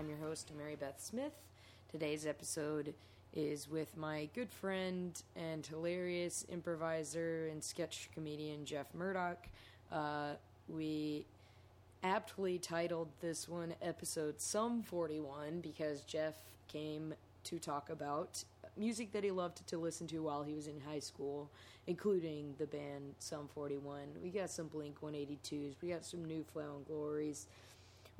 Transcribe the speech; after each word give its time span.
I'm 0.00 0.08
your 0.08 0.16
host, 0.16 0.50
Mary 0.56 0.76
Beth 0.76 0.98
Smith. 0.98 1.34
Today's 1.92 2.24
episode 2.24 2.94
is 3.34 3.68
with 3.68 3.98
my 3.98 4.30
good 4.34 4.50
friend 4.50 5.22
and 5.36 5.66
hilarious 5.66 6.46
improviser 6.48 7.48
and 7.48 7.62
sketch 7.62 8.08
comedian 8.14 8.64
Jeff 8.64 8.86
Murdoch. 8.94 9.46
Uh, 9.92 10.36
we 10.70 11.26
aptly 12.02 12.56
titled 12.56 13.08
this 13.20 13.46
one 13.46 13.74
episode 13.82 14.40
Sum 14.40 14.82
41 14.82 15.60
because 15.60 16.00
Jeff 16.04 16.36
came 16.66 17.12
to 17.44 17.58
talk 17.58 17.90
about 17.90 18.42
music 18.78 19.12
that 19.12 19.22
he 19.22 19.30
loved 19.30 19.66
to 19.66 19.76
listen 19.76 20.06
to 20.06 20.20
while 20.20 20.42
he 20.42 20.54
was 20.54 20.66
in 20.66 20.80
high 20.80 20.98
school, 20.98 21.50
including 21.86 22.54
the 22.56 22.66
band 22.66 23.16
Sum 23.18 23.50
41. 23.54 24.00
We 24.22 24.30
got 24.30 24.48
some 24.48 24.68
Blink 24.68 24.98
182s, 25.02 25.74
we 25.82 25.90
got 25.90 26.06
some 26.06 26.24
New 26.24 26.42
Found 26.54 26.86
Glories. 26.86 27.48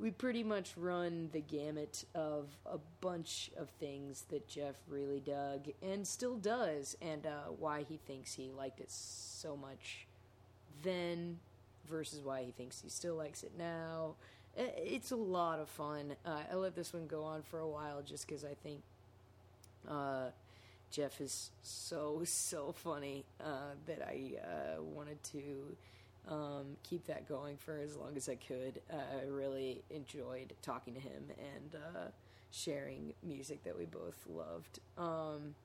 We 0.01 0.09
pretty 0.09 0.43
much 0.43 0.73
run 0.75 1.29
the 1.31 1.41
gamut 1.41 2.05
of 2.15 2.49
a 2.65 2.79
bunch 3.01 3.51
of 3.55 3.69
things 3.69 4.25
that 4.29 4.47
Jeff 4.47 4.73
really 4.89 5.19
dug 5.19 5.67
and 5.83 6.07
still 6.07 6.37
does, 6.37 6.97
and 7.03 7.27
uh, 7.27 7.51
why 7.59 7.83
he 7.87 7.97
thinks 7.97 8.33
he 8.33 8.49
liked 8.49 8.79
it 8.79 8.89
so 8.89 9.55
much 9.55 10.07
then 10.81 11.37
versus 11.87 12.23
why 12.23 12.41
he 12.41 12.51
thinks 12.51 12.81
he 12.81 12.89
still 12.89 13.13
likes 13.13 13.43
it 13.43 13.51
now. 13.55 14.15
It's 14.57 15.11
a 15.11 15.15
lot 15.15 15.59
of 15.59 15.69
fun. 15.69 16.15
Uh, 16.25 16.39
I 16.51 16.55
let 16.55 16.75
this 16.75 16.93
one 16.93 17.05
go 17.05 17.23
on 17.23 17.43
for 17.43 17.59
a 17.59 17.67
while 17.67 18.01
just 18.01 18.27
because 18.27 18.43
I 18.43 18.55
think 18.63 18.81
uh, 19.87 20.29
Jeff 20.89 21.21
is 21.21 21.51
so 21.61 22.21
so 22.25 22.71
funny 22.71 23.23
uh, 23.39 23.75
that 23.85 24.01
I 24.01 24.33
uh, 24.43 24.81
wanted 24.81 25.23
to 25.25 25.77
um, 26.27 26.77
keep 26.83 27.05
that 27.07 27.27
going 27.27 27.57
for 27.57 27.77
as 27.77 27.95
long 27.95 28.15
as 28.15 28.29
I 28.29 28.35
could. 28.35 28.81
Uh, 28.91 28.97
I 29.23 29.27
really 29.27 29.83
enjoyed 29.89 30.53
talking 30.61 30.93
to 30.93 30.99
him 30.99 31.23
and 31.37 31.75
uh, 31.75 31.99
sharing 32.51 33.13
music 33.23 33.63
that 33.63 33.77
we 33.77 33.85
both 33.85 34.23
loved, 34.29 34.79
um, 34.97 35.55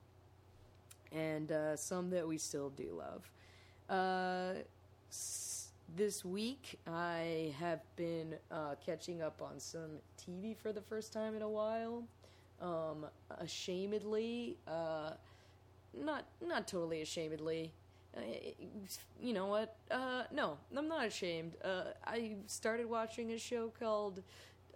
and 1.11 1.51
uh, 1.51 1.75
some 1.75 2.09
that 2.11 2.27
we 2.27 2.37
still 2.37 2.69
do 2.69 2.99
love. 2.99 3.29
S- 5.09 5.69
this 5.95 6.25
week, 6.25 6.79
I 6.85 7.53
have 7.59 7.79
been 7.95 8.35
catching 8.85 9.21
up 9.21 9.41
on 9.41 9.59
some 9.59 9.99
TV 10.17 10.55
for 10.57 10.73
the 10.73 10.81
first 10.81 11.13
time 11.13 11.35
in 11.35 11.41
a 11.41 11.49
while 11.49 12.03
um, 12.61 13.05
ashamedly, 13.41 14.55
uh, 14.67 15.11
not 15.93 16.25
not 16.45 16.67
totally 16.67 17.01
ashamedly. 17.01 17.71
Uh, 18.15 18.21
you 19.19 19.33
know 19.33 19.47
what? 19.47 19.75
Uh, 19.91 20.23
no, 20.31 20.57
I'm 20.75 20.87
not 20.87 21.05
ashamed. 21.05 21.53
Uh, 21.63 21.85
I 22.05 22.35
started 22.47 22.89
watching 22.89 23.31
a 23.31 23.37
show 23.37 23.71
called, 23.79 24.21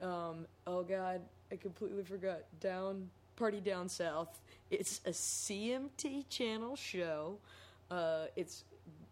um, 0.01 0.45
oh 0.67 0.83
god, 0.83 1.21
I 1.51 1.55
completely 1.55 2.03
forgot. 2.03 2.41
Down 2.59 3.09
Party 3.35 3.59
Down 3.59 3.89
South. 3.89 4.39
It's 4.69 5.01
a 5.05 5.11
CMT 5.11 6.29
channel 6.29 6.75
show. 6.75 7.39
Uh, 7.89 8.25
it's 8.35 8.63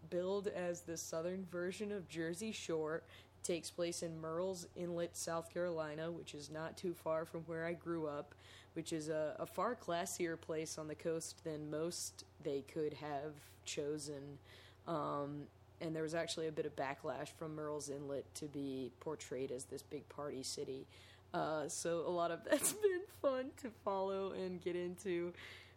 billed 0.08 0.48
as 0.48 0.82
the 0.82 0.96
southern 0.96 1.46
version 1.50 1.92
of 1.92 2.08
Jersey 2.08 2.52
Shore 2.52 3.02
takes 3.42 3.70
place 3.70 4.02
in 4.02 4.20
Murrells 4.20 4.66
Inlet, 4.76 5.16
South 5.16 5.52
Carolina, 5.52 6.10
which 6.10 6.34
is 6.34 6.50
not 6.50 6.76
too 6.76 6.94
far 6.94 7.24
from 7.24 7.40
where 7.42 7.64
I 7.64 7.72
grew 7.72 8.06
up, 8.06 8.34
which 8.74 8.92
is 8.92 9.08
a, 9.08 9.34
a 9.38 9.46
far 9.46 9.74
classier 9.74 10.40
place 10.40 10.78
on 10.78 10.88
the 10.88 10.94
coast 10.94 11.42
than 11.44 11.70
most 11.70 12.24
they 12.42 12.62
could 12.72 12.94
have 12.94 13.32
chosen. 13.70 14.38
Um, 14.86 15.44
and 15.80 15.94
there 15.94 16.02
was 16.02 16.14
actually 16.14 16.48
a 16.48 16.52
bit 16.52 16.66
of 16.66 16.76
backlash 16.76 17.28
from 17.38 17.56
Murrells 17.56 17.90
Inlet 17.90 18.26
to 18.34 18.46
be 18.46 18.92
portrayed 19.00 19.50
as 19.50 19.64
this 19.64 19.82
big 19.82 20.08
party 20.08 20.42
city. 20.42 20.86
Uh, 21.32 21.68
so 21.68 22.04
a 22.06 22.10
lot 22.10 22.30
of 22.30 22.44
that's 22.50 22.72
been 22.72 23.02
fun 23.22 23.46
to 23.62 23.70
follow 23.84 24.32
and 24.32 24.60
get 24.60 24.76
into. 24.76 25.32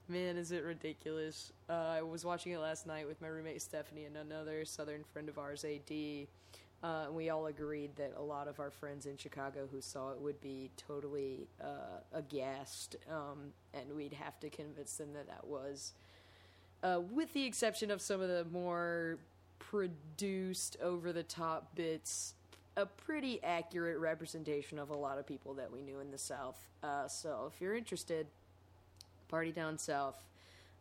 Man, 0.10 0.36
is 0.36 0.52
it 0.52 0.64
ridiculous! 0.64 1.54
Uh, 1.70 1.96
I 1.98 2.02
was 2.02 2.26
watching 2.26 2.52
it 2.52 2.58
last 2.58 2.86
night 2.86 3.08
with 3.08 3.22
my 3.22 3.28
roommate 3.28 3.62
Stephanie 3.62 4.04
and 4.04 4.18
another 4.18 4.66
Southern 4.66 5.04
friend 5.14 5.30
of 5.30 5.38
ours, 5.38 5.64
AD. 5.64 6.28
Uh, 6.84 7.06
we 7.10 7.30
all 7.30 7.46
agreed 7.46 7.96
that 7.96 8.12
a 8.18 8.22
lot 8.22 8.50
of 8.50 8.60
our 8.60 8.70
friends 8.70 9.06
in 9.06 9.16
Chicago 9.16 9.70
who 9.72 9.80
saw 9.80 10.12
it 10.12 10.20
would 10.20 10.42
be 10.42 10.70
totally 10.76 11.48
uh, 11.62 12.02
aghast, 12.12 12.98
um, 13.10 13.54
and 13.74 13.94
we'd 13.96 14.12
have 14.12 14.38
to 14.42 14.50
convince 14.50 14.98
them 14.98 15.14
that 15.14 15.26
that 15.28 15.48
was, 15.48 15.94
uh, 16.84 17.00
with 17.12 17.34
the 17.34 17.46
exception 17.46 17.90
of 17.90 18.02
some 18.02 18.22
of 18.22 18.28
the 18.28 18.46
more 18.52 19.18
produced, 19.58 20.78
over 20.82 21.12
the 21.12 21.24
top 21.24 21.76
bits, 21.76 22.36
a 22.78 22.86
pretty 22.86 23.42
accurate 23.44 24.00
representation 24.00 24.78
of 24.78 24.90
a 24.90 24.96
lot 24.96 25.18
of 25.18 25.26
people 25.26 25.54
that 25.56 25.72
we 25.72 25.82
knew 25.82 26.00
in 26.00 26.12
the 26.12 26.18
South. 26.18 26.60
Uh, 26.84 27.08
so 27.08 27.50
if 27.54 27.62
you're 27.62 27.76
interested, 27.76 28.28
party 29.34 29.52
down 29.52 29.80
south. 29.80 30.24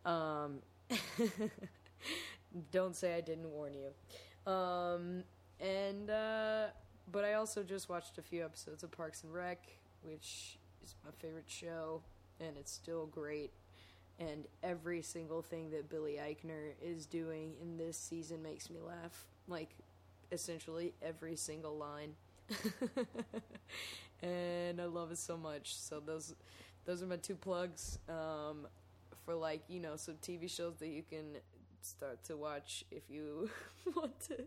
Um, 0.05 0.59
don't 2.71 2.95
say 2.95 3.15
I 3.15 3.21
didn't 3.21 3.49
warn 3.49 3.73
you. 3.73 4.51
Um, 4.51 5.23
and 5.59 6.09
uh, 6.11 6.65
but 7.11 7.25
I 7.25 7.33
also 7.33 7.63
just 7.63 7.89
watched 7.89 8.19
a 8.19 8.21
few 8.21 8.45
episodes 8.45 8.83
of 8.83 8.91
Parks 8.91 9.23
and 9.23 9.33
Rec, 9.33 9.57
which 10.03 10.59
is 10.83 10.93
my 11.03 11.09
favorite 11.17 11.47
show, 11.47 12.01
and 12.39 12.55
it's 12.57 12.71
still 12.71 13.07
great. 13.07 13.51
And 14.19 14.45
every 14.61 15.01
single 15.01 15.41
thing 15.41 15.71
that 15.71 15.89
Billy 15.89 16.19
Eichner 16.21 16.73
is 16.81 17.05
doing 17.05 17.53
in 17.61 17.77
this 17.77 17.97
season 17.97 18.43
makes 18.43 18.69
me 18.69 18.79
laugh. 18.79 19.25
Like 19.47 19.75
essentially 20.31 20.93
every 21.01 21.35
single 21.35 21.77
line. 21.77 22.13
and 24.21 24.81
I 24.81 24.85
love 24.85 25.11
it 25.11 25.17
so 25.17 25.37
much. 25.37 25.75
So 25.75 25.99
those 25.99 26.35
those 26.85 27.01
are 27.01 27.05
my 27.07 27.17
two 27.17 27.35
plugs 27.35 27.99
um, 28.09 28.67
for 29.25 29.35
like 29.35 29.61
you 29.67 29.79
know 29.79 29.95
some 29.95 30.15
TV 30.15 30.49
shows 30.49 30.75
that 30.79 30.89
you 30.89 31.03
can 31.03 31.37
start 31.81 32.23
to 32.23 32.37
watch 32.37 32.85
if 32.91 33.03
you 33.09 33.49
want 33.95 34.17
to 34.27 34.43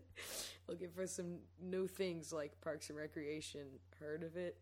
looking 0.67 0.89
for 0.89 1.05
some 1.07 1.37
new 1.61 1.87
things 1.87 2.33
like 2.33 2.59
Parks 2.61 2.89
and 2.89 2.97
Recreation. 2.97 3.61
Heard 3.99 4.23
of 4.23 4.35
it? 4.37 4.57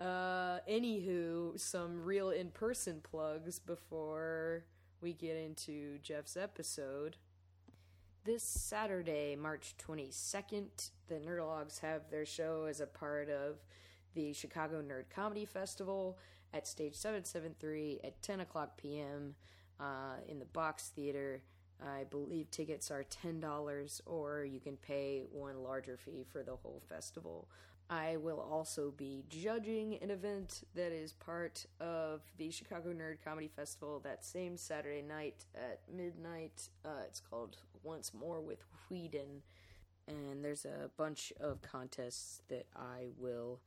Uh, 0.00 0.58
anywho, 0.68 1.58
some 1.58 2.02
real 2.02 2.30
in 2.30 2.50
person 2.50 3.00
plugs 3.02 3.58
before 3.58 4.64
we 5.00 5.12
get 5.12 5.36
into 5.36 5.98
Jeff's 5.98 6.36
episode. 6.36 7.16
This 8.24 8.42
Saturday, 8.42 9.36
March 9.36 9.74
22nd, 9.78 10.90
the 11.08 11.14
Nerdologues 11.14 11.80
have 11.80 12.10
their 12.10 12.26
show 12.26 12.66
as 12.68 12.80
a 12.80 12.86
part 12.86 13.30
of 13.30 13.56
the 14.14 14.32
Chicago 14.32 14.82
Nerd 14.82 15.04
Comedy 15.14 15.44
Festival 15.44 16.18
at 16.52 16.66
Stage 16.66 16.94
773 16.94 18.00
at 18.04 18.20
10 18.20 18.40
o'clock 18.40 18.76
p.m. 18.76 19.34
Uh, 19.78 20.16
in 20.28 20.38
the 20.38 20.44
Box 20.44 20.90
Theater. 20.94 21.42
I 21.80 22.04
believe 22.04 22.50
tickets 22.50 22.90
are 22.90 23.04
$10 23.04 24.00
or 24.06 24.44
you 24.44 24.60
can 24.60 24.76
pay 24.76 25.24
one 25.30 25.62
larger 25.62 25.96
fee 25.96 26.24
for 26.30 26.42
the 26.42 26.56
whole 26.56 26.82
festival. 26.88 27.48
I 27.88 28.16
will 28.16 28.40
also 28.40 28.92
be 28.96 29.24
judging 29.28 29.98
an 30.02 30.10
event 30.10 30.64
that 30.74 30.90
is 30.90 31.12
part 31.12 31.66
of 31.80 32.22
the 32.36 32.50
Chicago 32.50 32.92
Nerd 32.92 33.18
Comedy 33.24 33.48
Festival 33.48 34.00
that 34.00 34.24
same 34.24 34.56
Saturday 34.56 35.02
night 35.02 35.44
at 35.54 35.80
midnight. 35.92 36.68
Uh, 36.84 37.02
it's 37.06 37.20
called 37.20 37.58
Once 37.84 38.12
More 38.12 38.40
with 38.40 38.64
Whedon. 38.90 39.42
And 40.08 40.44
there's 40.44 40.64
a 40.64 40.90
bunch 40.96 41.32
of 41.40 41.62
contests 41.62 42.42
that 42.48 42.66
I 42.74 43.06
will 43.18 43.60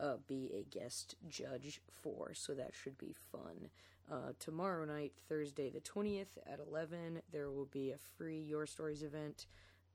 uh, 0.00 0.16
be 0.26 0.50
a 0.52 0.62
guest 0.62 1.14
judge 1.28 1.80
for, 2.02 2.32
so 2.34 2.54
that 2.54 2.72
should 2.74 2.98
be 2.98 3.14
fun. 3.30 3.70
Uh, 4.10 4.32
tomorrow 4.40 4.84
night, 4.84 5.12
Thursday 5.28 5.70
the 5.70 5.80
20th 5.80 6.38
at 6.44 6.58
11, 6.58 7.22
there 7.30 7.50
will 7.50 7.66
be 7.66 7.92
a 7.92 7.98
free 8.16 8.40
Your 8.40 8.66
Stories 8.66 9.04
event 9.04 9.46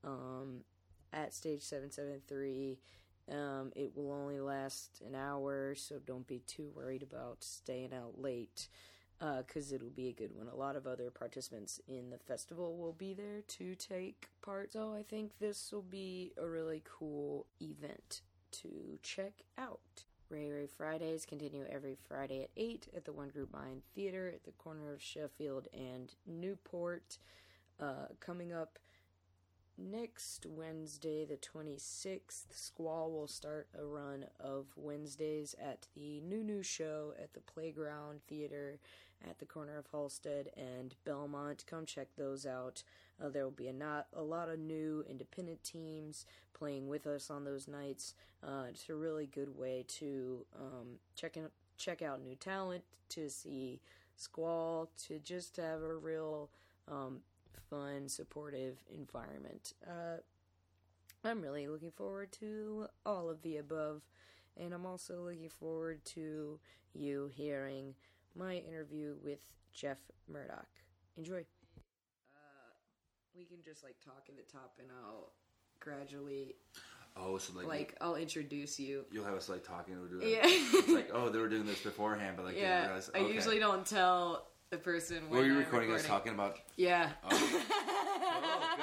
um, 0.02 0.60
at 1.12 1.34
Stage 1.34 1.62
773. 1.62 2.78
Um, 3.30 3.72
it 3.74 3.92
will 3.96 4.12
only 4.12 4.40
last 4.40 5.02
an 5.06 5.14
hour, 5.14 5.74
so 5.74 5.98
don't 6.04 6.26
be 6.26 6.42
too 6.46 6.70
worried 6.74 7.02
about 7.02 7.42
staying 7.42 7.92
out 7.92 8.20
late 8.20 8.68
because 9.18 9.72
uh, 9.72 9.74
it'll 9.74 9.90
be 9.90 10.08
a 10.08 10.12
good 10.12 10.30
one. 10.34 10.48
A 10.48 10.54
lot 10.54 10.76
of 10.76 10.86
other 10.86 11.10
participants 11.10 11.80
in 11.88 12.10
the 12.10 12.18
festival 12.18 12.76
will 12.76 12.92
be 12.92 13.14
there 13.14 13.40
to 13.48 13.74
take 13.74 14.28
part, 14.42 14.74
so 14.74 14.94
I 14.94 15.02
think 15.02 15.38
this 15.38 15.72
will 15.72 15.82
be 15.82 16.32
a 16.36 16.46
really 16.46 16.82
cool 16.84 17.46
event 17.60 18.20
to 18.52 18.98
check 19.02 19.32
out. 19.58 20.04
Ray 20.28 20.50
Ray 20.50 20.66
Fridays 20.66 21.24
continue 21.24 21.64
every 21.70 21.96
Friday 22.08 22.42
at 22.42 22.50
8 22.56 22.88
at 22.96 23.04
the 23.04 23.12
One 23.12 23.28
Group 23.28 23.52
Mind 23.52 23.82
Theater 23.94 24.30
at 24.34 24.44
the 24.44 24.50
corner 24.52 24.92
of 24.92 25.00
Sheffield 25.00 25.68
and 25.72 26.12
Newport. 26.26 27.18
Uh, 27.78 28.06
coming 28.20 28.52
up 28.52 28.78
next 29.78 30.46
Wednesday, 30.48 31.24
the 31.24 31.36
26th, 31.36 32.46
Squall 32.50 33.10
will 33.10 33.26
start 33.26 33.68
a 33.78 33.84
run 33.84 34.26
of 34.40 34.66
Wednesdays 34.76 35.54
at 35.60 35.86
the 35.94 36.20
New 36.20 36.42
New 36.42 36.62
Show 36.62 37.12
at 37.22 37.34
the 37.34 37.40
Playground 37.40 38.20
Theater 38.26 38.78
at 39.28 39.38
the 39.38 39.46
corner 39.46 39.78
of 39.78 39.90
Halsted 39.90 40.48
and 40.56 40.94
Belmont. 41.04 41.64
Come 41.66 41.86
check 41.86 42.08
those 42.16 42.46
out. 42.46 42.82
Uh, 43.22 43.28
there 43.28 43.44
will 43.44 43.50
be 43.50 43.68
a, 43.68 43.72
not, 43.72 44.06
a 44.14 44.22
lot 44.22 44.48
of 44.48 44.58
new 44.58 45.04
independent 45.08 45.62
teams 45.64 46.26
playing 46.52 46.88
with 46.88 47.06
us 47.06 47.30
on 47.30 47.44
those 47.44 47.68
nights. 47.68 48.14
Uh, 48.42 48.64
it's 48.68 48.88
a 48.88 48.94
really 48.94 49.26
good 49.26 49.56
way 49.56 49.84
to 49.88 50.44
um, 50.58 50.98
check, 51.14 51.36
in, 51.36 51.48
check 51.78 52.02
out 52.02 52.22
new 52.22 52.34
talent, 52.34 52.84
to 53.08 53.28
see 53.30 53.80
Squall, 54.16 54.90
to 55.06 55.18
just 55.18 55.56
have 55.56 55.82
a 55.82 55.94
real 55.94 56.50
um, 56.88 57.20
fun, 57.70 58.08
supportive 58.08 58.82
environment. 58.92 59.72
Uh, 59.86 60.18
I'm 61.24 61.40
really 61.40 61.66
looking 61.66 61.90
forward 61.90 62.32
to 62.40 62.86
all 63.04 63.28
of 63.28 63.42
the 63.42 63.56
above, 63.56 64.02
and 64.56 64.72
I'm 64.72 64.86
also 64.86 65.22
looking 65.22 65.48
forward 65.48 66.04
to 66.06 66.58
you 66.92 67.30
hearing 67.34 67.94
my 68.34 68.56
interview 68.56 69.14
with 69.22 69.38
Jeff 69.72 69.98
Murdoch. 70.28 70.66
Enjoy. 71.16 71.44
Uh, 72.34 72.72
we 73.36 73.44
can 73.44 73.58
just 73.64 73.82
like 73.82 73.96
talk 74.04 74.26
at 74.28 74.36
the 74.36 74.50
top, 74.52 74.74
and 74.78 74.88
I'll 75.04 75.32
gradually 75.80 76.54
Oh, 77.18 77.38
so 77.38 77.54
like, 77.56 77.66
like 77.66 77.96
I'll 78.00 78.16
introduce 78.16 78.78
you. 78.78 79.04
you'll 79.10 79.24
have 79.24 79.34
us 79.34 79.48
like 79.48 79.64
talking. 79.66 79.98
We'll 79.98 80.08
do 80.10 80.18
that. 80.20 80.28
Yeah. 80.28 80.40
it's 80.44 80.88
like, 80.88 81.08
oh, 81.14 81.30
they 81.30 81.38
were 81.38 81.48
doing 81.48 81.64
this 81.64 81.80
beforehand, 81.80 82.36
but 82.36 82.44
like, 82.44 82.56
Yeah, 82.58 82.86
realized, 82.86 83.10
I 83.14 83.20
okay. 83.20 83.32
usually 83.32 83.58
don't 83.58 83.86
tell 83.86 84.48
the 84.70 84.76
person. 84.78 85.30
Were 85.30 85.44
you 85.44 85.56
recording, 85.58 85.92
us 85.92 86.04
talking 86.04 86.32
about? 86.32 86.58
Yeah. 86.76 87.10
Oh, 87.24 87.28
oh 87.30 88.76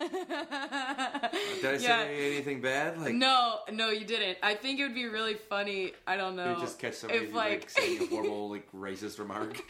good 0.00 0.10
to 0.10 0.10
know. 0.10 1.28
Did 1.62 1.64
I 1.74 1.76
say 1.78 1.84
Yeah. 1.84 2.34
anything 2.34 2.60
bad? 2.60 2.98
Like, 2.98 3.14
No, 3.14 3.60
no, 3.70 3.90
you 3.90 4.04
didn't. 4.04 4.38
I 4.42 4.54
think 4.54 4.80
it 4.80 4.82
would 4.82 4.94
be 4.94 5.06
really 5.06 5.34
funny. 5.34 5.92
I 6.06 6.16
don't 6.16 6.34
know. 6.34 6.54
you 6.54 6.60
just 6.60 6.78
catch 6.78 6.94
somebody 6.94 7.26
if 7.26 7.34
like, 7.34 7.50
like, 7.60 7.70
saying 7.70 8.02
a 8.02 8.06
horrible, 8.06 8.50
like 8.54 8.70
racist 8.72 9.18
remark. 9.18 9.60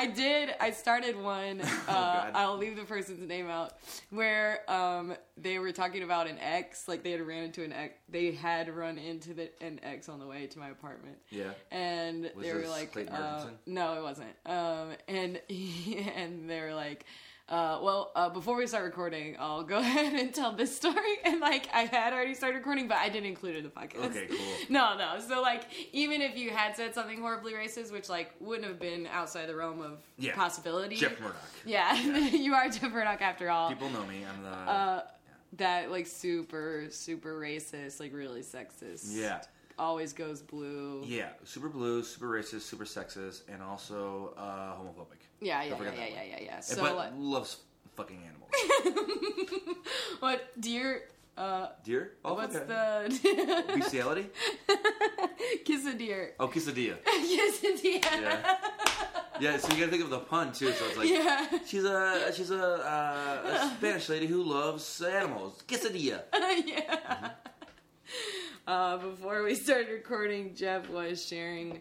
I 0.00 0.06
did. 0.06 0.54
I 0.58 0.70
started 0.70 1.20
one. 1.20 1.60
Uh, 1.90 2.30
Oh, 2.32 2.38
I'll 2.38 2.56
leave 2.56 2.76
the 2.76 2.84
person's 2.84 3.26
name 3.26 3.48
out. 3.48 3.72
Where 4.10 4.60
um, 4.70 5.14
they 5.36 5.58
were 5.58 5.72
talking 5.72 6.02
about 6.02 6.28
an 6.28 6.38
ex, 6.38 6.86
like 6.86 7.02
they 7.02 7.10
had 7.10 7.20
ran 7.20 7.44
into 7.44 7.64
an 7.64 7.72
ex. 7.72 7.94
They 8.08 8.32
had 8.32 8.68
run 8.74 8.96
into 8.96 9.34
the, 9.34 9.50
an 9.60 9.80
ex 9.82 10.08
on 10.08 10.20
the 10.20 10.26
way 10.26 10.46
to 10.46 10.58
my 10.58 10.68
apartment. 10.68 11.16
Yeah. 11.30 11.50
and 11.70 12.30
Was 12.36 12.46
they 12.46 12.52
were 12.54 12.68
like, 12.68 12.96
uh, 13.10 13.46
no, 13.66 13.98
it 13.98 14.02
wasn't. 14.02 14.34
Um, 14.46 14.90
and 15.08 15.40
and 16.16 16.48
they 16.48 16.60
were 16.60 16.74
like, 16.74 17.06
uh, 17.50 17.80
well, 17.82 18.12
uh, 18.14 18.28
before 18.28 18.56
we 18.56 18.66
start 18.66 18.84
recording, 18.84 19.36
I'll 19.38 19.64
go 19.64 19.78
ahead 19.86 20.12
and 20.14 20.32
tell 20.32 20.52
this 20.52 20.74
story. 20.74 20.94
And 21.24 21.40
like, 21.40 21.68
I 21.74 21.82
had 21.86 22.12
already 22.12 22.34
started 22.34 22.58
recording, 22.58 22.86
but 22.88 22.98
I 22.98 23.08
didn't 23.08 23.26
include 23.26 23.56
it 23.56 23.58
in 23.58 23.64
the 23.64 23.70
podcast. 23.70 24.04
Okay, 24.06 24.26
cool. 24.28 24.38
No, 24.68 24.96
no. 24.96 25.18
So 25.20 25.42
like, 25.42 25.64
even 25.92 26.22
if 26.22 26.36
you 26.36 26.50
had 26.50 26.76
said 26.76 26.94
something 26.94 27.20
horribly 27.20 27.52
racist, 27.52 27.92
which 27.92 28.08
like 28.08 28.32
wouldn't 28.40 28.66
have 28.68 28.78
been 28.78 29.06
outside 29.08 29.46
the 29.48 29.56
realm 29.56 29.82
of 29.82 29.98
Yeah. 30.16 30.34
possibility. 30.36 30.96
Jeff 30.96 31.20
Murdoch. 31.20 31.36
Yeah, 31.66 31.94
you 32.28 32.54
are 32.54 32.68
Jeff 32.68 32.92
Murdoch 32.92 33.20
after 33.20 33.50
all. 33.50 33.68
People 33.68 33.90
know 33.90 34.06
me. 34.06 34.24
I'm 34.24 34.42
the. 34.42 34.48
uh, 34.48 35.02
that 35.54 35.90
like 35.90 36.06
super 36.06 36.84
super 36.90 37.38
racist, 37.40 37.98
like 37.98 38.14
really 38.14 38.42
sexist. 38.42 39.06
Yeah. 39.08 39.42
Always 39.78 40.12
goes 40.12 40.42
blue. 40.42 41.02
yeah, 41.06 41.30
super 41.44 41.68
blue, 41.70 42.02
super 42.04 42.28
racist, 42.28 42.60
super 42.62 42.84
sexist, 42.84 43.42
and 43.48 43.62
also 43.62 44.34
uh, 44.36 44.74
homophobic. 44.76 45.19
Yeah, 45.40 45.62
yeah, 45.62 45.74
yeah, 45.82 45.92
yeah, 45.96 46.06
yeah, 46.06 46.22
yeah, 46.30 46.40
yeah. 46.42 46.60
So, 46.60 46.82
but 46.82 46.96
like, 46.96 47.12
loves 47.16 47.56
fucking 47.96 48.18
animals. 48.22 48.50
what 50.20 50.60
deer? 50.60 51.02
Uh, 51.36 51.68
Deer? 51.84 52.12
Oh, 52.24 52.34
what's 52.34 52.54
okay. 52.54 52.66
the 52.66 53.64
Bestiality? 53.78 54.26
quesadilla? 55.64 56.28
Oh, 56.38 56.48
quesadilla. 56.48 56.96
quesadilla. 57.06 58.02
Yeah. 58.04 58.56
Yeah, 59.40 59.56
so 59.56 59.72
you 59.72 59.78
gotta 59.78 59.90
think 59.90 60.04
of 60.04 60.10
the 60.10 60.18
pun 60.18 60.52
too. 60.52 60.70
So 60.72 60.84
it's 60.86 60.98
like 60.98 61.08
Yeah. 61.08 61.46
she's 61.64 61.84
a 61.84 62.30
she's 62.34 62.50
a, 62.50 62.62
uh, 62.62 63.48
a 63.70 63.70
Spanish 63.78 64.10
lady 64.10 64.26
who 64.26 64.42
loves 64.42 65.00
animals. 65.00 65.62
Quesadilla. 65.66 66.20
yeah. 66.66 67.30
Uh, 68.66 68.98
before 68.98 69.42
we 69.42 69.54
started 69.54 69.88
recording, 69.90 70.54
Jeff 70.54 70.90
was 70.90 71.24
sharing 71.24 71.80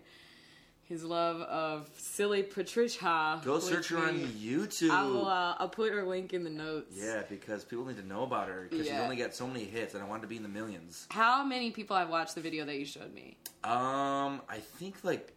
his 0.90 1.04
love 1.04 1.42
of 1.42 1.88
silly 1.96 2.42
Patricia. 2.42 3.40
Go 3.46 3.60
search 3.60 3.90
her 3.90 4.00
on. 4.00 4.20
YouTube. 4.20 4.90
I 4.90 5.04
will. 5.04 5.28
Uh, 5.28 5.56
I'll 5.60 5.70
put 5.70 5.94
her 5.94 6.04
link 6.04 6.34
in 6.34 6.44
the 6.44 6.50
notes. 6.50 6.98
Yeah, 7.00 7.22
because 7.30 7.64
people 7.64 7.86
need 7.86 7.98
to 7.98 8.06
know 8.06 8.24
about 8.24 8.50
her 8.50 8.68
because 8.70 8.88
she's 8.88 8.96
only 8.96 9.16
got 9.16 9.36
so 9.36 9.48
many 9.48 9.66
hits, 9.66 9.94
and 9.94 10.04
I 10.04 10.08
wanted 10.08 10.24
to 10.24 10.28
be 10.28 10.38
in 10.38 10.44
the 10.44 10.50
millions. 10.50 11.06
How 11.12 11.44
many 11.46 11.70
people 11.70 11.96
have 11.96 12.10
watched 12.10 12.36
the 12.36 12.42
video 12.42 12.66
that 12.66 12.76
you 12.76 12.86
showed 12.86 13.14
me? 13.14 13.38
Um, 13.64 14.42
I 14.50 14.58
think 14.78 14.96
like 15.04 15.34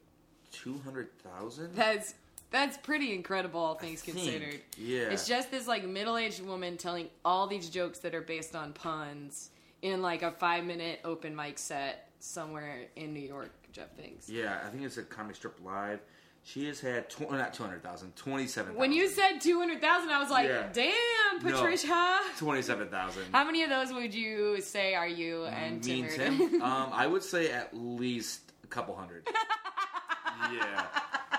two 0.52 0.80
hundred 0.84 1.10
thousand. 1.22 1.74
That's 1.74 2.14
that's 2.50 2.76
pretty 2.78 3.14
incredible, 3.14 3.60
all 3.60 3.74
things 3.74 4.02
considered. 4.02 4.60
Yeah, 4.76 5.04
It's 5.04 5.26
just 5.26 5.50
this 5.50 5.66
like 5.66 5.86
middle-aged 5.86 6.44
woman 6.44 6.76
telling 6.76 7.08
all 7.24 7.46
these 7.46 7.70
jokes 7.70 8.00
that 8.00 8.14
are 8.14 8.20
based 8.20 8.54
on 8.54 8.74
puns 8.74 9.48
in 9.80 10.02
like 10.02 10.22
a 10.22 10.30
five-minute 10.32 11.00
open 11.02 11.34
mic 11.34 11.58
set 11.58 12.10
somewhere 12.22 12.86
in 12.96 13.12
New 13.12 13.20
York. 13.20 13.50
Jeff 13.72 13.90
thinks. 13.96 14.28
yeah. 14.28 14.60
I 14.64 14.68
think 14.70 14.84
it's 14.84 14.96
a 14.98 15.02
Comic 15.02 15.34
Strip 15.36 15.58
Live. 15.64 16.00
She 16.44 16.66
has 16.66 16.80
had 16.80 17.08
tw- 17.08 17.30
not 17.30 17.54
two 17.54 17.62
hundred 17.62 17.84
thousand, 17.84 18.16
twenty-seven. 18.16 18.74
When 18.74 18.90
you 18.92 19.08
said 19.08 19.38
two 19.40 19.60
hundred 19.60 19.80
thousand, 19.80 20.10
I 20.10 20.18
was 20.20 20.28
like, 20.28 20.48
Yeah. 20.48 20.68
"Damn, 20.72 21.48
No. 21.48 21.56
Patricia." 21.56 22.18
twenty-seven 22.38 22.88
thousand. 22.88 23.22
How 23.32 23.44
many 23.44 23.62
of 23.62 23.70
those 23.70 23.92
would 23.92 24.12
you 24.12 24.60
say 24.60 24.94
are 24.94 25.06
you 25.06 25.44
and 25.44 25.84
Me 25.84 26.02
Tim? 26.02 26.40
and 26.40 26.50
Tim. 26.50 26.62
um, 26.62 26.90
I 26.92 27.06
would 27.06 27.22
say 27.22 27.52
at 27.52 27.72
least 27.76 28.40
a 28.64 28.66
couple 28.66 28.96
hundred. 28.96 29.28
yeah. 30.52 30.86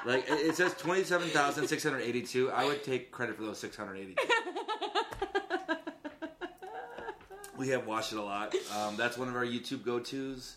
Like 0.05 0.23
it 0.29 0.55
says 0.55 0.73
twenty 0.75 1.03
seven 1.03 1.27
thousand 1.29 1.67
six 1.67 1.83
hundred 1.83 2.01
eighty 2.03 2.21
two. 2.21 2.49
I 2.51 2.63
would 2.65 2.81
take 2.83 3.11
credit 3.11 3.35
for 3.35 3.43
those 3.43 3.59
six 3.59 3.75
hundred 3.75 3.97
eighty 3.97 4.15
two. 4.15 4.29
we 7.57 7.67
have 7.69 7.85
watched 7.85 8.13
it 8.13 8.19
a 8.19 8.23
lot. 8.23 8.55
Um, 8.77 8.95
that's 8.95 9.17
one 9.17 9.27
of 9.27 9.35
our 9.35 9.45
YouTube 9.45 9.83
go 9.83 9.99
tos. 9.99 10.55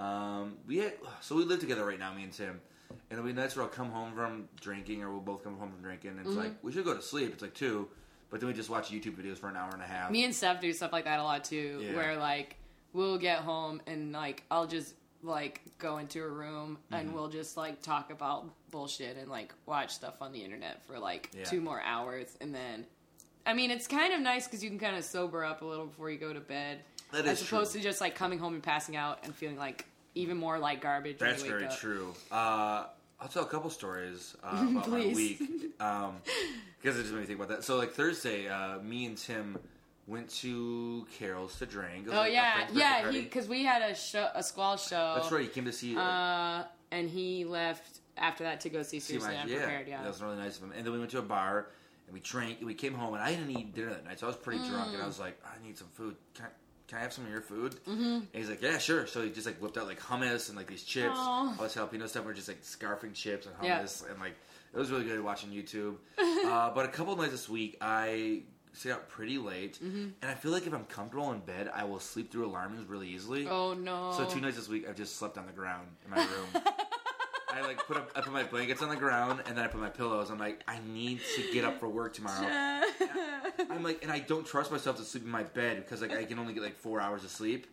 Um, 0.00 0.56
we 0.66 0.78
had, 0.78 0.94
so 1.20 1.36
we 1.36 1.44
live 1.44 1.60
together 1.60 1.84
right 1.84 1.98
now, 1.98 2.12
me 2.14 2.22
and 2.24 2.32
Tim. 2.32 2.60
And 2.90 3.18
it'll 3.18 3.24
be 3.24 3.32
nights 3.32 3.54
where 3.56 3.64
I'll 3.64 3.70
come 3.70 3.90
home 3.90 4.14
from 4.14 4.48
drinking, 4.60 5.02
or 5.02 5.10
we'll 5.10 5.20
both 5.20 5.44
come 5.44 5.56
home 5.58 5.70
from 5.70 5.82
drinking. 5.82 6.10
And 6.12 6.20
it's 6.20 6.30
Mm-hmm. 6.30 6.38
like 6.38 6.52
we 6.62 6.72
should 6.72 6.84
go 6.84 6.94
to 6.94 7.02
sleep. 7.02 7.32
It's 7.32 7.42
like 7.42 7.54
two, 7.54 7.88
but 8.30 8.40
then 8.40 8.48
we 8.48 8.54
just 8.54 8.70
watch 8.70 8.90
YouTube 8.90 9.16
videos 9.16 9.38
for 9.38 9.48
an 9.48 9.56
hour 9.56 9.70
and 9.72 9.82
a 9.82 9.86
half. 9.86 10.10
Me 10.10 10.24
and 10.24 10.34
Steph 10.34 10.60
do 10.60 10.72
stuff 10.72 10.92
like 10.92 11.04
that 11.04 11.18
a 11.20 11.22
lot 11.22 11.44
too, 11.44 11.80
Yeah. 11.84 11.94
where 11.94 12.16
like 12.16 12.56
we'll 12.92 13.18
get 13.18 13.38
home 13.40 13.80
and 13.86 14.12
like 14.12 14.42
I'll 14.50 14.66
just 14.66 14.94
like 15.22 15.60
go 15.78 15.98
into 15.98 16.22
a 16.22 16.28
room 16.28 16.78
Mm-hmm. 16.86 16.94
and 16.94 17.14
we'll 17.14 17.28
just 17.28 17.56
like 17.56 17.82
talk 17.82 18.10
about 18.10 18.46
bullshit 18.70 19.16
and 19.18 19.28
like 19.28 19.52
watch 19.66 19.90
stuff 19.92 20.14
on 20.22 20.32
the 20.32 20.42
internet 20.42 20.82
for 20.86 20.98
like 20.98 21.30
Yeah. 21.36 21.44
two 21.44 21.60
more 21.60 21.80
hours 21.82 22.36
and 22.40 22.54
then 22.54 22.86
I 23.46 23.52
mean 23.54 23.70
it's 23.70 23.86
kind 23.86 24.12
of 24.14 24.20
nice 24.20 24.46
because 24.46 24.64
you 24.64 24.70
can 24.70 24.78
kind 24.78 24.96
of 24.96 25.04
sober 25.04 25.44
up 25.44 25.62
a 25.62 25.64
little 25.64 25.86
before 25.86 26.10
you 26.10 26.18
go 26.18 26.32
to 26.32 26.40
bed 26.40 26.78
That 27.12 27.26
as 27.26 27.42
opposed 27.42 27.72
true. 27.72 27.80
to 27.80 27.84
just 27.86 28.00
like 28.00 28.14
coming 28.14 28.38
home 28.38 28.54
and 28.54 28.62
passing 28.62 28.96
out 28.96 29.18
and 29.24 29.34
feeling 29.34 29.56
like 29.58 29.84
even 30.14 30.36
more 30.36 30.58
like 30.58 30.80
garbage. 30.80 31.18
That's 31.18 31.42
very 31.42 31.66
up. 31.66 31.76
true. 31.76 32.14
Uh, 32.30 32.84
I'll 33.20 33.28
tell 33.28 33.42
a 33.42 33.48
couple 33.48 33.70
stories 33.70 34.34
uh, 34.42 34.66
about 34.70 34.88
my 34.88 34.98
week 35.14 35.42
um, 35.78 36.16
because 36.80 36.98
it 36.98 37.02
just 37.02 37.12
made 37.12 37.20
me 37.20 37.26
think 37.26 37.38
about 37.38 37.48
that. 37.48 37.64
So, 37.64 37.76
like 37.76 37.92
Thursday, 37.92 38.48
uh, 38.48 38.78
me 38.78 39.06
and 39.06 39.16
Tim 39.16 39.58
went 40.06 40.30
to 40.40 41.06
Carol's 41.18 41.58
to 41.58 41.66
drink. 41.66 42.06
Oh 42.10 42.16
like, 42.16 42.32
yeah, 42.32 42.66
yeah. 42.72 43.10
Because 43.10 43.48
we 43.48 43.64
had 43.64 43.82
a 43.82 43.94
show, 43.94 44.28
a 44.34 44.42
squall 44.42 44.76
show. 44.76 45.14
That's 45.16 45.30
right. 45.30 45.42
He 45.42 45.48
came 45.48 45.66
to 45.66 45.72
see. 45.72 45.96
Uh, 45.96 46.64
and 46.90 47.08
he 47.08 47.44
left 47.44 48.00
after 48.16 48.44
that 48.44 48.60
to 48.60 48.68
go 48.68 48.82
see 48.82 49.00
Seriously 49.00 49.34
my, 49.34 49.40
Unprepared. 49.40 49.88
Yeah. 49.88 50.02
that 50.02 50.08
was 50.08 50.22
really 50.22 50.36
nice 50.36 50.56
of 50.56 50.64
him. 50.64 50.72
And 50.76 50.84
then 50.84 50.92
we 50.92 50.98
went 50.98 51.10
to 51.12 51.18
a 51.18 51.22
bar 51.22 51.68
and 52.06 52.14
we 52.14 52.20
drank. 52.20 52.58
And 52.58 52.66
we 52.66 52.74
came 52.74 52.94
home 52.94 53.14
and 53.14 53.22
I 53.22 53.30
didn't 53.34 53.50
eat 53.50 53.74
dinner 53.74 53.90
that 53.90 54.04
night, 54.04 54.18
so 54.18 54.26
I 54.26 54.28
was 54.28 54.36
pretty 54.36 54.66
drunk. 54.68 54.90
Mm. 54.90 54.94
And 54.94 55.02
I 55.02 55.06
was 55.06 55.18
like, 55.18 55.40
I 55.44 55.64
need 55.64 55.78
some 55.78 55.88
food. 55.88 56.16
Can 56.34 56.46
I, 56.46 56.48
can 56.90 56.98
I 56.98 57.02
have 57.02 57.12
some 57.12 57.24
of 57.24 57.30
your 57.30 57.40
food? 57.40 57.76
Mm-hmm. 57.88 58.02
And 58.02 58.26
he's 58.32 58.50
like, 58.50 58.60
Yeah, 58.60 58.76
sure. 58.78 59.06
So 59.06 59.22
he 59.22 59.30
just 59.30 59.46
like 59.46 59.56
whipped 59.62 59.78
out 59.78 59.86
like 59.86 60.00
hummus 60.00 60.48
and 60.48 60.58
like 60.58 60.66
these 60.66 60.82
chips, 60.82 61.14
Aw. 61.16 61.56
all 61.56 61.62
this 61.62 61.76
jalapeno 61.76 62.08
stuff. 62.08 62.24
We're 62.26 62.34
just 62.34 62.48
like 62.48 62.62
scarfing 62.62 63.14
chips 63.14 63.46
and 63.46 63.54
Yeah. 63.62 63.80
hummus 63.80 64.10
and 64.10 64.18
like 64.20 64.34
it 64.74 64.78
was 64.78 64.90
really 64.90 65.04
good 65.04 65.22
watching 65.22 65.50
YouTube. 65.50 65.94
uh, 66.18 66.70
but 66.74 66.84
a 66.84 66.88
couple 66.88 67.12
of 67.12 67.18
nights 67.20 67.30
this 67.32 67.48
week, 67.48 67.76
I 67.80 68.42
stayed 68.72 68.92
out 68.92 69.08
pretty 69.08 69.38
late, 69.38 69.78
Mm-hmm. 69.82 70.08
and 70.22 70.30
I 70.30 70.34
feel 70.34 70.50
like 70.52 70.66
if 70.66 70.72
I'm 70.74 70.84
comfortable 70.84 71.32
in 71.32 71.40
bed, 71.40 71.70
I 71.74 71.84
will 71.84 71.98
sleep 72.00 72.30
through 72.30 72.46
alarms 72.46 72.84
really 72.88 73.08
easily. 73.08 73.46
Oh 73.48 73.72
no. 73.74 74.12
So 74.16 74.26
two 74.26 74.40
nights 74.40 74.56
this 74.56 74.68
week, 74.68 74.88
I've 74.88 74.96
just 74.96 75.16
slept 75.16 75.38
on 75.38 75.46
the 75.46 75.52
ground 75.52 75.88
in 76.04 76.10
my 76.10 76.18
room. 76.18 76.62
I 77.52 77.60
like 77.62 77.86
put 77.86 77.96
up, 77.96 78.10
I 78.14 78.20
put 78.20 78.32
my 78.32 78.44
blankets 78.44 78.82
on 78.82 78.88
the 78.88 78.96
ground 78.96 79.42
and 79.46 79.56
then 79.56 79.64
I 79.64 79.68
put 79.68 79.80
my 79.80 79.88
pillows. 79.90 80.30
I'm 80.30 80.38
like, 80.38 80.62
I 80.68 80.78
need 80.86 81.20
to 81.36 81.52
get 81.52 81.64
up 81.64 81.78
for 81.80 81.88
work 81.88 82.14
tomorrow. 82.14 82.46
I'm 83.70 83.82
like, 83.82 84.02
and 84.02 84.10
I 84.12 84.20
don't 84.20 84.46
trust 84.46 84.70
myself 84.70 84.96
to 84.96 85.02
sleep 85.04 85.24
in 85.24 85.30
my 85.30 85.42
bed 85.42 85.78
because 85.84 86.00
like 86.02 86.12
I 86.12 86.24
can 86.24 86.38
only 86.38 86.54
get 86.54 86.62
like 86.62 86.76
four 86.76 87.00
hours 87.00 87.24
of 87.24 87.30
sleep. 87.30 87.66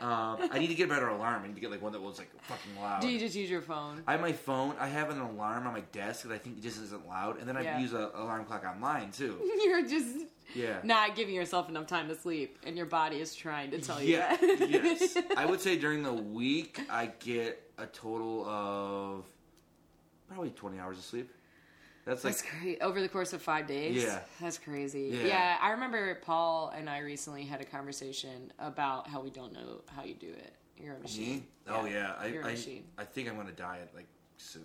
Um, 0.00 0.38
I 0.50 0.58
need 0.58 0.68
to 0.68 0.74
get 0.74 0.86
a 0.86 0.88
better 0.88 1.08
alarm. 1.08 1.42
I 1.44 1.46
need 1.48 1.54
to 1.56 1.60
get 1.60 1.70
like 1.70 1.82
one 1.82 1.92
that 1.92 2.00
was 2.00 2.18
like 2.18 2.30
fucking 2.42 2.80
loud. 2.80 3.02
Do 3.02 3.08
you 3.08 3.18
just 3.18 3.34
use 3.36 3.50
your 3.50 3.60
phone? 3.60 4.02
I 4.06 4.12
have 4.12 4.20
my 4.20 4.32
phone. 4.32 4.74
I 4.78 4.86
have 4.88 5.10
an 5.10 5.20
alarm 5.20 5.66
on 5.66 5.72
my 5.74 5.80
desk 5.92 6.22
that 6.26 6.32
I 6.32 6.38
think 6.38 6.58
it 6.58 6.62
just 6.62 6.80
isn't 6.80 7.06
loud, 7.06 7.38
and 7.38 7.46
then 7.48 7.56
I 7.56 7.62
Yeah. 7.62 7.78
use 7.80 7.92
an 7.92 8.08
alarm 8.14 8.44
clock 8.46 8.64
online 8.64 9.10
too. 9.10 9.36
You're 9.64 9.86
just 9.86 10.16
Yeah. 10.54 10.78
not 10.84 11.16
giving 11.16 11.34
yourself 11.34 11.68
enough 11.68 11.86
time 11.86 12.08
to 12.08 12.14
sleep, 12.14 12.58
and 12.64 12.76
your 12.78 12.86
body 12.86 13.20
is 13.20 13.34
trying 13.34 13.70
to 13.72 13.78
tell 13.80 14.00
you 14.00 14.16
Yeah, 14.16 14.36
that. 14.36 14.70
yes. 14.70 15.18
I 15.36 15.44
would 15.44 15.60
say 15.60 15.76
during 15.76 16.02
the 16.02 16.14
week 16.14 16.80
I 16.88 17.06
get 17.18 17.67
a 17.78 17.86
total 17.86 18.46
of 18.46 19.24
probably 20.28 20.50
20 20.50 20.78
hours 20.78 20.98
of 20.98 21.04
sleep. 21.04 21.30
That's 22.04 22.24
like 22.24 22.34
That's 22.34 22.42
crazy. 22.42 22.80
Over 22.80 23.00
the 23.02 23.08
course 23.08 23.32
of 23.32 23.42
five 23.42 23.66
days? 23.66 24.02
Yeah. 24.02 24.20
That's 24.40 24.58
crazy. 24.58 25.10
Yeah. 25.12 25.26
Yeah. 25.26 25.56
I 25.60 25.70
remember 25.72 26.14
Paul 26.22 26.72
and 26.74 26.88
I 26.88 27.00
recently 27.00 27.44
had 27.44 27.60
a 27.60 27.64
conversation 27.64 28.50
about 28.58 29.06
how 29.08 29.20
we 29.20 29.30
don't 29.30 29.52
know 29.52 29.82
how 29.94 30.04
you 30.04 30.14
do 30.14 30.28
it. 30.28 30.54
You're 30.78 30.96
a 30.96 31.00
machine. 31.00 31.28
me. 31.28 31.44
Oh 31.68 31.84
yeah, 31.86 32.14
I 32.18 32.26
I, 32.98 33.04
think 33.04 33.28
I'm 33.28 33.36
gonna 33.36 33.52
diet 33.52 33.90
like 33.94 34.06
soon. 34.36 34.62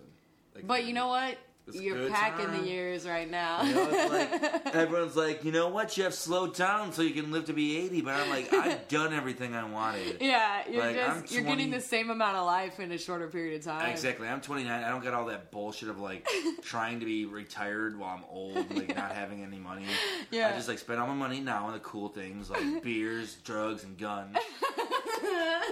Like, 0.54 0.66
But 0.66 0.84
you 0.84 0.92
know 0.92 1.08
what? 1.08 1.36
It's 1.66 1.80
You're 1.80 1.96
good 1.96 2.12
packing 2.12 2.46
time. 2.46 2.60
the 2.62 2.68
years 2.68 3.06
right 3.06 3.30
now. 3.30 3.62
You 3.62 3.74
know, 3.74 4.08
like 4.12 4.66
everyone's 4.74 5.16
like, 5.16 5.44
you 5.44 5.50
know 5.52 5.68
what, 5.68 5.88
Jeff, 5.90 6.12
slow 6.12 6.46
down 6.46 6.92
so 6.92 7.00
you 7.00 7.12
can 7.14 7.32
live 7.32 7.46
to 7.46 7.54
be 7.54 7.78
80. 7.86 8.02
But 8.02 8.14
I'm 8.20 8.28
like, 8.28 8.52
I've 8.52 8.86
done 8.88 9.14
everything 9.14 9.54
I 9.54 9.64
wanted. 9.64 10.18
yeah, 10.20 10.62
you're 10.70 10.82
Like, 10.82 10.96
just 10.96 11.32
you're 11.32 11.42
getting 11.42 11.70
the 11.70 11.80
same 11.80 12.10
amount 12.10 12.36
of 12.36 12.44
life 12.44 12.80
in 12.80 12.92
a 12.92 12.98
shorter 12.98 13.28
period 13.28 13.60
of 13.60 13.64
time. 13.64 13.90
Exactly. 13.90 14.28
I'm 14.28 14.42
29. 14.42 14.70
I 14.84 14.88
don't 14.90 15.02
get 15.02 15.14
all 15.14 15.24
that 15.26 15.50
bullshit 15.50 15.88
of 15.88 15.98
like 15.98 16.28
trying 16.62 17.00
to 17.00 17.06
be 17.06 17.24
retired 17.24 17.98
while 17.98 18.14
I'm 18.14 18.24
old, 18.30 18.56
like 18.76 18.94
not 18.94 19.12
having 19.12 19.42
any 19.42 19.58
money. 19.58 19.86
Yeah. 20.30 20.50
I 20.50 20.56
just 20.56 20.68
like 20.68 20.78
spend 20.78 21.00
all 21.00 21.06
my 21.06 21.14
money 21.14 21.40
now 21.40 21.66
on 21.68 21.72
the 21.72 21.78
cool 21.78 22.08
things 22.10 22.50
like 22.50 22.82
beers, 22.82 23.36
drugs, 23.36 23.84
and 23.84 23.96
guns. 23.96 24.36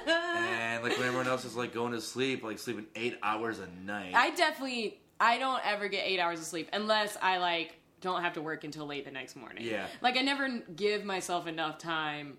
and 0.07 0.83
like 0.83 0.97
when 0.99 1.07
everyone 1.07 1.29
else 1.29 1.45
is 1.45 1.55
like 1.55 1.75
going 1.75 1.93
to 1.93 2.01
sleep, 2.01 2.43
like 2.43 2.59
sleeping 2.59 2.87
eight 2.97 3.19
hours 3.23 3.59
a 3.59 3.69
night. 3.85 4.13
I 4.15 4.31
definitely 4.31 4.99
I 5.23 5.39
don't 5.39 5.61
ever 5.65 5.87
get 5.89 6.05
eight 6.05 6.19
hours 6.19 6.41
of 6.41 6.47
sleep 6.47 6.69
unless 6.73 7.17
I 7.23 7.39
like 7.39 7.77
don't 8.01 8.23
have 8.23 8.33
to 8.35 8.43
work 8.43 8.65
until 8.65 8.87
late 8.87 9.05
the 9.05 9.11
next 9.13 9.37
morning. 9.37 9.65
Yeah. 9.65 9.87
Like 10.01 10.17
I 10.17 10.23
never 10.23 10.49
give 10.75 11.05
myself 11.05 11.47
enough 11.47 11.79
time 11.79 12.39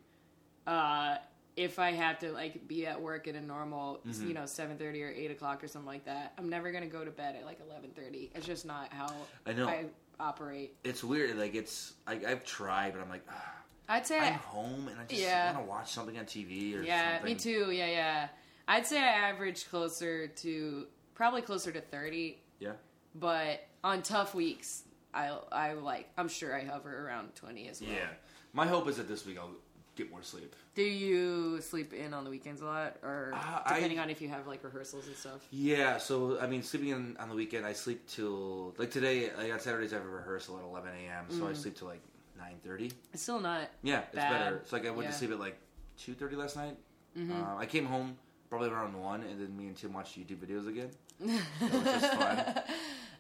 uh 0.68 1.16
if 1.56 1.78
I 1.78 1.92
have 1.92 2.18
to 2.20 2.32
like 2.32 2.68
be 2.68 2.86
at 2.88 3.00
work 3.00 3.28
at 3.28 3.36
a 3.36 3.42
normal, 3.42 4.00
Mm-hmm. 4.08 4.28
you 4.28 4.34
know, 4.34 4.46
seven 4.46 4.78
thirty 4.78 5.02
or 5.04 5.10
eight 5.10 5.32
o'clock 5.32 5.64
or 5.64 5.68
something 5.68 5.88
like 5.88 6.06
that, 6.06 6.34
I'm 6.38 6.50
never 6.50 6.72
gonna 6.72 6.88
go 6.88 7.06
to 7.06 7.12
bed 7.12 7.36
at 7.40 7.46
like 7.46 7.60
eleven 7.66 7.92
thirty. 7.96 8.32
It's 8.36 8.46
just 8.46 8.66
not 8.66 8.92
how 8.92 9.14
I 9.46 9.54
know. 9.54 9.68
I 9.68 9.86
operate. 10.20 10.76
it's 10.84 11.04
weird. 11.04 11.38
Like 11.38 11.56
it's 11.56 11.94
I, 12.08 12.14
I've 12.28 12.44
tried, 12.44 12.94
but 12.94 13.02
I'm 13.02 13.10
like, 13.10 13.24
ah, 13.30 13.54
I'd 13.88 14.06
say 14.08 14.20
I'm 14.20 14.34
home 14.34 14.88
and 14.90 15.00
I 15.00 15.06
just 15.06 15.22
Yeah. 15.22 15.54
want 15.54 15.66
to 15.66 15.70
watch 15.70 15.92
something 15.94 16.18
on 16.18 16.26
TV 16.26 16.78
or 16.78 16.82
Yeah, 16.84 17.18
something. 17.18 17.34
me 17.34 17.40
too. 17.40 17.72
Yeah, 17.72 17.88
yeah. 17.88 18.28
I'd 18.68 18.86
say 18.86 19.00
I 19.00 19.30
average 19.30 19.70
closer 19.70 20.28
to 20.28 20.88
probably 21.14 21.42
closer 21.44 21.72
to 21.72 21.82
thirty, 21.82 22.42
Yeah. 22.64 22.74
but 23.16 23.66
on 23.84 24.02
tough 24.02 24.34
weeks, 24.34 24.84
I 25.14 25.38
I 25.52 25.74
like 25.74 26.10
I'm 26.18 26.30
sure 26.30 26.56
I 26.56 26.64
hover 26.64 27.06
around 27.06 27.36
twenty 27.36 27.68
as 27.70 27.82
well. 27.82 27.92
Yeah. 27.92 28.08
My 28.54 28.68
hope 28.68 28.88
is 28.88 28.98
that 28.98 29.08
this 29.08 29.26
week 29.26 29.38
I'll 29.40 29.52
get 29.96 30.10
more 30.10 30.24
sleep. 30.24 30.56
Do 30.76 30.82
you 30.84 31.62
sleep 31.62 31.94
in 31.94 32.14
on 32.16 32.24
the 32.24 32.30
weekends 32.32 32.62
a 32.62 32.66
lot, 32.66 32.98
or 33.04 33.32
Uh, 33.36 33.62
I- 33.66 33.76
depending 33.76 34.00
on 34.00 34.10
if 34.10 34.22
you 34.22 34.30
have 34.30 34.48
like 34.48 34.64
rehearsals 34.64 35.06
and 35.08 35.16
stuff? 35.16 35.46
Yeah, 35.52 35.98
so 36.00 36.40
I 36.40 36.48
mean, 36.48 36.64
sleeping 36.64 36.90
in, 36.90 37.18
on 37.18 37.30
the 37.30 37.36
weekend, 37.36 37.64
I 37.66 37.74
sleep 37.74 38.08
till 38.08 38.74
like 38.80 38.90
today. 38.92 39.32
Like 39.36 39.52
on 39.54 39.60
Saturdays, 39.60 39.94
I 39.94 39.98
have 39.98 40.06
a 40.06 40.10
rehearsal 40.10 40.58
at 40.58 40.64
11 40.64 40.92
a.m. 41.06 41.26
So 41.30 41.48
I 41.48 41.54
sleep 41.54 41.76
till 41.78 41.88
like 41.90 42.02
9:30. 42.40 42.92
It's 43.14 43.22
still 43.22 43.40
not. 43.40 43.70
Yeah, 43.84 44.00
it's 44.00 44.10
Mm. 44.12 44.16
Bad. 44.16 44.32
better. 44.44 44.56
It's 44.58 44.72
like 44.74 44.86
I 44.86 44.90
went 44.90 45.02
Yeah. 45.04 45.10
Mm-hmm. 45.10 45.12
to 45.12 45.18
sleep 45.18 45.32
at 45.32 45.40
like 45.40 45.58
2:30 46.00 46.36
last 46.38 46.56
night. 46.56 46.78
Uh, 47.16 47.56
I 47.58 47.68
came 47.68 47.86
home 47.86 48.18
probably 48.50 48.70
around 48.70 49.00
one, 49.00 49.22
and 49.22 49.40
then 49.40 49.56
me 49.56 49.68
and 49.68 49.78
Tim 49.78 49.94
watched 49.94 50.18
YouTube 50.18 50.38
videos 50.38 50.68
again. 50.68 50.90
So 51.20 51.26
it 51.66 51.74
was 51.74 51.84
just 51.84 52.14
fun. 52.14 52.56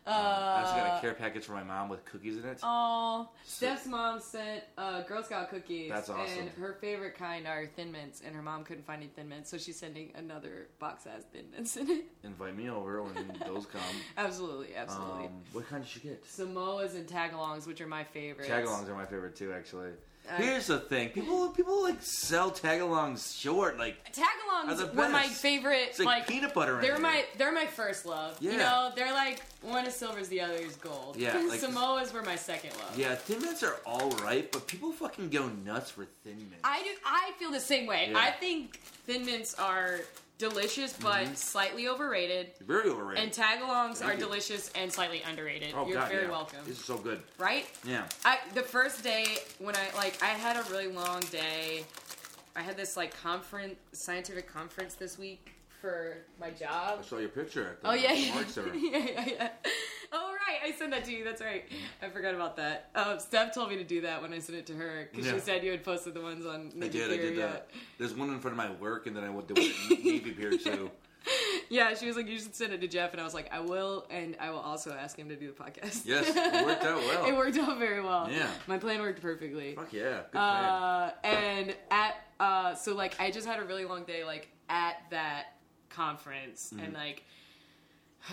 Um, 0.05 0.13
I 0.15 0.63
also 0.63 0.75
got 0.75 0.97
a 0.97 1.01
care 1.01 1.13
package 1.13 1.45
for 1.45 1.53
my 1.53 1.63
mom 1.63 1.87
with 1.87 2.03
cookies 2.03 2.37
in 2.37 2.43
it. 2.43 2.59
Oh, 2.61 3.29
Steph's 3.45 3.85
mom 3.85 4.19
sent 4.19 4.63
uh, 4.77 5.01
Girl 5.03 5.23
Scout 5.23 5.49
cookies. 5.49 5.89
That's 5.89 6.09
awesome. 6.09 6.39
And 6.39 6.49
her 6.59 6.73
favorite 6.81 7.15
kind 7.15 7.47
are 7.47 7.67
Thin 7.67 7.89
Mints, 7.89 8.21
and 8.25 8.35
her 8.35 8.41
mom 8.41 8.65
couldn't 8.65 8.85
find 8.85 9.01
any 9.01 9.09
Thin 9.15 9.29
Mints, 9.29 9.49
so 9.49 9.57
she's 9.57 9.79
sending 9.79 10.11
another 10.15 10.67
box 10.77 11.05
that 11.05 11.13
has 11.13 11.23
Thin 11.23 11.45
Mints 11.51 11.77
in 11.77 11.89
it. 11.89 12.05
Invite 12.25 12.57
me 12.57 12.69
over 12.69 13.01
when 13.01 13.13
those 13.47 13.65
come. 13.65 13.81
Absolutely, 14.17 14.75
absolutely. 14.75 15.27
Um, 15.27 15.41
what 15.53 15.69
kind 15.69 15.85
did 15.85 15.95
you 15.95 16.09
get? 16.09 16.25
Samoas 16.27 16.95
and 16.95 17.07
tagalongs, 17.07 17.65
which 17.65 17.79
are 17.79 17.87
my 17.87 18.03
favorite. 18.03 18.49
Tagalongs 18.49 18.89
are 18.89 18.95
my 18.95 19.05
favorite 19.05 19.37
too, 19.37 19.53
actually. 19.53 19.91
I- 20.31 20.35
Here's 20.41 20.67
the 20.67 20.79
thing: 20.79 21.09
people 21.09 21.49
people 21.49 21.83
like 21.83 22.01
sell 22.01 22.49
tagalongs 22.51 23.37
short, 23.37 23.77
like 23.77 23.97
Tagalongs 24.13 24.95
were 24.95 25.09
my 25.09 25.27
favorite. 25.27 25.89
it's 25.89 25.99
like, 25.99 26.27
peanut 26.27 26.53
butter. 26.53 26.79
They're 26.81 26.97
my 26.97 27.25
they're 27.37 27.51
my 27.51 27.65
first 27.65 28.05
love. 28.05 28.37
You 28.39 28.55
know, 28.57 28.91
they're 28.95 29.11
like 29.11 29.41
one 29.61 29.85
is 29.85 29.95
silver, 29.95 30.21
the 30.23 30.41
other 30.41 30.53
is 30.53 30.75
gold. 30.77 31.17
Yeah, 31.17 31.37
like- 31.49 31.59
Samoas 31.61 32.13
were 32.13 32.21
my 32.23 32.35
second 32.37 32.71
love. 32.77 32.97
Yeah, 32.97 33.15
Thin 33.15 33.41
Mints 33.41 33.63
are 33.63 33.77
all 33.85 34.09
right, 34.23 34.49
but 34.51 34.65
people 34.67 34.91
fucking 34.93 35.29
go 35.29 35.49
nuts 35.65 35.91
for 35.91 36.05
Thin 36.23 36.37
Mints. 36.37 36.61
I 36.63 36.81
do. 36.83 36.89
I 37.05 37.31
feel 37.37 37.51
the 37.51 37.59
same 37.59 37.85
way. 37.85 38.09
Yeah. 38.11 38.17
I 38.19 38.31
think 38.31 38.77
Thin 39.05 39.25
Mints 39.25 39.53
are 39.55 39.99
delicious, 40.37 40.93
but 40.93 41.23
Mm-hmm. 41.25 41.33
slightly 41.35 41.87
overrated. 41.87 42.51
Very 42.65 42.89
overrated. 42.89 43.23
And 43.23 43.31
tagalongs 43.33 43.97
Thank 43.97 44.11
are 44.11 44.13
you. 44.15 44.19
delicious 44.19 44.71
and 44.75 44.91
slightly 44.91 45.21
underrated. 45.29 45.73
oh 45.75 45.85
You're 45.87 45.95
god, 45.99 46.09
very 46.11 46.23
yeah. 46.25 46.31
welcome. 46.31 46.59
This 46.65 46.79
is 46.79 46.85
so 46.85 46.97
good. 46.97 47.21
Right? 47.37 47.65
Yeah. 47.85 48.05
I 48.25 48.39
the 48.53 48.61
first 48.61 49.03
day 49.03 49.25
when 49.59 49.75
I 49.75 49.95
like 49.95 50.21
I 50.21 50.27
had 50.27 50.57
a 50.57 50.63
really 50.71 50.87
long 50.87 51.21
day. 51.31 51.85
I 52.55 52.61
had 52.61 52.77
this 52.77 52.95
like 52.97 53.15
conference, 53.19 53.75
scientific 53.93 54.47
conference 54.51 54.93
this 54.95 55.17
week 55.17 55.52
for 55.83 56.15
my 56.39 56.49
job. 56.49 56.99
I 56.99 57.03
saw 57.03 57.17
your 57.17 57.27
picture. 57.27 57.71
At 57.71 57.81
the 57.81 57.89
Oh 57.89 57.93
yeah, 57.93 58.13
yeah. 58.13 58.41
Yeah, 58.73 58.97
yeah, 58.97 59.25
yeah. 59.27 59.49
Oh 60.13 60.31
right, 60.31 60.71
I 60.71 60.71
sent 60.77 60.91
that 60.91 61.03
to 61.05 61.11
you. 61.11 61.25
That's 61.25 61.41
right. 61.41 61.65
I 62.01 62.07
forgot 62.07 62.33
about 62.35 62.55
that. 62.55 62.89
Um, 62.95 63.19
Steph 63.19 63.53
told 63.53 63.67
me 63.69 63.75
to 63.75 63.83
do 63.83 63.99
that 64.01 64.21
when 64.21 64.31
I 64.31 64.39
sent 64.39 64.57
it 64.59 64.65
to 64.67 64.73
her 64.75 65.09
because 65.11 65.25
Yeah. 65.25 65.33
she 65.33 65.39
said 65.39 65.63
you 65.63 65.71
had 65.71 65.83
posted 65.83 66.13
the 66.13 66.21
ones 66.21 66.45
on. 66.45 66.71
I 66.73 66.79
Navy 66.79 66.89
did. 66.99 67.11
I 67.11 67.17
Pier, 67.17 67.29
did 67.29 67.37
yeah. 67.37 67.47
that. 67.47 67.69
There's 67.97 68.13
one 68.13 68.29
in 68.29 68.39
front 68.39 68.53
of 68.53 68.57
my 68.65 68.71
work, 68.79 69.07
and 69.07 69.15
then 69.17 69.25
I 69.25 69.29
went 69.29 69.49
to 69.49 69.55
Navy 69.55 70.31
Pier 70.31 70.57
too. 70.57 70.89
Yeah, 71.69 71.95
she 71.95 72.05
was 72.05 72.17
like, 72.17 72.27
you 72.27 72.37
should 72.37 72.53
send 72.53 72.73
it 72.73 72.81
to 72.81 72.87
Jeff, 72.87 73.13
and 73.13 73.21
I 73.21 73.23
was 73.23 73.33
like, 73.33 73.51
I 73.51 73.61
will, 73.61 74.05
and 74.11 74.35
I 74.41 74.51
will 74.51 74.59
also 74.59 74.91
ask 74.91 75.17
him 75.17 75.29
to 75.29 75.35
do 75.37 75.47
the 75.47 75.53
podcast. 75.53 76.05
Yes, 76.05 76.27
it 76.29 76.65
worked 76.65 76.83
out 76.83 76.97
well. 76.97 77.25
it 77.29 77.35
worked 77.35 77.57
out 77.57 77.79
very 77.79 78.01
well. 78.01 78.29
Yeah. 78.29 78.49
my 78.67 78.77
plan 78.77 78.99
worked 78.99 79.21
perfectly. 79.21 79.73
Fuck 79.73 79.93
yeah, 79.93 80.17
good 80.23 80.31
plan. 80.33 80.63
Uh, 80.65 81.11
and 81.23 81.75
at 81.89 82.15
uh, 82.41 82.75
so 82.75 82.93
like 82.93 83.19
I 83.21 83.31
just 83.31 83.47
had 83.47 83.59
a 83.59 83.63
really 83.63 83.85
long 83.85 84.03
day 84.03 84.23
like 84.25 84.49
at 84.69 84.97
that 85.11 85.45
conference, 85.93 86.71
Mm-hmm. 86.73 86.85
and 86.85 86.93
like 86.93 87.23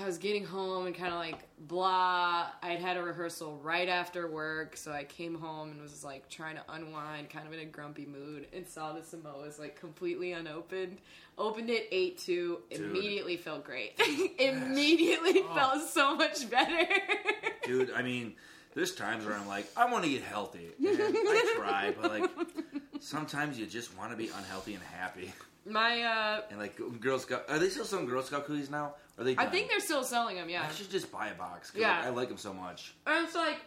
I 0.00 0.06
was 0.06 0.18
getting 0.18 0.44
home 0.44 0.86
and 0.86 0.94
kind 0.94 1.12
of 1.12 1.18
like 1.18 1.48
blah. 1.58 2.46
I'd 2.62 2.78
had 2.78 2.96
a 2.96 3.02
rehearsal 3.02 3.56
right 3.62 3.88
after 3.88 4.30
work, 4.30 4.76
so 4.76 4.92
I 4.92 5.02
came 5.02 5.34
home 5.34 5.72
and 5.72 5.82
was 5.82 6.04
like 6.04 6.28
trying 6.28 6.54
to 6.56 6.62
unwind, 6.68 7.28
kind 7.28 7.46
of 7.46 7.52
in 7.52 7.58
a 7.58 7.64
grumpy 7.64 8.06
mood, 8.06 8.46
and 8.54 8.66
saw 8.68 8.92
the 8.92 9.00
Samoas 9.00 9.58
like 9.58 9.78
completely 9.80 10.30
unopened. 10.32 10.98
Opened 11.38 11.70
it, 11.70 11.88
ate 11.90 12.18
two, 12.18 12.58
Dude. 12.70 12.80
immediately 12.82 13.36
felt 13.36 13.64
great. 13.64 13.98
immediately 14.38 15.42
Oh. 15.48 15.54
felt 15.54 15.88
so 15.88 16.14
much 16.14 16.48
better. 16.50 16.86
Dude, 17.64 17.90
I 17.92 18.02
mean, 18.02 18.34
there's 18.74 18.94
times 18.94 19.24
where 19.26 19.34
I'm 19.34 19.48
like, 19.48 19.66
I 19.76 19.90
want 19.90 20.04
to 20.04 20.10
eat 20.10 20.22
healthy. 20.22 20.68
And 20.78 20.98
I 21.00 21.54
try, 21.56 21.94
but 22.00 22.10
like, 22.10 22.30
sometimes 23.00 23.58
you 23.58 23.66
just 23.66 23.96
want 23.98 24.10
to 24.12 24.16
be 24.16 24.28
unhealthy 24.28 24.74
and 24.74 24.82
happy. 24.84 25.32
My, 25.66 26.02
uh, 26.02 26.40
And 26.50 26.58
like, 26.58 26.78
Girl 27.00 27.18
Scout, 27.18 27.44
are 27.48 27.58
they 27.58 27.68
still 27.68 27.84
selling 27.84 28.06
Girl 28.06 28.22
Scout 28.22 28.46
cookies 28.46 28.70
now? 28.70 28.94
Are 29.18 29.24
they? 29.24 29.36
I 29.36 29.46
think 29.46 29.68
they're 29.68 29.80
still 29.80 30.04
selling 30.04 30.36
them. 30.36 30.48
Yeah, 30.48 30.66
I 30.68 30.72
should 30.72 30.90
just 30.90 31.12
buy 31.12 31.28
a 31.28 31.34
box. 31.34 31.72
Yeah. 31.74 31.98
like, 31.98 32.06
I 32.06 32.08
like 32.10 32.28
them 32.28 32.38
so 32.38 32.54
much. 32.54 32.94
And 33.06 33.24
it's 33.26 33.34
like 33.34 33.58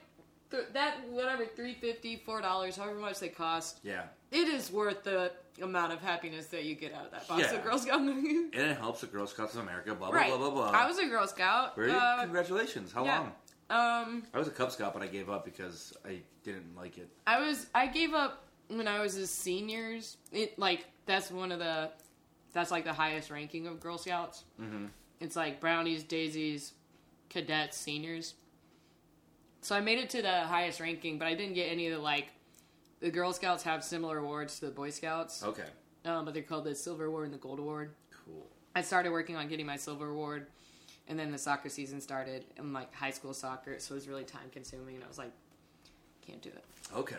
th- 0.50 0.66
that 0.74 1.08
whatever 1.10 1.46
three 1.46 1.76
fifty 1.76 2.16
four 2.26 2.42
dollars 2.42 2.76
however 2.76 3.00
much 3.00 3.20
they 3.20 3.30
cost 3.30 3.80
Yeah, 3.84 4.04
it 4.32 4.48
is 4.48 4.72
worth 4.72 5.04
the 5.04 5.32
amount 5.62 5.94
of 5.94 6.02
happiness 6.02 6.48
that 6.48 6.64
you 6.64 6.74
get 6.74 6.94
out 6.96 7.06
of 7.06 7.12
that 7.12 7.28
box 7.28 7.44
Yeah. 7.44 7.54
of 7.58 7.64
girl 7.64 7.78
scout 7.78 8.00
cookies 8.04 8.50
and 8.54 8.72
it 8.72 8.78
helps 8.78 9.02
the 9.02 9.08
Girl 9.08 9.28
Scouts 9.28 9.54
of 9.54 9.62
America. 9.62 9.94
Blah 9.94 10.10
blah 10.10 10.20
right 10.20 10.30
blah 10.30 10.38
blah 10.40 10.50
blah. 10.50 10.72
i 10.72 10.88
was 10.88 10.98
a 10.98 11.06
girl 11.06 11.28
scout 11.28 11.74
you? 11.78 11.84
uh, 11.92 12.22
Congratulations. 12.24 12.92
How 12.92 13.06
yeah. 13.06 13.20
long? 13.20 13.32
um 13.70 14.24
I 14.34 14.40
was 14.40 14.48
a 14.48 14.52
Cub 14.52 14.72
Scout, 14.72 14.94
but 14.94 15.04
I 15.04 15.08
gave 15.08 15.30
up 15.30 15.46
because 15.46 15.94
I 16.04 16.22
didn't 16.44 16.76
like 16.76 16.98
it. 16.98 17.10
i 17.28 17.40
was 17.40 17.68
i 17.76 17.86
gave 17.86 18.14
up 18.16 18.44
when 18.70 18.88
i 18.88 19.00
was 19.00 19.16
a 19.18 19.28
seniors 19.28 20.18
it 20.32 20.58
like 20.58 20.86
that's 21.06 21.32
one 21.32 21.52
of 21.52 21.60
the 21.60 21.90
that's 22.54 22.72
like 22.72 22.84
the 22.86 22.94
highest 22.94 23.30
ranking 23.32 23.68
of 23.68 23.80
girl 23.80 23.98
scouts 23.98 24.44
Mm-hmm. 24.62 24.86
it's 25.20 25.36
like 25.36 25.60
brownies 25.60 26.04
daisies 26.04 26.74
cadets 27.30 27.78
seniors 27.78 28.36
so 29.62 29.76
i 29.76 29.80
made 29.82 30.00
it 30.00 30.10
to 30.12 30.22
the 30.22 30.42
highest 30.42 30.80
ranking 30.80 31.18
but 31.18 31.28
i 31.28 31.34
didn't 31.34 31.56
get 31.56 31.66
any 31.72 31.88
of 31.88 31.94
the 31.98 32.00
like 32.00 32.28
the 33.00 33.10
girl 33.12 33.34
scouts 33.34 33.64
have 33.64 33.84
similar 33.84 34.20
awards 34.20 34.60
to 34.60 34.66
the 34.66 34.72
boy 34.72 34.90
scouts 34.90 35.44
Okay. 35.44 35.64
um, 36.06 36.26
but 36.26 36.34
they're 36.34 36.44
called 36.44 36.64
the 36.66 36.76
silver 36.76 37.06
award 37.06 37.26
and 37.26 37.34
the 37.34 37.38
gold 37.40 37.60
award 37.60 37.94
Cool. 38.26 38.46
i 38.76 38.82
started 38.82 39.12
working 39.12 39.36
on 39.36 39.48
getting 39.48 39.66
my 39.66 39.78
silver 39.78 40.10
award 40.10 40.48
and 41.08 41.18
then 41.20 41.32
the 41.32 41.38
soccer 41.38 41.70
season 41.70 42.00
started 42.00 42.46
and 42.58 42.72
like 42.74 42.94
high 42.94 43.12
school 43.12 43.34
soccer 43.34 43.76
so 43.80 43.94
it 43.94 43.96
was 43.96 44.08
really 44.08 44.24
time 44.24 44.50
consuming 44.52 44.96
and 44.96 45.04
i 45.04 45.08
was 45.08 45.18
like 45.18 45.32
can't 46.26 46.42
do 46.42 46.50
it 46.50 46.64
Okay. 46.96 47.16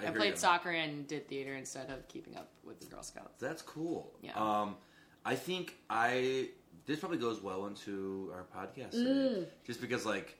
Yeah 0.00 0.08
I 0.08 0.12
i, 0.12 0.14
played 0.14 0.32
ya. 0.34 0.36
soccer 0.36 0.70
and 0.70 1.06
did 1.06 1.28
theater 1.28 1.54
instead 1.54 1.90
of 1.90 2.06
keeping 2.08 2.36
up 2.36 2.50
with 2.64 2.80
the 2.80 2.86
girl 2.86 3.02
scouts 3.02 3.40
That's 3.40 3.62
cool. 3.62 4.12
Yeah. 4.22 4.32
Um, 4.34 4.76
I 5.24 5.34
think 5.34 5.76
I 5.90 6.48
this 6.86 7.00
probably 7.00 7.18
goes 7.18 7.42
well 7.42 7.66
into 7.66 8.32
our 8.34 8.44
podcast 8.56 8.92
today. 8.92 9.48
just 9.66 9.80
because 9.80 10.06
like 10.06 10.38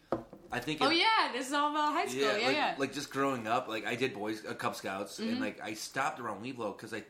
I 0.52 0.60
think 0.60 0.78
oh 0.80 0.90
it- 0.90 0.98
yeah 0.98 1.32
this 1.32 1.48
is 1.48 1.52
all 1.52 1.70
about 1.70 1.92
high 1.92 2.06
school 2.06 2.22
yeah 2.22 2.50
yeah, 2.50 2.66
like, 2.70 2.78
like 2.78 2.92
just 2.94 3.10
growing 3.10 3.46
up, 3.48 3.66
like 3.68 3.84
I 3.86 3.94
did 3.96 4.14
boys 4.14 4.44
uh, 4.48 4.54
Cub 4.54 4.76
Scouts, 4.76 5.18
Mm-hmm. 5.18 5.28
and 5.30 5.40
like 5.40 5.60
I 5.62 5.74
stopped 5.74 6.20
around 6.20 6.44
Weeblo 6.44 6.76
because 6.76 6.92
I 6.94 7.02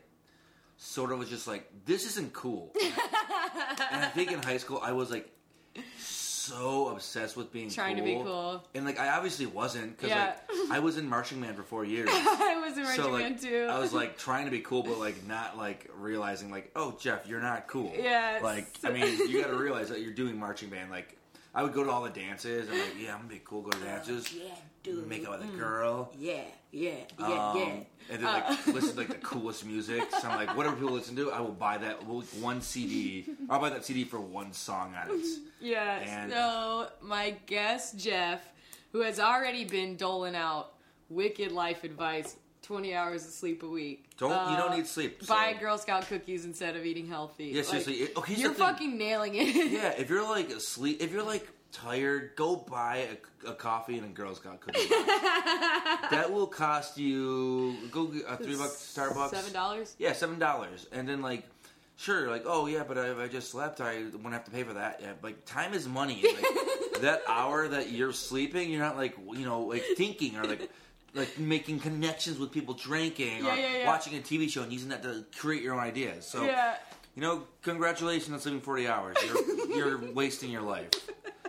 sort 0.77 1.11
of 1.11 1.19
was 1.19 1.29
just 1.29 1.47
like, 1.47 1.69
this 1.85 2.05
isn't 2.05 2.33
cool. 2.33 2.71
and 3.91 4.03
I 4.05 4.09
think 4.13 4.31
in 4.31 4.41
high 4.41 4.57
school 4.57 4.79
I 4.81 4.91
was 4.93 5.11
like 5.11 5.29
so 6.47 6.89
obsessed 6.89 7.35
with 7.37 7.51
being 7.51 7.69
Trying 7.69 7.97
to 7.97 8.01
be 8.03 8.15
cool. 8.15 8.63
and 8.75 8.85
like 8.85 8.99
I 8.99 9.09
obviously 9.15 9.45
wasn't 9.45 9.95
because 9.97 10.09
Yeah. 10.09 10.35
like 10.49 10.71
I 10.71 10.79
was 10.79 10.97
in 10.97 11.07
marching 11.07 11.41
band 11.41 11.55
for 11.57 11.63
four 11.63 11.85
years. 11.85 12.09
I 12.11 12.61
was 12.65 12.77
in 12.77 12.85
so 12.85 13.09
Marching 13.09 13.13
like 13.13 13.23
Band 13.23 13.39
too. 13.41 13.67
I 13.69 13.79
was 13.79 13.93
like 13.93 14.17
trying 14.27 14.45
to 14.45 14.51
be 14.51 14.59
cool, 14.61 14.83
but 14.83 14.97
like 14.99 15.25
not 15.27 15.57
like 15.57 15.89
realizing 15.97 16.49
like, 16.51 16.71
oh 16.75 16.95
Jeff, 16.99 17.27
you're 17.27 17.41
not 17.41 17.67
cool. 17.67 17.93
Yeah, 17.97 18.39
Like 18.41 18.67
I 18.83 18.89
mean, 18.91 19.29
you 19.29 19.41
got 19.41 19.49
to 19.49 19.57
realize 19.57 19.89
that 19.89 20.01
you're 20.01 20.13
doing 20.13 20.37
marching 20.39 20.69
band. 20.69 20.89
Like 20.91 21.17
I 21.55 21.63
would 21.63 21.73
go 21.73 21.83
to 21.83 21.89
all 21.89 22.03
the 22.03 22.09
dances 22.09 22.69
and 22.69 22.77
like, 22.77 22.95
yeah, 22.99 23.13
I'm 23.13 23.19
gonna 23.21 23.29
be 23.33 23.41
cool. 23.43 23.61
Go 23.63 23.71
to 23.71 23.77
oh, 23.81 23.85
dances. 23.85 24.31
yeah, 24.33 24.43
dude. 24.95 25.07
Make 25.07 25.27
out 25.27 25.39
with 25.39 25.49
a 25.53 25.57
girl. 25.57 26.11
Yeah, 26.17 26.41
yeah, 26.71 26.91
yeah, 27.19 27.25
Um, 27.49 27.57
yeah. 27.57 27.69
And 28.09 28.23
then 28.23 28.23
like 28.23 28.67
listen 28.67 28.91
to 28.91 28.97
like 28.97 29.07
the 29.09 29.15
coolest 29.15 29.65
music. 29.65 30.03
So 30.21 30.27
I'm 30.29 30.37
like, 30.37 30.55
whatever 30.55 30.75
people 30.77 30.91
listen 30.93 31.15
to, 31.17 31.31
I 31.31 31.41
will 31.41 31.51
buy 31.51 31.77
that 31.79 32.03
one 32.05 32.61
CD. 32.61 33.25
I'll 33.49 33.59
buy 33.59 33.69
that 33.69 33.83
CD 33.85 34.03
for 34.05 34.19
one 34.19 34.53
song 34.53 34.95
on 34.95 35.09
it. 35.19 35.25
Yeah. 35.59 35.99
And- 35.99 36.31
so 36.31 36.87
my 37.01 37.35
guest 37.47 37.97
Jeff, 37.97 38.41
who 38.91 39.01
has 39.01 39.19
already 39.19 39.65
been 39.65 39.95
doling 39.97 40.35
out 40.35 40.73
wicked 41.09 41.51
life 41.51 41.83
advice, 41.83 42.35
twenty 42.61 42.93
hours 42.93 43.25
of 43.25 43.31
sleep 43.31 43.63
a 43.63 43.67
week. 43.67 44.05
Don't 44.17 44.29
you 44.51 44.57
don't 44.57 44.71
Uh, 44.71 44.75
need 44.77 44.87
sleep. 44.87 45.23
so- 45.23 45.33
Buy 45.33 45.53
Girl 45.53 45.77
Scout 45.77 46.07
cookies 46.07 46.45
instead 46.45 46.75
of 46.75 46.85
eating 46.85 47.07
healthy. 47.07 47.45
Yeah, 47.47 47.63
seriously. 47.63 48.01
Like, 48.01 48.17
okay, 48.19 48.33
you're 48.35 48.53
fucking 48.53 48.97
nailing 48.97 49.33
it. 49.35 49.71
Yeah, 49.71 49.89
if 49.97 50.09
you're 50.09 50.23
like 50.29 50.49
asleep, 50.51 51.01
if 51.01 51.11
you're 51.11 51.23
like 51.23 51.47
tired, 51.81 52.31
go 52.35 52.55
buy 52.55 53.07
a, 53.45 53.49
a 53.49 53.53
coffee 53.53 53.97
and 53.97 54.05
a 54.05 54.09
Girl 54.09 54.33
Scout 54.35 54.59
cookie. 54.61 54.87
box. 54.87 54.91
that 56.11 56.29
will 56.31 56.47
cost 56.47 56.97
you 56.97 57.75
go 57.91 58.05
get 58.05 58.23
a 58.27 58.37
three 58.37 58.55
bucks 58.55 58.93
Starbucks. 58.95 59.29
Seven 59.31 59.53
dollars. 59.53 59.95
Yeah, 59.99 60.13
seven 60.13 60.39
dollars, 60.39 60.87
and 60.91 61.07
then 61.07 61.21
like. 61.21 61.43
Sure, 61.99 62.29
like 62.29 62.43
oh 62.45 62.67
yeah, 62.67 62.83
but 62.87 62.95
if 62.99 63.17
I 63.17 63.27
just 63.27 63.49
slept, 63.49 63.81
I 63.81 64.03
won't 64.21 64.31
have 64.33 64.43
to 64.43 64.51
pay 64.51 64.61
for 64.61 64.73
that. 64.73 64.99
Yeah, 65.01 65.13
like 65.23 65.45
time 65.45 65.73
is 65.73 65.87
money. 65.87 66.23
Like, 66.93 67.01
that 67.01 67.21
hour 67.27 67.67
that 67.67 67.89
you're 67.91 68.13
sleeping, 68.13 68.69
you're 68.71 68.81
not 68.83 68.97
like 68.97 69.15
you 69.33 69.45
know 69.45 69.61
like 69.63 69.83
thinking 69.95 70.35
or 70.37 70.43
like 70.43 70.69
like 71.15 71.39
making 71.39 71.79
connections 71.79 72.37
with 72.37 72.51
people 72.51 72.75
drinking 72.75 73.43
Yeah, 73.43 73.51
or 73.53 73.57
yeah, 73.57 73.77
yeah. 73.79 73.87
watching 73.87 74.15
a 74.15 74.21
TV 74.21 74.47
show 74.47 74.61
and 74.61 74.71
using 74.71 74.89
that 74.89 75.01
to 75.03 75.25
create 75.39 75.63
your 75.63 75.73
own 75.73 75.79
ideas. 75.79 76.27
So 76.27 76.43
Yeah. 76.45 76.75
you 77.15 77.21
know, 77.23 77.43
congratulations 77.63 78.31
on 78.31 78.39
sleeping 78.41 78.61
40 78.61 78.87
hours. 78.87 79.17
You're, 79.25 79.75
you're 79.75 80.13
wasting 80.13 80.51
your 80.51 80.61
life. 80.61 80.89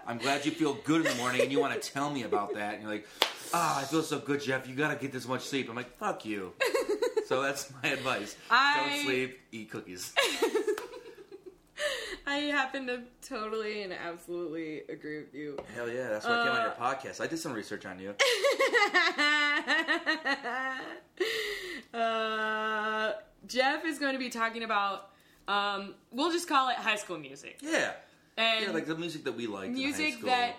I'm 0.09 0.17
glad 0.17 0.45
you 0.47 0.51
feel 0.53 0.73
good 0.85 1.05
in 1.05 1.13
the 1.13 1.19
morning 1.19 1.43
and 1.43 1.53
you 1.53 1.61
want 1.61 1.81
to 1.81 1.93
tell 1.93 2.11
me 2.11 2.23
about 2.23 2.55
that. 2.55 2.73
And 2.75 2.83
you're 2.83 2.91
like, 2.91 3.07
ah, 3.53 3.79
I 3.81 3.85
feel 3.85 4.03
so 4.03 4.19
good, 4.19 4.41
Jeff. 4.41 4.67
You 4.67 4.75
got 4.75 4.89
to 4.89 4.97
get 4.97 5.13
this 5.13 5.29
much 5.29 5.43
sleep. 5.43 5.69
I'm 5.69 5.77
like, 5.77 5.95
fuck 5.99 6.25
you. 6.25 6.55
So 7.27 7.43
that's 7.43 7.71
my 7.83 7.91
advice. 7.91 8.35
I- 8.51 8.89
Don't 8.89 9.05
sleep, 9.05 9.39
eat 9.53 9.71
cookies. 9.71 10.15
I 12.27 12.37
happen 12.37 12.87
to 12.87 13.03
totally 13.27 13.83
and 13.83 13.93
absolutely 13.93 14.81
agree 14.89 15.19
with 15.21 15.35
you. 15.35 15.59
Hell 15.75 15.89
yeah, 15.91 16.09
that's 16.09 16.25
why 16.27 16.41
I 16.41 16.43
came 16.43 16.53
on 16.53 16.63
your 16.63 16.73
podcast. 16.73 17.21
I 17.23 17.27
did 17.27 17.39
some 17.39 17.53
research 17.53 17.85
on 17.87 17.99
you. 17.99 18.15
uh, 21.99 23.13
Jeff 23.47 23.85
is 23.87 23.99
going 23.99 24.13
to 24.15 24.19
be 24.19 24.29
talking 24.29 24.63
about. 24.63 25.11
Um, 25.47 25.95
we'll 26.13 26.31
just 26.33 26.49
call 26.49 26.69
it 26.69 26.77
high 26.77 26.97
school 26.97 27.17
music 27.19 27.59
Yeah. 27.63 27.93
And 28.39 28.67
Yeah, 28.67 28.73
like 28.73 28.87
the 28.87 28.95
music 28.97 29.25
that 29.25 29.37
we 29.37 29.47
liked 29.47 29.67
in 29.67 29.75
high 29.75 29.79
music 29.79 30.15
school. 30.15 30.29
that 30.31 30.57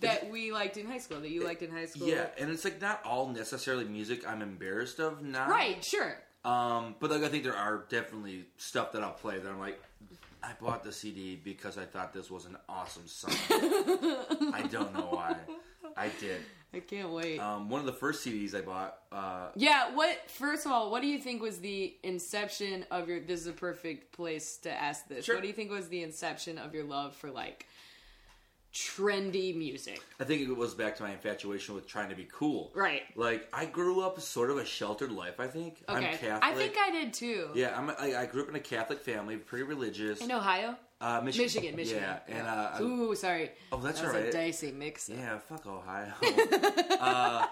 that 0.00 0.30
we 0.30 0.52
liked 0.52 0.76
in 0.76 0.86
high 0.86 0.98
school 0.98 1.20
that 1.20 1.30
you 1.30 1.42
liked 1.42 1.62
in 1.62 1.70
high 1.70 1.86
school. 1.86 2.06
Yeah, 2.06 2.26
and 2.38 2.50
it's 2.50 2.64
like 2.64 2.80
not 2.80 3.00
all 3.04 3.28
necessarily 3.28 3.84
music 3.86 4.28
I'm 4.28 4.42
embarrassed 4.42 5.00
of 5.00 5.22
now. 5.22 5.48
Right. 5.48 5.82
Sure. 5.84 6.18
Um, 6.44 6.94
but 7.00 7.10
like 7.10 7.22
I 7.22 7.28
think 7.28 7.42
there 7.44 7.56
are 7.56 7.86
definitely 7.88 8.44
stuff 8.58 8.92
that 8.92 9.02
I'll 9.02 9.12
play 9.12 9.38
that 9.38 9.48
I'm 9.48 9.58
like, 9.58 9.82
I 10.42 10.52
bought 10.60 10.84
the 10.84 10.92
CD 10.92 11.34
because 11.34 11.76
I 11.78 11.84
thought 11.86 12.12
this 12.12 12.30
was 12.30 12.44
an 12.46 12.56
awesome 12.68 13.06
song. 13.06 13.32
I 13.50 14.68
don't 14.70 14.92
know 14.94 15.08
why. 15.10 15.34
I 15.96 16.10
did. 16.20 16.40
I 16.74 16.80
can't 16.80 17.10
wait. 17.10 17.38
Um, 17.38 17.68
one 17.70 17.80
of 17.80 17.86
the 17.86 17.92
first 17.92 18.24
CDs 18.26 18.54
I 18.54 18.60
bought. 18.60 18.98
Uh, 19.10 19.48
yeah. 19.54 19.94
What? 19.94 20.30
First 20.30 20.66
of 20.66 20.72
all, 20.72 20.90
what 20.90 21.00
do 21.00 21.08
you 21.08 21.18
think 21.18 21.40
was 21.40 21.58
the 21.58 21.96
inception 22.02 22.84
of 22.90 23.08
your? 23.08 23.20
This 23.20 23.40
is 23.40 23.46
a 23.46 23.52
perfect 23.52 24.12
place 24.12 24.58
to 24.58 24.70
ask 24.70 25.08
this. 25.08 25.24
Sure. 25.24 25.36
What 25.36 25.42
do 25.42 25.48
you 25.48 25.54
think 25.54 25.70
was 25.70 25.88
the 25.88 26.02
inception 26.02 26.58
of 26.58 26.74
your 26.74 26.84
love 26.84 27.14
for 27.14 27.30
like 27.30 27.66
trendy 28.74 29.56
music? 29.56 30.02
I 30.20 30.24
think 30.24 30.46
it 30.46 30.54
was 30.54 30.74
back 30.74 30.96
to 30.96 31.02
my 31.02 31.12
infatuation 31.12 31.74
with 31.74 31.86
trying 31.86 32.10
to 32.10 32.14
be 32.14 32.28
cool. 32.30 32.72
Right. 32.74 33.02
Like 33.14 33.48
I 33.52 33.64
grew 33.64 34.02
up 34.02 34.20
sort 34.20 34.50
of 34.50 34.58
a 34.58 34.64
sheltered 34.66 35.12
life. 35.12 35.40
I 35.40 35.46
think 35.46 35.82
I'm 35.88 35.98
Okay. 36.04 36.16
Catholic. 36.18 36.44
I 36.44 36.54
think 36.54 36.74
I 36.78 36.90
did 36.90 37.12
too. 37.14 37.48
Yeah, 37.54 37.74
I'm. 37.76 37.88
A, 37.88 37.94
I, 37.94 38.22
I 38.22 38.26
grew 38.26 38.42
up 38.42 38.48
in 38.48 38.54
a 38.54 38.60
Catholic 38.60 39.00
family, 39.00 39.36
pretty 39.36 39.64
religious. 39.64 40.20
In 40.20 40.30
Ohio. 40.30 40.76
Uh, 41.00 41.20
Michigan. 41.22 41.44
Michigan, 41.44 41.76
Michigan. 41.76 42.02
Yeah, 42.28 42.38
and 42.38 42.46
uh, 42.46 42.82
Ooh, 42.82 43.14
sorry. 43.14 43.50
oh, 43.70 43.78
that's 43.78 44.00
that 44.00 44.06
was 44.06 44.14
alright. 44.16 44.28
a 44.30 44.32
dicey 44.32 44.72
mix. 44.72 45.08
Yeah, 45.08 45.38
fuck 45.38 45.66
Ohio. 45.66 46.12
uh, 47.00 47.46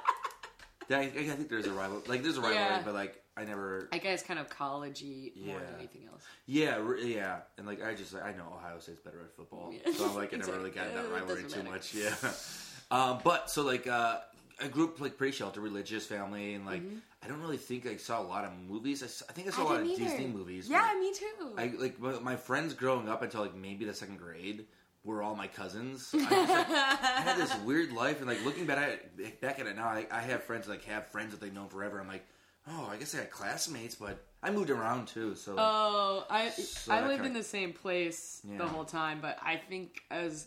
I, 0.91 0.95
I 1.01 1.07
think 1.09 1.49
there's 1.51 1.67
a 1.67 1.73
rival. 1.73 2.03
Like 2.07 2.23
there's 2.23 2.39
a 2.39 2.41
rivalry, 2.41 2.57
Yeah. 2.59 2.83
but 2.85 2.95
like 2.95 3.23
I 3.37 3.45
never. 3.45 3.89
I 3.93 3.99
guess 3.99 4.23
kind 4.23 4.39
of 4.41 4.49
collegey 4.49 5.37
more 5.45 5.59
than 5.59 5.69
Yeah. 5.69 5.79
anything 5.79 6.09
else. 6.11 6.23
Yeah, 6.47 6.79
yeah, 7.03 7.39
and 7.59 7.67
like 7.67 7.85
I 7.85 7.95
just 7.95 8.15
I 8.15 8.33
know 8.33 8.45
Ohio 8.57 8.79
State's 8.79 9.01
better 9.01 9.21
at 9.21 9.35
football, 9.37 9.73
Yeah. 9.73 9.93
so 9.93 10.07
I'm 10.09 10.15
like 10.15 10.33
I 10.33 10.39
never 10.39 10.53
really 10.53 10.71
got 10.71 10.95
that 10.95 11.11
rivalry 11.13 11.45
too 11.45 11.63
much. 11.65 11.95
Yeah, 11.95 12.15
um, 12.91 13.19
but 13.25 13.51
so 13.51 13.63
like 13.63 13.87
uh, 13.87 14.19
I 14.63 14.69
grew 14.69 14.85
up 14.85 15.01
like 15.01 15.17
pretty 15.17 15.33
sheltered, 15.37 15.63
religious 15.63 16.07
family, 16.07 16.55
and 16.55 16.65
like 16.65 16.83
mm-hmm. 16.83 16.99
I 17.23 17.29
don't 17.29 17.41
really 17.41 17.57
think 17.57 17.87
I 17.87 17.97
saw 17.97 18.21
a 18.21 18.27
lot 18.27 18.45
of 18.45 18.53
movies. 18.69 19.03
I 19.29 19.33
think 19.33 19.49
I 19.49 19.51
saw 19.51 19.63
a 19.63 19.65
lot 19.65 19.81
of 19.81 19.87
either. 19.87 20.05
Disney 20.05 20.27
movies. 20.27 20.69
Yeah, 20.69 20.95
me 20.99 21.13
too. 21.13 21.53
I 21.57 21.73
like 21.79 21.99
my, 22.01 22.19
my 22.21 22.37
friends 22.37 22.75
growing 22.75 23.09
up 23.09 23.23
until 23.23 23.41
like 23.43 23.55
maybe 23.55 23.85
the 23.85 23.95
second 23.95 24.19
grade 24.19 24.67
were 25.05 25.23
all 25.23 25.35
my 25.35 25.47
cousins. 25.47 26.11
I, 26.15 26.19
just, 26.19 26.31
like, 26.31 26.69
I 26.71 27.21
had 27.23 27.37
this 27.37 27.55
weird 27.65 27.93
life, 27.93 28.19
and 28.19 28.27
like 28.27 28.45
looking 28.45 28.67
back 28.67 28.79
at 28.79 28.91
it, 29.19 29.41
back 29.41 29.61
at 29.61 29.67
it 29.67 29.77
now, 29.77 29.87
I, 29.89 30.07
I 30.11 30.21
have 30.21 30.45
friends 30.45 30.67
that, 30.67 30.73
like 30.73 30.85
have 30.85 31.07
friends 31.09 31.33
that 31.33 31.41
they've 31.41 31.53
known 31.53 31.69
forever. 31.69 32.01
I'm 32.01 32.09
like, 32.09 32.25
oh, 32.69 32.89
I 32.91 32.97
guess 32.97 33.15
I 33.15 33.19
had 33.19 33.31
classmates, 33.31 33.95
but 33.95 34.25
I 34.43 34.51
moved 34.51 34.71
around 34.71 35.09
too. 35.09 35.35
So 35.35 35.57
Oh, 35.59 36.27
I 36.31 36.51
So 36.51 36.93
I 36.93 37.01
lived 37.01 37.23
kinda- 37.23 37.27
in 37.27 37.33
the 37.33 37.43
same 37.43 37.73
place 37.73 38.43
the 38.45 38.67
whole 38.67 38.85
time, 38.85 39.21
but 39.21 39.39
I 39.43 39.57
think 39.57 40.03
as 40.11 40.47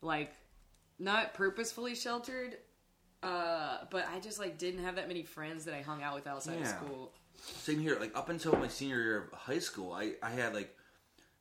like 0.00 0.32
not 0.98 1.34
purposefully 1.34 1.94
sheltered, 1.94 2.56
uh, 3.22 3.78
but 3.90 4.06
I 4.14 4.20
just 4.20 4.38
like 4.38 4.58
didn't 4.58 4.84
have 4.84 4.96
that 4.96 5.08
many 5.08 5.22
friends 5.22 5.64
that 5.66 5.74
I 5.74 5.82
hung 5.82 6.02
out 6.02 6.14
with 6.14 6.26
outside 6.26 6.54
of 6.56 6.60
Yeah. 6.60 6.76
school. 6.78 7.12
Same 7.44 7.80
here. 7.80 7.96
Like 7.98 8.16
up 8.16 8.28
until 8.28 8.56
my 8.56 8.68
senior 8.68 9.00
year 9.00 9.18
of 9.24 9.32
high 9.32 9.58
school, 9.58 9.92
I, 9.92 10.12
I 10.22 10.30
had 10.30 10.54
like, 10.54 10.76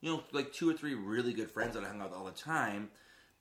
you 0.02 0.12
know, 0.12 0.24
like 0.32 0.52
two 0.54 0.70
or 0.70 0.74
three 0.74 0.96
really 0.96 1.34
good 1.34 1.50
friends 1.52 1.76
that 1.76 1.84
I 1.84 1.88
hung 1.88 2.02
out 2.02 2.10
with 2.10 2.17
all 2.20 2.26
the 2.26 2.32
time. 2.32 2.89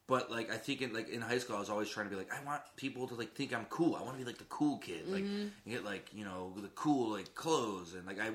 But 0.06 0.30
like 0.30 0.50
I 0.52 0.56
think 0.56 0.82
in 0.82 0.92
like 0.92 1.08
in 1.08 1.20
high 1.20 1.38
school, 1.38 1.56
I 1.56 1.60
was 1.60 1.70
always 1.70 1.88
trying 1.88 2.06
to 2.06 2.10
be 2.10 2.16
like, 2.16 2.32
I 2.34 2.44
want 2.44 2.62
people 2.76 3.06
to 3.08 3.14
like 3.14 3.34
think 3.34 3.54
I'm 3.54 3.64
cool. 3.66 3.94
I 3.94 4.02
want 4.02 4.14
to 4.14 4.18
be 4.18 4.24
like 4.24 4.38
the 4.38 4.44
cool 4.44 4.78
kid, 4.78 5.06
like 5.10 5.22
Mm-hmm. 5.24 5.42
and 5.64 5.74
get 5.74 5.84
like 5.84 6.08
you 6.12 6.24
know 6.24 6.52
the 6.56 6.68
cool 6.68 7.12
like 7.12 7.34
clothes 7.34 7.94
and 7.94 8.06
like 8.06 8.18
I 8.20 8.30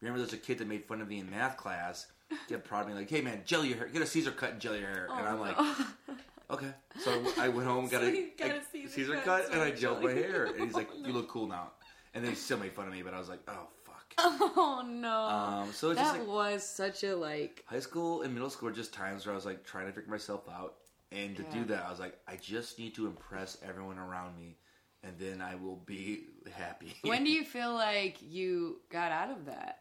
remember 0.00 0.18
there's 0.20 0.32
a 0.32 0.38
kid 0.38 0.58
that 0.58 0.66
made 0.68 0.84
fun 0.86 1.00
of 1.02 1.08
me 1.08 1.18
in 1.18 1.28
math 1.30 1.56
class. 1.56 2.06
Get 2.48 2.64
proud 2.64 2.82
of 2.82 2.88
me 2.88 2.94
like, 2.94 3.10
hey 3.10 3.20
man, 3.20 3.42
gel 3.44 3.64
your 3.64 3.76
hair, 3.76 3.88
get 3.88 4.00
a 4.02 4.06
Caesar 4.06 4.30
cut 4.30 4.52
and 4.52 4.60
gel 4.60 4.74
your 4.76 4.86
hair, 4.88 5.08
and 5.16 5.26
I'm 5.28 5.38
like, 5.40 5.56
okay. 6.50 6.72
So 7.00 7.22
I 7.38 7.48
went 7.48 7.66
home, 7.68 7.88
got 7.90 8.00
So 8.00 8.06
a, 8.06 8.10
a 8.10 8.62
Caesar 8.72 8.88
Caesar 8.88 9.14
cut, 9.16 9.24
cut, 9.24 9.52
and 9.52 9.62
I 9.62 9.72
gelled 9.72 10.02
my 10.02 10.12
hair, 10.12 10.46
and 10.46 10.64
he's 10.64 10.74
like, 10.74 10.90
hair. 10.90 10.98
you 11.06 11.12
look 11.12 11.28
cool 11.28 11.46
now. 11.46 11.72
And 12.14 12.24
then 12.24 12.32
he 12.32 12.36
still 12.36 12.58
made 12.58 12.72
fun 12.72 12.86
of 12.88 12.92
me, 12.92 13.02
but 13.02 13.14
I 13.14 13.18
was 13.18 13.28
like, 13.28 13.40
oh 13.48 13.68
fuck. 13.84 14.14
Oh 14.18 14.82
no, 14.86 15.20
Um, 15.22 15.72
so 15.72 15.90
it's 15.90 16.00
that 16.00 16.16
just 16.16 16.18
like 16.20 16.28
was 16.28 16.66
such 16.66 17.04
a 17.04 17.14
like. 17.14 17.62
high 17.66 17.80
school 17.80 18.22
and 18.22 18.32
middle 18.34 18.50
school 18.50 18.68
were 18.70 18.74
just 18.74 18.92
times 18.92 19.26
where 19.26 19.32
I 19.32 19.36
was 19.36 19.44
like 19.46 19.64
trying 19.64 19.86
to 19.86 19.92
figure 19.92 20.10
myself 20.10 20.48
out, 20.48 20.74
and 21.12 21.36
to 21.36 21.42
do 21.44 21.64
that, 21.66 21.84
I 21.86 21.90
was 21.90 22.00
like, 22.00 22.18
I 22.26 22.36
just 22.36 22.78
need 22.78 22.94
to 22.96 23.06
impress 23.06 23.58
everyone 23.62 23.98
around 23.98 24.36
me, 24.36 24.56
and 25.04 25.12
then 25.18 25.40
I 25.40 25.54
will 25.54 25.76
be 25.86 26.24
happy. 26.52 26.94
When 27.02 27.22
do 27.24 27.30
you 27.30 27.44
feel 27.44 27.72
like 27.74 28.16
you 28.22 28.80
got 28.90 29.12
out 29.12 29.30
of 29.30 29.44
that? 29.46 29.80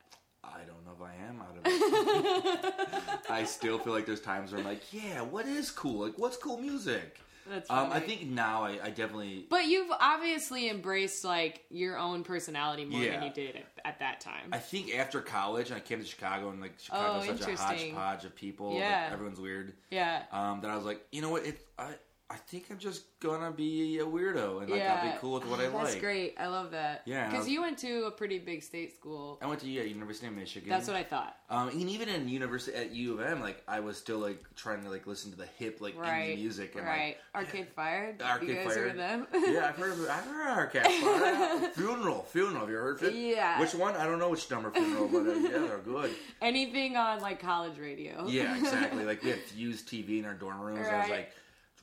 I 0.53 0.59
don't 0.65 0.85
know 0.85 0.93
if 0.95 1.01
I 1.01 1.13
am 1.27 1.41
out 1.41 1.57
of 1.57 1.61
it. 1.65 3.19
I 3.29 3.43
still 3.43 3.77
feel 3.79 3.93
like 3.93 4.05
there's 4.05 4.21
times 4.21 4.51
where 4.51 4.59
I'm 4.59 4.65
like, 4.65 4.81
yeah, 4.93 5.21
what 5.21 5.45
is 5.45 5.71
cool? 5.71 6.05
Like, 6.05 6.17
what's 6.17 6.37
cool 6.37 6.57
music? 6.57 7.19
That's 7.49 7.69
Um, 7.69 7.91
I 7.93 8.01
think 8.01 8.23
now 8.23 8.63
I, 8.63 8.77
I 8.83 8.89
definitely 8.89 9.45
But 9.49 9.67
you've 9.67 9.89
obviously 10.01 10.69
embraced 10.69 11.23
like 11.23 11.63
your 11.69 11.97
own 11.97 12.23
personality 12.25 12.83
more 12.83 13.01
Yeah. 13.01 13.11
than 13.19 13.23
you 13.23 13.33
did 13.33 13.55
at, 13.55 13.65
at 13.85 13.99
that 13.99 14.19
time. 14.19 14.49
I 14.51 14.57
think 14.57 14.93
after 14.97 15.21
college, 15.21 15.71
I 15.71 15.79
came 15.79 15.99
to 15.99 16.05
Chicago, 16.05 16.49
and 16.49 16.59
like 16.59 16.73
Chicago's 16.77 17.25
Oh, 17.29 17.35
such 17.37 17.53
a 17.53 17.55
hodgepodge 17.55 18.25
of 18.25 18.35
people. 18.35 18.71
like, 18.71 18.79
Yeah. 18.79 19.09
everyone's 19.13 19.39
weird. 19.39 19.73
yeah. 19.91 20.23
Um, 20.33 20.59
that 20.61 20.71
I 20.71 20.75
was 20.75 20.83
like, 20.85 21.05
you 21.13 21.21
know 21.21 21.29
what? 21.29 21.45
It, 21.45 21.59
I 21.79 21.93
I 22.29 22.35
think 22.35 22.65
I'm 22.69 22.77
just 22.77 23.03
gonna 23.21 23.51
be 23.51 23.99
a 23.99 24.05
weirdo 24.05 24.61
and 24.61 24.69
like 24.69 24.81
I'll 24.81 25.11
be 25.13 25.17
cool 25.19 25.35
with 25.35 25.45
what 25.45 25.59
I 25.61 25.63
That's 25.63 25.73
like. 25.73 25.83
That's 25.85 25.95
great. 25.95 26.35
I 26.37 26.47
love 26.47 26.71
that. 26.71 27.03
Yeah, 27.05 27.29
Because 27.29 27.47
you 27.47 27.61
went 27.61 27.77
to 27.79 28.03
a 28.03 28.11
pretty 28.11 28.37
big 28.37 28.63
state 28.63 28.93
school. 28.93 29.39
I 29.41 29.45
went 29.47 29.61
to 29.61 29.67
yeah, 29.69 29.83
University 29.83 30.27
of 30.27 30.33
Michigan. 30.33 30.69
That's 30.69 30.87
what 30.87 30.97
I 30.97 31.03
thought. 31.03 31.37
Um, 31.49 31.69
and 31.69 31.89
even 31.89 32.09
in 32.09 32.27
university 32.27 32.75
at 32.77 32.91
U 32.91 33.13
of 33.13 33.21
M, 33.21 33.39
like 33.39 33.63
I 33.65 33.79
was 33.79 33.95
still 33.97 34.19
like 34.19 34.43
trying 34.57 34.83
to 34.83 34.89
like 34.89 35.07
listen 35.07 35.31
to 35.31 35.37
the 35.37 35.45
hip 35.57 35.79
like 35.79 35.97
Right. 35.97 36.31
indie 36.35 36.41
music 36.41 36.75
and 36.75 36.85
right. 36.85 37.15
Arcade 37.33 37.69
Fire. 37.75 38.13
Arcade 38.21 38.49
you 38.49 38.55
guys 38.55 38.65
Fire. 38.65 38.89
heard 38.89 38.97
them? 38.99 39.27
yeah, 39.33 39.67
I've 39.69 39.77
heard 39.77 39.91
of 39.93 40.09
I've 40.09 40.25
heard 40.25 40.51
of 40.51 40.57
Arcade 40.57 40.83
Fire. 41.01 41.69
Funeral, 41.75 42.23
Funeral. 42.29 42.59
Have 42.59 42.69
you 42.69 42.75
heard 42.75 42.97
of 43.01 43.03
it? 43.03 43.15
Yeah. 43.15 43.57
Which 43.57 43.73
one? 43.73 43.95
I 43.95 44.05
don't 44.05 44.19
know 44.19 44.29
which 44.31 44.51
number 44.51 44.69
Funeral, 44.71 45.07
but 45.07 45.19
uh, 45.27 45.31
yeah, 45.33 45.49
they're 45.59 45.77
good. 45.77 46.11
Anything 46.41 46.97
on 46.97 47.21
like 47.21 47.39
college 47.41 47.79
radio. 47.79 48.27
Yeah, 48.27 48.57
exactly. 48.57 49.05
like 49.05 49.23
we 49.23 49.29
had 49.29 49.39
Fuse 49.39 49.81
TV 49.81 50.19
in 50.19 50.25
our 50.25 50.33
dorm 50.33 50.59
rooms. 50.59 50.85
I 50.85 50.99
was 50.99 51.09
like 51.09 51.31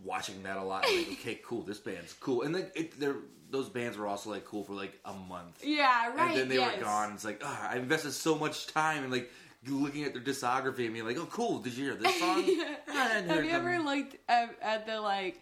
watching 0.02 0.42
that 0.42 0.56
a 0.56 0.62
lot. 0.62 0.84
Like, 0.84 1.08
okay, 1.12 1.40
cool. 1.44 1.62
This 1.62 1.78
band's 1.78 2.12
cool, 2.14 2.42
and 2.42 2.54
then 2.54 2.66
it, 2.74 2.98
they're, 2.98 3.16
those 3.50 3.68
bands 3.68 3.96
were 3.96 4.06
also 4.06 4.30
like 4.30 4.44
cool 4.44 4.64
for 4.64 4.74
like 4.74 4.98
a 5.04 5.12
month. 5.12 5.62
Yeah, 5.64 6.14
right. 6.14 6.30
and 6.30 6.38
then 6.38 6.48
they 6.48 6.56
yes. 6.56 6.78
were 6.78 6.84
gone. 6.84 7.12
It's 7.12 7.24
like, 7.24 7.40
ah, 7.44 7.70
I 7.70 7.76
invested 7.76 8.12
so 8.12 8.36
much 8.36 8.66
time 8.68 9.04
in 9.04 9.10
like 9.10 9.30
looking 9.66 10.04
at 10.04 10.12
their 10.12 10.22
discography 10.22 10.84
and 10.84 10.92
being 10.94 11.06
like, 11.06 11.18
oh, 11.18 11.26
cool. 11.26 11.58
Did 11.60 11.74
you 11.74 11.84
hear 11.86 11.94
this 11.94 12.18
song? 12.18 12.42
Yeah. 12.46 12.74
Ah, 12.96 13.22
Have 13.26 13.44
you 13.44 13.50
ever 13.50 13.78
looked 13.80 14.16
at, 14.28 14.56
at 14.62 14.86
the 14.86 15.00
like? 15.00 15.40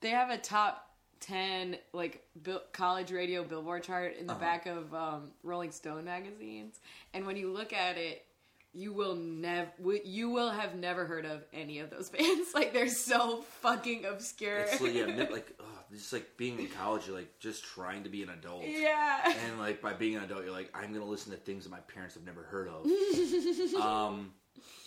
They 0.00 0.10
have 0.10 0.30
a 0.30 0.38
top 0.38 0.82
ten 1.20 1.76
like 1.92 2.22
bil- 2.42 2.62
college 2.72 3.10
radio 3.10 3.42
Billboard 3.42 3.82
chart 3.82 4.16
in 4.18 4.26
the 4.26 4.32
Uh-huh. 4.34 4.40
back 4.40 4.66
of 4.66 4.92
um, 4.94 5.30
Rolling 5.42 5.72
Stone 5.72 6.04
magazines, 6.04 6.78
and 7.14 7.26
when 7.26 7.36
you 7.36 7.50
look 7.52 7.72
at 7.72 7.96
it, 7.96 8.24
you 8.76 8.92
will 8.92 9.14
never 9.14 9.70
you 10.04 10.28
will 10.28 10.50
have 10.50 10.74
never 10.74 11.06
heard 11.06 11.24
of 11.24 11.42
any 11.52 11.78
of 11.78 11.88
those 11.90 12.10
bands. 12.10 12.52
like 12.54 12.72
they're 12.72 12.88
so 12.88 13.42
fucking 13.62 14.04
obscure. 14.04 14.58
It's 14.58 14.80
like, 14.80 14.94
yeah, 14.94 15.26
like, 15.30 15.52
oh, 15.60 15.64
just 15.90 16.12
like 16.12 16.36
being 16.36 16.58
in 16.58 16.68
college, 16.68 17.06
you're 17.06 17.16
like 17.16 17.38
just 17.40 17.64
trying 17.64 18.02
to 18.04 18.10
be 18.10 18.22
an 18.22 18.28
adult. 18.28 18.64
yeah. 18.66 19.32
And 19.46 19.58
like 19.58 19.80
by 19.80 19.94
being 19.94 20.16
an 20.16 20.24
adult, 20.24 20.44
you're 20.44 20.52
like, 20.52 20.70
I'm 20.74 20.92
gonna 20.92 21.06
listen 21.06 21.32
to 21.32 21.38
things 21.38 21.64
that 21.64 21.70
my 21.70 21.80
parents 21.80 22.14
have 22.14 22.24
never 22.24 22.42
heard 22.42 22.68
of. 22.68 22.84
um, 23.80 24.32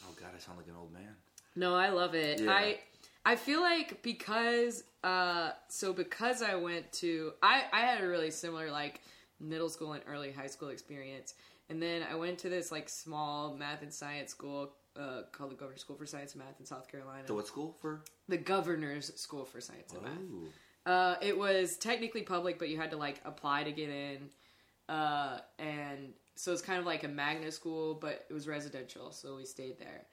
oh 0.06 0.14
god, 0.20 0.30
I 0.36 0.40
sound 0.40 0.60
like 0.60 0.68
an 0.68 0.76
old 0.80 0.94
man. 0.94 1.16
No, 1.56 1.76
I 1.76 1.90
love 1.90 2.14
it. 2.14 2.42
Yeah. 2.42 2.52
I 2.52 2.80
I 3.26 3.36
feel 3.36 3.62
like 3.62 4.04
because 4.04 4.84
uh 5.04 5.52
so 5.68 5.94
because 5.94 6.44
I 6.44 6.56
went 6.56 6.92
to 6.94 7.34
I 7.42 7.64
I 7.74 7.82
had 7.82 8.04
a 8.04 8.08
really 8.08 8.30
similar 8.30 8.70
like 8.70 9.02
middle 9.40 9.70
school 9.70 9.94
and 9.94 10.04
early 10.08 10.32
high 10.32 10.48
school 10.48 10.70
experience. 10.70 11.34
And 11.70 11.82
then 11.82 12.04
I 12.10 12.16
went 12.16 12.40
to 12.40 12.50
this 12.50 12.72
like 12.72 12.90
small 12.90 13.56
math 13.56 13.82
and 13.84 13.94
science 13.94 14.32
school 14.32 14.74
uh, 15.00 15.22
called 15.32 15.52
the 15.52 15.56
Governor's 15.56 15.82
School 15.82 15.96
for 15.96 16.06
Science 16.06 16.34
and 16.34 16.44
Math 16.44 16.60
in 16.60 16.66
South 16.66 16.88
Carolina. 16.88 17.24
So 17.28 17.36
what 17.36 17.48
school 17.48 17.76
for? 17.80 18.02
the 18.28 18.38
Governor's 18.38 19.14
School 19.20 19.46
for 19.46 19.62
Science 19.62 19.94
and 19.94 20.02
Math. 20.04 20.52
Uh, 20.86 21.16
it 21.22 21.38
was 21.38 21.78
technically 21.78 22.24
public, 22.24 22.58
but 22.58 22.70
you 22.70 22.78
had 22.78 22.92
to 22.92 22.98
like 22.98 23.22
apply 23.24 23.64
to 23.64 23.72
get 23.72 23.90
in. 23.90 24.30
Uh, 24.88 25.40
and 25.60 26.14
so 26.36 26.52
it's 26.52 26.62
kind 26.64 26.80
of 26.80 26.86
like 26.86 27.04
a 27.04 27.08
magnet 27.08 27.54
school, 27.54 27.94
but 27.94 28.26
it 28.30 28.34
was 28.34 28.48
residential, 28.48 29.12
so 29.12 29.36
we 29.36 29.46
stayed 29.46 29.78
there. 29.78 30.06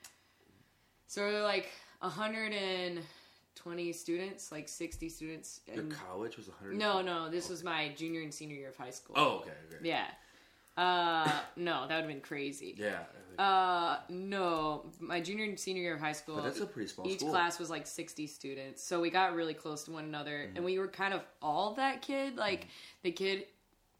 So 1.07 1.23
there 1.23 1.33
were 1.33 1.41
like 1.41 1.71
120 2.01 3.93
students, 3.93 4.53
like 4.53 4.69
60 4.69 5.09
students. 5.09 5.61
Your 5.73 5.85
college 5.85 6.37
was 6.37 6.49
100. 6.49 6.77
no, 6.77 7.01
no, 7.01 7.31
this 7.31 7.49
was 7.49 7.65
my 7.65 7.93
junior 7.97 8.23
and 8.23 8.35
senior 8.35 8.57
year 8.57 8.69
of 8.69 8.77
high 8.77 8.91
school. 8.91 9.15
Oh, 9.19 9.37
okay, 9.39 9.51
okay. 9.69 9.89
Yeah. 9.89 10.07
Uh, 10.77 11.31
no, 11.57 11.87
that 11.89 11.95
would 11.97 12.03
have 12.03 12.07
been 12.09 12.21
crazy. 12.21 12.75
Yeah. 12.79 12.99
Uh, 13.39 13.99
no, 14.09 14.87
my 14.99 15.21
junior 15.21 15.45
and 15.45 15.59
senior 15.59 15.83
year 15.83 15.95
of 15.95 16.01
high 16.01 16.13
school. 16.13 16.37
But 16.37 16.45
that's 16.45 16.61
a 16.61 16.67
pretty 16.67 16.89
small 16.89 17.07
Each 17.07 17.21
school. 17.21 17.31
class 17.31 17.59
was 17.59 17.69
like 17.69 17.87
60 17.87 18.27
students. 18.27 18.83
So 18.83 19.01
we 19.01 19.11
got 19.11 19.35
really 19.35 19.55
close 19.55 19.85
to 19.85 19.91
one 19.91 20.05
another. 20.05 20.47
Mm-hmm. 20.47 20.57
And 20.57 20.65
we 20.65 20.79
were 20.79 20.89
kind 20.89 21.13
of 21.13 21.23
all 21.43 21.75
that 21.75 22.03
kid. 22.03 22.37
Like, 22.37 22.69
the 23.03 23.13
kid. 23.13 23.47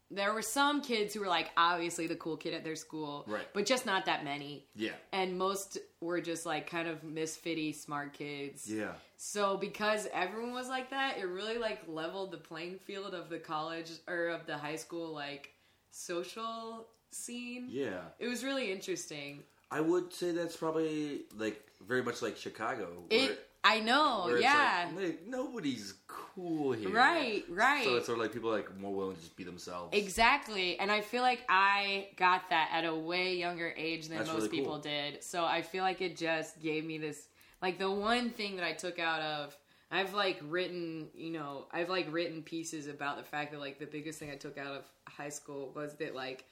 There 0.09 0.33
were 0.33 0.41
some 0.41 0.81
kids 0.81 1.13
who 1.13 1.19
were 1.19 1.27
like 1.27 1.51
obviously 1.57 2.07
the 2.07 2.15
cool 2.15 2.37
kid 2.37 2.53
at 2.53 2.63
their 2.63 2.77
school, 2.77 3.25
Right. 3.27 3.45
But 3.53 3.65
just 3.65 3.85
not 3.85 4.05
that 4.05 4.23
many. 4.23 4.65
Yeah. 4.73 4.91
And 5.11 5.37
most 5.37 5.77
were 5.99 6.21
just 6.21 6.45
like 6.45 6.69
kind 6.69 6.87
of 6.87 7.01
misfitty 7.03 7.75
smart 7.75 8.13
kids. 8.13 8.71
Yeah. 8.71 8.93
So 9.17 9.57
because 9.57 10.07
everyone 10.13 10.53
was 10.53 10.69
like 10.69 10.91
that, 10.91 11.17
it 11.17 11.25
really 11.25 11.57
like 11.57 11.81
leveled 11.89 12.31
the 12.31 12.37
playing 12.37 12.79
field 12.79 13.13
of 13.13 13.27
the 13.27 13.37
college 13.37 13.91
or 14.07 14.29
of 14.29 14.45
the 14.45 14.57
high 14.57 14.77
school 14.77 15.13
like 15.13 15.51
social 15.91 16.87
scene. 17.11 17.67
Yeah. 17.69 18.01
It 18.19 18.27
was 18.27 18.43
really 18.43 18.71
interesting. 18.71 19.43
I 19.71 19.81
would 19.81 20.13
say 20.13 20.31
that's 20.31 20.55
probably 20.55 21.21
like 21.37 21.61
very 21.85 22.01
much 22.03 22.21
like 22.21 22.37
Chicago. 22.37 22.87
It, 23.09 23.43
I 23.63 23.79
know, 23.81 24.33
yeah. 24.39 24.89
like, 24.95 25.27
nobody's 25.27 25.95
cool 26.07 26.71
here. 26.71 26.89
Right, 26.89 27.43
right. 27.49 27.83
So 27.83 27.97
it's 27.97 28.05
sort 28.05 28.17
of 28.17 28.23
like 28.23 28.31
people 28.31 28.49
like 28.49 28.77
more 28.79 28.93
willing 28.93 29.15
to 29.15 29.21
just 29.21 29.35
be 29.35 29.43
themselves. 29.43 29.89
Exactly. 29.97 30.79
And 30.79 30.89
I 30.89 31.01
feel 31.01 31.21
like 31.21 31.43
I 31.49 32.07
got 32.15 32.49
that 32.49 32.69
at 32.71 32.85
a 32.85 32.95
way 32.95 33.35
younger 33.35 33.73
age 33.75 34.07
than 34.07 34.19
That's 34.19 34.29
most 34.29 34.43
really 34.43 34.57
people 34.57 34.73
cool. 34.73 34.81
did. 34.81 35.23
So 35.23 35.43
I 35.43 35.63
feel 35.63 35.83
like 35.83 36.01
it 36.01 36.15
just 36.15 36.61
gave 36.61 36.85
me 36.85 36.97
this 36.97 37.27
like 37.61 37.77
the 37.77 37.91
one 37.91 38.29
thing 38.29 38.55
that 38.55 38.65
I 38.65 38.73
took 38.73 38.99
out 38.99 39.21
of 39.21 39.57
I've 39.89 40.13
like 40.13 40.39
written, 40.43 41.07
you 41.15 41.31
know, 41.31 41.67
I've 41.71 41.89
like 41.89 42.07
written 42.11 42.41
pieces 42.41 42.87
about 42.87 43.17
the 43.17 43.23
fact 43.23 43.51
that 43.51 43.59
like 43.59 43.79
the 43.79 43.85
biggest 43.85 44.19
thing 44.19 44.29
I 44.31 44.35
took 44.35 44.57
out 44.57 44.75
of 44.75 44.83
high 45.07 45.29
school 45.29 45.71
was 45.75 45.93
that 45.95 46.13
like 46.13 46.45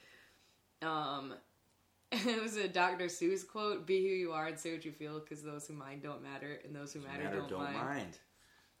um 0.82 1.34
it 2.12 2.42
was 2.42 2.56
a 2.56 2.68
Dr. 2.68 3.06
Seuss 3.06 3.46
quote, 3.46 3.86
be 3.86 4.00
who 4.00 4.14
you 4.14 4.32
are 4.32 4.46
and 4.46 4.58
say 4.58 4.72
what 4.72 4.84
you 4.84 4.92
feel 4.92 5.18
because 5.18 5.42
those 5.42 5.66
who 5.66 5.74
mind 5.74 6.02
don't 6.02 6.22
matter 6.22 6.60
and 6.64 6.74
those 6.74 6.92
who 6.92 7.00
matter, 7.00 7.24
Matter, 7.24 7.44
don't, 7.48 7.72
mind. 7.72 8.18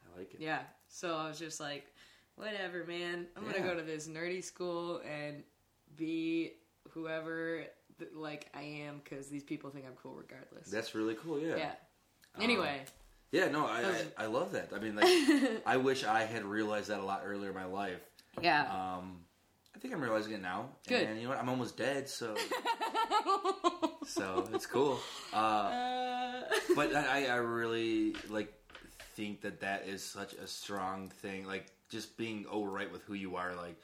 I 0.04 0.18
like 0.18 0.32
it. 0.32 0.40
Yeah. 0.40 0.60
So 0.88 1.16
I 1.16 1.28
was 1.28 1.38
just 1.38 1.58
like, 1.58 1.92
whatever, 2.36 2.84
man. 2.86 3.26
I'm 3.36 3.44
gonna 3.44 3.60
go 3.60 3.74
to 3.74 3.82
this 3.82 4.06
nerdy 4.06 4.42
school 4.42 5.00
and 5.04 5.42
be 5.96 6.52
whoever 6.90 7.64
th- 7.98 8.12
like 8.14 8.46
I 8.54 8.62
am 8.62 9.00
because 9.02 9.28
these 9.28 9.42
people 9.42 9.70
think 9.70 9.86
I'm 9.86 9.96
cool 10.00 10.14
regardless. 10.14 10.68
That's 10.68 10.94
really 10.94 11.14
cool. 11.14 11.40
Yeah. 11.40 11.56
yeah. 11.56 11.72
Anyway, 12.40 12.84
Yeah. 13.32 13.48
No, 13.48 13.66
I, 13.66 13.82
Those- 13.82 14.04
I 14.16 14.24
I 14.24 14.26
love 14.26 14.52
that. 14.52 14.70
I 14.74 14.78
mean, 14.78 14.96
like, 14.96 15.62
I 15.66 15.76
wish 15.76 16.04
I 16.04 16.22
had 16.24 16.44
realized 16.44 16.88
that 16.88 17.00
a 17.00 17.04
lot 17.04 17.22
earlier 17.24 17.50
in 17.50 17.54
my 17.56 17.64
life. 17.66 18.00
yeah. 18.40 18.62
Um, 18.62 19.18
I 19.74 19.78
think 19.78 19.92
I'm 19.92 20.00
realizing 20.00 20.32
it 20.32 20.40
now. 20.40 20.70
Good. 20.88 21.02
And 21.06 21.16
you 21.18 21.24
know 21.24 21.30
what? 21.30 21.38
I'm 21.38 21.48
almost 21.50 21.76
dead, 21.76 22.08
so 22.08 22.34
so 24.06 24.48
it's 24.54 24.66
cool. 24.66 24.98
Uh, 25.32 25.36
Uh, 25.36 26.42
but 26.74 26.94
I, 26.94 27.26
I 27.26 27.36
really 27.36 28.14
like 28.28 28.52
think 29.14 29.40
that 29.42 29.60
that 29.60 29.86
is 29.86 30.02
such 30.02 30.32
a 30.34 30.46
strong 30.46 31.08
thing. 31.08 31.46
Like 31.46 31.66
just 31.90 32.16
being 32.16 32.46
alright 32.46 32.90
with 32.90 33.02
who 33.02 33.14
you 33.14 33.36
are, 33.36 33.54
like 33.54 33.76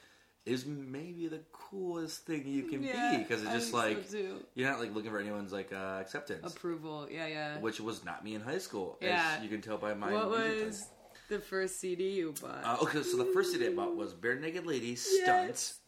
is 0.44 0.66
maybe 0.66 1.28
the 1.28 1.40
coolest 1.52 2.26
thing 2.26 2.46
you 2.46 2.64
can 2.64 2.82
yeah, 2.82 3.12
be 3.12 3.22
because 3.22 3.42
it's 3.42 3.50
I 3.50 3.54
just 3.54 3.70
so, 3.70 3.76
like 3.76 4.10
too. 4.10 4.40
you're 4.54 4.68
not 4.68 4.80
like 4.80 4.94
looking 4.94 5.10
for 5.10 5.20
anyone's 5.20 5.52
like 5.52 5.72
uh, 5.72 5.98
acceptance, 6.00 6.54
approval. 6.54 7.06
Yeah, 7.10 7.26
yeah. 7.26 7.58
which 7.58 7.80
was 7.80 8.04
not 8.04 8.24
me 8.24 8.34
in 8.34 8.40
high 8.40 8.58
school. 8.58 8.98
Yeah. 9.00 9.36
as 9.36 9.42
you 9.42 9.48
can 9.48 9.60
tell 9.60 9.78
by 9.78 9.94
my 9.94 10.12
what 10.12 10.30
was 10.30 10.88
the 11.28 11.38
first 11.38 11.80
CD 11.80 12.10
you 12.10 12.34
bought? 12.40 12.64
Uh, 12.64 12.82
okay, 12.82 13.02
so 13.02 13.16
the 13.16 13.30
first 13.32 13.52
CD 13.52 13.68
I 13.68 13.72
bought 13.72 13.96
was 13.96 14.14
Barenaked 14.14 14.66
Ladies 14.66 15.06
Stunts. 15.22 15.78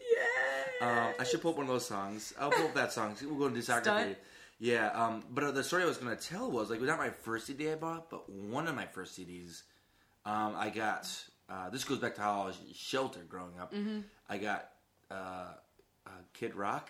Yeah. 0.81 0.88
Um, 0.88 1.14
I 1.19 1.25
should 1.25 1.40
pull 1.40 1.53
up 1.53 1.57
one 1.57 1.67
of 1.67 1.73
those 1.73 1.87
songs. 1.87 2.33
I'll 2.38 2.51
pull 2.51 2.67
up 2.67 2.75
that 2.75 2.93
song. 2.93 3.17
We'll 3.23 3.37
go 3.37 3.47
into 3.47 3.61
discography. 3.61 3.83
Stunt? 3.83 4.17
Yeah, 4.59 4.90
um, 4.95 5.25
but 5.31 5.55
the 5.55 5.64
story 5.64 5.83
I 5.83 5.87
was 5.87 5.99
going 5.99 6.17
to 6.17 6.23
tell 6.23 6.51
was 6.51 6.71
like 6.71 6.81
not 6.81 6.99
my 6.99 7.11
first 7.11 7.47
CD 7.47 7.71
I 7.71 7.75
bought, 7.75 8.09
but 8.09 8.31
one 8.31 8.69
of 8.69 8.75
my 8.75 8.87
first 8.87 9.19
CDs 9.19 9.62
um, 10.25 10.55
I 10.57 10.71
got. 10.71 11.11
Uh, 11.49 11.69
this 11.69 11.85
goes 11.85 11.99
back 11.99 12.14
to 12.14 12.23
how 12.23 12.43
I 12.43 12.47
was 12.47 12.57
sheltered 12.75 13.29
growing 13.29 13.59
up. 13.61 13.75
Mm-hmm. 13.75 14.01
I 14.28 14.38
got 14.38 14.68
uh, 15.10 15.14
uh, 16.06 16.10
Kid 16.32 16.54
Rock, 16.54 16.88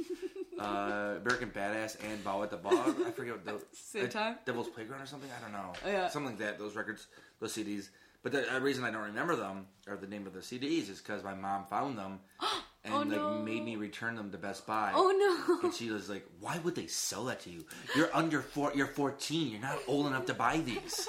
uh, 0.60 1.14
American 1.22 1.50
Badass, 1.50 1.96
and 2.04 2.22
Bawitdaba. 2.24 3.06
I 3.06 3.10
forget 3.12 3.34
what 3.34 3.44
the 3.44 3.62
Same 3.72 4.04
uh, 4.04 4.08
time? 4.08 4.36
Devil's 4.44 4.68
Playground 4.68 5.02
or 5.02 5.06
something. 5.06 5.30
I 5.36 5.42
don't 5.42 5.52
know. 5.52 5.72
Oh, 5.84 5.88
yeah. 5.90 6.08
something 6.08 6.32
like 6.32 6.38
that. 6.40 6.58
Those 6.58 6.76
records, 6.76 7.06
those 7.40 7.54
CDs. 7.54 7.88
But 8.22 8.32
the 8.32 8.56
uh, 8.56 8.58
reason 8.60 8.82
I 8.84 8.90
don't 8.90 9.02
remember 9.04 9.36
them 9.36 9.66
or 9.86 9.96
the 9.96 10.06
name 10.08 10.26
of 10.26 10.32
the 10.32 10.40
CDs 10.40 10.90
is 10.90 11.00
because 11.00 11.22
my 11.22 11.34
mom 11.34 11.64
found 11.66 11.96
them 11.96 12.18
and 12.84 12.92
Oh, 12.94 12.98
like 12.98 13.08
no. 13.08 13.38
made 13.38 13.64
me 13.64 13.76
return 13.76 14.16
them 14.16 14.30
to 14.32 14.38
Best 14.38 14.66
Buy. 14.66 14.92
Oh 14.94 15.46
no. 15.48 15.60
And 15.68 15.72
she 15.74 15.90
was 15.90 16.08
like, 16.10 16.26
"Why 16.40 16.58
would 16.58 16.74
they 16.74 16.86
sell 16.88 17.24
that 17.26 17.40
to 17.42 17.50
you? 17.50 17.64
You're 17.94 18.14
under 18.14 18.40
four. 18.40 18.72
You're 18.74 18.86
14. 18.88 19.50
You're 19.52 19.60
not 19.60 19.78
old 19.86 20.06
enough 20.06 20.26
to 20.26 20.34
buy 20.34 20.58
these." 20.58 21.08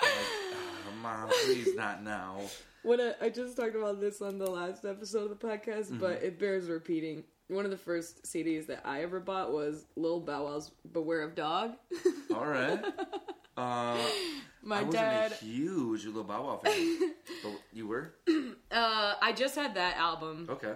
I'm 0.00 0.08
like, 0.08 0.12
"Oh, 0.88 0.96
Mom, 1.02 1.28
please 1.44 1.74
not 1.76 2.02
now. 2.02 2.40
What 2.82 3.00
I, 3.20 3.28
just 3.28 3.56
talked 3.56 3.74
about 3.76 4.00
this 4.00 4.22
on 4.22 4.38
the 4.38 4.50
last 4.50 4.84
episode 4.84 5.30
of 5.30 5.38
the 5.38 5.46
podcast, 5.46 5.86
Mm-hmm. 5.86 5.98
but 5.98 6.22
it 6.22 6.38
bears 6.38 6.68
repeating. 6.68 7.24
One 7.48 7.64
of 7.64 7.70
the 7.70 7.76
first 7.78 8.24
CDs 8.24 8.66
that 8.66 8.82
I 8.84 9.02
ever 9.02 9.20
bought 9.20 9.52
was 9.52 9.86
Lil 9.96 10.20
Bow 10.20 10.44
Wow's 10.44 10.70
"Beware 10.92 11.22
of 11.22 11.34
Dog." 11.34 11.72
All 12.34 12.46
right. 12.46 12.84
Uh, 13.56 13.96
My 14.62 14.80
I 14.80 14.84
dad. 14.84 15.32
a 15.32 15.34
huge 15.36 16.04
Lil 16.06 16.24
Bow 16.24 16.44
Wow 16.44 16.56
fan, 16.62 17.12
but 17.42 17.52
you 17.72 17.86
were 17.88 18.14
Uh, 18.70 19.14
I 19.22 19.32
just 19.34 19.54
had 19.54 19.74
that 19.76 19.96
album. 19.96 20.46
okay. 20.50 20.74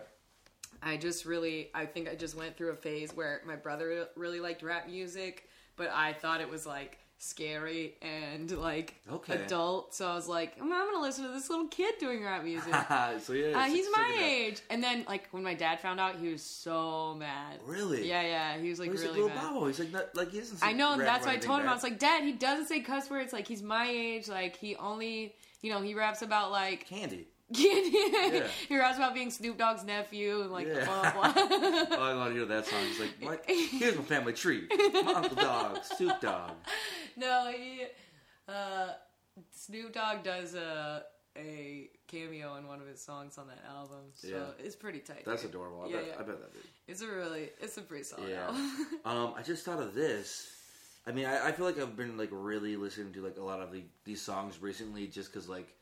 I 0.83 0.97
just 0.97 1.27
really, 1.27 1.71
I 1.75 1.87
think 1.87 2.09
I 2.09 2.15
just 2.17 2.37
went 2.37 2.57
through 2.57 2.71
a 2.71 2.77
phase 2.77 3.15
where 3.15 3.41
my 3.47 3.55
brother 3.55 4.09
really 4.17 4.41
liked 4.41 4.63
rap 4.63 4.89
music, 4.89 5.47
but 5.77 5.91
I 5.95 6.13
thought 6.15 6.41
it 6.41 6.49
was 6.49 6.67
like 6.67 6.99
scary 7.23 7.95
and 8.03 8.51
like 8.51 8.97
Okay. 9.11 9.35
adult. 9.35 9.95
So 9.95 10.09
I 10.09 10.15
was 10.15 10.27
like, 10.27 10.57
I'm, 10.61 10.73
I'm 10.73 10.87
gonna 10.93 11.01
listen 11.01 11.25
to 11.25 11.31
this 11.31 11.49
little 11.49 11.69
kid 11.69 11.95
doing 12.01 12.25
rap 12.25 12.43
music. 12.43 12.75
so 13.23 13.33
yeah, 13.33 13.59
Uh, 13.59 13.65
he's 13.65 13.87
my 13.93 14.19
age. 14.21 14.61
And 14.71 14.83
then, 14.83 15.05
like, 15.09 15.29
when 15.31 15.43
my 15.43 15.55
dad 15.55 15.81
found 15.81 16.01
out, 16.01 16.17
he 16.19 16.33
was 16.33 16.43
so 16.43 17.15
mad. 17.15 17.61
Really? 17.65 18.09
Yeah, 18.09 18.23
yeah. 18.23 18.59
He 18.59 18.69
was 18.69 18.81
like 18.81 18.91
He's 18.91 19.03
really 19.03 19.23
like 19.23 19.35
mad. 19.35 19.53
Bobo. 19.53 19.67
He's 19.69 19.79
like 19.79 19.93
not, 19.93 20.17
like 20.17 20.33
he 20.33 20.41
doesn't. 20.41 20.59
I 20.63 20.73
know, 20.73 20.93
and 20.95 21.03
that's 21.03 21.25
why 21.25 21.35
I 21.35 21.37
told 21.37 21.61
him. 21.61 21.69
I 21.69 21.75
was 21.75 21.83
like, 21.85 21.99
Dad, 21.99 22.25
he 22.25 22.33
doesn't 22.33 22.67
say 22.67 22.81
cuss 22.81 23.09
words. 23.09 23.33
Like, 23.33 23.47
he's 23.47 23.63
my 23.63 23.87
age. 23.89 24.29
Like, 24.29 24.57
he 24.57 24.75
only, 24.77 25.35
you 25.63 25.73
know, 25.73 25.81
he 25.81 25.95
raps 25.95 26.23
about 26.23 26.51
like 26.51 26.87
candy. 26.89 27.29
He 27.57 28.43
raps 28.79 28.97
about 28.99 29.15
being 29.15 29.31
Snoop 29.31 29.59
Dogg's 29.59 29.85
nephew 29.85 30.41
and 30.43 30.51
like 30.51 30.67
Yeah. 30.67 30.85
blah 30.85 31.13
blah. 31.13 31.33
blah. 31.33 31.87
Oh, 31.99 32.03
I 32.03 32.15
want 32.17 32.31
to 32.33 32.39
hear 32.39 32.47
that 32.47 32.67
song. 32.67 32.81
He's 32.87 33.01
like, 33.01 33.11
what? 33.21 33.45
Here's 33.49 33.97
my 33.97 34.03
family 34.03 34.33
tree. 34.33 34.67
My 34.71 35.13
uncle 35.17 35.37
dog, 35.37 35.85
Snoop 35.85 36.21
Dogg. 36.21 36.53
no, 37.17 37.53
he, 37.57 37.85
uh, 38.49 38.89
Snoop 39.55 39.93
Dogg 39.93 40.23
does 40.23 40.55
a 40.55 41.05
a 41.39 41.89
cameo 42.09 42.57
in 42.57 42.67
one 42.67 42.81
of 42.83 42.87
his 42.87 43.01
songs 43.01 43.39
on 43.39 43.47
that 43.47 43.63
album. 43.67 44.01
So 44.13 44.29
Yeah. 44.29 44.65
it's 44.65 44.77
pretty 44.77 44.99
tight. 44.99 45.25
That's 45.25 45.41
dude. 45.43 45.53
adorable. 45.53 45.83
I, 45.85 45.87
Yeah, 45.89 45.97
bet, 45.97 46.07
yeah. 46.09 46.15
I 46.19 46.23
bet 46.25 46.41
that 46.43 46.59
is. 46.59 46.67
It's 46.89 47.01
a 47.01 47.07
really, 47.07 47.49
it's 47.59 47.79
a 47.79 47.81
pretty 47.81 48.05
solid 48.05 48.29
Yeah. 48.29 48.49
album. 48.49 48.87
Um, 49.07 49.35
I 49.37 49.43
just 49.43 49.65
thought 49.65 49.81
of 49.81 49.95
this. 49.95 50.51
I 51.07 51.11
mean, 51.13 51.25
I, 51.25 51.49
I 51.49 51.53
feel 51.53 51.65
like 51.65 51.79
I've 51.81 51.97
been 51.97 52.19
like 52.19 52.29
really 52.31 52.77
listening 52.77 53.15
to 53.15 53.23
like 53.25 53.39
a 53.39 53.43
lot 53.43 53.61
of 53.61 53.73
the, 53.73 53.83
these 54.05 54.21
songs 54.21 54.61
recently, 54.61 55.07
just 55.07 55.33
because 55.33 55.49
like, 55.49 55.75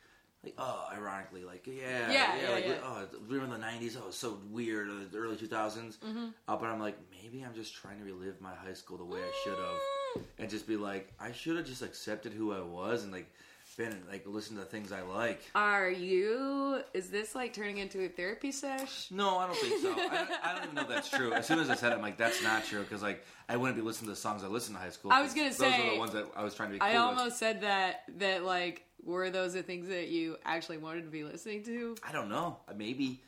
like 0.43 0.55
oh, 0.59 0.89
ironically, 0.93 1.45
like 1.45 1.67
yeah, 1.67 2.11
Yeah, 2.11 2.35
yeah, 2.43 2.51
like 2.51 2.67
yeah. 2.67 2.75
oh, 2.83 3.07
we 3.29 3.39
were 3.39 3.45
in 3.45 3.51
the 3.51 3.57
'90s. 3.57 3.97
Oh, 4.03 4.09
it's 4.09 4.17
so 4.17 4.39
weird. 4.51 4.89
Or 4.89 4.95
the 5.11 5.19
early 5.19 5.37
2000s. 5.37 5.99
Mm-hmm. 5.99 6.27
Uh, 6.49 6.57
but 6.57 6.67
I'm 6.67 6.81
like, 6.81 6.97
maybe 7.23 7.45
I'm 7.45 7.55
just 7.55 7.75
trying 7.75 7.99
to 7.99 8.05
relive 8.05 8.41
my 8.41 8.55
high 8.55 8.73
school 8.75 8.97
the 8.97 9.05
way 9.05 9.21
I 9.21 9.33
should 9.45 9.59
have, 9.59 9.77
Mm. 10.19 10.23
and 10.41 10.51
just 10.51 10.67
be 10.67 10.77
like, 10.77 11.13
I 11.21 11.31
should 11.33 11.57
have 11.57 11.67
just 11.67 11.83
accepted 11.83 12.33
who 12.33 12.53
I 12.53 12.61
was 12.61 13.05
and 13.05 13.13
like 13.13 13.31
been 13.77 13.97
like 14.11 14.27
listen 14.27 14.57
to 14.57 14.63
the 14.63 14.67
things 14.69 14.91
I 14.93 15.03
like. 15.03 15.41
Are 15.55 15.89
you? 15.89 16.83
Is 16.93 17.09
this 17.11 17.35
like 17.37 17.53
turning 17.53 17.79
into 17.79 18.05
a 18.05 18.09
therapy 18.09 18.51
sesh? 18.51 19.07
No, 19.13 19.39
I 19.39 19.47
don't 19.47 19.57
think 19.57 19.81
so. 19.81 19.93
I 19.93 19.97
don't, 19.97 20.31
I 20.45 20.53
don't 20.55 20.63
even 20.65 20.75
know 20.75 20.83
if 20.83 20.89
that's 20.89 21.09
true. 21.09 21.33
As 21.33 21.47
soon 21.47 21.61
as 21.61 21.71
I 21.71 21.77
said 21.77 21.93
it, 21.93 21.95
I'm 21.97 22.03
like, 22.03 22.17
that's 22.19 22.43
not 22.43 22.65
true 22.65 22.81
because 22.81 23.01
like 23.03 23.25
I 23.49 23.57
wouldn't 23.57 23.77
be 23.79 23.83
listening 23.83 24.07
to 24.09 24.13
the 24.15 24.21
songs 24.21 24.43
I 24.43 24.49
listened 24.49 24.77
to 24.77 24.83
high 24.83 24.91
school. 24.91 25.13
I 25.13 25.23
was 25.23 25.33
gonna 25.35 25.49
those 25.51 25.57
say- 25.59 25.71
those 25.71 25.81
are 25.87 25.91
the 25.93 25.99
ones 25.99 26.13
that 26.15 26.27
I 26.35 26.43
was 26.43 26.55
trying 26.55 26.71
to 26.71 26.73
be. 26.75 26.79
Cool 26.81 26.89
I 26.89 26.93
with. 26.93 27.01
almost 27.19 27.39
said 27.39 27.61
that 27.61 28.03
that 28.19 28.43
like 28.45 28.83
were 29.05 29.31
those 29.31 29.55
the 29.55 29.63
things 29.63 29.89
that 29.89 30.09
you 30.09 30.37
actually 30.45 30.79
wanted 30.79 31.03
to 31.03 31.11
be 31.11 31.25
listening 31.25 31.63
to? 31.65 31.97
I 32.07 32.13
don't 32.13 32.29
know. 32.29 32.59
Uh, 32.69 32.73
Maybe 32.77 33.21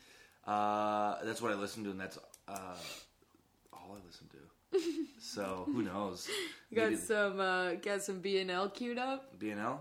uh, 0.45 1.23
that's 1.23 1.41
what 1.41 1.51
I 1.51 1.55
listened 1.55 1.85
to, 1.85 1.91
and 1.91 1.99
that's 1.99 2.17
uh, 2.47 2.75
all 3.71 3.97
I 3.97 4.05
listened 4.05 4.29
to. 4.31 4.37
so 5.21 5.63
who 5.67 5.83
knows? 5.83 6.27
You 6.69 6.77
got 6.77 6.89
Maybe 6.89 6.95
some 6.97 7.39
uh 7.39 7.73
got 7.75 8.01
some 8.01 8.19
B 8.19 8.39
and 8.39 8.49
L 8.49 8.69
queued 8.69 8.97
up. 8.97 9.37
BNL. 9.39 9.77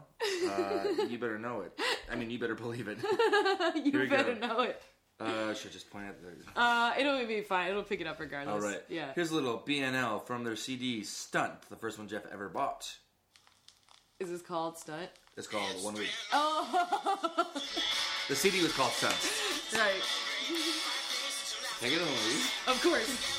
Uh, 0.47 1.05
you 1.09 1.19
better 1.19 1.39
know 1.39 1.63
it. 1.63 1.79
I 2.11 2.17
mean, 2.17 2.31
you 2.31 2.39
better 2.39 2.55
believe 2.55 2.89
it. 2.89 2.99
you 3.85 3.93
better 3.93 4.35
go. 4.35 4.47
know 4.47 4.61
it. 4.61 4.83
Uh, 5.19 5.55
should 5.55 5.71
I 5.71 5.73
just 5.73 5.91
point 5.91 6.07
out 6.07 6.17
the. 6.21 6.61
Uh, 6.61 6.93
it'll 6.99 7.27
be 7.27 7.43
fine. 7.43 7.71
It'll 7.71 7.85
pick 7.85 8.01
it 8.01 8.07
up 8.07 8.19
regardless. 8.19 8.63
All 8.63 8.69
right. 8.69 8.83
Yeah. 8.89 9.13
Here's 9.15 9.31
a 9.31 9.35
little 9.35 9.63
BNL 9.67 10.27
from 10.27 10.45
their 10.45 10.57
CD 10.57 11.05
"Stunt," 11.05 11.53
the 11.71 11.77
first 11.77 11.99
one 11.99 12.09
Jeff 12.09 12.23
ever 12.33 12.49
bought. 12.49 12.97
Is 14.19 14.31
this 14.31 14.43
called 14.43 14.79
stunt? 14.79 15.11
It's 15.37 15.47
called 15.47 15.83
One 15.83 15.95
Week. 15.95 16.11
Oh, 16.33 17.47
The 18.29 18.37
CD 18.37 18.63
was 18.63 18.73
called 18.73 18.93
"Stunt." 18.93 19.17
right. 19.75 20.03
Take 21.81 21.93
it 21.95 22.01
away. 22.03 22.37
Of 22.69 22.81
course. 22.83 23.39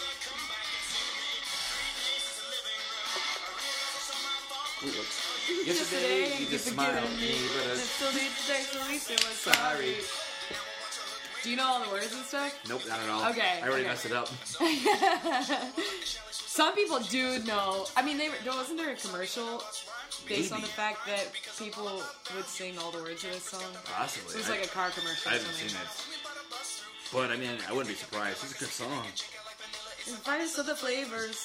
Yesterday, 5.66 6.36
you 6.40 6.46
just 6.48 6.66
smiled 6.66 6.96
at 6.96 7.04
me, 7.12 7.36
but 7.56 7.72
I 7.72 7.76
Still 7.78 8.12
need 8.12 8.32
to 8.32 8.42
say 8.42 8.62
so 8.64 8.80
we 8.90 8.98
say 8.98 9.14
we're 9.14 9.54
sorry. 9.54 9.96
Do 11.44 11.50
you 11.50 11.56
know 11.58 11.66
all 11.66 11.84
the 11.84 11.90
words 11.92 12.14
and 12.14 12.24
stuff? 12.26 12.54
Nope, 12.68 12.82
not 12.88 13.00
at 13.00 13.10
all. 13.10 13.30
Okay, 13.30 13.60
I 13.62 13.68
already 13.68 13.82
okay. 13.84 13.90
messed 13.90 14.06
it 14.06 14.12
up. 14.14 14.28
Some 16.32 16.74
people 16.76 17.00
do 17.02 17.40
know. 17.44 17.86
I 17.96 18.02
mean, 18.02 18.18
they 18.18 18.30
there 18.44 18.54
wasn't 18.54 18.80
there 18.80 18.92
a 18.92 18.96
commercial 18.96 19.62
based 20.28 20.52
on 20.54 20.62
the 20.62 20.68
fact 20.68 21.06
that 21.08 21.32
people 21.58 22.02
would 22.36 22.46
sing 22.46 22.78
all 22.78 22.92
the 22.92 23.00
words 23.02 23.24
of 23.24 23.32
this 23.32 23.44
song. 23.44 23.62
Possibly. 23.86 24.34
It 24.36 24.38
was 24.38 24.50
I- 24.50 24.54
like 24.58 24.66
a 24.66 24.70
car 24.70 24.90
commercial. 24.92 25.32
I 25.32 25.36
haven't 25.36 25.54
seen 25.54 25.68
it. 25.70 25.88
But 27.12 27.30
I 27.32 27.38
mean, 27.38 27.58
I 27.68 27.72
wouldn't 27.72 27.90
be 27.90 27.96
surprised. 27.96 28.44
It's 28.44 28.56
a 28.56 28.60
good 28.60 28.70
song. 28.70 29.06
Finest 30.24 30.58
of 30.60 30.66
the 30.66 30.76
flavors. 30.76 31.44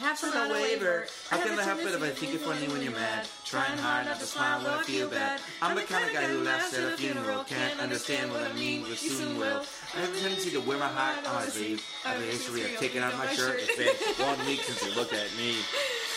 Have 0.00 0.18
some 0.18 0.50
waiver. 0.50 1.06
can 1.30 1.56
that 1.56 1.64
happen 1.64 1.86
if 1.86 2.02
I 2.02 2.10
think 2.10 2.32
you're 2.32 2.40
funny 2.40 2.66
when 2.66 2.82
you're 2.82 2.92
mad? 2.92 3.28
Trying 3.44 3.78
hard 3.78 4.06
not 4.06 4.18
to 4.18 4.26
smile 4.26 4.62
when 4.62 4.72
I 4.72 4.82
feel 4.82 5.08
bad. 5.08 5.40
I'm 5.62 5.76
the 5.76 5.82
kind 5.82 6.04
of 6.04 6.12
guy 6.12 6.24
who 6.24 6.42
laughs 6.42 6.76
at 6.76 6.92
a 6.92 6.96
funeral. 6.96 7.44
Can't 7.44 7.78
understand 7.78 8.32
what 8.32 8.42
I 8.42 8.52
mean, 8.54 8.82
but 8.82 8.98
soon 8.98 9.38
will. 9.38 9.62
I 9.94 10.00
have 10.00 10.14
a 10.14 10.18
tendency 10.18 10.50
to 10.50 10.60
wear 10.60 10.78
my 10.78 10.88
heart 10.88 11.26
on 11.26 11.34
my 11.34 11.46
sleeve. 11.46 11.84
I 12.04 12.10
have 12.10 12.22
a 12.22 12.24
history 12.24 12.62
of 12.62 12.76
taking 12.80 13.02
off 13.02 13.16
my 13.18 13.32
shirt. 13.34 13.60
It's 13.60 13.76
been 13.76 14.26
one 14.26 14.38
week 14.46 14.62
since 14.62 14.82
you 14.82 14.94
looked 14.98 15.12
at 15.12 15.30
me. 15.36 15.62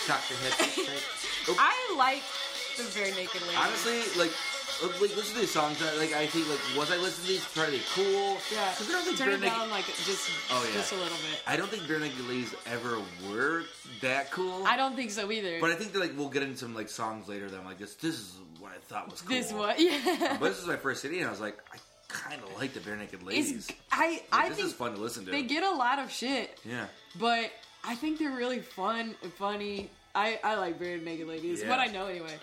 Cock 0.08 0.22
your 0.30 0.40
head 0.40 0.54
I 1.60 1.96
like 1.98 2.24
the 2.78 2.84
very 2.84 3.12
naked 3.12 3.42
lady. 3.42 3.56
Honestly, 3.58 4.02
like, 4.20 4.32
like 4.82 5.00
listen 5.16 5.34
to 5.36 5.40
these 5.42 5.52
songs. 5.52 5.82
uh, 5.82 5.94
Like, 5.98 6.14
I 6.14 6.28
think, 6.28 6.48
like, 6.50 6.60
was 6.78 6.92
I 6.92 6.98
listening 6.98 7.28
to 7.28 7.34
these 7.34 7.46
to 7.48 7.54
try 7.54 7.66
to 7.66 7.72
be 7.72 7.82
cool? 7.94 8.38
yeah. 8.52 8.74
'Cause 8.76 8.90
I 8.90 8.92
don't 8.94 9.04
think 9.06 9.18
Turn 9.18 9.28
Bare 9.28 9.36
it 9.36 9.42
Naked- 9.42 9.58
down 9.58 9.70
like 9.70 9.86
just, 9.86 10.30
Oh, 10.52 10.64
yeah. 10.68 10.74
just 10.74 10.92
a 10.92 10.96
little 10.96 11.18
bit. 11.18 11.42
I 11.48 11.58
don't 11.58 11.70
think 11.70 11.84
Barenaked 11.84 12.28
Ladies 12.28 12.54
ever 12.66 13.00
were 13.30 13.64
that 14.02 14.32
cool. 14.32 14.66
I 14.66 14.78
don't 14.78 14.96
think 14.96 15.12
so 15.12 15.32
either. 15.32 15.60
But 15.60 15.72
I 15.72 15.76
think 15.76 15.94
that 15.94 16.00
like 16.00 16.18
we'll 16.18 16.30
get 16.30 16.44
into 16.44 16.58
some 16.58 16.76
like 16.76 16.90
songs 16.90 17.28
later 17.28 17.50
that 17.50 17.60
I'm 17.60 17.66
like 17.66 17.78
this. 17.80 17.96
This 17.96 18.16
is 18.16 18.34
what 18.60 18.72
I 18.72 18.78
thought 18.88 19.10
was 19.12 19.22
cool. 19.22 19.36
this 19.36 19.52
one, 19.54 19.76
yeah. 19.78 20.38
But 20.40 20.50
this 20.50 20.60
is 20.60 20.68
my 20.68 20.78
first 20.78 21.02
CD, 21.02 21.20
and 21.20 21.28
I 21.28 21.32
was 21.32 21.40
like, 21.42 21.58
I 21.74 21.78
kind 22.08 22.42
of 22.42 22.56
like 22.58 22.74
the 22.74 22.80
Barenaked 22.80 23.24
Ladies. 23.26 23.52
It's, 23.70 23.72
I 23.92 24.10
Like, 24.12 24.28
I 24.32 24.48
this 24.50 24.58
think 24.58 24.68
is 24.70 24.74
fun 24.74 24.94
to 24.94 24.98
listen 25.00 25.26
to. 25.26 25.32
they 25.32 25.44
get 25.44 25.64
a 25.64 25.72
lot 25.72 26.00
of 26.00 26.12
shit, 26.12 26.58
yeah, 26.64 26.86
but 27.20 27.52
I 27.84 27.96
think 27.96 28.20
they're 28.20 28.32
really 28.36 28.60
fun 28.60 29.16
and 29.24 29.34
funny. 29.34 29.90
I 30.16 30.40
I 30.44 30.56
like 30.56 30.80
Barenaked 30.80 31.28
Ladies. 31.28 31.62
Yeah. 31.62 31.70
What 31.70 31.80
I 31.80 31.88
know 31.88 32.08
anyway. 32.08 32.34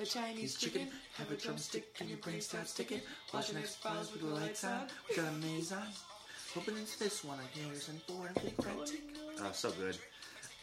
The 0.00 0.06
Chinese 0.06 0.54
chicken, 0.54 0.80
chicken, 0.80 0.98
have 1.18 1.30
a 1.30 1.36
drumstick, 1.36 1.94
and 2.00 2.08
your 2.08 2.16
brain 2.20 2.40
starts 2.40 2.72
ticking. 2.72 3.02
Watching 3.34 3.58
X 3.58 3.74
Files 3.74 4.10
with 4.10 4.22
the 4.22 4.28
lights 4.28 4.64
on. 4.64 4.86
We 5.06 5.16
got 5.16 5.28
a 5.28 5.32
maze 5.32 5.72
on. 5.72 5.82
Hoping 6.54 6.78
into 6.78 6.98
this 6.98 7.22
one, 7.22 7.38
I 7.38 7.58
hear 7.58 7.66
and 7.70 8.00
four 8.04 8.26
and 8.26 8.34
big 8.36 8.54
red 8.64 8.86
tick. 8.86 9.02
Oh, 9.42 9.50
so 9.52 9.70
good. 9.72 9.96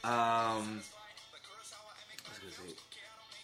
Um, 0.03 0.81
I 0.81 2.29
was 2.31 2.39
gonna 2.41 2.51
say. 2.51 2.75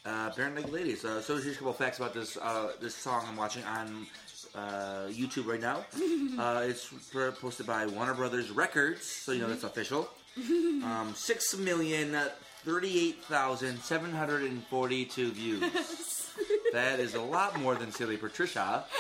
Uh, 0.04 0.32
Barenaked 0.32 0.72
Ladies. 0.72 1.06
Uh, 1.06 1.22
so 1.22 1.38
here's 1.38 1.58
a 1.58 1.60
couple 1.60 1.74
facts 1.74 2.00
about 2.00 2.16
this 2.16 2.38
uh, 2.38 2.72
this 2.82 2.96
song 2.96 3.24
I'm 3.30 3.36
watching 3.36 3.64
on 3.66 4.08
uh, 4.56 5.10
YouTube 5.10 5.46
right 5.46 5.62
now. 5.62 5.86
uh, 6.42 6.64
it's 6.64 6.92
posted 7.40 7.68
by 7.68 7.86
Warner 7.86 8.16
Brothers 8.16 8.50
Records, 8.50 9.06
so 9.06 9.32
you 9.32 9.42
know 9.42 9.48
that's 9.48 9.64
official. 9.64 10.10
Um, 10.38 11.14
Six 11.16 11.56
million 11.56 12.18
thirty-eight 12.66 13.24
thousand 13.26 13.80
seven 13.82 14.12
hundred 14.12 14.44
and 14.44 14.64
forty-two 14.68 15.32
views. 15.32 16.30
that 16.74 17.00
is 17.00 17.16
a 17.16 17.22
lot 17.22 17.60
more 17.60 17.76
than 17.76 17.92
Silly 17.92 18.18
Patricia. 18.18 18.86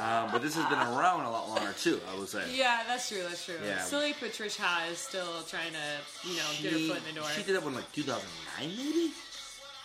Um, 0.00 0.30
but 0.30 0.42
this 0.42 0.54
has 0.54 0.64
been 0.66 0.78
around 0.78 1.24
a 1.24 1.30
lot 1.30 1.48
longer 1.48 1.72
too. 1.76 2.00
I 2.14 2.16
would 2.16 2.28
say. 2.28 2.44
Yeah, 2.54 2.82
that's 2.86 3.08
true. 3.08 3.22
That's 3.24 3.44
true. 3.44 3.56
Yeah. 3.64 3.80
Silly 3.80 4.12
Patricia 4.12 4.62
is 4.90 4.98
still 4.98 5.42
trying 5.48 5.72
to, 5.72 6.28
you 6.28 6.36
know, 6.36 6.44
get 6.62 6.72
her 6.72 6.78
foot 6.94 6.98
in 7.08 7.14
the 7.14 7.20
door. 7.20 7.28
She 7.30 7.42
did 7.42 7.56
that 7.56 7.64
one 7.64 7.74
like 7.74 7.90
2009, 7.92 8.76
maybe. 8.76 9.12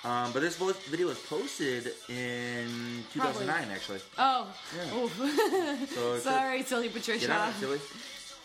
Um, 0.05 0.31
but 0.33 0.41
this 0.41 0.57
video 0.89 1.07
was 1.07 1.17
posted 1.17 1.93
in 2.09 3.03
2009, 3.13 3.67
actually. 3.71 3.99
Oh, 4.17 4.53
Yeah. 4.77 5.77
So 5.87 6.17
sorry, 6.19 6.61
Silly 6.63 6.89
Patricia. 6.89 7.25
Get 7.25 7.29
Patricia. 7.29 7.33
out, 7.33 7.53
silly. 7.55 7.79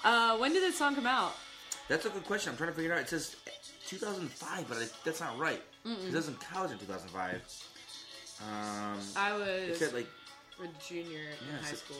Uh, 0.05 0.39
when 0.39 0.53
did 0.55 0.63
this 0.63 0.79
song 0.79 0.95
come 0.95 1.07
out? 1.07 1.35
That's 1.89 2.05
a 2.07 2.11
good 2.11 2.25
question. 2.27 2.51
I'm 2.51 2.57
trying 2.57 2.71
to 2.71 2.77
figure 2.77 2.93
it 2.93 2.95
out. 2.95 3.01
It 3.01 3.09
says 3.09 3.37
2005, 3.87 4.69
but 4.69 4.77
I, 4.77 4.85
that's 5.05 5.21
not 5.21 5.39
right. 5.39 5.63
It 5.85 6.13
doesn't 6.13 6.39
count 6.41 6.71
in 6.71 6.79
2005. 6.79 7.35
Um, 8.41 8.99
I 9.17 9.35
it 9.35 9.71
was 9.71 9.79
said 9.79 9.95
like 9.95 10.07
a 10.63 10.67
junior 10.87 11.21
in 11.21 11.65
high 11.65 11.73
school. 11.73 11.97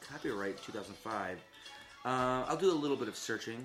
copyright 0.00 0.62
2005. 0.62 1.38
Uh, 2.04 2.08
I'll 2.46 2.56
do 2.56 2.70
a 2.70 2.74
little 2.74 2.96
bit 2.96 3.08
of 3.08 3.16
searching. 3.16 3.64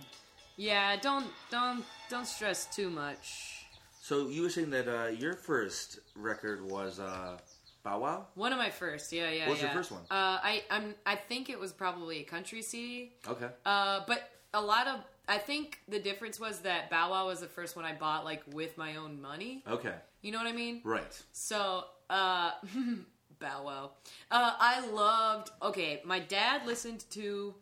Yeah, 0.58 0.95
don't 0.95 1.28
don't 1.52 1.84
don't 2.10 2.26
stress 2.26 2.74
too 2.74 2.89
much. 2.89 3.65
So 4.02 4.28
you 4.28 4.43
were 4.43 4.50
saying 4.50 4.69
that 4.69 4.88
uh, 4.88 5.08
your 5.08 5.34
first 5.34 6.00
record 6.15 6.63
was 6.69 7.00
uh, 7.00 7.38
Bow 7.84 8.00
Wow? 8.00 8.28
One 8.36 8.52
of 8.54 8.58
my 8.58 8.69
first, 8.69 9.12
yeah, 9.12 9.32
yeah. 9.32 9.48
What 9.48 9.54
was 9.54 9.62
your 9.62 9.71
first 9.71 9.91
one? 9.91 10.02
Uh, 10.10 10.39
I 10.41 10.63
I'm 10.71 10.95
I 11.06 11.15
think 11.15 11.50
it 11.50 11.60
was 11.60 11.74
probably 11.74 12.19
a 12.19 12.24
country 12.24 12.62
CD. 12.62 13.13
Okay. 13.28 13.48
Uh, 13.65 14.02
but 14.08 14.30
a 14.54 14.62
lot 14.62 14.88
of 14.88 15.02
I 15.28 15.38
think 15.38 15.80
the 15.88 16.00
difference 16.00 16.40
was 16.40 16.60
that 16.60 16.90
Bow 16.90 17.12
Wow 17.12 17.28
was 17.28 17.40
the 17.40 17.48
first 17.48 17.76
one 17.76 17.86
I 17.86 17.94
bought 17.94 18.26
like 18.26 18.44
with 18.54 18.78
my 18.78 18.96
own 18.98 19.22
money. 19.22 19.64
Okay. 19.68 19.94
You 20.22 20.32
know 20.32 20.38
what 20.38 20.48
I 20.48 20.54
mean? 20.54 20.82
Right. 20.84 21.24
So, 21.32 21.86
uh, 22.10 22.52
Bow 23.40 23.64
Wow. 23.66 23.92
Uh, 24.32 24.54
I 24.60 24.88
loved. 24.88 25.52
Okay, 25.62 26.02
my 26.06 26.20
dad 26.20 26.66
listened 26.66 27.06
to 27.12 27.54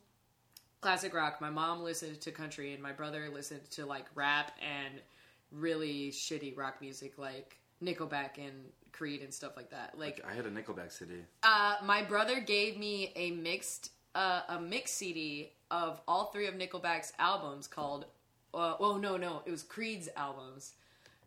classic 0.81 1.13
rock. 1.13 1.39
My 1.41 1.49
mom 1.49 1.81
listened 1.83 2.19
to 2.21 2.31
country, 2.31 2.73
and 2.73 2.81
my 2.83 2.91
brother 2.91 3.29
listened 3.33 3.69
to 3.71 3.85
like 3.85 4.05
rap 4.15 4.51
and 4.61 5.01
really 5.51 6.11
shitty 6.11 6.55
rock 6.57 6.75
music, 6.81 7.17
like 7.17 7.57
Nickelback 7.83 8.37
and 8.37 8.53
Creed 8.91 9.21
and 9.21 9.33
stuff 9.33 9.53
like 9.57 9.71
that. 9.71 9.97
Like, 9.97 10.23
I 10.29 10.33
had 10.33 10.45
a 10.45 10.51
Nickelback 10.51 10.91
CD. 10.91 11.13
uh, 11.43 11.77
my 11.83 12.03
brother 12.03 12.39
gave 12.39 12.77
me 12.77 13.11
a 13.15 13.31
mixed 13.31 13.91
uh, 14.15 14.41
a 14.49 14.59
mixed 14.59 14.95
CD 14.97 15.51
of 15.73 15.99
all 16.07 16.25
three 16.27 16.45
of 16.47 16.53
Nickelback's 16.53 17.11
albums 17.19 17.67
called. 17.67 18.05
Uh, 18.53 18.75
well, 18.79 18.97
no, 18.99 19.17
no, 19.17 19.41
it 19.47 19.51
was 19.51 19.63
Creed's 19.63 20.07
albums 20.15 20.73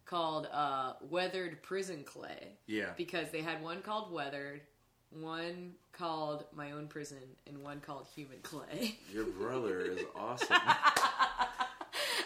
called 0.05 0.47
uh, 0.53 0.93
"Weathered 1.11 1.63
Prison 1.63 2.05
Clay." 2.05 2.53
Yeah. 2.67 2.91
because 2.97 3.31
they 3.33 3.43
had 3.43 3.61
one 3.63 3.83
called 3.83 4.13
"Weathered," 4.13 4.61
one 5.11 5.73
called 5.93 6.45
"My 6.55 6.71
Own 6.71 6.87
Prison," 6.87 7.19
and 7.49 7.63
one 7.63 7.81
called 7.81 8.07
"Human 8.15 8.39
Clay." 8.45 8.99
Your 9.13 9.25
brother 9.25 9.81
is 9.81 10.01
awesome. 10.15 10.47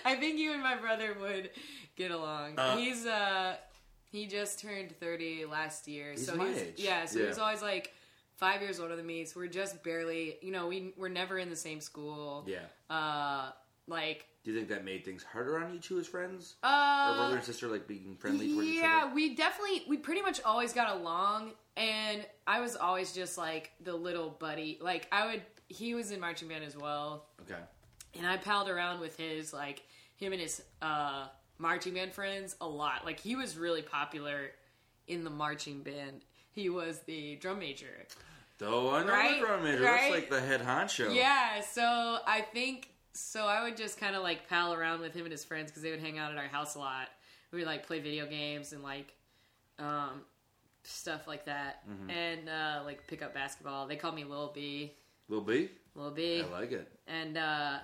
I 0.05 0.17
think 0.17 0.39
you 0.39 0.53
and 0.53 0.63
my 0.63 0.77
brother 0.77 1.15
would 1.21 1.51
get 1.97 2.11
along. 2.11 2.59
Uh, 2.59 2.77
he's 2.77 3.07
uh 3.07 3.57
he 4.11 4.27
just 4.27 4.61
turned 4.61 4.93
thirty 4.99 5.45
last 5.45 5.87
year, 5.89 6.13
He's 6.13 6.27
so 6.27 6.35
my 6.37 6.49
he's 6.49 6.59
age. 6.59 6.75
yeah, 6.77 7.05
so 7.07 7.21
Yeah. 7.21 7.27
he's 7.29 7.39
always 7.39 7.63
like 7.63 7.93
five 8.41 8.63
years 8.63 8.81
older 8.81 8.97
than 8.97 9.07
me. 9.07 9.25
So 9.27 9.39
we're 9.39 9.47
just 9.47 9.83
barely, 9.85 10.37
you 10.43 10.51
know, 10.51 10.67
we 10.67 10.93
we're 10.97 11.09
never 11.09 11.39
in 11.39 11.51
the 11.51 11.57
same 11.57 11.81
school. 11.81 12.45
yeah. 12.49 12.61
Uh, 12.95 13.53
like 13.87 14.27
Do 14.45 14.51
you 14.53 14.57
think 14.57 14.69
that 14.71 14.85
made 14.85 15.05
things 15.05 15.23
harder 15.23 15.59
on 15.59 15.73
you 15.75 15.79
two 15.81 15.99
as 16.01 16.07
friends? 16.07 16.57
or 16.65 16.71
uh, 16.71 17.15
brother 17.17 17.37
and 17.37 17.45
sister 17.45 17.69
like 17.69 17.87
being 17.87 18.17
friendly 18.19 18.53
towards 18.53 18.67
each 18.69 18.79
other? 18.83 18.89
yeah, 18.89 19.15
we 19.15 19.35
definitely 19.37 19.83
we 19.89 19.97
pretty 19.99 20.23
much 20.23 20.41
always 20.43 20.73
got 20.73 20.97
along, 20.97 21.53
and 21.77 22.25
I 22.47 22.61
was 22.61 22.77
always 22.77 23.13
just 23.13 23.37
like 23.39 23.71
the 23.85 23.95
little 23.95 24.31
buddy. 24.31 24.79
Like 24.81 25.07
I 25.13 25.27
would, 25.27 25.43
he 25.69 25.95
was 25.95 26.11
in 26.13 26.21
marching 26.21 26.49
band 26.49 26.65
as 26.65 26.77
well, 26.77 27.27
Okay. 27.43 27.61
and 28.17 28.27
I 28.27 28.37
palled 28.39 28.69
around 28.69 29.01
with 29.01 29.17
his 29.17 29.53
like 29.53 29.83
him 30.17 30.33
and 30.33 30.41
his 30.41 30.63
uh 30.81 31.27
marching 31.59 31.95
band 31.95 32.13
friends 32.15 32.57
a 32.61 32.67
lot. 32.69 33.05
Like 33.05 33.19
he 33.21 33.35
was 33.37 33.57
really 33.59 33.83
popular 33.83 34.53
in 35.09 35.25
the 35.25 35.31
marching 35.31 35.83
band. 35.83 36.25
He 36.53 36.69
was 36.69 37.01
the 37.01 37.37
drum 37.37 37.59
major. 37.59 38.07
Though 38.61 38.95
I 38.95 39.03
know 39.05 39.13
Right? 39.13 39.41
the 39.41 39.47
drum 39.47 39.65
major. 39.65 39.83
Right? 39.83 40.01
That's 40.03 40.11
like 40.15 40.31
the 40.31 40.41
head 40.41 40.61
honcho. 40.61 41.13
Yeah, 41.15 41.61
so 41.63 42.19
I 42.27 42.43
think 42.53 42.91
so 43.13 43.47
I 43.47 43.65
would 43.65 43.77
just 43.77 43.99
kind 43.99 44.15
of 44.15 44.23
like 44.23 44.49
pal 44.49 44.73
around 44.73 45.01
with 45.01 45.15
him 45.15 45.23
and 45.25 45.33
his 45.33 45.45
friends 45.45 45.71
because 45.71 45.83
they 45.83 45.91
would 45.91 46.01
hang 46.01 46.19
out 46.19 46.31
at 46.31 46.39
our 46.39 46.47
house 46.49 46.75
a 46.77 46.79
lot. 46.79 47.09
We 47.53 47.59
would 47.59 47.67
like 47.67 47.87
play 47.87 47.99
video 48.01 48.27
games 48.27 48.73
and 48.73 48.83
like 48.83 49.13
um 49.79 50.23
stuff 50.85 51.27
like 51.27 51.47
that. 51.47 51.89
Mm-hmm. 51.89 52.11
And 52.11 52.49
uh 52.49 52.83
like 52.85 53.07
pick 53.09 53.23
up 53.23 53.35
basketball. 53.35 53.87
They 53.87 53.97
called 53.97 54.15
me 54.15 54.25
Lil 54.25 54.53
B. 54.55 54.95
Lil 55.29 55.41
B? 55.41 55.71
Lil 55.95 56.11
B. 56.13 56.43
I 56.47 56.53
like 56.61 56.73
it. 56.73 56.89
and 57.09 57.37
uh, 57.37 57.79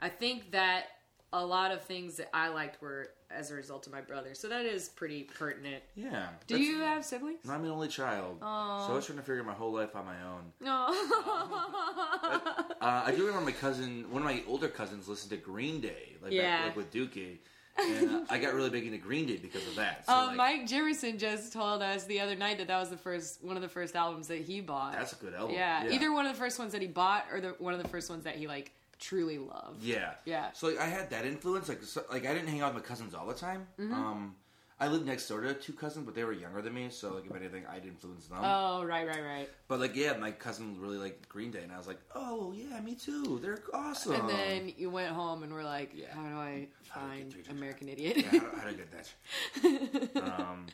I 0.00 0.08
think 0.10 0.52
that 0.52 0.84
a 1.32 1.44
lot 1.44 1.72
of 1.72 1.82
things 1.84 2.16
that 2.16 2.28
I 2.34 2.48
liked 2.48 2.80
were 2.82 3.08
as 3.30 3.50
a 3.50 3.54
result 3.54 3.86
of 3.86 3.92
my 3.92 4.00
brother. 4.00 4.34
So 4.34 4.48
that 4.48 4.64
is 4.66 4.88
pretty 4.88 5.24
pertinent. 5.24 5.82
Yeah. 5.94 6.28
Do 6.46 6.58
you 6.60 6.80
have 6.80 7.04
siblings? 7.04 7.40
I'm 7.48 7.64
an 7.64 7.70
only 7.70 7.88
child. 7.88 8.38
Aw. 8.42 8.86
So 8.86 8.92
I 8.92 8.96
was 8.96 9.06
trying 9.06 9.18
to 9.18 9.24
figure 9.24 9.42
my 9.42 9.52
whole 9.52 9.72
life 9.72 9.94
on 9.96 10.04
my 10.04 10.16
own. 10.22 10.52
No. 10.60 10.86
Uh, 12.78 13.02
I 13.06 13.10
do 13.10 13.26
remember 13.26 13.46
my 13.46 13.52
cousin, 13.52 14.04
one 14.10 14.22
of 14.22 14.26
my 14.26 14.42
older 14.46 14.68
cousins, 14.68 15.08
listened 15.08 15.30
to 15.30 15.36
Green 15.38 15.80
Day, 15.80 16.14
like, 16.22 16.32
Yeah. 16.32 16.58
back, 16.58 16.66
like 16.66 16.76
with 16.76 16.92
Dookie. 16.92 17.38
And 17.78 18.26
I 18.30 18.38
got 18.38 18.54
really 18.54 18.70
big 18.70 18.84
into 18.86 18.98
Green 18.98 19.26
Day 19.26 19.36
because 19.36 19.66
of 19.66 19.74
that. 19.76 20.06
So, 20.06 20.12
uh, 20.12 20.26
like, 20.28 20.36
Mike 20.36 20.66
Jefferson 20.66 21.18
just 21.18 21.52
told 21.52 21.82
us 21.82 22.04
the 22.04 22.20
other 22.20 22.36
night 22.36 22.58
that 22.58 22.68
that 22.68 22.78
was 22.78 22.90
the 22.90 22.96
first 22.96 23.42
one 23.42 23.56
of 23.56 23.62
the 23.62 23.68
first 23.68 23.96
albums 23.96 24.28
that 24.28 24.38
he 24.42 24.60
bought. 24.60 24.92
that's 24.92 25.12
a 25.14 25.16
good 25.16 25.34
album. 25.34 25.54
yeah, 25.56 25.88
either 25.90 26.12
one 26.12 26.26
of 26.26 26.32
the 26.32 26.38
first 26.38 26.58
ones 26.58 26.72
that 26.72 26.80
he 26.82 26.86
bought 26.86 27.24
or 27.32 27.40
the 27.40 27.48
one 27.58 27.74
of 27.74 27.82
the 27.82 27.88
first 27.88 28.08
ones 28.08 28.24
that 28.24 28.36
he 28.36 28.46
like 28.46 28.72
truly 28.98 29.38
love. 29.38 29.76
Yeah. 29.80 30.14
Yeah. 30.24 30.52
So 30.52 30.68
like, 30.68 30.78
I 30.78 30.86
had 30.86 31.10
that 31.10 31.24
influence. 31.24 31.68
Like, 31.68 31.82
so, 31.82 32.02
like 32.10 32.26
I 32.26 32.32
didn't 32.34 32.48
hang 32.48 32.60
out 32.60 32.74
with 32.74 32.82
my 32.82 32.88
cousins 32.88 33.14
all 33.14 33.26
the 33.26 33.34
time. 33.34 33.66
Mm-hmm. 33.78 33.94
Um, 33.94 34.34
I 34.78 34.88
lived 34.88 35.06
next 35.06 35.26
door 35.28 35.40
to 35.40 35.54
two 35.54 35.72
cousins, 35.72 36.04
but 36.04 36.14
they 36.14 36.22
were 36.22 36.34
younger 36.34 36.60
than 36.60 36.74
me. 36.74 36.88
So 36.90 37.14
like, 37.14 37.24
if 37.24 37.34
anything, 37.34 37.64
I'd 37.66 37.86
influence 37.86 38.26
them. 38.26 38.38
Oh, 38.42 38.84
right, 38.84 39.06
right, 39.06 39.22
right. 39.24 39.48
but 39.68 39.80
like, 39.80 39.96
yeah, 39.96 40.14
my 40.18 40.30
cousin 40.30 40.76
really 40.78 40.98
liked 40.98 41.28
Green 41.30 41.50
Day, 41.50 41.62
and 41.62 41.72
I 41.72 41.78
was 41.78 41.86
like, 41.86 41.98
oh 42.14 42.52
yeah, 42.54 42.78
me 42.82 42.94
too. 42.94 43.38
They're 43.42 43.62
awesome. 43.72 44.12
And 44.14 44.28
then 44.28 44.72
you 44.76 44.90
went 44.90 45.12
home 45.14 45.42
and 45.44 45.52
were 45.52 45.64
like, 45.64 45.92
Yeah. 45.94 46.14
"How 46.14 46.22
do 46.28 46.36
I 46.36 46.68
How 46.90 47.00
do 47.00 47.06
I 47.06 47.08
find 47.16 47.32
through 47.32 47.42
to 47.44 47.50
American 47.52 47.88
Idiot?" 47.88 48.16
yeah, 48.18 48.38
how, 48.40 48.58
how 48.60 48.68
did 48.68 48.74
I 48.74 48.82
get 48.82 50.12
that? 50.12 50.32
Um, 50.40 50.66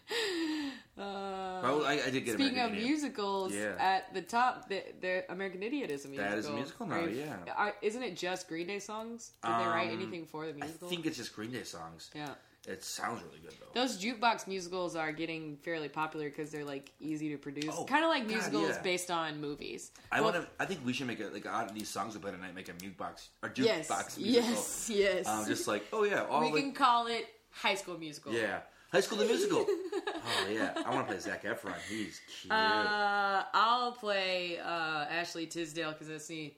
Uh, 0.99 1.61
well, 1.63 1.85
I, 1.87 2.03
I 2.07 2.11
did 2.11 2.25
get 2.27 2.35
Speaking 2.35 2.59
American 2.59 2.65
of 2.65 2.73
Idiot. 2.75 2.87
musicals, 2.89 3.55
Yeah. 3.55 3.75
at 3.79 4.13
the 4.13 4.21
top, 4.21 4.69
the, 4.69 4.83
the 5.01 5.25
American 5.33 5.63
Idiot 5.63 5.91
is 5.91 6.05
a 6.05 6.09
musical. 6.09 6.31
That 6.31 6.39
is 6.39 6.47
a 6.49 6.53
musical 6.53 6.87
now, 6.87 7.05
yeah. 7.07 7.37
are- 7.57 7.77
isn't 7.81 8.03
it 8.03 8.15
just 8.17 8.47
Green 8.47 8.67
Day 8.67 8.79
songs? 8.79 9.31
Did 9.43 9.53
they 9.53 9.65
write 9.65 9.89
Um, 9.91 9.97
anything 10.03 10.27
for 10.27 10.47
the 10.47 10.53
musical? 10.53 10.63
I 10.63 10.67
musical? 10.67 10.89
think 10.91 11.07
it's 11.07 11.17
just 11.17 11.35
Green 11.35 11.51
Day 11.51 11.63
songs. 11.63 12.11
yeah. 12.15 12.35
It 12.69 12.85
sounds 12.85 13.23
really 13.25 13.41
good 13.41 13.53
though. 13.59 13.81
Those 13.81 13.99
jukebox 14.03 14.47
musicals 14.47 14.95
are 14.95 15.11
getting 15.11 15.57
fairly 15.57 15.89
popular 15.89 16.29
because 16.29 16.51
they're 16.51 16.65
like 16.65 16.93
easy 17.01 17.31
to 17.31 17.37
produce, 17.37 17.75
Oh, 17.77 17.85
kind 17.85 18.05
of 18.05 18.11
like 18.11 18.23
God, 18.23 18.33
musicals 18.35 18.69
yeah. 18.71 18.83
based 18.83 19.11
on 19.11 19.41
movies. 19.41 19.91
I 20.13 20.21
Well, 20.21 20.33
want 20.33 20.45
to. 20.45 20.51
I 20.61 20.67
think 20.67 20.81
we 20.87 20.93
should 20.93 21.09
make 21.09 21.19
a 21.21 21.25
like 21.25 21.45
out 21.47 21.69
of 21.71 21.75
these 21.75 21.89
songs 21.89 22.15
we 22.15 22.21
play 22.21 22.31
tonight. 22.31 22.55
Make 22.55 22.69
a 22.69 22.73
jukebox 22.73 23.29
or 23.43 23.49
jukebox 23.49 23.65
Yes, 23.65 24.19
musical. 24.19 24.23
yes, 24.53 24.91
yes. 24.91 25.27
Um, 25.27 25.47
just 25.47 25.67
like 25.67 25.85
oh 25.93 26.05
yeah, 26.05 26.25
all 26.31 26.41
we 26.41 26.53
like, 26.53 26.63
can 26.63 26.73
call 26.73 27.09
it 27.09 27.27
High 27.51 27.75
School 27.75 27.99
Musical. 27.99 28.33
yeah, 28.33 28.61
High 28.93 29.01
School 29.01 29.19
the 29.19 29.25
Musical. 29.25 29.67
oh 29.69 30.47
yeah, 30.49 30.73
I 30.87 30.95
want 30.95 31.09
to 31.09 31.13
play 31.13 31.21
Zach 31.21 31.43
Efron. 31.43 31.75
He's 31.89 32.21
cute. 32.43 32.53
Uh, 32.53 33.43
I'll 33.53 33.93
play 33.93 34.59
uh, 34.59 35.07
Ashley 35.11 35.47
Tisdale 35.47 35.91
because 35.93 36.07
that's 36.09 36.29
the 36.29 36.55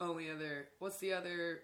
only 0.00 0.30
other. 0.30 0.68
What's 0.78 0.98
the 0.98 1.12
other 1.12 1.62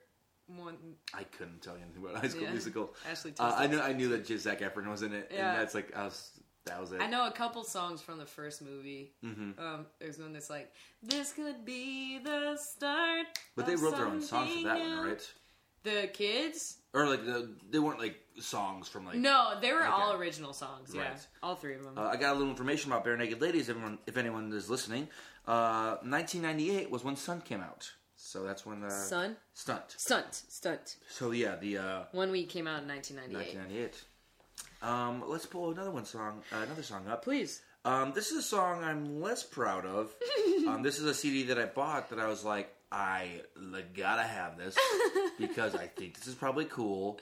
one? 0.58 0.76
I 1.14 1.24
couldn't 1.24 1.62
tell 1.62 1.76
you 1.76 1.82
anything 1.84 2.02
about 2.04 2.20
High 2.22 2.28
School 2.28 2.42
Yeah. 2.42 2.50
Musical. 2.50 2.94
Ashley. 3.10 3.32
Uh, 3.38 3.54
I 3.56 3.66
knew 3.66 3.80
I 3.80 3.92
knew 3.92 4.08
that 4.10 4.26
Zach 4.40 4.60
Efron 4.60 4.88
was 4.88 5.02
in 5.02 5.12
it, 5.12 5.30
Yeah. 5.34 5.52
and 5.52 5.60
that's 5.60 5.74
like 5.74 5.94
I 5.96 6.04
was 6.04 6.30
that 6.66 6.80
was 6.80 6.92
it. 6.92 7.00
I 7.00 7.06
know 7.08 7.26
a 7.26 7.32
couple 7.32 7.64
songs 7.64 8.02
from 8.02 8.18
the 8.18 8.26
first 8.26 8.60
movie. 8.62 9.12
Mm-hmm. 9.24 9.58
Um, 9.58 9.86
there's 9.98 10.18
one 10.18 10.32
that's 10.32 10.50
like, 10.50 10.72
"This 11.02 11.32
could 11.32 11.64
be 11.64 12.18
the 12.22 12.56
start." 12.56 13.26
But 13.56 13.66
they 13.66 13.76
wrote 13.76 13.96
their 13.96 14.06
own 14.06 14.20
songs 14.22 14.54
for 14.56 14.62
that 14.64 14.78
one, 14.78 15.06
right? 15.06 15.32
The 15.82 16.10
kids? 16.12 16.76
Or 16.92 17.08
like 17.08 17.24
the, 17.24 17.48
they 17.70 17.78
weren't 17.78 17.98
like 17.98 18.16
songs 18.38 18.88
from 18.88 19.06
like. 19.06 19.14
No, 19.16 19.54
they 19.62 19.72
were 19.72 19.78
Okay. 19.80 19.88
all 19.88 20.12
original 20.12 20.52
songs. 20.52 20.92
Yeah, 20.94 21.02
Right. 21.12 21.26
all 21.42 21.54
three 21.56 21.74
of 21.76 21.84
them. 21.84 21.96
Uh, 21.96 22.02
I 22.02 22.16
got 22.16 22.32
a 22.32 22.34
little 22.34 22.50
information 22.50 22.92
about 22.92 23.04
Bare 23.04 23.16
Naked 23.16 23.40
Ladies. 23.40 23.70
Everyone, 23.70 23.98
if 24.06 24.18
anyone 24.18 24.52
is 24.52 24.68
listening, 24.68 25.08
uh, 25.46 25.96
1998 26.02 26.90
was 26.90 27.02
when 27.02 27.16
Sun 27.16 27.40
came 27.40 27.62
out. 27.62 27.92
So 28.31 28.45
that's 28.45 28.64
when 28.64 28.81
the 28.81 28.90
Sun, 28.90 29.37
Stunt. 29.55 29.97
stunt, 29.97 30.33
stunt. 30.47 30.97
So 31.09 31.33
yeah, 31.33 31.57
the 31.57 31.79
uh, 31.79 32.03
One 32.12 32.31
week 32.31 32.49
came 32.49 32.69
out 32.69 32.83
in 32.83 32.88
1998. 32.88 33.59
1998. 33.59 34.05
Um, 34.88 35.25
let's 35.29 35.47
pull 35.47 35.73
another 35.73 35.90
one 35.90 36.05
song, 36.05 36.40
uh, 36.53 36.59
another 36.62 36.85
song 36.85 37.09
up. 37.09 37.25
Please. 37.25 37.61
Um, 37.85 38.12
this 38.14 38.31
is 38.31 38.38
a 38.38 38.43
song 38.43 38.85
I'm 38.85 39.21
less 39.21 39.43
proud 39.43 39.85
of. 39.85 40.14
um, 40.69 40.85
this 40.85 41.01
is 41.01 41.07
a 41.07 41.14
CD 41.14 41.43
that 41.45 41.59
I 41.59 41.64
bought 41.64 42.11
that 42.11 42.21
I 42.21 42.29
was 42.29 42.45
like, 42.45 42.73
I 42.93 43.40
like, 43.57 43.97
gotta 43.97 44.23
have 44.23 44.57
this 44.57 44.79
because 45.38 45.75
I 45.75 45.88
think 45.88 46.16
this 46.16 46.29
is 46.29 46.37
probably 46.37 46.66
cool. 46.66 47.19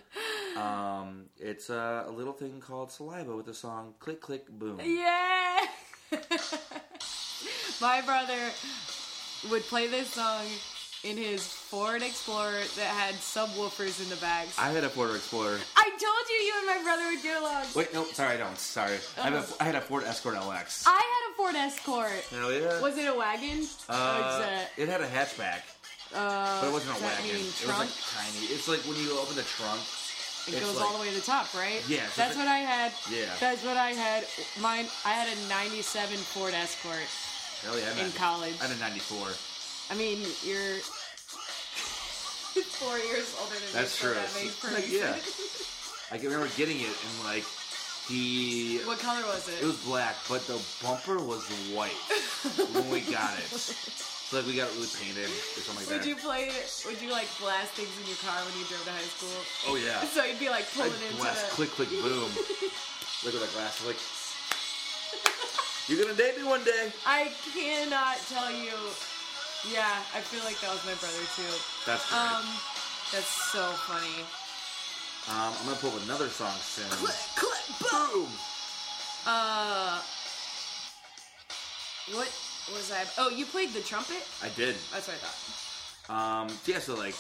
Um, 0.59 1.31
it's 1.39 1.71
uh, 1.71 2.05
a 2.07 2.11
little 2.11 2.35
thing 2.35 2.61
called 2.61 2.93
Saliva 2.93 3.35
with 3.35 3.47
the 3.47 3.55
song 3.55 3.95
"Click 3.99 4.21
Click 4.21 4.47
Boom." 4.51 4.79
Yeah. 4.85 5.61
My 7.81 8.03
brother 8.03 8.51
would 9.51 9.63
play 9.63 9.87
this 9.87 10.13
song 10.13 10.45
in 11.05 11.17
his 11.17 11.47
Ford 11.47 12.03
Explorer 12.03 12.63
that 12.77 12.87
had 12.91 13.15
subwoofers 13.15 14.03
in 14.03 14.09
the 14.11 14.17
bags. 14.17 14.57
I 14.59 14.71
had 14.71 14.83
a 14.83 14.89
Ford 14.89 15.15
Explorer. 15.15 15.59
I 15.77 15.89
told 15.91 16.25
you 16.29 16.37
you 16.43 16.55
and 16.59 16.67
my 16.67 16.83
brother 16.83 17.07
would 17.07 17.23
get 17.23 17.41
along. 17.41 17.65
Wait, 17.77 17.95
no, 17.95 18.05
sorry, 18.05 18.35
I 18.35 18.37
don't. 18.39 18.59
Sorry, 18.59 18.97
I, 19.17 19.31
have 19.31 19.35
a, 19.59 19.63
I 19.63 19.67
had 19.67 19.75
a 19.77 19.81
Ford 19.81 20.03
Escort 20.05 20.35
LX. 20.35 20.85
I 20.87 20.99
had 20.99 21.33
a 21.33 21.37
Ford 21.37 21.55
Escort. 21.55 22.11
Hell 22.31 22.53
yeah. 22.53 22.81
Was 22.83 22.99
it 22.99 23.07
a 23.07 23.15
wagon? 23.17 23.67
uh, 23.89 23.95
or 23.95 24.43
is 24.43 24.63
it, 24.79 24.83
it 24.83 24.89
had 24.89 25.01
a 25.01 25.07
hatchback, 25.07 25.63
uh, 26.15 26.61
but 26.61 26.69
it 26.69 26.73
wasn't 26.73 26.99
a 26.99 27.03
wagon. 27.03 27.25
mean 27.27 27.47
It 27.47 27.67
was 27.67 27.69
like 27.69 27.95
tiny. 28.11 28.47
It's 28.51 28.67
like 28.67 28.81
when 28.81 28.97
you 28.99 29.17
open 29.21 29.37
the 29.37 29.47
trunk. 29.47 29.81
it 30.49 30.59
goes 30.59 30.75
like- 30.75 30.85
all 30.85 30.95
the 30.99 31.03
way 31.03 31.11
to 31.11 31.15
the 31.15 31.23
top, 31.23 31.55
right? 31.55 31.81
Yeah, 31.89 32.07
so 32.09 32.23
That's 32.23 32.37
what 32.37 32.49
I 32.49 32.59
had. 32.59 32.91
Yeah. 33.11 33.31
That's 33.39 33.63
what 33.65 33.77
I 33.77 33.91
had. 33.93 34.27
Mine. 34.61 34.87
I 35.07 35.11
had 35.15 35.29
a 35.31 35.39
'97 35.49 36.17
Ford 36.19 36.55
Escort 36.55 37.07
Hell 37.63 37.79
yeah. 37.79 37.95
I 37.97 38.05
in 38.05 38.13
college. 38.13 38.55
I 38.61 38.67
had 38.67 38.77
a 38.77 38.81
'94. 38.81 39.29
I 39.91 39.95
mean, 39.95 40.19
you're 40.45 40.79
four 42.79 42.99
years 42.99 43.35
older 43.41 43.55
than 43.55 43.73
That's 43.73 44.03
me, 44.03 44.11
That's 44.13 44.61
true. 44.61 44.71
that 44.71 44.75
Like, 44.75 44.91
yeah. 44.91 45.17
I 46.13 46.19
can 46.19 46.27
remember 46.31 46.49
getting 46.57 46.81
it 46.81 46.93
and 46.93 47.15
like 47.25 47.45
the 48.09 48.81
What 48.85 48.99
color 49.01 49.23
was 49.27 49.49
it? 49.49 49.63
it 49.63 49.67
was 49.67 49.77
black, 49.85 50.17
but 50.29 50.47
the 50.47 50.61
bumper 50.83 51.19
was 51.21 51.45
white 51.73 51.97
when 52.73 52.89
we 52.91 53.01
got 53.03 53.37
it. 53.39 53.49
So 53.49 54.37
like 54.39 54.47
we 54.47 54.57
got 54.57 54.69
it 54.69 54.75
really 54.77 54.93
painted 55.01 55.25
or 55.29 55.61
something 55.65 55.85
like 55.89 55.93
would 55.93 56.03
that. 56.05 56.09
you 56.09 56.17
play? 56.17 56.53
Would 56.85 57.01
you 57.01 57.11
like 57.13 57.29
blast 57.41 57.73
things 57.77 57.93
in 58.01 58.05
your 58.09 58.21
car 58.21 58.37
when 58.45 58.53
you 58.61 58.65
drove 58.69 58.85
to 58.85 58.93
high 58.93 59.09
school? 59.09 59.41
oh 59.73 59.77
yeah. 59.81 60.01
So 60.13 60.25
you'd 60.25 60.41
be 60.41 60.49
like 60.53 60.69
pulling 60.77 60.93
into 60.93 61.17
blast 61.17 61.49
the. 61.49 61.57
click 61.57 61.71
click 61.77 61.89
boom. 62.05 62.29
Look 63.25 63.33
at 63.37 63.41
that 63.41 63.53
glass. 63.57 63.81
Like 63.89 63.97
you're 65.89 66.01
gonna 66.01 66.17
date 66.17 66.37
me 66.37 66.45
one 66.45 66.65
day. 66.65 66.93
I 67.09 67.33
cannot 67.57 68.17
tell 68.29 68.53
you 68.53 68.73
Yeah, 69.67 69.99
I 70.15 70.21
feel 70.23 70.45
like 70.45 70.61
that 70.61 70.71
was 70.71 70.85
my 70.87 70.95
brother 71.03 71.25
too. 71.35 71.51
That's 71.83 72.07
great. 72.07 72.23
Um, 72.23 72.47
that's 73.11 73.33
so 73.51 73.67
funny. 73.91 74.23
Um, 75.27 75.53
I'm 75.59 75.67
gonna 75.67 75.77
pull 75.83 75.91
up 75.91 76.03
another 76.05 76.29
song 76.29 76.55
soon. 76.63 76.87
click, 77.35 77.59
Boom. 77.91 78.29
Uh, 79.27 80.01
what 82.15 82.31
was 82.73 82.93
I? 82.93 83.05
Oh, 83.19 83.31
you 83.31 83.45
played 83.45 83.73
the 83.75 83.81
trumpet. 83.81 84.25
I 84.43 84.49
did. 84.51 84.77
That's 84.93 85.09
what 85.09 85.17
I 85.17 85.21
thought. 85.21 85.59
Um, 86.09 86.49
yeah, 86.65 86.79
so 86.79 86.95
like, 86.95 87.15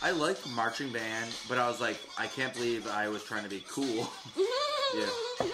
I 0.00 0.12
like 0.12 0.38
marching 0.50 0.90
band, 0.90 1.34
but 1.48 1.58
I 1.58 1.68
was 1.68 1.80
like, 1.80 1.98
I 2.16 2.28
can't 2.28 2.54
believe 2.54 2.86
I 2.86 3.08
was 3.08 3.24
trying 3.24 3.42
to 3.42 3.50
be 3.50 3.64
cool. 3.68 4.08
yeah. 4.94 5.06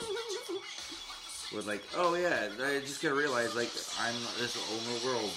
With 1.54 1.66
like, 1.66 1.82
oh 1.96 2.14
yeah, 2.14 2.48
I 2.60 2.80
just 2.80 3.02
gotta 3.02 3.14
realize 3.14 3.56
like 3.56 3.70
I'm 4.00 4.14
this 4.38 4.56
own 4.70 5.04
world. 5.10 5.30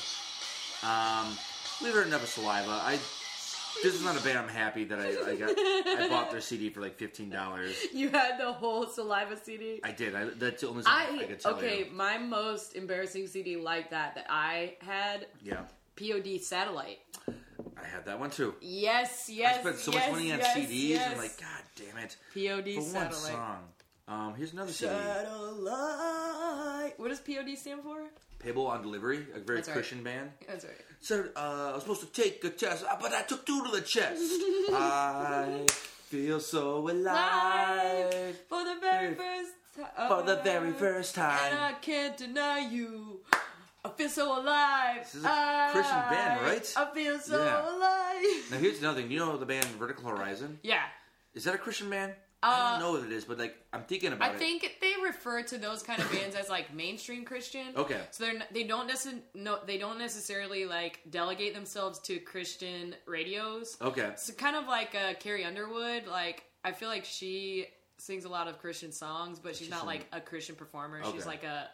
Um, 0.84 1.38
Leave 1.82 1.96
It 1.96 2.00
or 2.00 2.06
Never 2.06 2.26
Saliva. 2.26 2.72
I 2.72 3.00
this 3.84 3.96
is 3.96 4.04
not 4.04 4.20
a 4.20 4.24
band 4.24 4.38
I'm 4.38 4.50
happy 4.50 4.84
that 4.86 5.00
I, 5.00 5.32
I 5.32 5.36
got. 5.36 5.52
I 5.58 6.08
bought 6.10 6.32
their 6.32 6.42
CD 6.42 6.70
for 6.70 6.82
like 6.82 6.98
fifteen 6.98 7.30
dollars. 7.30 7.76
You 7.94 8.10
had 8.10 8.38
the 8.38 8.52
whole 8.52 8.86
Saliva 8.88 9.38
CD. 9.38 9.80
I 9.84 9.92
did. 9.92 10.16
I, 10.16 10.26
that's 10.26 10.62
the 10.62 10.70
only 10.70 10.84
song 10.84 10.94
I, 10.94 11.20
I 11.22 11.24
could 11.24 11.40
tell 11.40 11.56
okay. 11.56 11.80
you. 11.80 11.88
My 11.94 12.18
most 12.18 12.76
embarrassing 12.76 13.28
CD 13.28 13.58
like 13.58 13.90
that 13.92 14.16
that 14.16 14.26
I 14.30 14.76
had 14.82 15.28
Yeah, 15.44 15.62
POD 15.96 16.42
Satellite. 16.42 17.00
I 17.28 17.86
had 17.86 18.06
that 18.06 18.20
one 18.20 18.32
too. 18.32 18.56
Yes, 18.62 19.30
yes. 19.32 19.58
I 19.58 19.62
spent 19.62 19.78
so 19.78 19.92
yes, 19.92 20.12
much 20.12 20.12
money 20.12 20.32
on 20.34 20.40
yes, 20.40 20.58
CDs. 20.58 20.90
yes. 20.90 21.12
I'm 21.12 21.18
like, 21.18 21.40
God 21.40 21.64
damn 21.76 21.98
it! 22.04 22.18
POD 22.34 22.74
For 22.74 22.82
one 22.82 23.12
Satellite. 23.12 23.34
song. 23.34 23.58
Um, 24.10 24.34
here's 24.36 24.54
another. 24.54 24.72
Satellite. 24.72 25.70
What 26.98 27.10
does 27.10 27.20
POD 27.20 27.56
stand 27.58 27.84
for? 27.84 27.98
Payable 28.40 28.68
on 28.68 28.82
Delivery, 28.82 29.26
a 29.36 29.40
very 29.40 29.58
That's 29.60 29.68
right. 29.68 29.74
Christian 29.76 30.02
band. 30.04 30.32
That's 30.48 30.66
right. 30.66 30.74
So 31.02 31.26
uh, 31.36 31.70
I 31.72 31.74
was 31.74 31.84
supposed 31.84 32.02
to 32.02 32.08
take 32.08 32.44
a 32.44 32.50
test, 32.50 32.86
uh, 32.90 32.96
but 33.00 33.14
I 33.14 33.22
took 33.24 33.46
two 33.46 33.64
to 33.66 33.72
the 33.72 33.82
chest. 33.82 34.22
I 34.74 35.66
feel 36.08 36.40
so 36.40 36.90
alive 36.90 38.38
For 38.48 38.64
the 38.64 38.78
very 38.82 39.14
first 39.16 39.52
time. 39.76 40.08
for 40.08 40.24
the 40.24 40.38
very 40.38 40.72
first 40.72 41.16
time. 41.16 41.38
And. 41.52 41.60
I 41.60 41.74
can't 41.74 42.18
deny 42.18 42.60
you. 42.60 43.20
I 43.86 43.90
feel 43.90 44.10
so 44.10 44.42
alive. 44.42 45.04
This 45.04 45.16
is 45.16 45.24
a 45.24 45.70
Christian 45.72 46.00
band, 46.10 46.40
I- 46.40 46.44
right? 46.44 46.74
I 46.78 46.86
feel 46.94 47.20
so 47.20 47.44
Yeah. 47.44 47.78
alive. 47.78 48.52
Now 48.52 48.58
here's 48.58 48.80
another 48.80 49.02
thing. 49.02 49.12
You 49.12 49.20
know 49.20 49.38
the 49.38 49.46
band 49.46 49.66
Vertical 49.78 50.06
Horizon? 50.10 50.60
Yeah. 50.64 50.84
Is 51.34 51.44
that 51.44 51.54
a 51.56 51.60
Christian 51.60 51.90
band? 51.90 52.14
Uh, 52.42 52.48
I 52.48 52.72
don't 52.72 52.80
know 52.80 52.92
what 53.00 53.04
it 53.04 53.12
is, 53.12 53.26
but 53.26 53.38
like 53.38 53.56
I'm 53.74 53.84
thinking 53.84 54.14
about 54.14 54.32
I 54.32 54.34
it. 54.34 54.40
think 54.40 54.78
they 54.82 54.94
refer 55.04 55.44
to 55.44 55.58
those 55.58 55.84
kind 55.84 56.02
of 56.02 56.10
bands 56.14 56.36
as 56.36 56.50
like 56.50 56.74
mainstream 56.74 57.26
Christian. 57.26 57.68
Okay. 57.76 58.00
So 58.12 58.24
they're 58.24 58.36
n- 58.36 58.44
they 58.54 58.64
don't 58.64 58.90
necess- 58.90 59.20
no 59.36 59.60
they 59.66 59.78
don't 59.78 60.00
necessarily 60.00 60.66
like 60.66 61.02
delegate 61.10 61.54
themselves 61.54 62.00
to 62.00 62.18
Christian 62.20 62.96
radios. 63.06 63.76
Okay. 63.82 64.04
It's 64.04 64.32
kind 64.32 64.56
of 64.56 64.68
like 64.68 64.96
uh, 64.96 65.16
Carrie 65.20 65.44
Underwood. 65.44 66.08
Like 66.08 66.46
I 66.64 66.72
feel 66.72 66.88
like 66.88 67.04
she 67.04 67.68
sings 67.98 68.24
a 68.24 68.30
lot 68.30 68.48
of 68.48 68.58
Christian 68.60 68.94
songs, 68.94 69.40
but 69.40 69.50
she's, 69.56 69.68
She's 69.68 69.70
not 69.70 69.86
like 69.86 70.08
a 70.14 70.22
Christian 70.22 70.56
performer. 70.56 71.02
She's 71.12 71.26
like 71.26 71.44
a 71.44 71.68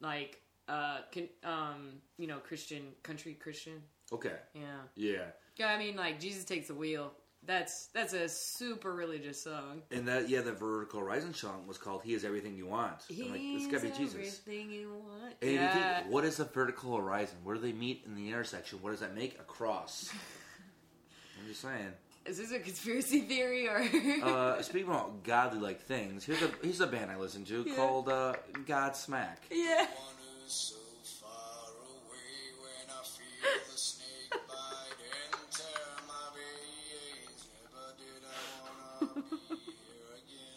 like 0.00 0.40
uh 0.68 0.98
con- 1.12 1.28
um 1.44 1.92
you 2.18 2.26
know 2.26 2.38
Christian 2.38 2.82
country 3.02 3.32
Christian. 3.34 3.80
Okay. 4.12 4.36
Yeah. 4.54 4.62
Yeah. 4.96 5.22
Yeah, 5.56 5.68
I 5.68 5.78
mean 5.78 5.96
like 5.96 6.20
Jesus 6.20 6.44
takes 6.44 6.68
the 6.68 6.74
wheel. 6.74 7.12
That's 7.46 7.86
that's 7.88 8.12
a 8.14 8.28
super 8.28 8.92
religious 8.92 9.42
song. 9.42 9.82
And 9.90 10.08
that 10.08 10.28
yeah, 10.28 10.40
the 10.40 10.52
Vertical 10.52 11.00
Horizon 11.00 11.34
song 11.34 11.66
was 11.66 11.76
called 11.76 12.02
"He 12.02 12.14
Is 12.14 12.24
Everything 12.24 12.56
You 12.56 12.66
Want." 12.66 12.96
I'm 13.10 13.30
like, 13.30 13.40
this 13.40 13.66
gotta 13.66 13.92
be 13.92 13.98
Jesus. 13.98 14.14
Everything 14.14 14.70
you 14.70 14.90
want. 14.90 15.34
And 15.42 15.52
yeah. 15.52 15.96
you 15.98 16.02
think, 16.02 16.12
what 16.12 16.24
is 16.24 16.40
a 16.40 16.44
vertical 16.44 16.96
horizon? 16.96 17.36
Where 17.44 17.54
do 17.54 17.60
they 17.60 17.72
meet 17.72 18.04
in 18.06 18.14
the 18.14 18.28
intersection? 18.28 18.78
What 18.80 18.92
does 18.92 19.00
that 19.00 19.14
make? 19.14 19.34
A 19.38 19.42
cross. 19.42 20.10
I'm 21.40 21.48
just 21.48 21.60
saying. 21.60 21.92
Is 22.24 22.38
this 22.38 22.52
a 22.52 22.58
conspiracy 22.58 23.20
theory 23.20 23.68
or? 23.68 23.84
Uh, 24.26 24.62
speaking 24.62 24.88
about 24.88 25.24
godly 25.24 25.60
like 25.60 25.82
things, 25.82 26.24
here's 26.24 26.40
a 26.40 26.50
here's 26.62 26.80
a 26.80 26.86
band 26.86 27.10
I 27.10 27.18
listen 27.18 27.44
to 27.44 27.64
Yeah. 27.66 27.74
called 27.76 28.08
uh, 28.08 28.34
Godsmack. 28.66 29.36
yeah. 29.50 29.86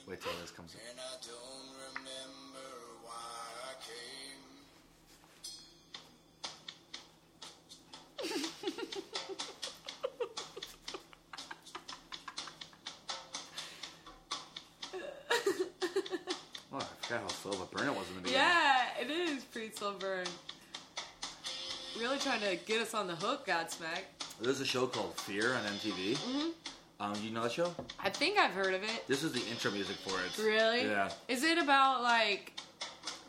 Wait 0.07 0.21
till 0.21 0.31
this 0.39 0.51
comes 0.51 0.73
in. 0.73 0.79
And 0.89 0.99
I 0.99 1.17
don't 1.27 1.75
remember 1.97 2.67
why 3.03 3.11
I 3.67 3.73
came. 3.83 4.43
Oh, 16.73 16.79
I 16.79 16.83
forgot 17.01 17.21
how 17.21 17.27
slow 17.29 17.51
of 17.53 17.61
a 17.61 17.65
burn 17.75 17.87
it 17.87 17.95
was 17.95 18.09
in 18.09 18.15
the 18.15 18.21
beginning. 18.21 18.41
Yeah, 18.41 18.87
it 18.99 19.09
is 19.09 19.43
pretty 19.45 19.73
slow 19.73 19.93
burn. 19.93 20.25
Really 21.97 22.17
trying 22.19 22.41
to 22.41 22.57
get 22.65 22.81
us 22.81 22.93
on 22.93 23.07
the 23.07 23.15
hook, 23.15 23.47
Godsmack. 23.47 24.03
There's 24.41 24.59
a 24.59 24.65
show 24.65 24.85
called 24.85 25.15
Fear 25.15 25.55
on 25.55 25.63
MTV. 25.63 26.17
Mm-hmm. 26.17 26.49
Um, 27.07 27.13
you 27.23 27.31
know 27.31 27.43
that 27.43 27.51
show? 27.51 27.73
I 27.99 28.09
think 28.09 28.37
I've 28.37 28.51
heard 28.51 28.73
of 28.73 28.83
it. 28.83 29.07
This 29.07 29.23
is 29.23 29.31
the 29.31 29.41
intro 29.49 29.71
music 29.71 29.95
for 29.97 30.19
it. 30.21 30.43
Really? 30.43 30.83
Yeah. 30.85 31.09
Is 31.27 31.43
it 31.43 31.57
about 31.57 32.03
like? 32.03 32.59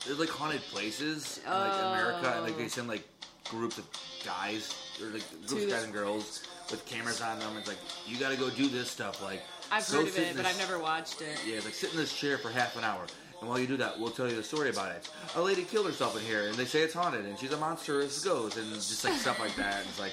There's 0.07 0.19
like 0.19 0.29
haunted 0.29 0.63
places 0.63 1.41
in 1.45 1.51
like 1.53 1.73
America, 1.81 2.33
and 2.35 2.45
like 2.45 2.55
Oh. 2.55 2.59
they 2.59 2.69
send 2.69 2.89
like 2.89 3.07
groups 3.45 3.79
of 3.79 3.85
guys 4.25 4.75
or 5.01 5.07
like 5.09 5.23
groups 5.47 5.53
To- 5.53 5.65
of 5.65 5.71
guys 5.71 5.85
and 5.85 5.93
girls 5.93 6.43
with 6.71 6.85
cameras 6.87 7.21
on 7.21 7.39
them. 7.39 7.57
It's 7.57 7.69
like 7.69 7.79
you 8.07 8.19
got 8.19 8.31
to 8.31 8.37
go 8.37 8.51
do 8.51 8.69
this 8.69 8.91
stuff. 8.91 9.23
Like 9.23 9.43
I've 9.71 9.89
go 9.91 9.99
heard 9.99 10.09
of 10.09 10.13
sit 10.15 10.23
it, 10.29 10.37
but 10.37 10.45
this- 10.45 10.53
I've 10.55 10.59
never 10.69 10.83
watched 10.83 11.21
it. 11.23 11.39
Yeah, 11.47 11.57
it's 11.57 11.65
like 11.65 11.75
sit 11.75 11.93
in 11.93 11.99
this 11.99 12.13
chair 12.17 12.39
for 12.39 12.51
half 12.51 12.77
an 12.77 12.85
hour. 12.85 13.07
And 13.41 13.49
while 13.49 13.61
you 13.61 13.69
do 13.69 13.77
that, 13.77 13.97
we'll 14.01 14.11
tell 14.11 14.29
you 14.29 14.35
the 14.35 14.43
story 14.43 14.69
about 14.71 14.91
it. 14.91 15.09
A 15.37 15.41
lady 15.41 15.63
killed 15.63 15.87
herself 15.87 16.17
in 16.19 16.25
here, 16.25 16.49
and 16.49 16.57
they 16.57 16.65
say 16.65 16.81
it's 16.81 16.95
haunted, 16.95 17.25
and 17.25 17.39
she's 17.39 17.53
a 17.53 17.57
monster, 17.57 17.99
monstrous 18.01 18.25
ghost, 18.25 18.57
and 18.57 18.69
just 18.75 19.05
like 19.05 19.15
stuff 19.15 19.39
like 19.39 19.55
that. 19.55 19.77
And 19.79 19.89
it's 19.89 20.01
like, 20.01 20.11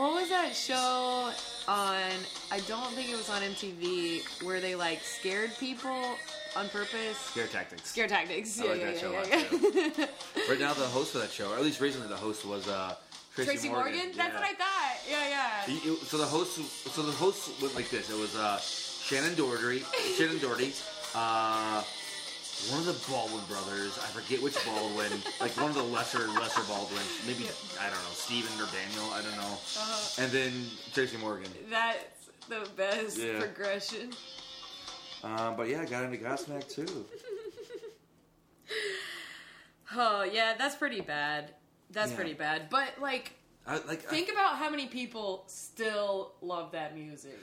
What 0.00 0.14
was 0.14 0.30
that 0.30 0.54
show 0.54 1.30
on? 1.68 2.00
I 2.50 2.60
don't 2.66 2.90
think 2.94 3.10
it 3.10 3.16
was 3.16 3.28
on 3.28 3.42
MTV 3.42 4.42
where 4.42 4.58
they 4.58 4.74
like 4.74 5.00
scared 5.02 5.50
people 5.60 6.16
on 6.56 6.70
purpose. 6.70 7.18
scare 7.18 7.46
tactics. 7.46 7.90
Scare 7.90 8.08
tactics. 8.08 8.58
I 8.58 8.64
Yeah, 8.64 8.70
like 8.70 8.80
yeah, 8.80 8.86
that 8.92 8.98
show 8.98 9.10
a 9.10 9.12
yeah, 9.12 9.18
lot, 9.18 9.28
yeah, 9.28 9.90
yeah. 9.98 10.06
Right 10.48 10.58
now, 10.58 10.72
the 10.72 10.86
host 10.86 11.14
of 11.16 11.20
that 11.20 11.30
show, 11.30 11.50
or 11.52 11.56
at 11.56 11.62
least 11.62 11.82
recently, 11.82 12.08
the 12.08 12.16
host 12.16 12.46
was 12.46 12.66
uh, 12.66 12.94
Tracy, 13.34 13.50
Tracy 13.50 13.68
Morgan. 13.68 14.12
That's 14.16 14.32
what 14.32 14.42
I 14.42 14.54
thought. 14.54 14.96
Yeah, 15.06 15.28
yeah. 15.28 15.66
He- 15.66 15.96
so 16.06 16.16
the 16.16 16.24
host, 16.24 16.56
so 16.94 17.02
the 17.02 17.12
host 17.12 17.60
went 17.60 17.74
like 17.74 17.90
this. 17.90 18.08
It 18.08 18.18
was 18.18 18.34
uh, 18.36 18.56
Shannon 18.58 19.34
Doherty, 19.34 19.82
Shannon 20.16 20.38
Doherty, 20.38 20.72
uh, 21.14 21.84
one 22.68 22.80
of 22.80 22.86
the 22.86 22.98
Baldwin 23.10 23.42
brothers. 23.48 23.98
I 23.98 24.06
forget 24.12 24.42
which 24.42 24.54
Baldwin, 24.66 25.12
like 25.40 25.56
one 25.56 25.70
of 25.70 25.74
the 25.76 25.82
lesser 25.82 26.26
lesser 26.28 26.62
Baldwins. 26.68 27.22
Maybe 27.26 27.48
I 27.80 27.84
don't 27.84 27.94
know, 27.94 28.12
Steven 28.12 28.52
or 28.60 28.68
Daniel. 28.72 29.10
I 29.12 29.22
don't 29.22 29.36
know. 29.36 29.54
Uh-huh. 29.54 30.22
And 30.22 30.30
then 30.32 30.52
Tracy 30.92 31.16
Morgan. 31.16 31.48
That's 31.70 32.28
the 32.48 32.68
best 32.76 33.18
Yeah. 33.18 33.38
progression. 33.40 34.12
Um, 35.22 35.56
but 35.56 35.68
yeah, 35.68 35.82
I 35.82 35.84
got 35.86 36.04
into 36.04 36.16
Godsmack 36.18 36.68
too. 36.68 37.06
Oh 39.92 40.22
yeah, 40.22 40.54
that's 40.56 40.76
pretty 40.76 41.00
bad. 41.00 41.52
That's 41.90 42.10
Yeah. 42.12 42.16
pretty 42.16 42.34
bad. 42.34 42.70
But 42.70 43.00
like, 43.00 43.32
I, 43.66 43.78
like 43.78 44.06
I- 44.06 44.10
think 44.10 44.30
about 44.30 44.56
how 44.56 44.70
many 44.70 44.86
people 44.86 45.44
still 45.48 46.34
love 46.40 46.72
that 46.72 46.94
music. 46.94 47.36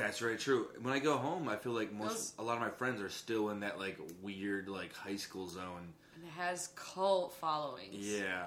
That's 0.00 0.18
very 0.18 0.36
true. 0.36 0.68
When 0.82 0.92
I 0.94 0.98
go 0.98 1.16
home, 1.16 1.48
I 1.48 1.56
feel 1.56 1.72
like 1.72 1.92
most 1.92 2.08
Those- 2.10 2.32
a 2.38 2.42
lot 2.42 2.54
of 2.56 2.60
my 2.62 2.70
friends 2.70 3.00
are 3.00 3.08
still 3.10 3.50
in 3.50 3.60
that 3.60 3.78
like 3.78 3.98
weird 4.22 4.68
like 4.68 4.94
high 4.94 5.16
school 5.16 5.46
zone. 5.48 5.92
And 6.16 6.24
it 6.24 6.30
has 6.36 6.68
cult 6.76 7.32
followings. 7.34 7.96
Yeah, 8.06 8.46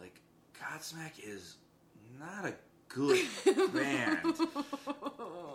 like 0.00 0.20
Godsmack 0.60 1.12
is 1.22 1.56
not 2.18 2.44
a 2.46 2.54
good 2.88 3.26
band, 3.74 4.20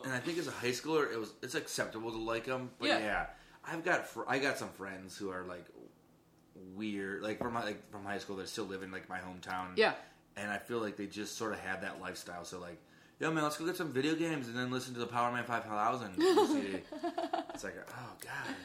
and 0.04 0.14
I 0.14 0.20
think 0.20 0.38
as 0.38 0.48
a 0.48 0.52
high 0.52 0.68
schooler, 0.72 1.12
it 1.12 1.18
was 1.20 1.32
it's 1.42 1.56
acceptable 1.56 2.12
to 2.12 2.18
like 2.18 2.46
them. 2.46 2.70
But 2.80 2.90
Yeah. 2.90 3.00
yeah, 3.00 3.26
I've 3.66 3.84
got 3.84 4.08
fr- 4.08 4.24
I 4.28 4.40
got 4.40 4.58
some 4.58 4.70
friends 4.70 5.18
who 5.18 5.30
are 5.32 5.44
like 5.44 5.66
weird, 6.76 7.22
like 7.24 7.40
from 7.40 7.54
my 7.54 7.64
like 7.64 7.90
from 7.92 8.04
high 8.04 8.18
school 8.20 8.36
that 8.38 8.50
still 8.50 8.66
live 8.66 8.84
in 8.84 8.92
like 8.92 9.08
my 9.10 9.20
hometown. 9.20 9.70
Yeah. 9.76 9.94
and 10.38 10.50
I 10.52 10.58
feel 10.58 10.80
like 10.80 10.96
they 10.96 11.06
just 11.08 11.38
sort 11.38 11.54
of 11.54 11.60
have 11.60 11.82
that 11.82 12.00
lifestyle. 12.02 12.46
So 12.46 12.60
like, 12.60 12.78
yo 13.20 13.32
man, 13.32 13.44
let's 13.44 13.58
go 13.58 13.66
get 13.66 13.76
some 13.78 13.92
video 13.92 14.16
games 14.16 14.48
and 14.48 14.58
then 14.58 14.72
listen 14.72 14.94
to 14.94 15.00
the 15.00 15.08
Power 15.08 15.32
Man 15.32 15.44
Five 15.44 15.66
Thousand 15.66 16.14
CD. 16.16 16.80
it's 17.54 17.64
like, 17.64 17.76
oh 17.90 18.12
god, 18.22 18.56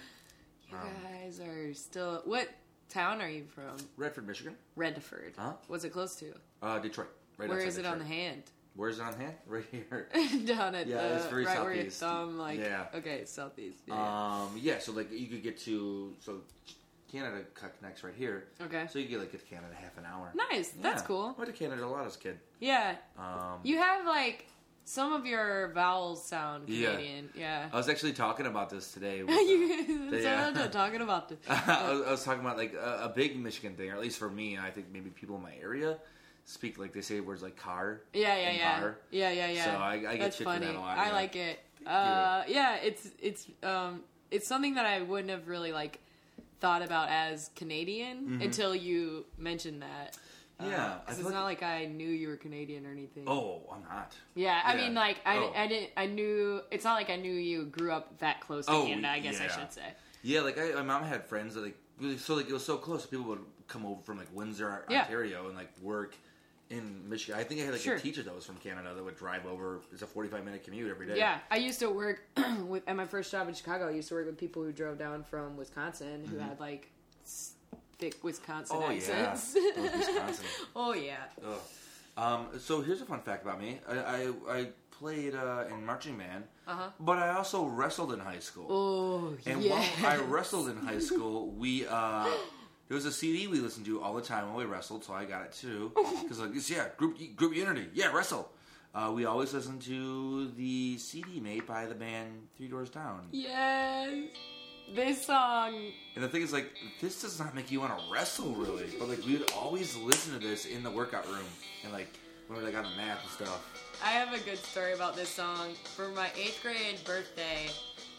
You 0.70 0.76
Um, 0.76 0.88
guys 1.22 1.40
are 1.40 1.74
still. 1.74 2.22
What 2.24 2.48
town 2.88 3.20
are 3.20 3.28
you 3.28 3.44
from? 3.44 3.76
Redford, 3.96 4.26
Michigan, 4.26 4.54
Redford. 4.76 5.34
Huh? 5.36 5.52
What's 5.68 5.84
it 5.84 5.90
close 5.90 6.16
to? 6.16 6.32
uh, 6.62 6.78
Detroit. 6.78 7.08
Right 7.36 7.48
Where 7.48 7.58
is 7.58 7.78
it 7.78 7.86
on 7.86 7.98
the 7.98 8.04
hand? 8.04 8.42
Where's 8.76 8.98
it 8.98 9.02
on 9.02 9.14
hand? 9.14 9.34
Right 9.46 9.64
here. 9.70 10.08
Down 10.46 10.74
at 10.74 10.86
Yeah, 10.86 11.08
the 11.08 11.14
it's 11.16 11.26
very 11.26 11.44
right 11.44 11.60
where 11.62 11.72
your 11.74 11.90
southeast. 11.90 12.00
thumb, 12.00 12.38
like 12.38 12.58
Yeah. 12.60 12.86
okay, 12.94 13.24
southeast. 13.24 13.78
Yeah, 13.86 13.94
yeah. 13.94 14.42
Um, 14.42 14.58
yeah, 14.60 14.78
so 14.78 14.92
like 14.92 15.10
you 15.12 15.26
could 15.28 15.42
get 15.42 15.58
to 15.60 16.12
so 16.20 16.38
Canada 17.14 17.44
co- 17.54 17.68
connects 17.78 18.02
right 18.02 18.14
here. 18.16 18.44
Okay. 18.60 18.86
So 18.90 18.98
you 18.98 19.06
get 19.06 19.20
like 19.20 19.30
get 19.32 19.40
to 19.40 19.46
Canada 19.46 19.74
half 19.74 19.96
an 19.98 20.04
hour. 20.04 20.32
Nice. 20.50 20.70
That's 20.80 21.02
cool. 21.02 21.34
I 21.36 21.40
went 21.40 21.52
to 21.52 21.56
Canada 21.56 21.84
a 21.84 21.86
lot 21.86 22.06
as 22.06 22.16
a 22.16 22.18
kid. 22.18 22.38
Yeah. 22.60 22.96
Um, 23.18 23.60
You 23.62 23.78
have 23.78 24.04
like 24.06 24.46
some 24.84 25.12
of 25.12 25.24
your 25.24 25.68
vowels 25.72 26.24
sound 26.26 26.66
Canadian. 26.66 27.30
Yeah. 27.36 27.68
I 27.72 27.76
was 27.76 27.88
actually 27.88 28.12
talking 28.14 28.46
about 28.46 28.68
this 28.68 28.92
today. 28.92 29.22
With, 29.24 29.30
uh, 29.34 29.38
you 29.40 30.10
Yeah. 30.20 30.68
talking 30.72 31.00
about 31.02 31.28
the 31.28 31.36
I, 31.48 31.92
was, 31.92 32.02
I 32.06 32.10
was 32.10 32.24
talking 32.24 32.40
about 32.40 32.56
like 32.56 32.74
a, 32.74 33.04
a 33.04 33.12
big 33.14 33.38
Michigan 33.38 33.76
thing, 33.76 33.90
or 33.90 33.94
at 33.94 34.00
least 34.00 34.18
for 34.18 34.28
me, 34.28 34.58
I 34.58 34.70
think 34.70 34.86
maybe 34.92 35.10
people 35.10 35.36
in 35.36 35.42
my 35.42 35.54
area 35.62 35.98
speak 36.46 36.78
like 36.78 36.92
they 36.92 37.00
say 37.00 37.20
words 37.20 37.42
like 37.42 37.56
car. 37.56 38.00
Yeah, 38.12 38.36
yeah, 38.36 38.50
yeah, 38.50 38.80
bar. 38.80 38.98
yeah, 39.10 39.30
yeah, 39.30 39.50
yeah. 39.50 39.64
So 39.64 39.70
I- 39.70 39.92
I 39.92 39.98
get 40.00 40.18
That's 40.18 40.36
shit 40.36 40.46
for 40.46 40.58
that 40.58 40.74
a 40.74 40.78
lot, 40.80 40.98
I 40.98 41.06
yeah. 41.06 41.12
like 41.12 41.36
it. 41.36 41.60
Uh, 41.86 42.42
yeah, 42.48 42.76
it's 42.76 43.08
it's 43.20 43.46
um 43.62 44.02
it's 44.30 44.46
something 44.48 44.74
that 44.74 44.84
I 44.86 45.02
wouldn't 45.02 45.30
have 45.30 45.48
really 45.48 45.70
like 45.72 46.00
thought 46.64 46.80
about 46.82 47.10
as 47.10 47.50
Canadian 47.56 48.40
until 48.42 48.74
you 48.74 49.26
mentioned 49.36 49.82
that. 49.82 50.16
Mm-hmm. 50.60 50.70
Yeah, 50.70 50.92
feel 51.00 51.02
it's 51.08 51.22
like- 51.24 51.34
not 51.34 51.44
like 51.44 51.62
I 51.62 51.84
knew 51.86 52.08
you 52.08 52.28
were 52.28 52.36
Canadian 52.36 52.86
or 52.86 52.90
anything. 52.90 53.24
Oh, 53.26 53.62
I'm 53.70 53.82
not. 53.82 54.14
yeah. 54.34 54.62
I 54.64 54.74
yeah. 54.76 54.80
mean, 54.84 54.94
like 54.94 55.18
I, 55.26 55.36
Oh. 55.36 55.52
I 55.54 55.66
didn't. 55.66 55.90
I 55.96 56.06
knew 56.06 56.62
it's 56.70 56.84
not 56.84 56.94
like 56.94 57.10
I 57.10 57.16
knew 57.16 57.32
you 57.34 57.66
grew 57.66 57.92
up 57.92 58.18
that 58.20 58.40
close 58.40 58.64
to 58.66 58.72
Oh, 58.72 58.86
Canada. 58.86 59.08
I 59.08 59.18
guess 59.18 59.40
I 59.40 59.48
should 59.48 59.72
say. 59.72 59.92
Yeah, 60.22 60.40
like 60.40 60.56
I, 60.58 60.70
my 60.76 60.82
mom 60.82 61.02
had 61.04 61.26
friends 61.26 61.54
that 61.54 61.64
like 61.64 62.18
so 62.18 62.34
like 62.36 62.48
it 62.48 62.52
was 62.52 62.64
so 62.64 62.78
close. 62.78 63.04
People 63.04 63.26
would 63.26 63.40
come 63.68 63.84
over 63.84 64.00
from 64.02 64.16
like 64.16 64.28
Windsor, 64.32 64.86
Yeah. 64.88 65.02
Ontario, 65.02 65.48
and 65.48 65.56
like 65.56 65.70
work 65.82 66.14
in 66.76 67.08
Michigan. 67.08 67.38
I 67.40 67.44
think 67.44 67.60
I 67.60 67.64
had 67.64 67.72
like 67.72 67.80
Sure. 67.82 67.94
a 67.96 68.00
teacher 68.00 68.22
that 68.22 68.34
was 68.34 68.44
from 68.44 68.56
Canada 68.56 68.92
that 68.94 69.04
would 69.04 69.16
drive 69.16 69.46
over. 69.46 69.80
It's 69.92 70.02
a 70.02 70.06
45 70.06 70.44
minute 70.44 70.64
commute 70.64 70.90
every 70.90 71.06
day. 71.06 71.16
Yeah, 71.16 71.38
I 71.50 71.56
used 71.56 71.78
to 71.80 71.90
work 71.90 72.22
with 72.66 72.82
at 72.86 72.96
my 72.96 73.06
first 73.06 73.30
job 73.30 73.48
in 73.48 73.54
Chicago. 73.54 73.88
I 73.88 73.92
used 73.92 74.08
to 74.08 74.14
work 74.14 74.26
with 74.26 74.38
people 74.38 74.62
who 74.62 74.72
drove 74.72 74.98
down 74.98 75.22
from 75.24 75.56
Wisconsin 75.56 76.24
who 76.26 76.38
had 76.38 76.58
like 76.60 76.90
thick 77.98 78.22
Wisconsin 78.22 78.76
Mm-hmm. 78.76 78.90
Oh 78.90 78.94
yeah, 78.94 79.26
accents. 79.30 79.54
Those 79.54 79.92
Wisconsin. 80.06 80.44
oh 80.76 80.92
yeah. 80.94 81.16
Ugh. 81.46 81.58
Um, 82.16 82.46
so 82.58 82.80
here's 82.80 83.00
a 83.00 83.04
fun 83.06 83.20
fact 83.20 83.42
about 83.44 83.60
me. 83.60 83.80
I 83.88 83.98
I, 83.98 84.32
I 84.48 84.68
played 84.98 85.34
uh, 85.34 85.64
in 85.70 85.84
marching 85.84 86.16
band, 86.16 86.44
Uh-huh. 86.68 86.88
but 87.00 87.18
I 87.18 87.30
also 87.34 87.64
wrestled 87.64 88.12
in 88.12 88.20
high 88.20 88.38
school. 88.38 88.66
Oh 88.70 89.36
And 89.50 89.60
yeah. 89.62 89.72
while 90.00 90.12
I 90.12 90.16
wrestled 90.34 90.68
in 90.68 90.76
high 90.76 91.00
school, 91.00 91.48
we 91.50 91.86
uh, 91.86 92.28
there 92.88 92.94
was 92.94 93.04
a 93.06 93.12
CD 93.12 93.46
we 93.46 93.60
listened 93.60 93.86
to 93.86 94.00
all 94.02 94.14
the 94.14 94.22
time 94.22 94.48
while 94.48 94.56
we 94.58 94.64
wrestled, 94.64 95.04
so 95.04 95.12
I 95.12 95.24
got 95.24 95.42
it 95.44 95.52
too. 95.52 95.92
Because 96.22 96.40
like, 96.40 96.54
it's, 96.54 96.70
yeah, 96.70 96.88
group 96.96 97.18
group 97.36 97.54
unity, 97.54 97.88
yeah, 97.94 98.12
wrestle. 98.12 98.50
Uh, 98.94 99.10
we 99.14 99.24
always 99.24 99.52
listened 99.52 99.82
to 99.82 100.50
the 100.52 100.96
CD 100.98 101.40
made 101.40 101.66
by 101.66 101.86
the 101.86 101.94
band 101.94 102.30
Three 102.56 102.68
Doors 102.68 102.90
Down. 102.90 103.20
yes. 103.32 104.08
This 104.94 105.24
song. 105.24 105.74
And 106.14 106.22
the 106.22 106.28
thing 106.28 106.42
is, 106.42 106.52
like, 106.52 106.70
this 107.00 107.22
does 107.22 107.40
not 107.40 107.54
make 107.54 107.70
you 107.72 107.80
want 107.80 107.98
to 107.98 108.04
wrestle, 108.12 108.54
really. 108.54 108.84
But 108.98 109.08
like, 109.08 109.24
we 109.24 109.38
would 109.38 109.50
always 109.52 109.96
listen 109.96 110.38
to 110.38 110.46
this 110.46 110.66
in 110.66 110.82
the 110.82 110.90
workout 110.90 111.26
room, 111.26 111.46
and 111.84 111.92
like 111.92 112.08
when 112.48 112.58
we 112.58 112.64
like 112.66 112.76
on 112.76 112.84
the 112.84 112.94
mat 112.96 113.18
and 113.22 113.30
stuff. 113.30 113.96
I 114.04 114.08
have 114.10 114.34
a 114.34 114.44
good 114.44 114.58
story 114.58 114.92
about 114.92 115.16
this 115.16 115.30
song. 115.30 115.70
For 115.96 116.08
my 116.10 116.28
eighth 116.38 116.60
grade 116.62 116.98
birthday, 117.06 117.70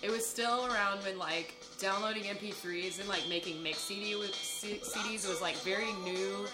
it 0.02 0.12
was 0.12 0.26
still 0.26 0.66
around 0.68 1.04
when 1.04 1.18
like 1.18 1.56
downloading 1.80 2.24
MP3s 2.24 3.00
and 3.00 3.10
like 3.10 3.24
making 3.30 3.62
mix 3.64 3.80
CD 3.80 4.16
with 4.16 4.34
C- 4.36 4.80
CDs 4.84 5.28
was 5.28 5.42
like 5.42 5.56
very 5.58 5.92
new 6.04 6.46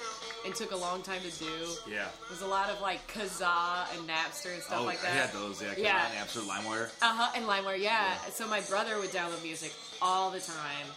and 0.46 0.56
took 0.56 0.72
a 0.72 0.76
long 0.76 1.02
time 1.02 1.22
to 1.22 1.40
do. 1.40 1.46
Yeah. 1.90 2.08
There's 2.30 2.42
a 2.42 2.48
lot 2.48 2.70
of 2.70 2.82
like 2.82 3.06
Kazaa 3.12 3.86
and 3.98 4.08
Napster 4.10 4.54
and 4.54 4.64
stuff 4.64 4.72
like 4.72 4.72
that. 4.72 4.76
oh, 4.82 4.86
like 4.86 5.00
I 5.00 5.02
that. 5.04 5.30
had 5.30 5.34
those. 5.34 5.62
Yeah, 5.62 5.74
Yeah. 5.78 6.08
yeah. 6.14 6.24
Napster, 6.24 6.42
LimeWire. 6.48 6.86
Uh 7.02 7.14
huh, 7.14 7.32
and 7.36 7.46
LimeWire, 7.46 7.78
yeah. 7.80 8.14
Yeah. 8.14 8.18
So 8.32 8.48
my 8.48 8.62
brother 8.62 8.98
would 9.00 9.10
download 9.12 9.44
music 9.44 9.74
all 10.02 10.32
the 10.32 10.40
time, 10.40 10.88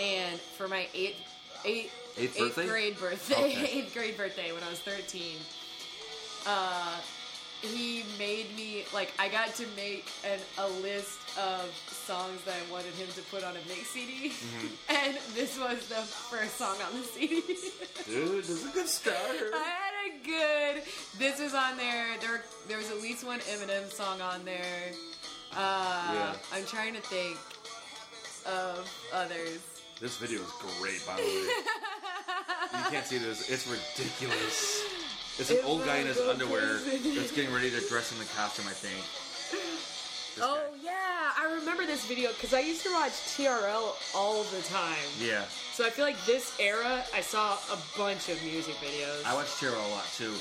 and 0.00 0.38
for 0.38 0.68
my 0.68 0.86
eighth, 0.94 1.16
eight, 1.64 1.90
Mm-hmm. 2.12 2.24
Eighth 2.24 2.36
eighth 2.36 2.56
birthday? 2.56 2.66
grade 2.68 2.98
birthday, 3.00 3.34
Okay. 3.36 3.70
eighth 3.78 3.94
grade 3.94 4.16
birthday 4.18 4.52
when 4.52 4.62
I 4.62 4.68
was 4.68 4.80
thirteen, 4.80 5.36
uh, 6.46 6.96
he 7.62 8.04
made 8.18 8.54
me 8.56 8.84
like 8.92 9.12
I 9.18 9.28
got 9.28 9.54
to 9.56 9.66
make 9.76 10.06
an, 10.24 10.38
a 10.58 10.68
list 10.82 11.18
of 11.38 11.64
songs 11.88 12.42
that 12.44 12.54
I 12.54 12.72
wanted 12.72 12.92
him 12.94 13.08
to 13.14 13.22
put 13.30 13.42
on 13.44 13.52
a 13.52 13.60
mix 13.68 13.88
CD, 13.90 14.30
Mm-hmm. 14.30 14.66
and 15.06 15.18
this 15.34 15.58
was 15.58 15.86
the 15.88 16.02
first 16.30 16.56
song 16.56 16.76
on 16.86 16.98
the 17.00 17.06
CD. 17.06 17.40
Dude, 18.06 18.38
this 18.44 18.50
is 18.50 18.66
a 18.68 18.72
good 18.72 18.88
start. 18.88 19.16
I 19.54 19.68
had 19.68 19.94
a 20.10 20.26
good. 20.26 20.82
This 21.18 21.40
is 21.40 21.54
on 21.54 21.76
there. 21.76 22.06
There, 22.20 22.42
there 22.68 22.78
was 22.78 22.90
at 22.90 23.00
least 23.00 23.24
one 23.24 23.40
Eminem 23.40 23.90
song 23.90 24.20
on 24.20 24.44
there. 24.44 24.92
Uh, 25.54 26.10
Yeah. 26.14 26.34
I'm 26.52 26.64
trying 26.66 26.94
to 26.94 27.00
think 27.00 27.36
of 28.46 28.88
others. 29.12 29.60
This 30.00 30.16
video 30.16 30.40
is 30.40 30.50
great, 30.80 31.00
by 31.06 31.14
the 31.16 31.22
way. 31.22 31.28
you 32.84 32.90
can't 32.90 33.06
see 33.06 33.18
this. 33.18 33.48
It's 33.48 33.66
ridiculous. 33.68 34.82
It's 35.42 35.50
an 35.50 35.58
old 35.64 35.84
guy 35.84 35.96
in 35.98 36.06
his 36.06 36.18
underwear 36.20 36.76
is. 36.76 37.16
that's 37.16 37.32
getting 37.32 37.52
ready 37.52 37.70
to 37.70 37.80
dress 37.88 38.12
in 38.12 38.18
the 38.18 38.24
costume, 38.36 38.66
I 38.68 38.72
think. 38.72 39.02
This 39.50 40.38
Oh 40.40 40.54
guy. 40.54 40.78
yeah, 40.84 41.32
I 41.36 41.52
remember 41.58 41.84
this 41.84 42.06
video 42.06 42.30
because 42.30 42.54
I 42.54 42.60
used 42.60 42.82
to 42.84 42.92
watch 42.92 43.12
TRL 43.36 43.92
all 44.14 44.44
the 44.44 44.62
time. 44.62 44.96
Yeah. 45.20 45.42
So 45.74 45.84
I 45.84 45.90
feel 45.90 46.04
like 46.04 46.16
this 46.26 46.56
era, 46.60 47.02
I 47.14 47.20
saw 47.20 47.54
a 47.72 47.78
bunch 47.98 48.28
of 48.28 48.42
music 48.44 48.74
videos. 48.76 49.24
I 49.26 49.34
watched 49.34 49.60
TRL 49.60 49.74
a 49.74 49.90
lot, 49.94 50.06
too. 50.16 50.32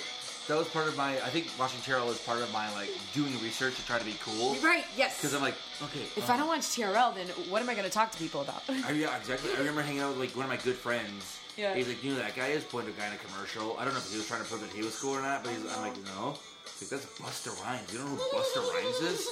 That 0.47 0.57
was 0.57 0.67
part 0.69 0.87
of 0.87 0.95
my, 0.97 1.13
I 1.17 1.29
think 1.29 1.47
watching 1.59 1.79
TRL 1.81 2.05
was 2.07 2.19
part 2.21 2.39
of 2.41 2.51
my, 2.53 2.71
like, 2.73 2.89
doing 3.13 3.31
research 3.43 3.75
to 3.75 3.85
try 3.85 3.99
to 3.99 4.05
be 4.05 4.15
cool. 4.23 4.55
right? 4.63 4.85
Yes. 4.97 5.17
Because 5.17 5.33
I'm 5.33 5.41
like, 5.41 5.55
okay. 5.83 6.01
if 6.15 6.29
uh, 6.29 6.33
I 6.33 6.37
don't 6.37 6.47
watch 6.47 6.61
TRL, 6.61 7.13
then 7.15 7.27
what 7.49 7.61
am 7.61 7.69
I 7.69 7.73
going 7.73 7.85
to 7.85 7.91
talk 7.91 8.11
to 8.11 8.17
people 8.17 8.41
about? 8.41 8.63
I, 8.69 8.91
yeah, 8.91 9.15
exactly. 9.19 9.51
I 9.55 9.57
remember 9.59 9.81
hanging 9.81 10.01
out 10.01 10.09
with 10.09 10.19
like 10.19 10.35
one 10.35 10.45
of 10.45 10.49
my 10.49 10.57
good 10.57 10.75
friends. 10.75 11.39
Yeah. 11.57 11.75
He's 11.75 11.87
like, 11.87 12.03
you 12.03 12.11
know, 12.13 12.19
that 12.19 12.35
guy 12.35 12.47
is 12.47 12.63
a 12.63 12.67
guy 12.67 13.07
in 13.07 13.13
a 13.13 13.17
commercial. 13.17 13.77
I 13.77 13.85
don't 13.85 13.93
know 13.93 13.99
if 13.99 14.11
he 14.11 14.17
was 14.17 14.27
trying 14.27 14.41
to 14.41 14.47
prove 14.47 14.61
that 14.61 14.71
he 14.71 14.83
was 14.83 14.99
cool 14.99 15.13
or 15.13 15.21
not, 15.21 15.43
but 15.43 15.53
he's, 15.53 15.61
I'm 15.75 15.81
like, 15.81 15.97
no. 16.15 16.35
He's 16.79 16.91
like, 16.91 17.01
that's 17.01 17.19
Buster 17.19 17.51
Rhymes. 17.63 17.91
You 17.91 17.99
don't 17.99 18.09
know 18.09 18.15
who 18.15 18.37
Buster 18.37 18.61
Rhymes 18.61 18.99
is? 19.01 19.27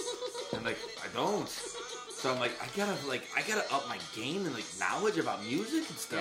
I'm 0.53 0.63
like, 0.63 0.77
I 1.03 1.13
don't. 1.13 1.47
So 1.47 2.33
I'm 2.33 2.39
like, 2.39 2.51
I 2.61 2.67
gotta 2.75 2.95
like, 3.07 3.23
I 3.35 3.41
gotta 3.43 3.63
up 3.73 3.87
my 3.87 3.97
game 4.15 4.45
and 4.45 4.53
like 4.53 4.65
knowledge 4.79 5.17
about 5.17 5.43
music 5.45 5.87
and 5.89 5.97
stuff. 5.97 6.19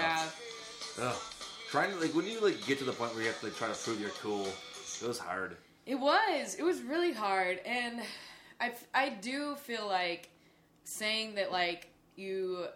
yeah. 0.98 1.04
Ugh. 1.06 1.16
Trying 1.70 1.90
to 1.90 1.96
like 1.98 2.14
when 2.14 2.26
you 2.26 2.40
like 2.40 2.64
get 2.66 2.78
to 2.78 2.84
the 2.84 2.92
point 2.92 3.12
where 3.14 3.22
you 3.22 3.28
have 3.28 3.40
to 3.40 3.46
like 3.46 3.56
try 3.56 3.68
to 3.68 3.74
prove 3.74 4.00
you're 4.00 4.10
cool, 4.10 4.46
it 5.02 5.06
was 5.06 5.18
hard. 5.18 5.56
It 5.86 5.96
was. 5.96 6.54
It 6.54 6.62
was 6.62 6.82
really 6.82 7.12
hard, 7.12 7.60
and 7.66 8.00
I 8.60 8.72
I 8.94 9.10
do 9.10 9.54
feel 9.56 9.86
like 9.86 10.30
saying 10.84 11.34
that 11.34 11.52
like 11.52 11.88
you 12.16 12.66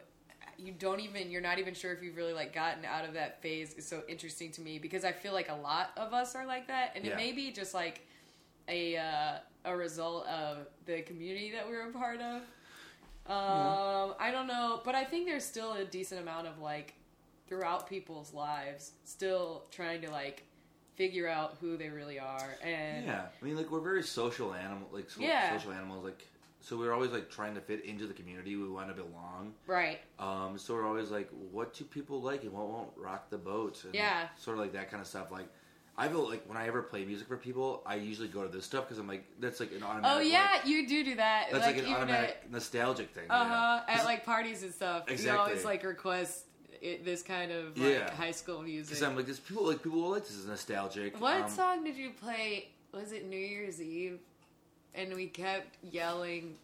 you 0.59 0.73
don't 0.73 1.01
even 1.01 1.31
you're 1.31 1.41
not 1.41 1.59
even 1.59 1.75
sure 1.75 1.93
if 1.93 2.03
you've 2.03 2.17
really 2.17 2.33
like 2.33 2.53
gotten 2.53 2.85
out 2.85 3.05
of 3.05 3.15
that 3.15 3.41
phase 3.43 3.75
is 3.75 3.87
so 3.87 4.03
interesting 4.09 4.51
to 4.53 4.61
me 4.61 4.79
because 4.79 5.05
I 5.05 5.13
feel 5.13 5.33
like 5.33 5.49
a 5.49 5.55
lot 5.55 5.91
of 5.97 6.13
us 6.13 6.35
are 6.35 6.47
like 6.47 6.67
that, 6.69 6.93
and 6.95 7.05
Yeah. 7.05 7.13
it 7.13 7.17
may 7.17 7.33
be 7.33 7.51
just 7.53 7.75
like 7.75 8.07
a 8.69 8.97
uh, 8.97 9.39
a 9.65 9.77
result 9.77 10.27
of 10.27 10.67
the 10.87 11.03
community 11.03 11.53
that 11.53 11.67
we're 11.69 11.89
a 11.89 11.93
part 11.93 12.21
of. 12.21 12.43
Um, 13.27 14.15
I 14.19 14.31
don't 14.33 14.49
know, 14.49 14.81
but 14.85 14.95
I 14.95 15.05
think 15.05 15.27
there's 15.27 15.45
still 15.45 15.75
a 15.75 15.85
decent 15.85 16.21
amount 16.21 16.49
of 16.49 16.59
like 16.59 16.95
throughout 17.47 17.89
people's 17.89 18.35
lives 18.35 18.93
still 19.05 19.65
trying 19.71 20.01
to 20.03 20.11
like 20.11 20.43
figure 20.97 21.29
out 21.29 21.57
who 21.61 21.77
they 21.77 21.89
really 21.89 22.19
are 22.19 22.57
and 22.63 23.05
Yeah, 23.05 23.27
I 23.41 23.45
mean, 23.45 23.57
like 23.57 23.71
we're 23.71 23.81
very 23.81 24.03
social 24.03 24.53
animal, 24.55 24.89
like 24.93 25.09
so, 25.09 25.21
Yeah. 25.21 25.51
social 25.57 25.73
animals, 25.73 26.05
like 26.05 26.27
so 26.63 26.77
we're 26.79 26.93
always 26.93 27.11
like 27.11 27.29
trying 27.31 27.55
to 27.57 27.61
fit 27.61 27.85
into 27.85 28.07
the 28.07 28.15
community. 28.15 28.57
We 28.57 28.69
want 28.69 28.89
to 28.89 28.95
belong. 28.95 29.55
right 29.67 29.99
Um, 30.19 30.57
so 30.57 30.75
we're 30.75 30.87
always 30.87 31.11
like, 31.11 31.29
what 31.51 31.75
do 31.75 31.85
people 31.85 32.21
like 32.23 32.43
and 32.45 32.53
what 32.53 32.67
won't 32.69 32.91
rock 32.97 33.29
the 33.31 33.39
boat? 33.39 33.83
And 33.85 33.95
Yeah. 33.95 34.29
Sort 34.39 34.57
of 34.57 34.63
like 34.63 34.73
that 34.73 34.91
kind 34.91 35.01
of 35.01 35.07
stuff. 35.07 35.31
Like, 35.31 35.49
I 35.99 36.09
feel 36.09 36.27
like 36.29 36.49
when 36.49 36.57
I 36.57 36.67
ever 36.69 36.81
play 36.83 37.05
music 37.05 37.29
for 37.29 37.37
people, 37.37 37.83
I 37.85 37.97
usually 37.97 38.29
go 38.29 38.43
to 38.43 38.49
this 38.49 38.65
stuff 38.65 38.85
because 38.85 38.99
I'm 38.99 39.07
like, 39.09 39.25
that's 39.41 39.61
like 39.61 39.73
an 39.73 39.83
automatic. 39.83 40.19
oh 40.19 40.21
yeah 40.21 40.49
like- 40.57 40.67
you 40.67 40.89
do 40.89 41.05
do 41.05 41.15
that 41.17 41.49
that's 41.53 41.67
like, 41.67 41.77
an 41.77 41.83
even 41.83 41.95
automatic 41.95 42.51
nostalgic 42.51 43.11
thing. 43.11 43.25
at, 43.29 43.31
uh-huh 43.31 43.83
you 43.89 43.95
know? 43.95 44.01
at 44.01 44.05
like 44.07 44.25
parties 44.25 44.63
and 44.63 44.73
stuff 44.73 45.05
you 45.11 45.31
always 45.31 45.65
like 45.65 45.83
request 45.85 46.45
it, 46.81 47.05
this 47.05 47.23
kind 47.23 47.53
of 47.53 47.77
like 47.79 47.91
Yeah. 47.99 48.11
high 48.15 48.31
school 48.33 48.63
music 48.63 48.89
Because 48.89 49.03
I'm 49.03 49.15
like, 49.17 49.27
this 49.27 49.39
people 49.39 49.67
like 49.67 49.83
people 49.83 50.01
will 50.01 50.11
like 50.11 50.23
this 50.25 50.35
is 50.37 50.47
nostalgic. 50.47 51.21
what 51.21 51.43
Um, 51.43 51.51
song 51.51 51.85
did 51.85 51.97
you 51.97 52.11
play 52.11 52.71
was 52.93 53.13
it 53.13 53.27
new 53.29 53.37
year's 53.39 53.81
eve 53.81 54.19
and 54.95 55.13
we 55.15 55.27
kept 55.27 55.77
yelling 55.83 56.55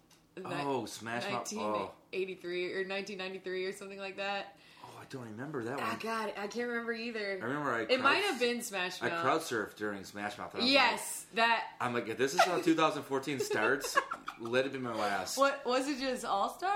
Oh, 0.44 0.84
Smash 0.86 1.24
Mouth. 1.30 1.52
Oh, 1.56 1.90
1983 2.12 2.72
or 2.74 2.76
1993 2.88 3.64
or 3.64 3.72
something 3.72 3.98
like 3.98 4.16
that 4.18 4.54
oh, 4.84 4.88
I 5.00 5.04
don't 5.10 5.24
remember 5.24 5.64
that 5.64 5.78
one. 5.78 5.82
ah 5.84 5.96
god 6.00 6.32
i 6.38 6.46
can't 6.46 6.68
remember 6.68 6.92
either 6.92 7.38
I 7.42 7.44
remember 7.44 7.72
I. 7.72 7.80
it 7.80 7.88
crowd- 7.88 8.02
might 8.02 8.22
have 8.22 8.38
been 8.38 8.62
smash 8.62 9.02
I 9.02 9.08
mouth 9.08 9.22
crowd 9.22 9.40
surfed 9.40 9.74
during 9.76 10.04
Smash 10.04 10.38
Mouth. 10.38 10.54
and 10.54 10.62
I 10.62 10.64
was 10.64 10.72
yes 10.72 11.26
that 11.34 11.62
Like, 11.80 11.88
I'm 11.88 11.92
like, 11.94 12.08
if 12.08 12.18
this 12.18 12.34
is 12.34 12.40
how 12.40 12.58
2014 12.62 13.40
starts, 13.40 13.98
let 14.40 14.64
it 14.64 14.72
be 14.72 14.78
my 14.78 14.94
last. 14.94 15.36
what 15.38 15.60
was 15.66 15.88
it 15.88 15.98
just 15.98 16.24
all 16.24 16.48
star 16.50 16.70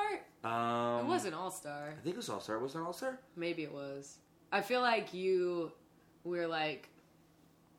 Um, 0.44 1.06
it 1.06 1.08
wasn't 1.08 1.34
all 1.34 1.50
star 1.52 1.94
I 1.96 2.02
think 2.02 2.14
it 2.14 2.16
was 2.16 2.28
All 2.28 2.40
Star. 2.40 2.58
Was 2.58 2.74
it 2.74 2.80
All 2.80 2.92
Star? 2.92 3.18
Maybe 3.36 3.62
it 3.62 3.72
was. 3.72 4.18
I 4.50 4.60
feel 4.60 4.80
like 4.80 5.14
you 5.14 5.70
were 6.24 6.48
like 6.48 6.88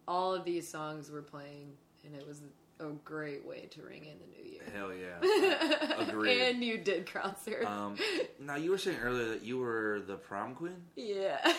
all 0.07 0.33
of 0.33 0.45
these 0.45 0.67
songs 0.67 1.11
were 1.11 1.21
playing 1.21 1.73
and 2.05 2.15
it 2.15 2.25
was 2.27 2.41
a 2.83 2.91
great 3.03 3.45
way 3.45 3.67
to 3.71 3.81
ring 3.81 4.05
in 4.05 4.17
the 4.19 4.27
new 4.37 4.49
year. 4.51 4.63
Hell 4.73 4.93
yeah. 4.93 5.97
Agreed. 6.09 6.41
And 6.41 6.63
you 6.63 6.77
did 6.77 7.05
crowd 7.09 7.35
surf. 7.43 7.65
Um, 7.65 7.95
now 8.39 8.55
you 8.55 8.71
were 8.71 8.77
saying 8.77 8.97
earlier 9.03 9.29
that 9.29 9.43
you 9.43 9.57
were 9.57 10.01
the 10.07 10.15
prom 10.15 10.55
queen. 10.55 10.75
yeah. 10.95 11.37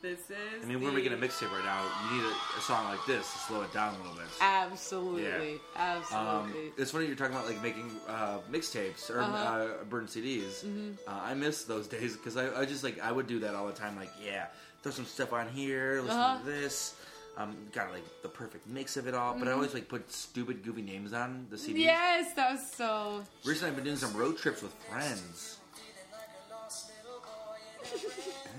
this 0.00 0.20
is. 0.30 0.62
I 0.62 0.66
mean, 0.66 0.80
we're 0.80 0.90
the- 0.90 0.96
making 0.96 1.12
a 1.12 1.16
mixtape 1.16 1.50
right 1.50 1.64
now. 1.64 1.82
You 2.10 2.18
need 2.18 2.24
a, 2.26 2.32
a 2.58 2.60
song 2.60 2.84
like 2.88 3.04
this 3.06 3.30
to 3.32 3.38
slow 3.40 3.62
it 3.62 3.72
down 3.72 3.94
a 3.94 3.98
little 3.98 4.14
bit. 4.14 4.26
Absolutely, 4.40 5.54
Um, 5.54 5.60
absolutely. 5.76 6.72
it's 6.76 6.90
funny 6.92 7.06
you're 7.06 7.16
talking 7.16 7.34
about 7.34 7.46
like 7.46 7.60
making 7.62 7.90
uh, 8.08 8.38
mixtapes 8.50 9.10
or 9.10 9.20
Uh-huh. 9.20 9.36
uh, 9.36 9.84
burned 9.88 10.08
CDs. 10.08 10.64
Uh, 11.06 11.10
I 11.10 11.34
miss 11.34 11.64
those 11.64 11.88
days 11.88 12.16
because 12.16 12.36
I, 12.36 12.60
I 12.60 12.64
just 12.64 12.84
like 12.84 13.00
I 13.00 13.10
would 13.10 13.26
do 13.26 13.40
that 13.40 13.54
all 13.54 13.66
the 13.66 13.72
time. 13.72 13.96
Like, 13.96 14.10
yeah, 14.24 14.46
throw 14.82 14.92
some 14.92 15.04
stuff 15.06 15.32
on 15.32 15.48
here, 15.48 16.00
listen 16.02 16.16
Uh-huh. 16.18 16.38
to 16.38 16.44
this. 16.44 16.94
Um, 17.38 17.56
got 17.70 17.92
like 17.92 18.02
the 18.22 18.28
perfect 18.28 18.66
mix 18.66 18.96
of 18.96 19.06
it 19.06 19.14
all, 19.14 19.38
but 19.38 19.46
I 19.46 19.52
always 19.52 19.72
like 19.72 19.88
put 19.88 20.10
stupid, 20.10 20.64
goofy 20.64 20.82
names 20.82 21.12
on 21.12 21.46
the 21.50 21.56
CDs. 21.56 21.78
yes, 21.78 22.34
that 22.34 22.50
was 22.50 22.72
so. 22.72 23.22
Recently, 23.44 23.68
I've 23.70 23.76
been 23.76 23.84
doing 23.84 23.96
some 23.96 24.12
road 24.14 24.36
trips 24.36 24.60
with 24.60 24.74
friends. 24.90 25.58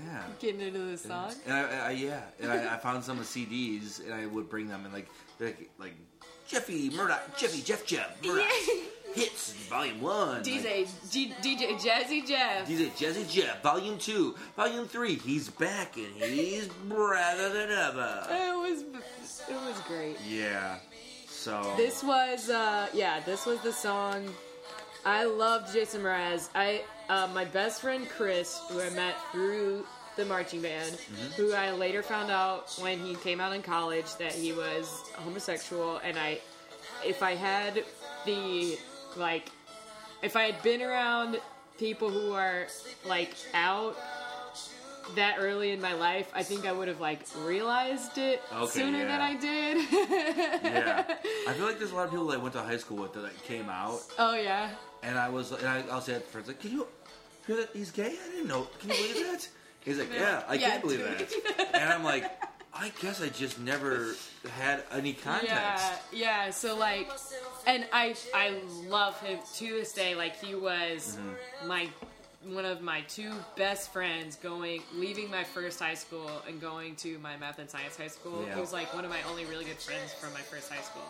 Yeah. 0.06 0.22
Getting 0.40 0.62
into 0.62 0.78
the 0.78 0.96
song. 0.96 1.32
And 1.46 1.54
I, 1.54 1.88
I 1.88 1.90
yeah, 1.90 2.22
and 2.40 2.50
I, 2.50 2.74
I 2.74 2.78
found 2.78 3.04
some 3.04 3.18
of 3.18 3.26
CDs, 3.26 4.02
and 4.02 4.14
I 4.14 4.24
would 4.24 4.48
bring 4.48 4.66
them, 4.68 4.86
and 4.86 4.94
like 4.94 5.08
like, 5.38 5.70
like 5.78 5.94
Jeffy 6.48 6.88
Murdoch, 6.88 7.36
Jeffy 7.36 7.60
Jeff 7.60 7.84
Jeff 7.84 8.16
Murdoch 8.24 8.46
hits 9.14 9.52
volume 9.68 10.00
one, 10.00 10.28
like, 10.36 10.44
DJ 10.44 11.10
G, 11.10 11.32
DJ 11.42 11.78
Jazzy 11.78 12.26
Jeff. 12.26 12.68
DJ 12.68 12.90
Jazzy 12.90 13.28
Jeff 13.30 13.62
volume 13.62 13.98
two, 13.98 14.34
volume 14.56 14.86
three. 14.86 15.16
He's 15.16 15.48
back 15.48 15.96
and 15.96 16.06
he's 16.22 16.68
better 16.68 17.48
than 17.48 17.70
ever. 17.70 18.26
It 18.30 18.56
was 18.56 18.82
it 19.48 19.54
was 19.66 19.78
great. 19.86 20.16
Yeah. 20.28 20.78
So 21.28 21.74
This 21.76 22.02
was 22.02 22.50
uh 22.50 22.88
yeah, 22.92 23.20
this 23.20 23.46
was 23.46 23.60
the 23.60 23.72
song. 23.72 24.28
I 25.04 25.24
loved 25.24 25.72
Jason 25.72 26.02
Mraz. 26.02 26.48
I 26.54 26.82
uh, 27.08 27.28
my 27.34 27.44
best 27.44 27.80
friend 27.80 28.08
Chris, 28.08 28.60
who 28.68 28.80
I 28.80 28.90
met 28.90 29.16
through 29.32 29.84
the 30.16 30.24
marching 30.24 30.60
band, 30.62 30.96
who 31.36 31.52
I 31.54 31.72
later 31.72 32.02
found 32.02 32.30
out 32.30 32.70
when 32.80 32.98
he 32.98 33.14
came 33.16 33.40
out 33.40 33.52
in 33.54 33.62
college 33.62 34.14
that 34.16 34.32
he 34.32 34.52
was 34.52 34.86
homosexual, 35.14 35.96
and 36.04 36.18
I, 36.18 36.40
if 37.04 37.22
I 37.22 37.34
had 37.34 37.84
the 38.26 38.76
like, 39.16 39.50
if 40.22 40.36
I 40.36 40.42
had 40.44 40.62
been 40.62 40.82
around 40.82 41.40
people 41.78 42.10
who 42.10 42.32
are 42.32 42.66
like 43.06 43.34
out 43.54 43.96
that 45.16 45.36
early 45.38 45.70
in 45.72 45.80
my 45.80 45.94
life, 45.94 46.30
I 46.34 46.42
think 46.42 46.66
I 46.66 46.72
would 46.72 46.86
have 46.88 47.00
like 47.00 47.20
realized 47.42 48.18
it 48.18 48.42
Okay, 48.54 48.66
sooner 48.70 48.98
yeah. 48.98 49.04
than 49.08 49.20
I 49.20 49.34
did. 49.40 50.62
yeah, 50.62 51.04
I 51.48 51.52
feel 51.54 51.66
like 51.66 51.78
there's 51.78 51.90
a 51.92 51.96
lot 51.96 52.04
of 52.04 52.10
people 52.10 52.26
that 52.28 52.38
I 52.38 52.42
went 52.42 52.54
to 52.54 52.62
high 52.62 52.76
school 52.76 52.98
with 52.98 53.12
that 53.14 53.22
like, 53.22 53.42
came 53.44 53.68
out, 53.68 54.00
Oh 54.18 54.34
yeah. 54.34 54.70
and 55.02 55.18
I 55.18 55.28
was, 55.28 55.52
and 55.52 55.66
I, 55.66 55.82
I'll 55.90 56.00
say 56.00 56.14
at 56.14 56.26
friends 56.28 56.48
like, 56.48 56.60
"Can 56.60 56.72
you 56.72 56.86
hear 57.46 57.56
that 57.56 57.70
he's 57.72 57.90
gay? 57.90 58.14
I 58.24 58.30
didn't 58.30 58.48
know. 58.48 58.68
Can 58.78 58.90
you 58.90 58.96
believe 58.96 59.26
that?" 59.32 59.48
He's 59.82 59.98
like, 59.98 60.12
"Yeah, 60.12 60.42
I 60.46 60.54
Yeah, 60.54 60.68
can't 60.70 60.82
believe 60.82 60.98
dude. 60.98 61.26
that," 61.56 61.74
and 61.74 61.90
I'm 61.90 62.04
like, 62.04 62.30
"I 62.80 62.90
guess 63.00 63.20
I 63.22 63.28
just 63.28 63.58
never 63.60 64.14
had 64.58 64.82
any 64.90 65.12
context." 65.12 65.52
Yeah, 65.52 65.96
yeah. 66.12 66.50
So 66.50 66.76
like, 66.76 67.08
and 67.66 67.84
I 67.92 68.14
I 68.34 68.54
love 68.88 69.20
him 69.20 69.38
to 69.56 69.66
this 69.68 69.92
day. 69.92 70.14
Like 70.14 70.36
he 70.44 70.54
was 70.54 71.16
Mm-hmm. 71.18 71.68
my 71.68 71.88
one 72.44 72.64
of 72.64 72.80
my 72.80 73.02
two 73.02 73.30
best 73.54 73.92
friends 73.92 74.36
going 74.36 74.82
leaving 74.94 75.30
my 75.30 75.44
first 75.44 75.78
high 75.78 75.92
school 75.94 76.30
and 76.48 76.58
going 76.58 76.96
to 76.96 77.18
my 77.18 77.36
math 77.36 77.58
and 77.58 77.68
science 77.68 77.96
high 77.98 78.08
school. 78.08 78.42
Yeah. 78.46 78.54
He 78.54 78.60
was 78.60 78.72
like 78.72 78.94
one 78.94 79.04
of 79.04 79.10
my 79.10 79.22
only 79.28 79.44
really 79.44 79.66
good 79.66 79.76
friends 79.78 80.14
from 80.14 80.32
my 80.32 80.40
first 80.40 80.72
high 80.72 80.80
school, 80.80 81.04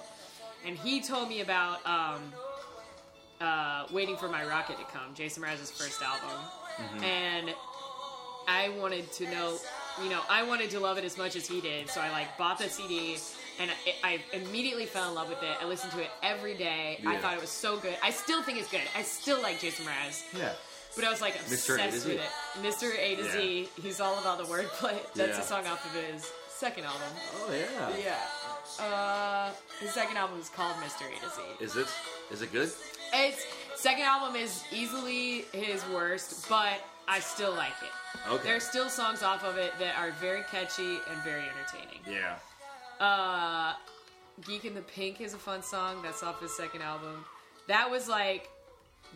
and 0.66 0.76
he 0.76 1.00
told 1.00 1.28
me 1.28 1.40
about 1.40 1.86
um, 1.86 2.20
uh, 3.40 3.86
waiting 3.92 4.16
for 4.16 4.28
my 4.28 4.44
rocket 4.44 4.76
to 4.78 4.84
come, 4.86 5.14
Jason 5.14 5.42
Mraz's 5.42 5.70
first 5.70 6.02
album, 6.02 6.36
Mm-hmm. 6.80 7.04
and 7.04 7.54
I 8.48 8.70
wanted 8.78 9.12
to 9.12 9.24
know, 9.30 9.58
you 10.02 10.08
know, 10.10 10.20
I 10.28 10.42
wanted 10.42 10.70
to 10.70 10.80
love 10.80 10.98
it 10.98 11.04
as 11.04 11.16
much 11.18 11.36
as 11.36 11.46
he 11.46 11.60
did. 11.60 11.88
So 11.90 12.00
I 12.00 12.10
like 12.10 12.36
bought 12.38 12.58
the 12.58 12.68
CD 12.68 13.16
and 13.60 13.70
I, 14.04 14.20
I 14.32 14.36
immediately 14.36 14.86
fell 14.86 15.08
in 15.08 15.14
love 15.14 15.28
with 15.28 15.42
it. 15.42 15.56
I 15.60 15.66
listened 15.66 15.92
to 15.92 16.00
it 16.00 16.08
every 16.22 16.56
day. 16.56 16.98
I 17.06 17.16
thought 17.18 17.34
it 17.34 17.40
was 17.40 17.50
so 17.50 17.76
good. 17.78 17.94
I 18.02 18.10
still 18.10 18.42
think 18.42 18.58
it's 18.58 18.70
good. 18.70 18.80
I 18.96 19.02
still 19.02 19.40
like 19.42 19.60
Jason 19.60 19.84
Mraz, 19.86 20.22
Yeah. 20.38 20.52
but 20.96 21.04
I 21.04 21.10
was 21.10 21.20
like 21.20 21.34
Mr. 21.44 21.74
A 21.74 21.78
to 21.78 21.84
obsessed 21.86 22.06
with 22.06 22.16
it. 22.20 22.62
Mr. 22.62 22.98
A 22.98 23.16
to 23.16 23.24
Z. 23.32 23.68
He's 23.82 24.00
all 24.00 24.18
about 24.18 24.38
the 24.38 24.44
wordplay. 24.44 24.96
That's 25.14 25.36
Yeah. 25.38 25.40
a 25.40 25.44
song 25.44 25.66
off 25.66 25.84
of 25.84 26.02
his 26.04 26.30
second 26.48 26.84
album. 26.84 27.00
Oh 27.42 27.52
yeah. 27.52 27.96
Yeah. 28.78 28.84
Uh, 28.84 29.50
his 29.80 29.90
second 29.90 30.16
album 30.16 30.38
is 30.40 30.48
called 30.48 30.76
Mr. 30.76 31.02
A 31.06 31.20
to 31.20 31.30
Z. 31.34 31.42
Is 31.60 31.76
it? 31.76 31.86
Is 32.30 32.42
it 32.42 32.52
good? 32.52 32.70
Its 33.12 33.44
second 33.76 34.04
album 34.04 34.36
is 34.36 34.62
easily 34.72 35.44
his 35.52 35.84
worst, 35.88 36.48
but 36.48 36.74
I 37.10 37.18
still 37.18 37.52
like 37.52 37.74
it. 37.82 38.30
Okay. 38.30 38.42
There's 38.44 38.62
still 38.62 38.88
songs 38.88 39.24
off 39.24 39.44
of 39.44 39.58
it 39.58 39.72
that 39.80 39.98
are 39.98 40.12
very 40.12 40.42
catchy 40.44 40.98
and 41.10 41.22
very 41.24 41.42
entertaining. 41.42 42.00
yeah. 42.06 42.36
Uh, 43.04 43.74
Geek 44.46 44.64
in 44.64 44.74
the 44.74 44.82
Pink 44.82 45.20
is 45.20 45.34
a 45.34 45.38
fun 45.38 45.62
song. 45.62 46.02
That's 46.02 46.22
off 46.22 46.40
his 46.40 46.56
second 46.56 46.82
album. 46.82 47.24
That 47.66 47.90
was 47.90 48.08
like 48.08 48.48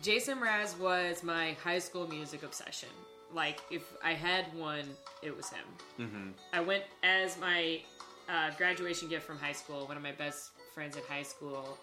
Jason 0.01 0.39
Mraz 0.39 0.77
was 0.77 1.23
my 1.23 1.53
high 1.63 1.79
school 1.79 2.07
music 2.07 2.43
obsession. 2.43 2.89
Like 3.33 3.61
if 3.71 3.83
I 4.03 4.13
had 4.13 4.53
one, 4.55 4.85
it 5.23 5.35
was 5.35 5.49
him. 5.49 5.65
Mm-hmm. 5.99 6.29
I 6.51 6.59
went 6.61 6.83
as 7.03 7.39
my 7.39 7.79
uh, 8.27 8.51
graduation 8.57 9.07
gift 9.07 9.25
from 9.25 9.37
high 9.37 9.53
school. 9.53 9.87
One 9.87 9.95
of 9.97 10.03
my 10.03 10.11
best 10.11 10.49
friends 10.73 10.97
at 10.97 11.03
high 11.05 11.23
school 11.23 11.77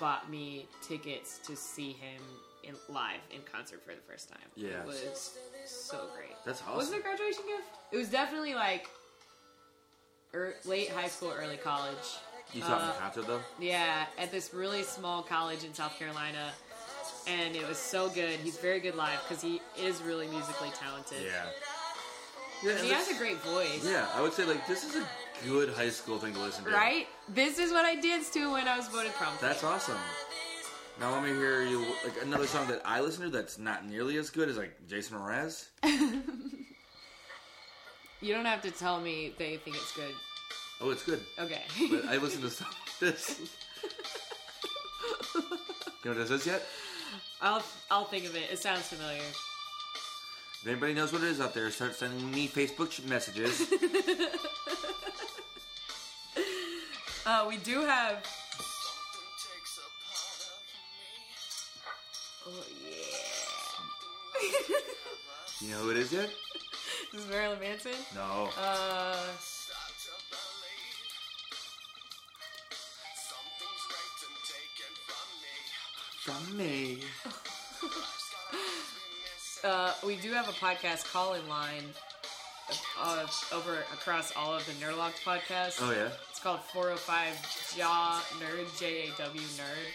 bought 0.00 0.28
me 0.28 0.66
tickets 0.82 1.38
to 1.46 1.54
see 1.54 1.92
him 1.92 2.20
in 2.66 2.74
live 2.88 3.20
in 3.32 3.40
concert 3.50 3.82
for 3.84 3.92
the 3.94 4.00
first 4.10 4.28
time. 4.28 4.38
Yeah. 4.56 4.80
It 4.80 4.86
was 4.86 5.36
so 5.66 6.06
great. 6.16 6.34
That's 6.44 6.62
awesome. 6.62 6.76
Was 6.76 6.92
it 6.92 6.98
a 7.00 7.02
graduation 7.02 7.42
gift? 7.46 7.68
It 7.92 7.96
was 7.96 8.08
definitely 8.08 8.54
like 8.54 8.88
er, 10.34 10.54
late 10.64 10.90
high 10.90 11.08
school, 11.08 11.32
early 11.36 11.56
college. 11.56 11.96
You 12.52 12.62
saw 12.62 12.76
Uh, 12.78 12.92
in 12.92 13.00
concert 13.00 13.26
though. 13.26 13.40
Yeah, 13.58 14.06
at 14.18 14.30
this 14.30 14.52
really 14.54 14.82
small 14.82 15.22
college 15.22 15.64
in 15.64 15.74
South 15.74 15.98
Carolina. 15.98 16.52
And 17.26 17.56
it 17.56 17.66
was 17.66 17.78
so 17.78 18.10
good. 18.10 18.38
He's 18.40 18.58
very 18.58 18.80
good 18.80 18.96
live 18.96 19.18
because 19.26 19.42
he 19.42 19.60
is 19.78 20.02
really 20.02 20.26
musically 20.28 20.70
talented. 20.70 21.22
Yeah. 21.24 21.46
Yeah. 22.62 22.78
He 22.82 22.90
has 22.90 23.08
a 23.10 23.14
great 23.14 23.38
voice. 23.42 23.84
yeah, 23.84 24.06
I 24.14 24.20
would 24.22 24.32
say 24.32 24.44
like 24.44 24.66
this 24.66 24.84
is 24.84 24.96
a 24.96 25.06
good 25.46 25.70
high 25.70 25.90
school 25.90 26.18
thing 26.18 26.32
to 26.34 26.40
listen 26.40 26.64
to. 26.64 26.70
Right? 26.70 27.06
This 27.28 27.58
is 27.58 27.72
what 27.72 27.84
I 27.84 27.94
danced 27.96 28.32
to 28.34 28.52
when 28.52 28.68
I 28.68 28.76
was 28.76 28.88
voted 28.88 29.12
prom. 29.14 29.32
That's 29.40 29.64
awesome. 29.64 29.98
Now 31.00 31.12
let 31.12 31.22
me 31.24 31.30
hear 31.30 31.62
you 31.62 31.80
like 32.04 32.22
another 32.22 32.46
song 32.46 32.68
that 32.68 32.80
I 32.84 33.00
listen 33.00 33.24
to 33.24 33.30
that's 33.30 33.58
not 33.58 33.84
nearly 33.86 34.16
as 34.16 34.30
good 34.30 34.48
as 34.48 34.56
like 34.56 34.86
Jason 34.86 35.18
Mraz. 35.18 35.66
You 38.20 38.32
don't 38.32 38.46
have 38.46 38.62
to 38.62 38.70
tell 38.70 39.00
me 39.00 39.34
that 39.36 39.50
you 39.50 39.58
think 39.58 39.76
it's 39.76 39.94
good. 39.94 40.14
Oh, 40.80 40.90
it's 40.90 41.02
good. 41.04 41.20
Okay. 41.38 41.60
But 41.90 42.06
I 42.06 42.16
listen 42.16 42.40
to 42.40 42.48
stuff 42.48 42.74
like 42.86 42.98
this. 42.98 43.38
you 45.34 45.40
know 46.10 46.16
what 46.16 46.28
this 46.28 46.30
is 46.30 46.46
yet? 46.46 46.62
I'll 47.42 47.62
I'll 47.90 48.06
think 48.06 48.24
of 48.24 48.34
it. 48.34 48.50
It 48.50 48.58
sounds 48.58 48.88
familiar. 48.88 49.20
If 49.20 50.66
anybody 50.66 50.94
knows 50.94 51.12
what 51.12 51.22
it 51.22 51.28
is 51.28 51.40
out 51.40 51.52
there, 51.52 51.70
start 51.70 51.94
sending 51.96 52.30
me 52.30 52.48
Facebook 52.48 53.06
messages. 53.06 53.70
Uh, 57.26 57.46
we 57.48 57.56
do 57.56 57.80
have. 57.80 58.22
Oh 62.46 62.50
yeah. 62.82 64.48
you 65.60 65.68
know 65.70 65.78
who 65.78 65.90
it 65.90 65.96
is 65.96 66.12
yet? 66.12 66.30
this 67.12 67.22
is 67.22 67.28
Marilyn 67.30 67.58
Manson. 67.60 67.92
No. 68.14 68.48
Uh, 68.58 69.14
Start 69.38 69.94
to 70.04 70.12
believe 70.30 70.98
something's 73.16 73.84
raped 73.90 74.22
and 74.28 74.38
taken 74.52 74.92
from 75.06 75.28
me. 75.40 75.54
From 76.24 76.42
me. 76.58 77.00
uh, 79.64 79.92
we 80.06 80.16
do 80.16 80.32
have 80.32 80.48
a 80.48 80.52
podcast 80.52 81.10
call-in 81.12 81.48
line. 81.48 81.84
Uh, 83.00 83.26
over 83.52 83.74
across 83.92 84.32
all 84.36 84.54
of 84.54 84.64
the 84.66 84.72
Nerdlocked 84.84 85.22
podcasts. 85.24 85.78
Oh 85.82 85.90
yeah. 85.90 86.08
It's 86.30 86.40
called 86.40 86.60
405 86.72 87.74
Jaw 87.76 88.22
Nerd, 88.40 88.78
J 88.80 89.08
A 89.08 89.22
W 89.22 89.40
Nerd. 89.42 89.92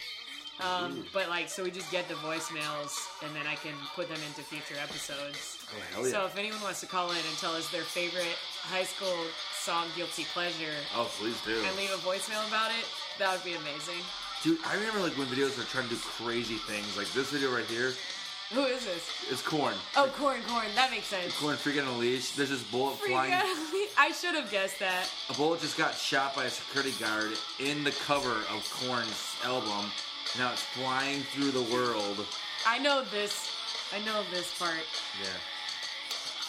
Um, 0.60 1.04
but 1.12 1.28
like, 1.28 1.48
so 1.48 1.64
we 1.64 1.70
just 1.70 1.90
get 1.90 2.08
the 2.08 2.14
voicemails 2.14 2.96
and 3.24 3.34
then 3.34 3.46
I 3.46 3.54
can 3.54 3.72
put 3.94 4.08
them 4.08 4.18
into 4.26 4.42
future 4.42 4.78
episodes. 4.82 5.58
Oh 5.72 5.82
hell 5.94 6.04
yeah. 6.06 6.12
So 6.12 6.26
if 6.26 6.36
anyone 6.36 6.60
wants 6.60 6.80
to 6.80 6.86
call 6.86 7.10
in 7.10 7.16
and 7.16 7.36
tell 7.38 7.52
us 7.52 7.68
their 7.70 7.82
favorite 7.82 8.36
high 8.62 8.84
school 8.84 9.16
song, 9.54 9.86
Guilty 9.96 10.24
Pleasure, 10.32 10.76
oh 10.96 11.10
please 11.18 11.40
do. 11.46 11.56
and 11.66 11.76
leave 11.76 11.90
a 11.90 12.00
voicemail 12.04 12.46
about 12.48 12.70
it, 12.70 12.84
that 13.18 13.32
would 13.32 13.44
be 13.44 13.54
amazing. 13.54 14.02
Dude, 14.42 14.58
I 14.66 14.74
remember 14.74 15.00
like 15.00 15.16
when 15.16 15.26
videos 15.28 15.56
were 15.56 15.64
trying 15.64 15.88
to 15.88 15.94
do 15.94 16.00
crazy 16.00 16.56
things. 16.56 16.96
Like 16.96 17.10
this 17.12 17.30
video 17.30 17.54
right 17.54 17.64
here 17.66 17.92
Who 18.52 18.64
is 18.64 18.84
this? 18.84 19.08
It's 19.30 19.42
corn. 19.42 19.74
Oh, 19.96 20.10
Corn 20.16 20.40
Corn. 20.48 20.66
That 20.74 20.90
makes 20.90 21.06
sense. 21.06 21.38
Corn 21.38 21.56
freaking 21.56 21.98
leash. 21.98 22.32
There's 22.32 22.50
this 22.50 22.62
bullet 22.64 22.98
Freak 22.98 23.12
flying. 23.12 23.32
I 23.98 24.12
should 24.12 24.34
have 24.34 24.50
guessed 24.50 24.78
that. 24.80 25.08
A 25.28 25.34
bullet 25.34 25.60
just 25.60 25.78
got 25.78 25.94
shot 25.94 26.34
by 26.34 26.44
a 26.44 26.50
security 26.50 26.92
guard 26.98 27.32
in 27.60 27.84
the 27.84 27.92
cover 28.06 28.32
of 28.52 28.68
Corn's 28.82 29.36
album. 29.44 29.90
Now 30.38 30.52
it's 30.52 30.62
flying 30.62 31.20
through 31.20 31.50
the 31.50 31.62
world. 31.72 32.24
I 32.66 32.78
know 32.78 33.04
this. 33.10 33.50
I 33.92 33.98
know 34.04 34.22
this 34.30 34.56
part. 34.58 34.74
Yeah. 35.20 35.28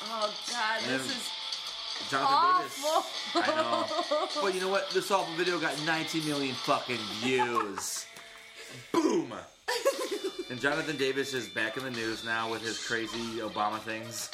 Oh 0.06 0.34
God, 0.52 0.82
And 0.84 1.00
this 1.00 1.10
is 1.10 1.30
Jonathan 2.10 2.36
awful. 2.36 3.42
Davis. 3.42 3.50
I 3.50 3.56
know. 3.56 4.42
But 4.42 4.54
you 4.54 4.62
know 4.62 4.70
what? 4.70 4.90
This 4.92 5.10
awful 5.10 5.34
video 5.36 5.60
got 5.60 5.74
90 5.86 6.22
million 6.22 6.54
fucking 6.56 7.00
views. 7.22 8.06
Boom! 8.92 9.34
And 10.50 10.60
Jonathan 10.60 10.98
Davis 10.98 11.34
is 11.34 11.48
back 11.50 11.78
in 11.78 11.84
the 11.84 11.92
news 11.92 12.24
now 12.24 12.52
with 12.52 12.62
his 12.62 12.86
crazy 12.86 13.40
Obama 13.40 13.80
things. 13.80 14.30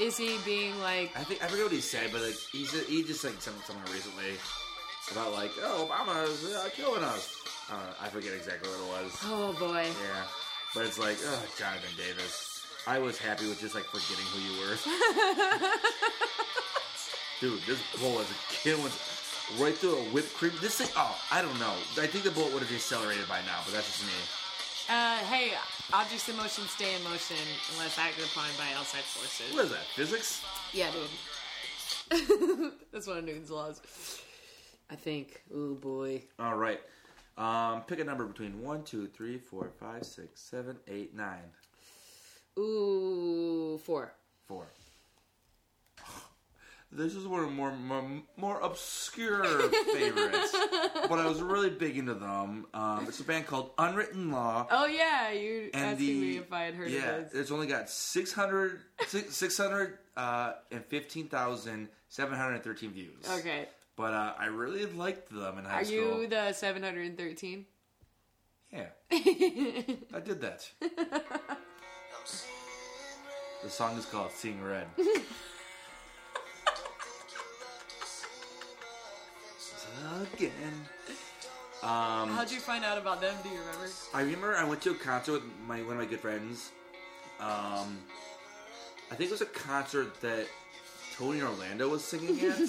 Is 0.00 0.16
he 0.16 0.38
being 0.44 0.78
like? 0.80 1.10
I 1.16 1.22
think 1.24 1.42
I 1.42 1.48
forget 1.48 1.64
what 1.66 1.72
he 1.72 1.80
said, 1.80 2.10
but 2.12 2.22
like 2.22 2.36
he's 2.52 2.72
he 2.88 3.02
just 3.04 3.24
like 3.24 3.40
something, 3.40 3.62
something 3.64 3.92
recently 3.92 4.34
about 5.12 5.32
like 5.32 5.50
oh 5.62 5.88
Obama's 5.88 6.44
uh, 6.54 6.68
killing 6.74 7.02
us. 7.02 7.34
I 7.70 7.74
don't 7.74 7.84
know. 7.86 7.92
I 8.00 8.08
forget 8.08 8.32
exactly 8.34 8.68
what 8.70 8.80
it 8.80 9.04
was. 9.04 9.12
Oh 9.24 9.52
boy. 9.58 9.84
Yeah, 9.84 10.24
but 10.74 10.86
it's 10.86 10.98
like 10.98 11.16
oh 11.24 11.42
Jonathan 11.58 11.90
Davis. 11.96 12.64
I 12.86 12.98
was 12.98 13.18
happy 13.18 13.48
with 13.48 13.60
just 13.60 13.74
like 13.74 13.84
forgetting 13.84 14.24
who 14.32 14.40
you 14.40 14.60
were. 14.64 14.76
Dude, 17.40 17.60
this 17.66 17.78
bullet 18.00 18.22
is 18.22 18.36
killing 18.50 18.92
right 19.60 19.74
through 19.74 19.96
a 19.96 20.02
whipped 20.10 20.34
cream. 20.34 20.52
This 20.60 20.78
thing, 20.78 20.88
oh, 20.96 21.16
I 21.30 21.42
don't 21.42 21.58
know. 21.60 21.74
I 22.00 22.06
think 22.06 22.24
the 22.24 22.30
bullet 22.30 22.52
would 22.52 22.62
have 22.62 22.70
decelerated 22.70 23.28
by 23.28 23.40
now, 23.46 23.60
but 23.64 23.74
that's 23.74 23.86
just 23.86 24.02
me. 24.04 24.12
Uh, 24.88 25.18
hey, 25.28 25.52
objects 25.92 26.28
in 26.28 26.36
motion 26.36 26.64
stay 26.64 26.94
in 26.96 27.04
motion 27.04 27.36
unless 27.74 27.98
acted 27.98 28.24
upon 28.24 28.48
by 28.56 28.72
outside 28.74 29.04
forces. 29.04 29.54
What 29.54 29.66
is 29.66 29.70
that? 29.70 29.84
Physics? 29.94 30.42
Yeah, 30.72 30.90
dude. 32.10 32.72
That's 32.92 33.06
one 33.06 33.18
of 33.18 33.24
Newton's 33.24 33.50
laws. 33.50 33.82
I 34.90 34.96
think. 34.96 35.42
Oh 35.54 35.74
boy. 35.74 36.22
All 36.38 36.56
right. 36.56 36.80
Um, 37.36 37.82
pick 37.82 38.00
a 38.00 38.04
number 38.04 38.24
between 38.24 38.62
1, 38.62 38.82
2, 38.82 39.06
3, 39.08 39.38
4, 39.38 39.70
5, 39.78 40.04
6, 40.04 40.40
7, 40.40 40.76
8, 40.88 41.14
9. 41.14 41.36
Ooh, 42.58 43.78
four. 43.84 44.12
4. 44.48 44.66
This 46.90 47.14
is 47.14 47.26
one 47.26 47.44
of 47.44 47.52
more 47.52 47.70
more, 47.72 48.02
more 48.38 48.58
obscure 48.60 49.44
favorites, 49.92 50.56
but 51.06 51.18
I 51.18 51.26
was 51.26 51.42
really 51.42 51.68
big 51.68 51.98
into 51.98 52.14
them. 52.14 52.66
Um, 52.72 53.04
it's 53.06 53.20
a 53.20 53.24
band 53.24 53.46
called 53.46 53.72
Unwritten 53.76 54.30
Law. 54.30 54.66
Oh 54.70 54.86
yeah, 54.86 55.30
you 55.30 55.68
and 55.74 55.84
asking 55.84 56.06
the 56.06 56.12
me 56.14 56.38
if 56.38 56.50
I 56.50 56.62
had 56.62 56.72
heard 56.74 56.90
yeah, 56.90 57.16
of 57.16 57.30
those. 57.30 57.40
it's 57.42 57.50
only 57.50 57.66
got 57.66 57.90
600, 57.90 58.80
600 59.06 59.98
uh, 60.16 60.52
and 60.72 60.82
15,713 60.86 62.90
views. 62.90 63.12
Okay. 63.38 63.68
But 63.98 64.14
uh, 64.14 64.32
I 64.38 64.46
really 64.46 64.86
liked 64.86 65.28
them 65.28 65.58
in 65.58 65.64
high 65.64 65.80
Are 65.80 65.84
school. 65.84 66.22
you 66.22 66.28
the 66.28 66.52
713? 66.52 67.66
Yeah, 68.72 68.84
I 69.10 70.20
did 70.24 70.40
that. 70.40 70.70
The 73.64 73.68
song 73.68 73.98
is 73.98 74.06
called 74.06 74.30
Seeing 74.30 74.62
Red. 74.62 74.86
Again. 80.32 80.86
Um, 81.82 82.30
How'd 82.30 82.52
you 82.52 82.60
find 82.60 82.84
out 82.84 82.98
about 82.98 83.20
them? 83.20 83.34
Do 83.42 83.48
you 83.48 83.58
remember? 83.58 83.88
I 84.14 84.20
remember 84.22 84.56
I 84.56 84.62
went 84.64 84.80
to 84.82 84.92
a 84.92 84.94
concert 84.94 85.32
with 85.32 85.42
my 85.66 85.82
one 85.82 85.92
of 85.94 85.98
my 85.98 86.04
good 86.04 86.20
friends. 86.20 86.70
Um, 87.40 87.98
I 89.10 89.14
think 89.16 89.28
it 89.28 89.32
was 89.32 89.40
a 89.40 89.46
concert 89.46 90.20
that 90.20 90.46
Tony 91.18 91.42
Orlando 91.42 91.88
was 91.88 92.04
singing 92.04 92.38
at. 92.40 92.56
Do 92.58 92.64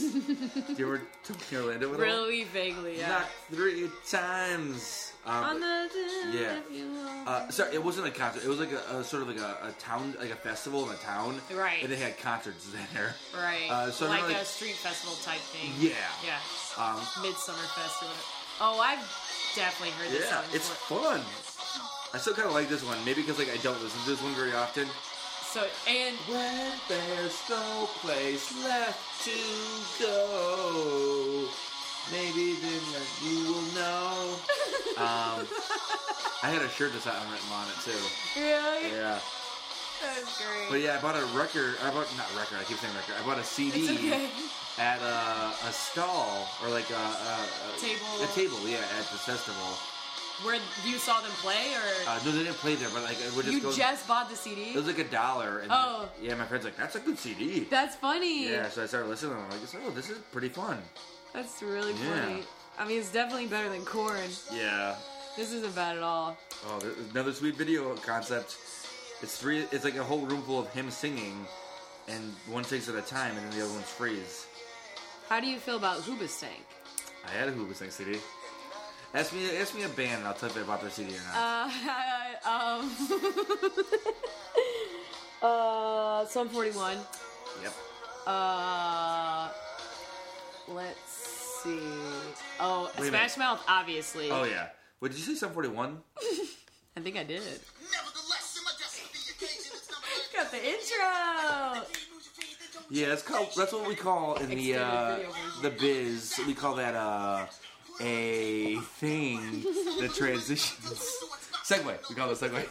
you 0.75 0.87
remember 0.87 1.01
Tony 1.23 1.63
Orlando? 1.63 1.93
At 1.93 1.99
all? 1.99 2.01
Really 2.01 2.45
vaguely, 2.45 2.97
yeah. 2.97 3.09
Not 3.09 3.29
three 3.51 3.87
times. 4.09 5.13
Um, 5.23 5.43
On 5.43 5.59
the 5.59 5.89
yeah. 6.33 6.57
if 6.57 6.75
you 6.75 6.91
want. 6.91 7.27
uh, 7.27 7.51
sorry, 7.51 7.75
it 7.75 7.83
wasn't 7.83 8.07
a 8.07 8.11
concert. 8.11 8.43
It 8.43 8.47
was 8.47 8.57
like 8.57 8.71
a, 8.71 8.97
a 8.97 9.03
sort 9.03 9.21
of 9.21 9.27
like 9.27 9.37
a, 9.37 9.67
a 9.67 9.71
town, 9.77 10.15
like 10.19 10.31
a 10.31 10.35
festival 10.35 10.89
in 10.89 10.95
a 10.95 10.97
town. 10.97 11.39
Right. 11.53 11.83
And 11.83 11.91
they 11.91 11.97
had 11.97 12.17
concerts 12.17 12.67
there. 12.93 13.13
right. 13.35 13.69
uh, 13.69 13.91
so 13.91 14.07
like 14.07 14.23
remember, 14.23 14.41
a 14.41 14.45
street 14.45 14.75
festival 14.75 15.15
type 15.23 15.41
thing. 15.53 15.71
Yeah. 15.77 15.91
Yeah. 16.25 16.39
Um, 16.83 16.99
Midsummer 17.21 17.59
Fest 17.77 18.01
or 18.01 18.07
whatever. 18.07 18.23
Oh, 18.61 18.79
I've 18.81 19.53
definitely 19.55 19.93
heard 19.93 20.11
this 20.11 20.25
yeah, 20.27 20.41
song 20.41 20.49
it's 20.53 20.69
fun. 20.69 21.21
I 22.13 22.17
still 22.17 22.33
kind 22.33 22.47
of 22.47 22.55
like 22.55 22.67
this 22.67 22.83
one, 22.83 22.97
maybe 23.05 23.21
because 23.21 23.37
like 23.37 23.53
I 23.53 23.57
don't 23.57 23.79
listen 23.83 24.01
to 24.01 24.09
this 24.09 24.23
one 24.23 24.33
very 24.33 24.53
often. 24.53 24.87
So, 25.51 25.65
and 25.87 26.15
When 26.29 26.71
there's 26.87 27.41
no 27.49 27.89
place 28.05 28.53
left 28.63 29.01
to 29.25 29.33
go, 29.97 31.47
maybe 32.11 32.53
then 32.61 32.81
you 33.25 33.49
will 33.49 33.65
know. 33.73 34.35
um, 35.01 35.47
I 36.43 36.53
had 36.53 36.61
a 36.61 36.69
shirt 36.69 36.93
that's 36.93 37.05
had 37.05 37.17
written 37.33 37.49
on 37.51 37.65
it 37.65 37.81
too. 37.81 37.97
really? 38.39 38.93
Yeah, 38.93 39.17
That's 40.05 40.37
great. 40.37 40.69
but 40.69 40.81
yeah, 40.81 40.97
I 40.99 41.01
bought 41.01 41.15
a 41.17 41.25
record. 41.35 41.77
I 41.81 41.89
bought 41.89 42.05
not 42.15 42.29
record. 42.37 42.59
I 42.59 42.63
keep 42.65 42.77
saying 42.77 42.93
record. 42.93 43.15
I 43.19 43.25
bought 43.25 43.39
a 43.39 43.43
CD 43.43 43.89
okay. 43.89 44.29
at 44.77 45.01
a, 45.01 45.67
a 45.67 45.71
stall 45.73 46.47
or 46.61 46.69
like 46.69 46.91
a, 46.91 46.93
a, 46.93 47.35
a 47.73 47.79
Table. 47.81 48.05
A 48.21 48.27
table, 48.35 48.69
yeah, 48.69 48.85
at 49.01 49.09
the 49.09 49.17
festival. 49.17 49.73
Where 50.43 50.59
you 50.85 50.97
saw 50.97 51.19
them 51.21 51.31
play, 51.41 51.73
or 51.73 52.09
Uh, 52.09 52.19
no, 52.23 52.31
they 52.31 52.43
didn't 52.43 52.55
play 52.57 52.75
there, 52.75 52.87
but 52.93 53.03
like 53.03 53.17
we're 53.35 53.41
just 53.43 53.47
you 53.53 53.59
going. 53.59 53.75
just 53.75 54.07
bought 54.07 54.29
the 54.29 54.35
CD? 54.37 54.69
It 54.69 54.75
was 54.75 54.87
like 54.87 54.99
a 54.99 55.03
dollar. 55.03 55.59
And 55.59 55.71
Oh. 55.71 56.07
Yeah, 56.21 56.35
my 56.35 56.45
friend's 56.45 56.63
like, 56.65 56.77
that's 56.77 56.95
a 56.95 56.99
good 56.99 57.19
CD. 57.19 57.61
That's 57.69 57.95
funny. 57.97 58.49
Yeah, 58.49 58.69
so 58.69 58.83
I 58.83 58.85
started 58.85 59.09
listening. 59.09 59.33
and 59.33 59.41
I'm 59.41 59.49
like, 59.49 59.59
oh, 59.85 59.89
this 59.91 60.09
is 60.09 60.17
pretty 60.31 60.49
fun. 60.49 60.81
That's 61.33 61.61
really 61.61 61.93
Yeah. 61.93 62.21
funny. 62.21 62.43
I 62.77 62.85
mean, 62.87 62.99
it's 62.99 63.11
definitely 63.11 63.47
better 63.47 63.69
than 63.69 63.83
corn. 63.85 64.29
Yeah. 64.53 64.95
This 65.35 65.51
isn't 65.51 65.75
bad 65.75 65.97
at 65.97 66.03
all. 66.03 66.37
Oh, 66.67 66.79
there's 66.79 66.95
another 67.11 67.33
sweet 67.33 67.55
video 67.55 67.93
concept. 67.97 68.55
It's 69.21 69.37
three. 69.37 69.65
It's 69.71 69.83
like 69.83 69.95
a 69.97 70.03
whole 70.03 70.19
room 70.25 70.41
full 70.43 70.59
of 70.59 70.71
him 70.71 70.89
singing, 70.89 71.45
and 72.07 72.33
one 72.47 72.63
takes 72.63 72.87
at 72.87 72.95
a 72.95 73.01
time, 73.01 73.35
and 73.37 73.45
then 73.51 73.59
the 73.59 73.65
other 73.65 73.73
ones 73.73 73.89
freeze. 73.89 74.45
How 75.27 75.39
do 75.41 75.47
you 75.47 75.59
feel 75.59 75.75
about 75.75 75.99
Hoobastank? 76.01 76.63
I 77.27 77.31
had 77.31 77.49
a 77.49 77.51
Hoobastank 77.51 77.91
CD. 77.91 78.19
Ask 79.14 79.34
me, 79.34 79.57
ask 79.57 79.74
me 79.76 79.84
a 79.84 79.89
band, 79.89 80.20
and 80.20 80.28
I'll 80.28 80.36
tell 80.36 80.51
you 80.51 80.62
about 80.62 80.82
their 80.82 80.91
CD 80.91 81.16
or 81.16 81.22
not. 81.34 81.72
Uh, 82.45 82.49
um, 82.49 82.91
uh, 85.49 86.26
Sum 86.26 86.49
41. 86.49 86.97
yep. 87.64 87.74
Uh, 88.28 89.49
let's 90.68 91.60
see. 91.64 91.80
Oh, 92.60 92.91
Wait 92.99 93.07
Smash 93.07 93.38
Mouth, 93.38 93.64
obviously. 93.68 94.30
Oh 94.30 94.43
yeah. 94.43 94.68
What 94.99 95.12
did 95.12 95.18
you 95.18 95.26
say? 95.26 95.34
Some 95.36 95.51
forty 95.51 95.70
one. 95.70 95.97
I 96.97 96.99
think 96.99 97.16
I 97.16 97.24
did. 97.24 97.41
Nevertheless, 97.41 98.57
in 98.57 98.64
my 98.66 98.72
dress 98.78 98.99
for 98.99 99.07
the 99.16 99.45
occasion, 99.45 99.72
it's 99.74 99.89
not 99.89 100.01
my 100.03 100.43
Got 100.43 100.51
the 100.51 100.57
intro. 100.57 101.88
Yeah, 102.91 103.14
it's 103.14 103.24
called. 103.24 103.49
That's 103.55 103.72
what 103.74 103.88
we 103.88 103.95
call 103.95 104.36
in 104.36 104.49
the 104.49 104.76
uh, 104.76 105.20
the 105.62 105.72
biz. 105.72 106.39
We 106.45 106.53
call 106.53 106.76
that 106.76 106.95
uh, 106.95 107.45
a 108.01 108.77
thing 108.99 109.63
that 109.99 110.13
transitions. 110.15 111.17
Segway. 111.65 111.97
We 112.09 112.15
call 112.15 112.29
it 112.31 112.41
a 112.41 112.45
segue. 112.45 112.65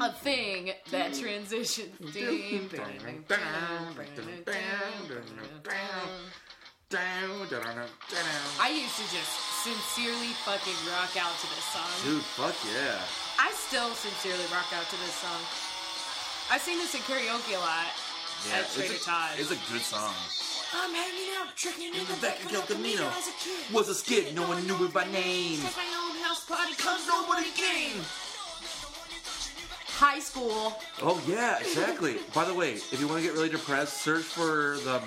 A 0.00 0.12
thing 0.12 0.70
that 0.90 1.12
transitions. 1.14 2.16
I 8.60 8.70
used 8.72 8.96
to 8.96 9.06
just 9.14 9.32
sincerely 9.62 10.32
fucking 10.44 10.78
rock 10.90 11.12
out 11.20 11.34
to 11.38 11.46
this 11.54 11.64
song. 11.70 11.92
Dude, 12.04 12.22
fuck 12.22 12.54
yeah. 12.74 12.98
I 13.38 13.50
still 13.52 13.90
sincerely 13.94 14.44
rock 14.50 14.66
out 14.74 14.88
to 14.88 14.96
this 14.96 15.14
song. 15.20 15.40
I 16.50 16.58
sing 16.58 16.78
this 16.78 16.94
in 16.94 17.00
karaoke 17.02 17.54
a 17.56 17.60
lot. 17.60 17.92
Yeah, 18.48 18.60
At 18.60 18.70
Trader 18.70 18.94
Todd's. 18.94 19.38
it's 19.38 19.50
a 19.50 19.72
good 19.72 19.82
song. 19.82 20.14
I'm 20.74 20.92
hanging 20.94 21.30
out, 21.40 21.56
tricking 21.56 21.94
in 21.94 22.00
In 22.00 22.06
the 22.06 22.14
the 22.14 22.20
back 22.20 22.36
back 22.38 22.44
of 22.44 22.50
of 22.50 22.54
El 22.54 22.60
El 22.60 22.66
Camino 22.66 22.96
Camino. 22.98 23.18
as 23.18 23.28
a 23.28 23.36
kid. 23.42 23.74
Was 23.74 23.88
a 23.88 23.94
skid, 23.94 24.34
no 24.34 24.46
one 24.46 24.66
knew 24.66 24.84
it 24.84 24.92
by 24.92 25.04
name. 25.10 25.60
At 25.64 25.76
my 25.76 25.88
own 25.96 26.16
house 26.22 26.44
party, 26.44 26.74
cause 26.76 27.06
nobody 27.06 27.50
came. 27.56 28.00
High 29.98 30.20
school. 30.20 30.78
Oh 31.02 31.18
yeah, 31.26 31.58
exactly. 31.58 32.18
By 32.32 32.44
the 32.44 32.54
way, 32.54 32.74
if 32.74 33.00
you 33.00 33.08
want 33.08 33.18
to 33.20 33.26
get 33.26 33.34
really 33.34 33.48
depressed, 33.48 33.98
search 33.98 34.22
for 34.22 34.78
the 34.86 35.00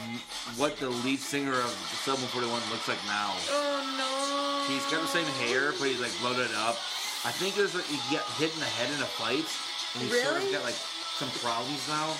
what 0.60 0.76
the 0.78 0.90
lead 1.08 1.20
singer 1.20 1.54
of 1.56 1.72
Sub 2.04 2.20
141 2.20 2.52
looks 2.72 2.90
like 2.92 3.00
now. 3.08 3.32
Oh 3.56 3.80
no. 3.96 4.68
He's 4.68 4.84
got 4.92 5.00
the 5.00 5.08
same 5.08 5.26
hair, 5.48 5.72
but 5.80 5.88
he's 5.88 6.02
like 6.02 6.12
bloated 6.20 6.52
up. 6.60 6.76
I 7.24 7.32
think 7.32 7.56
there's 7.56 7.72
like, 7.74 7.86
he 7.86 7.96
got 8.12 8.26
hit 8.36 8.52
in 8.52 8.60
the 8.60 8.66
head 8.66 8.90
in 8.92 9.00
a 9.00 9.08
fight, 9.08 9.48
and 9.96 10.04
he's 10.04 10.12
sort 10.28 10.44
of 10.44 10.52
got 10.52 10.64
like 10.68 10.76
some 10.76 11.30
problems 11.40 11.88
now. 11.88 12.12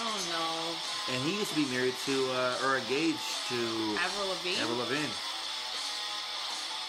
Oh 0.00 0.18
no. 0.30 1.14
And 1.14 1.22
he 1.24 1.38
used 1.38 1.50
to 1.50 1.56
be 1.56 1.66
married 1.74 1.94
to 2.06 2.30
uh, 2.32 2.64
or 2.64 2.78
engaged 2.78 3.18
to 3.48 3.58
Avril 3.98 4.28
Lavigne. 4.28 4.60
Avril 4.62 4.78
Lavigne. 4.78 5.14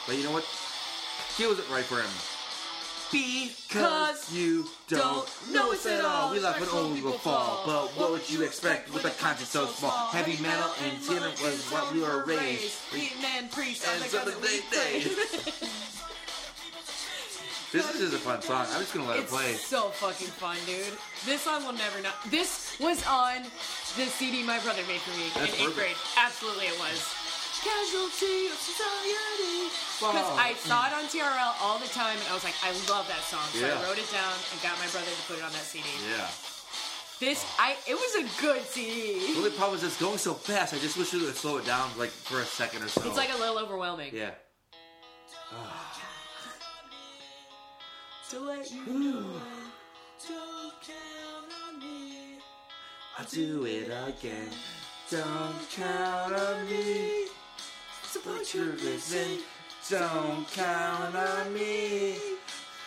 But 0.05 0.17
you 0.17 0.23
know 0.23 0.31
what? 0.31 0.45
She 1.35 1.47
wasn't 1.47 1.69
right 1.69 1.85
for 1.85 2.01
him. 2.01 2.09
Because 3.11 4.31
you 4.31 4.67
don't 4.87 5.27
know 5.51 5.71
us 5.71 5.85
at 5.87 6.05
all. 6.05 6.31
We 6.31 6.39
laugh 6.39 6.59
when 6.59 6.69
only 6.69 7.01
will 7.01 7.13
fall. 7.13 7.63
But 7.65 7.97
what 7.97 8.11
would 8.11 8.29
you 8.29 8.43
expect 8.43 8.93
with 8.93 9.05
a 9.05 9.09
conscience 9.09 9.49
so 9.49 9.65
small? 9.65 10.09
Heavy 10.09 10.41
metal 10.43 10.69
and 10.83 11.03
tenor 11.03 11.31
was 11.41 11.65
what 11.71 11.91
we 11.91 12.01
were 12.01 12.23
raised. 12.25 12.77
Beat 12.93 13.13
Man, 13.21 13.49
priest, 13.49 13.87
And 13.87 14.03
so 14.03 14.25
the 14.25 14.39
day 14.45 14.59
day. 14.71 15.11
This 17.71 17.85
is 17.93 18.01
just 18.01 18.17
a 18.17 18.21
fun 18.25 18.41
song. 18.41 18.65
I'm 18.73 18.81
just 18.81 18.93
gonna 18.97 19.05
let 19.05 19.19
it 19.21 19.29
play. 19.29 19.53
It's 19.53 19.61
so 19.61 19.93
fucking 19.93 20.33
fun, 20.41 20.57
dude. 20.65 20.89
This 21.21 21.45
song 21.45 21.61
will 21.69 21.77
never 21.77 22.01
not. 22.01 22.17
This 22.33 22.73
was 22.81 23.05
on 23.05 23.45
the 23.93 24.09
CD 24.09 24.41
my 24.41 24.57
brother 24.65 24.81
made 24.89 25.01
for 25.05 25.13
me 25.13 25.29
That's 25.37 25.53
in 25.53 25.69
eighth 25.69 25.77
grade. 25.77 25.97
Absolutely, 26.17 26.65
it 26.65 26.77
was. 26.81 26.97
Casualty 27.61 28.49
of 28.49 28.57
society. 28.57 29.69
Because 30.01 30.29
I 30.41 30.57
mm. 30.57 30.65
saw 30.65 30.89
it 30.89 30.93
on 30.97 31.05
TRL 31.13 31.53
all 31.61 31.77
the 31.77 31.91
time, 31.93 32.17
and 32.17 32.25
I 32.25 32.33
was 32.33 32.41
like, 32.41 32.57
I 32.65 32.73
love 32.89 33.05
that 33.05 33.21
song. 33.29 33.45
So 33.53 33.61
Yeah. 33.61 33.77
I 33.77 33.85
wrote 33.85 34.01
it 34.01 34.09
down 34.09 34.33
and 34.33 34.57
got 34.65 34.73
my 34.81 34.89
brother 34.89 35.11
to 35.11 35.23
put 35.29 35.37
it 35.37 35.45
on 35.45 35.51
that 35.53 35.67
CD. 35.67 35.85
Yeah. 36.09 36.25
This, 37.19 37.45
I, 37.59 37.75
it 37.85 37.93
was 37.93 38.23
a 38.23 38.25
good 38.41 38.63
CD. 38.63 39.33
The 39.33 39.45
only 39.45 39.51
problem 39.51 39.77
is 39.77 39.83
it's 39.83 39.99
going 39.99 40.17
so 40.17 40.33
fast. 40.33 40.73
I 40.73 40.79
just 40.79 40.97
wish 40.97 41.13
we 41.13 41.21
would 41.21 41.35
slow 41.35 41.57
it 41.57 41.65
down 41.67 41.91
like 41.99 42.09
for 42.09 42.39
a 42.39 42.45
second 42.45 42.81
or 42.81 42.87
so. 42.87 43.05
It's 43.05 43.17
like 43.17 43.33
a 43.35 43.37
little 43.37 43.59
overwhelming. 43.59 44.15
yeah. 44.15 44.31
Ah. 45.53 45.88
To 48.29 48.39
let 48.41 48.71
you 48.71 48.85
know. 48.85 49.25
Don't 50.27 50.73
count 50.85 51.49
on 51.65 51.79
me 51.79 52.37
I'll 53.17 53.25
do 53.25 53.65
it 53.65 53.85
again. 53.87 54.49
Don't 55.09 55.69
count 55.71 56.33
on 56.33 56.69
me. 56.69 57.25
Support 58.03 58.53
your 58.53 58.67
listen. 58.85 59.39
Don't 59.89 60.47
count 60.51 61.15
on 61.15 61.53
me. 61.55 62.17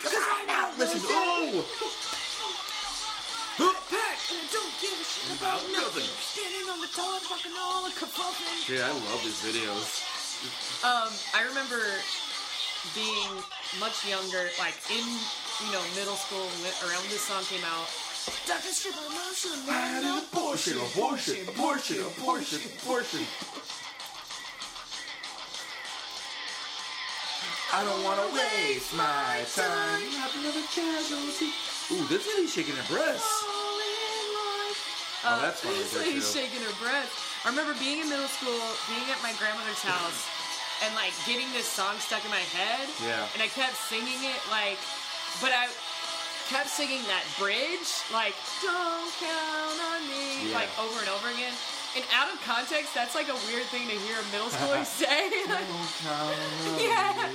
Cause 0.01 0.15
I 0.15 0.45
now 0.47 0.71
listen. 0.79 1.01
Oh! 1.03 1.65
About 5.39 5.63
nothing. 5.73 6.07
Standing 6.23 6.71
on 6.71 6.81
the 6.81 6.87
toilet, 6.87 7.23
fucking 7.23 7.53
all 7.59 7.83
the 7.83 7.91
kerfuffle. 7.91 8.67
Dude, 8.69 8.81
I 8.81 8.91
love 8.91 9.21
these 9.25 9.43
videos. 9.43 10.03
Um, 10.85 11.13
I 11.35 11.49
remember 11.49 11.83
being 12.95 13.43
much 13.81 14.07
younger, 14.09 14.51
like 14.59 14.75
in 14.91 15.05
you 15.05 15.73
know 15.73 15.83
middle 15.95 16.17
school 16.17 16.45
around 16.85 17.05
this 17.09 17.23
song 17.23 17.43
came 17.45 17.65
out. 17.65 17.89
Dr. 18.47 18.71
Strip 18.71 18.95
emotion, 18.95 19.59
An 19.69 20.23
abortion, 20.23 20.79
abortion, 20.79 21.37
abortion, 21.49 21.99
abortion, 22.07 22.61
abortion. 22.83 23.27
I 27.73 27.83
don't 27.85 28.05
want 28.05 28.21
to 28.21 28.29
waste 28.37 28.95
my 28.95 29.43
time. 29.57 30.03
Have 30.21 30.37
another 30.39 30.63
casualty. 30.71 31.51
Ooh, 31.91 32.05
this 32.07 32.29
lady's 32.29 32.53
shaking 32.53 32.77
her 32.77 32.95
breasts. 32.95 33.27
Oh, 35.25 35.39
that's 35.41 35.61
funny. 35.61 35.79
This 35.79 35.97
lady's 35.97 36.31
shaking 36.31 36.61
her 36.63 36.77
breath. 36.83 37.11
I 37.45 37.49
remember 37.49 37.75
being 37.81 38.03
in 38.03 38.09
middle 38.11 38.29
school, 38.29 38.61
being 38.87 39.09
at 39.11 39.19
my 39.23 39.33
grandmother's 39.39 39.83
house, 39.83 40.27
and 40.85 40.95
like 40.95 41.13
getting 41.27 41.47
this 41.53 41.67
song 41.67 41.95
stuck 41.99 42.25
in 42.25 42.31
my 42.31 42.45
head. 42.57 42.89
Yeah. 43.03 43.27
And 43.35 43.43
I 43.43 43.49
kept 43.49 43.75
singing 43.77 44.21
it 44.27 44.41
like, 44.51 44.79
but 45.41 45.51
I 45.55 45.69
kept 46.51 46.69
singing 46.69 47.03
that 47.09 47.25
bridge, 47.39 47.89
like 48.13 48.35
"Don't 48.61 49.11
count 49.23 49.79
on 49.95 50.01
me," 50.11 50.51
Yeah. 50.51 50.59
like 50.59 50.71
over 50.79 50.99
and 51.01 51.09
over 51.09 51.29
again. 51.31 51.55
And 51.95 52.05
out 52.15 52.33
of 52.33 52.41
context, 52.43 52.95
that's 52.95 53.15
like 53.15 53.29
a 53.29 53.37
weird 53.53 53.67
thing 53.69 53.87
to 53.87 53.95
hear 53.95 54.17
a 54.17 54.25
middle 54.33 54.49
schooler 54.57 54.85
say. 54.85 55.31
Yeah. 56.83 57.29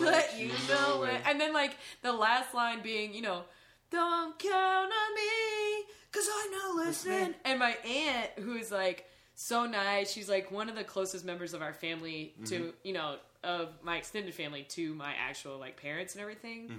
Let 0.00 0.38
you 0.38 0.50
know 0.68 1.02
it. 1.04 1.20
And 1.26 1.40
then 1.40 1.52
like 1.52 1.76
the 2.02 2.12
last 2.12 2.54
line 2.54 2.82
being, 2.82 3.12
you 3.14 3.22
know, 3.22 3.42
don't 3.90 4.38
count 4.38 4.92
on 4.92 5.14
me, 5.14 5.84
cause 6.12 6.28
I 6.30 6.48
know 6.52 6.84
listening. 6.84 7.34
And 7.44 7.58
my 7.58 7.76
aunt, 7.84 8.30
who's 8.38 8.70
like 8.70 9.06
so 9.42 9.64
nice, 9.64 10.12
she's 10.12 10.28
like 10.28 10.52
one 10.52 10.68
of 10.68 10.74
the 10.76 10.84
closest 10.84 11.24
members 11.24 11.54
of 11.54 11.62
our 11.62 11.72
family 11.72 12.34
to, 12.44 12.74
you 12.84 12.92
know, 12.92 13.16
of 13.42 13.70
my 13.82 13.96
extended 13.96 14.34
family 14.34 14.64
to 14.64 14.92
my 14.92 15.14
actual 15.18 15.56
like 15.56 15.80
parents 15.80 16.12
and 16.14 16.20
everything. 16.20 16.70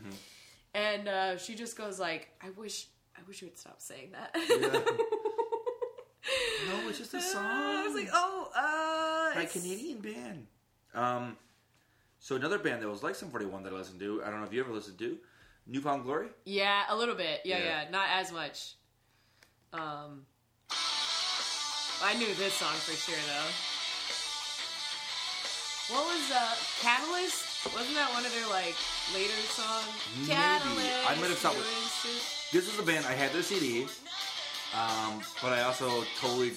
And 0.76 1.08
uh, 1.08 1.38
she 1.38 1.56
just 1.56 1.76
goes 1.76 2.00
like, 2.00 2.30
I 2.40 2.52
wish, 2.52 2.86
I 3.18 3.22
wish 3.28 3.42
you 3.42 3.48
would 3.48 3.58
stop 3.58 3.82
saying 3.82 4.12
that. 4.12 4.36
No, 6.70 6.88
it's 6.88 7.00
just 7.00 7.14
a 7.16 7.20
song. 7.22 7.44
I 7.44 7.84
was 7.88 7.96
like, 7.96 8.10
oh, 8.14 8.52
uh, 8.56 9.36
by 9.36 9.46
Canadian 9.46 10.00
band. 10.00 10.46
Um, 10.94 11.36
so 12.20 12.36
another 12.36 12.60
band 12.60 12.84
that 12.84 12.88
was 12.88 13.02
like 13.02 13.16
some 13.16 13.32
41 13.32 13.64
that 13.64 13.74
I 13.74 13.78
listened 13.78 14.00
to. 14.00 14.22
I 14.24 14.30
don't 14.30 14.40
know 14.40 14.46
if 14.46 14.54
you 14.54 14.62
ever 14.62 14.72
listened 14.72 15.00
to. 15.00 15.18
Newfound 15.66 16.04
Glory. 16.04 16.28
Yeah, 16.46 16.84
a 16.90 16.96
little 16.96 17.16
bit. 17.16 17.42
Yeah, 17.44 17.58
Yeah. 17.58 17.64
yeah, 17.84 17.90
not 17.90 18.08
as 18.12 18.32
much. 18.32 18.76
Um, 19.74 20.28
I 22.04 22.14
knew 22.18 22.34
this 22.36 22.54
song 22.54 22.74
for 22.82 22.94
sure 22.98 23.22
though. 23.30 23.50
What 25.94 26.06
was 26.08 26.24
uh 26.32 26.56
Catalyst? 26.82 27.46
Wasn't 27.76 27.94
that 27.96 28.10
one 28.14 28.26
of 28.26 28.32
their 28.34 28.48
like 28.50 28.76
later 29.14 29.38
songs? 29.52 29.92
Maybe. 30.18 30.32
Catalyst. 30.34 31.06
I 31.10 31.16
might 31.22 31.30
have 31.30 31.38
stopped 31.38 31.58
with- 31.58 32.50
This 32.52 32.68
is 32.72 32.80
a 32.80 32.84
band 32.84 33.06
I 33.06 33.14
had 33.14 33.32
their 33.34 33.44
CD, 33.44 33.86
um, 34.74 35.22
but 35.42 35.54
I 35.54 35.62
also 35.64 36.04
totally 36.20 36.52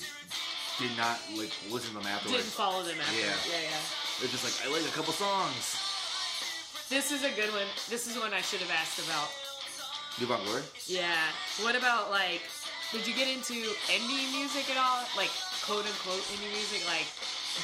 did 0.78 0.97
not 0.97 1.20
like 1.36 1.53
listen 1.70 1.92
to 1.95 1.99
them 2.03 2.07
afterwards. 2.09 2.42
Didn't 2.42 2.55
follow 2.57 2.82
them 2.82 2.99
after. 3.01 3.14
Yeah. 3.20 3.34
yeah, 3.53 3.62
yeah. 3.70 4.22
It's 4.24 4.32
just 4.32 4.45
like 4.45 4.57
I 4.64 4.72
like 4.72 4.86
a 4.88 4.95
couple 4.97 5.12
songs. 5.12 5.76
This 6.88 7.11
is 7.12 7.24
a 7.24 7.30
good 7.36 7.51
one. 7.53 7.66
This 7.90 8.07
is 8.07 8.18
one 8.18 8.32
I 8.32 8.40
should 8.40 8.61
have 8.61 8.70
asked 8.70 8.99
about. 9.03 9.28
Newfound 10.20 10.47
Glory. 10.47 10.62
Yeah. 10.86 11.26
What 11.62 11.74
about 11.76 12.11
like? 12.11 12.42
Did 12.95 13.11
you 13.11 13.14
get 13.18 13.26
into 13.26 13.59
indie 13.90 14.30
music 14.30 14.70
at 14.70 14.78
all? 14.78 15.03
Like 15.18 15.34
quote 15.66 15.82
unquote 15.82 16.22
indie 16.30 16.55
music, 16.55 16.86
like 16.86 17.11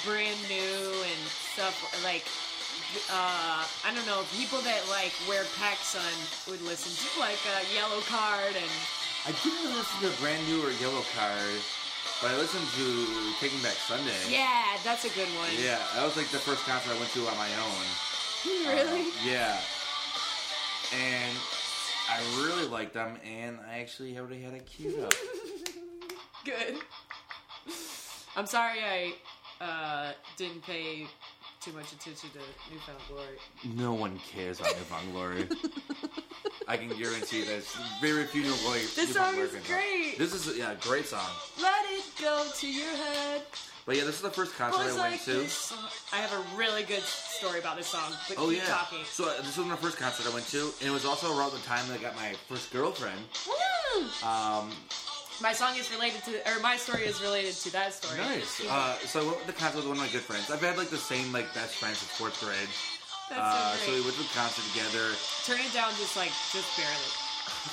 brand 0.03 0.35
new 0.51 0.83
and 1.07 1.21
stuff 1.55 1.79
like. 2.03 2.27
Uh, 3.07 3.63
I 3.87 3.95
don't 3.95 4.07
know. 4.11 4.27
People 4.35 4.59
that 4.67 4.83
like 4.91 5.15
wear 5.31 5.47
PacSun 5.63 6.03
would 6.51 6.59
listen 6.67 6.91
to 6.91 7.09
like 7.23 7.39
uh, 7.47 7.63
Yellow 7.71 8.03
Card 8.11 8.59
and 8.59 8.73
I 9.23 9.31
didn't 9.47 9.71
listen 9.71 10.03
to 10.03 10.11
Brand 10.19 10.43
New 10.51 10.67
or 10.67 10.75
Yellow 10.83 11.05
Card, 11.15 11.61
but 12.19 12.33
I 12.33 12.37
listened 12.41 12.67
to 12.81 12.87
Taking 13.39 13.63
Back 13.63 13.79
Sunday. 13.87 14.17
yeah, 14.27 14.81
that's 14.83 15.05
a 15.05 15.13
good 15.15 15.29
one. 15.39 15.55
Yeah, 15.55 15.79
that 15.95 16.03
was 16.03 16.17
like 16.17 16.27
the 16.35 16.43
first 16.43 16.67
concert 16.67 16.91
I 16.91 16.99
went 16.99 17.13
to 17.15 17.23
on 17.31 17.37
my 17.39 17.53
own. 17.55 17.87
really? 18.67 19.13
Yeah. 19.23 19.61
And 20.91 21.37
I 22.11 22.19
really 22.39 22.67
liked 22.67 22.95
them, 22.95 23.17
and 23.25 23.59
I 23.71 23.79
actually 23.79 24.19
already 24.19 24.43
had 24.43 24.55
it 24.55 24.67
queued 24.67 24.99
up. 25.01 25.13
Good. 26.45 26.77
I'm 28.37 28.47
sorry 28.47 28.79
I 29.61 29.65
uh, 29.65 30.13
didn't 30.37 30.63
pay 30.63 31.07
too 31.61 31.73
much 31.73 31.93
attention 31.93 32.31
to 32.31 32.39
Newfound 32.73 32.99
Glory. 33.09 33.77
no 33.77 33.93
one 33.93 34.19
cares 34.19 34.59
about 34.61 34.75
Newfound 34.77 35.13
Glory. 35.13 35.49
I 36.71 36.77
can 36.77 36.89
guarantee 36.97 37.43
there's 37.43 37.67
very 38.01 38.23
few 38.25 38.43
New 38.43 38.55
Glory. 38.63 38.79
This 38.95 39.13
song 39.13 39.35
is 39.37 39.51
great. 39.67 40.17
This 40.19 40.33
is 40.33 40.57
yeah, 40.57 40.75
great 40.81 41.05
song. 41.05 41.27
Let 41.61 41.85
it 41.91 42.05
go 42.23 42.47
to 42.49 42.67
your 42.71 42.87
head. 42.87 43.43
But 43.87 43.97
yeah, 43.97 44.05
this 44.05 44.15
is 44.15 44.23
the 44.23 44.31
first 44.31 44.55
concert 44.57 44.83
I 44.83 44.87
went 44.87 44.99
like 44.99 45.25
to. 45.25 45.41
I 46.13 46.19
have 46.19 46.33
a 46.33 46.57
really 46.57 46.85
good 46.85 47.03
story 47.03 47.59
about 47.59 47.77
this 47.77 47.89
song, 47.89 48.13
but 48.29 48.39
Oh 48.39 48.49
keep 48.51 48.59
yeah. 48.59 48.67
talking. 48.67 49.01
So 49.05 49.25
uh, 49.29 49.39
this 49.43 49.57
was 49.59 49.67
my 49.67 49.75
first 49.75 49.99
concert 49.99 50.31
I 50.31 50.33
went 50.33 50.47
to, 50.55 50.71
and 50.81 50.89
it 50.89 50.93
was 50.93 51.05
also 51.05 51.37
around 51.37 51.51
the 51.55 51.67
time 51.67 51.89
that 51.89 51.99
I 51.99 52.03
got 52.03 52.15
my 52.15 52.35
first 52.49 52.73
girlfriend. 52.73 53.19
Woo! 53.49 54.03
Um, 54.25 54.71
My 55.43 55.53
song 55.53 55.75
is 55.77 55.91
related 55.91 56.23
to, 56.27 56.39
or 56.55 56.61
my 56.61 56.77
story 56.77 57.03
is 57.03 57.21
related 57.21 57.55
to 57.67 57.73
that 57.73 57.95
story. 57.95 58.17
nice. 58.19 58.63
Yeah. 58.63 58.71
Uh, 58.73 58.95
so 59.11 59.23
I 59.23 59.25
went 59.25 59.37
with 59.39 59.47
the 59.49 59.55
concert 59.55 59.79
with 59.79 59.89
one 59.89 59.97
of 59.97 60.03
my 60.05 60.13
good 60.13 60.21
friends. 60.23 60.53
I've 60.53 60.61
had 60.63 60.77
like 60.79 60.91
the 60.91 60.99
same 61.03 61.33
like 61.33 61.53
best 61.53 61.75
friends 61.83 61.99
since 61.99 62.13
fourth 62.13 62.39
grade. 62.39 62.71
That's 63.31 63.39
Uh, 63.41 63.77
so 63.79 63.87
so 63.87 63.91
we 63.95 64.01
went 64.03 64.17
to 64.19 64.23
the 64.27 64.35
concert 64.35 64.67
together. 64.75 65.15
Turn 65.47 65.63
it 65.63 65.73
down 65.73 65.95
just 65.97 66.19
like, 66.19 66.35
just 66.53 66.67
barely. 66.77 67.11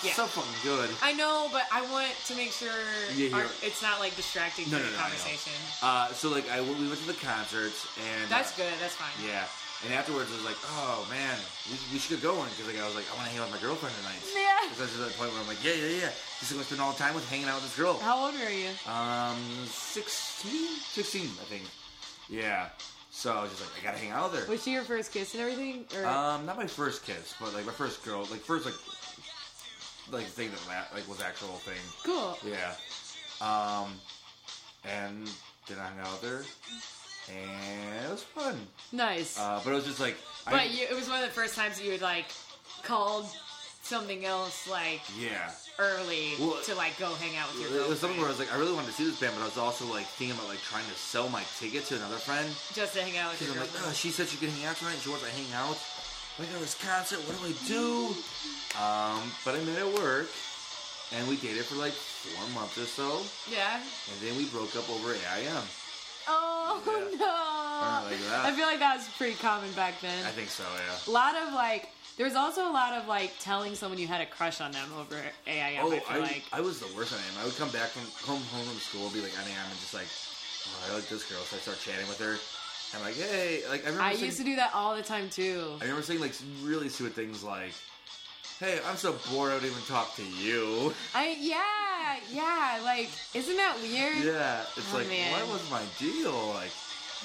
Yeah. 0.06 0.14
So 0.14 0.26
fucking 0.26 0.62
good. 0.64 0.90
I 1.02 1.14
know, 1.14 1.50
but 1.52 1.64
I 1.72 1.82
want 1.90 2.14
to 2.30 2.34
make 2.36 2.52
sure 2.52 2.74
Yeah, 3.14 3.36
our- 3.38 3.50
it's 3.62 3.82
not 3.82 4.00
like 4.00 4.16
distracting 4.16 4.70
No, 4.70 4.78
from 4.78 4.86
no, 4.86 4.92
the 4.92 4.98
no, 4.98 5.04
conversation. 5.04 5.54
Uh, 5.82 6.14
so 6.14 6.30
like 6.30 6.50
I 6.50 6.62
we 6.62 6.88
went 6.88 7.00
to 7.02 7.08
the 7.08 7.18
concerts 7.22 7.88
and 7.98 8.30
That's 8.30 8.54
uh, 8.54 8.64
good. 8.64 8.74
That's 8.82 8.96
fine. 8.96 9.14
Yeah. 9.26 9.46
And 9.86 9.94
afterwards, 9.94 10.34
I 10.34 10.36
was 10.42 10.46
like, 10.46 10.58
"Oh 10.82 11.06
man, 11.10 11.38
we, 11.70 11.78
we 11.94 11.98
should 12.02 12.18
get 12.18 12.24
going." 12.26 12.50
Because 12.50 12.66
like 12.74 12.82
I 12.82 12.86
was 12.90 12.96
like, 12.98 13.06
"I 13.10 13.14
want 13.14 13.30
to 13.30 13.32
hang 13.34 13.40
out 13.46 13.54
with 13.54 13.62
my 13.62 13.68
girlfriend 13.68 13.94
tonight." 14.02 14.18
Yeah. 14.34 14.58
Because 14.66 14.82
I 14.82 14.86
was 14.90 14.94
at 14.98 15.02
that 15.06 15.16
point 15.22 15.30
where 15.32 15.42
I'm 15.42 15.48
like, 15.48 15.62
"Yeah, 15.62 15.78
yeah, 15.78 16.10
yeah." 16.10 16.12
Just 16.42 16.52
gonna 16.52 16.66
spend 16.66 16.82
all 16.82 16.94
the 16.94 17.02
time 17.02 17.14
with 17.14 17.30
hanging 17.30 17.46
out 17.46 17.62
with 17.62 17.70
this 17.70 17.78
girl. 17.78 17.94
How 18.02 18.26
old 18.26 18.34
are 18.42 18.50
you? 18.50 18.74
Um, 18.90 19.38
16? 19.70 20.82
16, 20.82 21.30
I 21.42 21.46
think. 21.46 21.64
Yeah. 22.28 22.70
So 23.18 23.34
I 23.34 23.42
was 23.42 23.50
just 23.50 23.64
like, 23.64 23.82
I 23.82 23.84
gotta 23.84 23.98
hang 23.98 24.12
out 24.12 24.32
with 24.32 24.44
her. 24.46 24.52
Was 24.52 24.64
she 24.64 24.74
your 24.74 24.84
first 24.84 25.12
kiss 25.12 25.34
and 25.34 25.42
everything? 25.42 25.86
Or 25.98 26.06
Um, 26.06 26.46
not 26.46 26.56
my 26.56 26.68
first 26.68 27.04
kiss, 27.04 27.34
but 27.42 27.52
like 27.56 27.66
my 27.66 27.72
first 27.72 28.06
girl, 28.06 28.20
like 28.30 28.42
first 28.42 28.64
like, 28.64 28.76
like 30.12 30.28
thing 30.28 30.52
that 30.52 30.60
la- 30.68 30.96
like 30.96 31.10
was 31.10 31.20
actual 31.20 31.56
thing. 31.66 31.82
cool. 32.04 32.38
Yeah. 32.46 32.76
Um, 33.42 34.00
and 34.86 35.28
then 35.68 35.80
I 35.80 35.88
hung 35.88 36.00
out 36.00 36.22
with 36.22 36.30
her, 36.30 36.46
and 37.34 38.06
it 38.06 38.12
was 38.12 38.22
fun. 38.22 38.56
Nice. 38.92 39.40
Uh, 39.40 39.62
but 39.64 39.72
it 39.72 39.74
was 39.74 39.86
just 39.86 40.00
like, 40.00 40.18
I, 40.46 40.52
but 40.52 40.70
you, 40.70 40.86
it 40.88 40.96
was 40.96 41.10
one 41.10 41.18
of 41.20 41.26
the 41.26 41.34
first 41.34 41.56
times 41.56 41.78
that 41.80 41.86
you 41.86 41.94
would 41.94 42.02
like 42.04 42.28
called 42.84 43.26
something 43.82 44.26
else 44.26 44.70
like 44.70 45.02
Yeah. 45.20 45.50
Early 45.80 46.34
Well, 46.40 46.58
to 46.64 46.76
like 46.76 46.98
go 46.98 47.14
hang 47.16 47.36
out 47.38 47.52
with 47.54 47.62
your 47.62 47.70
It 47.70 47.72
girlfriend. 47.72 47.90
was 47.90 48.00
something 48.00 48.18
where 48.20 48.28
I 48.28 48.34
was 48.34 48.40
like, 48.40 48.52
I 48.54 48.58
really 48.58 48.74
wanted 48.74 48.88
to 48.88 48.94
see 48.94 49.06
this 49.06 49.20
band, 49.20 49.34
but 49.36 49.44
I 49.44 49.46
was 49.46 49.58
also 49.58 49.86
like 49.86 50.06
thinking 50.06 50.36
about 50.38 50.50
like 50.50 50.62
trying 50.62 50.86
to 50.86 50.98
sell 50.98 51.30
my 51.30 51.44
ticket 51.60 51.86
to 51.92 51.96
another 51.96 52.18
friend. 52.18 52.48
just 52.74 52.94
to 52.96 53.02
hang 53.04 53.18
out 53.18 53.32
with 53.32 53.40
Because 53.40 53.54
your 53.56 53.64
I'm 53.64 53.70
like, 53.74 53.84
oh, 53.88 53.94
she 53.94 54.10
said 54.10 54.28
she 54.28 54.38
could 54.38 54.50
hang 54.50 54.66
out 54.66 54.76
tonight. 54.78 54.94
and 54.98 55.02
She 55.02 55.10
wants 55.10 55.26
to 55.26 55.32
hang 55.32 55.50
out. 55.54 55.78
I 56.40 56.46
got 56.46 56.62
this 56.62 56.78
concert. 56.78 57.18
What 57.26 57.34
do 57.42 57.50
I 57.50 57.56
do? 57.66 58.14
Um, 58.78 59.26
but 59.44 59.56
I 59.58 59.60
made 59.66 59.78
it 59.82 59.90
work, 59.98 60.30
and 61.18 61.26
we 61.28 61.36
dated 61.38 61.66
for 61.66 61.76
like 61.82 61.94
four 61.94 62.46
months 62.54 62.78
or 62.78 62.86
so, 62.86 63.22
yeah. 63.50 63.82
and 63.82 64.18
then 64.22 64.38
we 64.38 64.46
broke 64.54 64.76
up 64.76 64.86
over 64.90 65.14
AIM. 65.14 65.66
Oh 66.30 66.78
Yeah. 66.86 66.94
no! 67.18 68.10
like 68.12 68.22
that. 68.30 68.46
I 68.46 68.52
feel 68.54 68.68
like 68.68 68.78
that 68.80 68.98
was 68.98 69.08
pretty 69.18 69.34
common 69.42 69.72
back 69.74 70.00
then. 70.02 70.26
I 70.26 70.30
think 70.30 70.50
so, 70.50 70.62
yeah. 70.76 70.94
a 71.08 71.12
lot 71.12 71.34
of 71.36 71.54
like, 71.54 71.90
there 72.18 72.26
was 72.26 72.36
also 72.36 72.62
a 72.70 72.74
lot 72.74 72.94
of 72.94 73.08
like 73.08 73.32
telling 73.40 73.76
someone 73.76 74.00
you 74.00 74.08
had 74.08 74.22
a 74.22 74.26
crush 74.26 74.60
on 74.60 74.72
them 74.72 74.90
over 75.00 75.16
AIM. 75.46 75.80
Oh, 75.82 75.92
I 75.92 76.00
feel 76.00 76.04
I, 76.10 76.18
like. 76.20 76.44
I 76.52 76.62
was 76.62 76.80
the 76.80 76.94
worst 76.98 77.14
on 77.14 77.20
AIM. 77.20 77.42
I 77.42 77.46
would 77.46 77.56
come 77.58 77.70
back 77.70 77.90
from 77.90 78.04
home, 78.28 78.44
home 78.52 78.66
from 78.66 78.78
school, 78.80 79.10
be 79.10 79.22
like 79.22 79.38
on 79.40 79.46
AIM, 79.46 79.70
and 79.70 79.80
just 79.80 79.94
like, 79.94 80.08
oh, 80.68 80.92
I 80.92 80.96
like 80.96 81.08
this 81.08 81.30
girl, 81.30 81.42
so 81.42 81.56
I 81.58 81.60
start 81.60 81.80
chatting 81.80 82.08
with 82.08 82.20
her. 82.20 82.38
I'm 82.96 83.02
like, 83.06 83.16
hey, 83.16 83.62
like 83.70 83.84
I 83.84 83.90
remember. 83.90 84.02
I 84.04 84.14
saying, 84.14 84.26
used 84.26 84.38
to 84.40 84.44
do 84.46 84.56
that 84.56 84.72
all 84.74 84.96
the 84.96 85.04
time 85.04 85.30
too. 85.30 85.74
I 85.80 85.84
remember 85.84 86.02
saying 86.02 86.20
like 86.22 86.34
really 86.64 86.88
stupid 86.90 87.14
things 87.14 87.44
like, 87.44 87.74
"Hey, 88.60 88.80
I'm 88.88 88.96
so 88.96 89.14
bored. 89.30 89.52
I 89.52 89.56
don't 89.58 89.66
even 89.66 89.84
talk 89.84 90.16
to 90.16 90.24
you." 90.24 90.94
I 91.14 91.36
yeah 91.40 92.16
yeah 92.32 92.80
like 92.84 93.10
isn't 93.34 93.58
that 93.58 93.78
weird? 93.84 94.24
Yeah, 94.24 94.62
it's 94.76 94.94
Oh, 94.94 94.98
like, 94.98 95.10
man. 95.10 95.34
what 95.34 95.48
was 95.52 95.70
my 95.70 95.84
deal? 96.00 96.32
Like, 96.56 96.72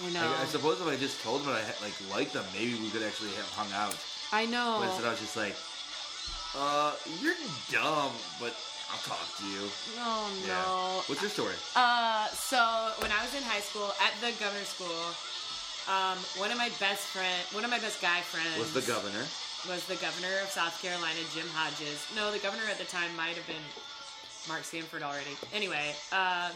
I 0.05 0.11
know. 0.11 0.34
I, 0.36 0.43
I 0.43 0.47
suppose 0.47 0.80
if 0.80 0.86
I 0.88 0.97
just 0.97 1.22
told 1.22 1.43
them 1.43 1.51
I 1.51 1.62
like 1.80 1.95
liked 2.11 2.32
them, 2.32 2.45
maybe 2.53 2.74
we 2.74 2.90
could 2.90 3.05
actually 3.05 3.30
have 3.30 3.49
hung 3.55 3.70
out. 3.72 3.95
I 4.33 4.47
know. 4.47 4.78
But 4.80 4.89
instead, 4.89 5.07
I 5.07 5.11
was 5.11 5.20
just 5.20 5.37
like, 5.37 5.55
"Uh, 6.57 6.95
you're 7.20 7.37
dumb, 7.70 8.12
but 8.41 8.57
I'll 8.91 9.05
talk 9.05 9.24
to 9.39 9.45
you." 9.47 9.68
Oh 10.01 10.30
Yeah. 10.41 10.49
no. 10.49 11.03
What's 11.07 11.20
your 11.20 11.30
story? 11.30 11.55
Uh, 11.76 12.28
so 12.28 12.93
when 12.99 13.12
I 13.12 13.22
was 13.22 13.35
in 13.35 13.43
high 13.43 13.61
school 13.61 13.93
at 14.01 14.12
the 14.20 14.33
governor 14.43 14.64
school, 14.64 15.05
um, 15.89 16.16
one 16.41 16.51
of 16.51 16.57
my 16.59 16.70
best 16.80 17.05
friend, 17.12 17.43
one 17.53 17.64
of 17.64 17.70
my 17.70 17.78
best 17.78 18.01
guy 18.01 18.20
friends 18.22 18.59
Was 18.59 18.72
the 18.72 18.83
governor? 18.83 19.24
was 19.68 19.85
the 19.87 19.97
governor 19.97 20.41
of 20.43 20.49
South 20.51 20.74
Carolina, 20.83 21.20
Jim 21.35 21.47
Hodges. 21.55 22.03
No, 22.16 22.33
the 22.33 22.39
governor 22.39 22.64
at 22.70 22.78
the 22.78 22.85
time 22.85 23.14
might 23.16 23.37
have 23.37 23.47
been 23.47 23.62
Mark 24.49 24.64
Sanford 24.64 25.03
already. 25.03 25.37
Anyway, 25.55 25.95
uh, 26.11 26.51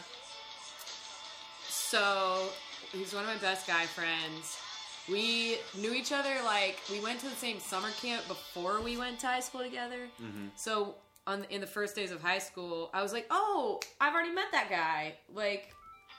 so 1.69 2.49
he's 2.93 3.13
one 3.15 3.23
of 3.25 3.29
my 3.31 3.37
best 3.37 3.67
guy 3.67 3.85
friends. 3.87 4.57
We 5.11 5.59
knew 5.79 5.93
each 5.93 6.13
other 6.13 6.35
like 6.45 6.81
we 6.91 7.01
went 7.01 7.21
to 7.21 7.29
the 7.29 7.37
same 7.37 7.61
summer 7.61 7.91
camp 8.03 8.27
before 8.29 8.81
we 8.81 8.97
went 8.97 9.21
to 9.21 9.27
high 9.27 9.41
school 9.41 9.63
together. 9.63 10.09
So 10.57 10.97
on 11.27 11.45
in 11.51 11.61
the 11.61 11.67
first 11.67 11.95
days 11.95 12.11
of 12.11 12.21
high 12.23 12.39
school, 12.39 12.91
I 12.93 13.03
was 13.03 13.13
like, 13.13 13.27
"Oh, 13.31 13.81
I've 14.01 14.15
already 14.15 14.33
met 14.33 14.47
that 14.53 14.69
guy. 14.71 15.15
Like, 15.35 15.75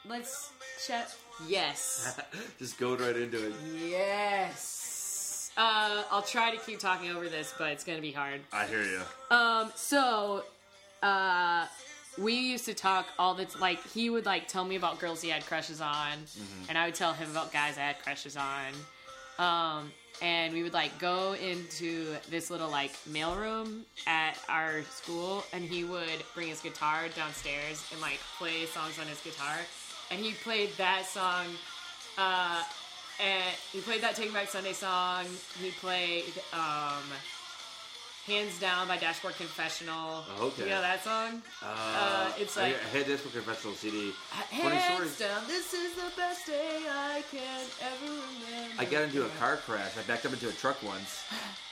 let's 0.08 0.52
chat." 0.86 1.14
Yes. 1.48 2.20
just 2.60 2.78
go 2.78 2.96
right 2.96 3.16
into 3.16 3.48
it. 3.48 3.54
Yes. 3.90 5.52
Uh, 5.58 6.04
I'll 6.12 6.22
try 6.22 6.52
to 6.52 6.58
keep 6.58 6.80
talking 6.80 7.12
over 7.12 7.28
this, 7.30 7.54
but 7.58 7.72
it's 7.72 7.84
gonna 7.84 8.02
be 8.02 8.12
hard. 8.12 8.42
I 8.54 8.66
hear 8.68 8.84
you. 8.84 9.02
Um, 9.32 9.72
so, 9.76 10.44
uh, 11.02 11.66
we 12.18 12.34
used 12.34 12.66
to 12.66 12.74
talk 12.74 13.08
all 13.20 13.34
the 13.34 13.46
t- 13.46 13.60
like 13.60 13.86
he 13.92 14.10
would 14.10 14.26
like 14.26 14.48
tell 14.48 14.64
me 14.66 14.76
about 14.76 15.00
girls 15.00 15.22
he 15.22 15.30
had 15.30 15.46
crushes 15.46 15.82
on, 15.82 16.14
and 16.70 16.78
I 16.78 16.86
would 16.86 16.96
tell 16.96 17.14
him 17.14 17.30
about 17.32 17.52
guys 17.54 17.78
I 17.78 17.82
had 17.82 18.02
crushes 18.02 18.38
on. 18.38 18.74
Um, 19.40 19.92
and 20.22 20.52
we 20.54 20.64
would 20.64 20.74
like 20.74 20.98
go 20.98 21.34
into 21.34 22.16
this 22.30 22.50
little 22.50 22.70
like 22.70 22.94
mailroom 23.10 23.82
at 24.08 24.38
our 24.50 24.82
school, 24.84 25.44
and 25.54 25.64
he 25.64 25.84
would 25.84 26.24
bring 26.34 26.48
his 26.48 26.60
guitar 26.60 27.04
downstairs 27.16 27.86
and 27.92 28.02
like 28.02 28.20
play 28.38 28.66
songs 28.66 28.98
on 29.00 29.06
his 29.08 29.20
guitar, 29.22 29.58
and 30.12 30.20
he 30.20 30.34
played 30.34 30.72
that 30.78 31.06
song. 31.06 31.46
Uh, 32.18 32.64
and 33.24 33.56
he 33.72 33.80
played 33.80 34.02
that 34.02 34.16
Taking 34.16 34.34
Back 34.34 34.48
Sunday 34.48 34.74
song. 34.74 35.26
He 35.62 35.72
played 35.72 36.34
um, 36.54 37.04
Hands 38.28 38.60
Down 38.60 38.90
by 38.90 38.98
Dashboard 38.98 39.38
Confessional. 39.38 40.26
Okay. 40.38 40.64
You 40.64 40.70
know 40.70 40.82
that 40.82 41.02
song? 41.02 41.42
Uh, 41.64 42.30
it's 42.38 42.58
I- 42.58 42.64
like- 42.64 42.76
I 42.94 42.98
had 42.98 43.20
for 43.22 43.30
confessional 43.30 43.74
CD. 43.74 44.12
Hands 44.50 45.18
down, 45.18 45.48
this 45.48 45.74
is 45.74 45.96
the 45.96 46.12
best 46.18 46.46
day 46.46 46.80
I 46.90 47.24
can 47.32 47.64
ever 47.82 48.12
remember. 48.12 48.76
I 48.80 48.84
got 48.84 49.04
into 49.04 49.26
a 49.26 49.30
car 49.40 49.56
crash. 49.56 49.98
I 49.98 50.02
backed 50.02 50.26
up 50.26 50.34
into 50.34 50.50
a 50.50 50.52
truck 50.52 50.84
once 50.84 51.24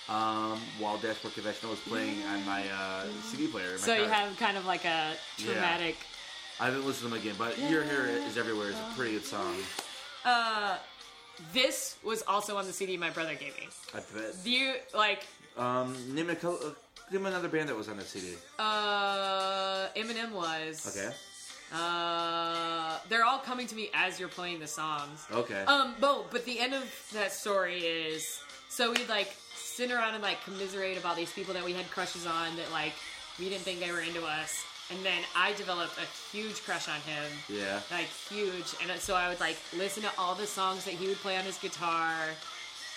um, 0.08 0.62
while 0.80 0.97
Dashboard 0.97 1.34
Confessional 1.34 1.72
was 1.72 1.82
playing 1.82 2.24
on 2.24 2.45
my 2.45 2.64
uh, 2.70 3.03
CD 3.24 3.47
player. 3.47 3.66
In 3.66 3.72
my 3.74 3.78
So 3.78 3.93
you 3.93 4.06
have 4.06 4.38
kind 4.38 4.56
of 4.56 4.66
like 4.66 4.86
a 4.86 5.12
traumatic. 5.38 5.97
Yeah. 5.99 6.64
I 6.64 6.66
haven't 6.68 6.86
listened 6.86 7.12
to 7.12 7.16
them 7.16 7.20
again, 7.22 7.36
but 7.38 7.60
Your 7.70 7.84
Hair 7.84 8.08
is 8.08 8.38
Everywhere 8.38 8.70
is 8.70 8.76
a 8.76 8.93
pretty 8.95 9.12
good 9.12 9.26
song. 9.26 9.58
Uh, 10.24 10.78
this 11.53 11.97
was 12.01 12.24
also 12.28 12.56
on 12.58 12.66
the 12.66 12.72
CD 12.72 12.95
my 12.95 13.10
brother 13.10 13.36
gave 13.36 13.58
me. 13.58 13.68
I 13.93 13.99
bet. 14.16 14.36
You 14.45 14.76
like? 14.93 15.26
Um, 15.58 15.95
name, 16.14 16.30
a, 16.30 16.36
co- 16.36 16.60
uh, 16.64 16.70
name 17.12 17.26
another 17.26 17.47
band 17.47 17.70
that 17.70 17.76
was 17.76 17.88
on 17.89 17.97
the 17.97 18.03
CD. 18.03 18.34
Uh, 18.60 19.88
Eminem 19.95 20.32
was. 20.32 20.95
Okay. 20.95 21.14
Uh, 21.74 22.97
they're 23.10 23.26
all 23.26 23.39
coming 23.39 23.68
to 23.68 23.76
me 23.76 23.89
as 23.93 24.20
you're 24.20 24.30
playing 24.30 24.60
the 24.60 24.68
songs. 24.68 25.26
Okay. 25.32 25.64
Um, 25.66 25.95
but 25.99 26.32
but 26.32 26.45
the 26.45 26.60
end 26.60 26.74
of 26.74 26.84
that 27.14 27.34
story 27.34 27.80
is 27.80 28.39
so 28.70 28.91
we'd 28.91 29.10
like 29.10 29.36
sit 29.56 29.91
around 29.91 30.14
and 30.14 30.24
like 30.24 30.43
commiserate 30.43 30.97
about 30.97 31.16
these 31.16 31.32
people 31.32 31.53
that 31.53 31.66
we 31.66 31.74
had 31.74 31.89
crushes 31.89 32.26
on 32.26 32.56
that 32.56 32.72
like 32.72 32.93
we 33.39 33.49
didn't 33.49 33.64
think 33.64 33.80
they 33.80 33.91
were 33.91 34.01
into 34.01 34.24
us, 34.24 34.64
and 34.89 35.03
then 35.03 35.22
I 35.36 35.53
developed 35.53 35.97
a 35.97 36.36
huge 36.36 36.64
crush 36.64 36.88
on 36.88 37.01
him, 37.01 37.24
yeah. 37.49 37.82
like 37.91 38.08
huge, 38.30 38.76
and 38.82 38.99
so 38.99 39.16
I 39.16 39.28
would 39.28 39.39
like 39.39 39.58
listen 39.76 40.03
to 40.03 40.12
all 40.18 40.36
the 40.36 40.47
songs 40.47 40.86
that 40.86 40.93
he 40.93 41.08
would 41.08 41.18
play 41.18 41.36
on 41.36 41.43
his 41.43 41.58
guitar, 41.58 42.14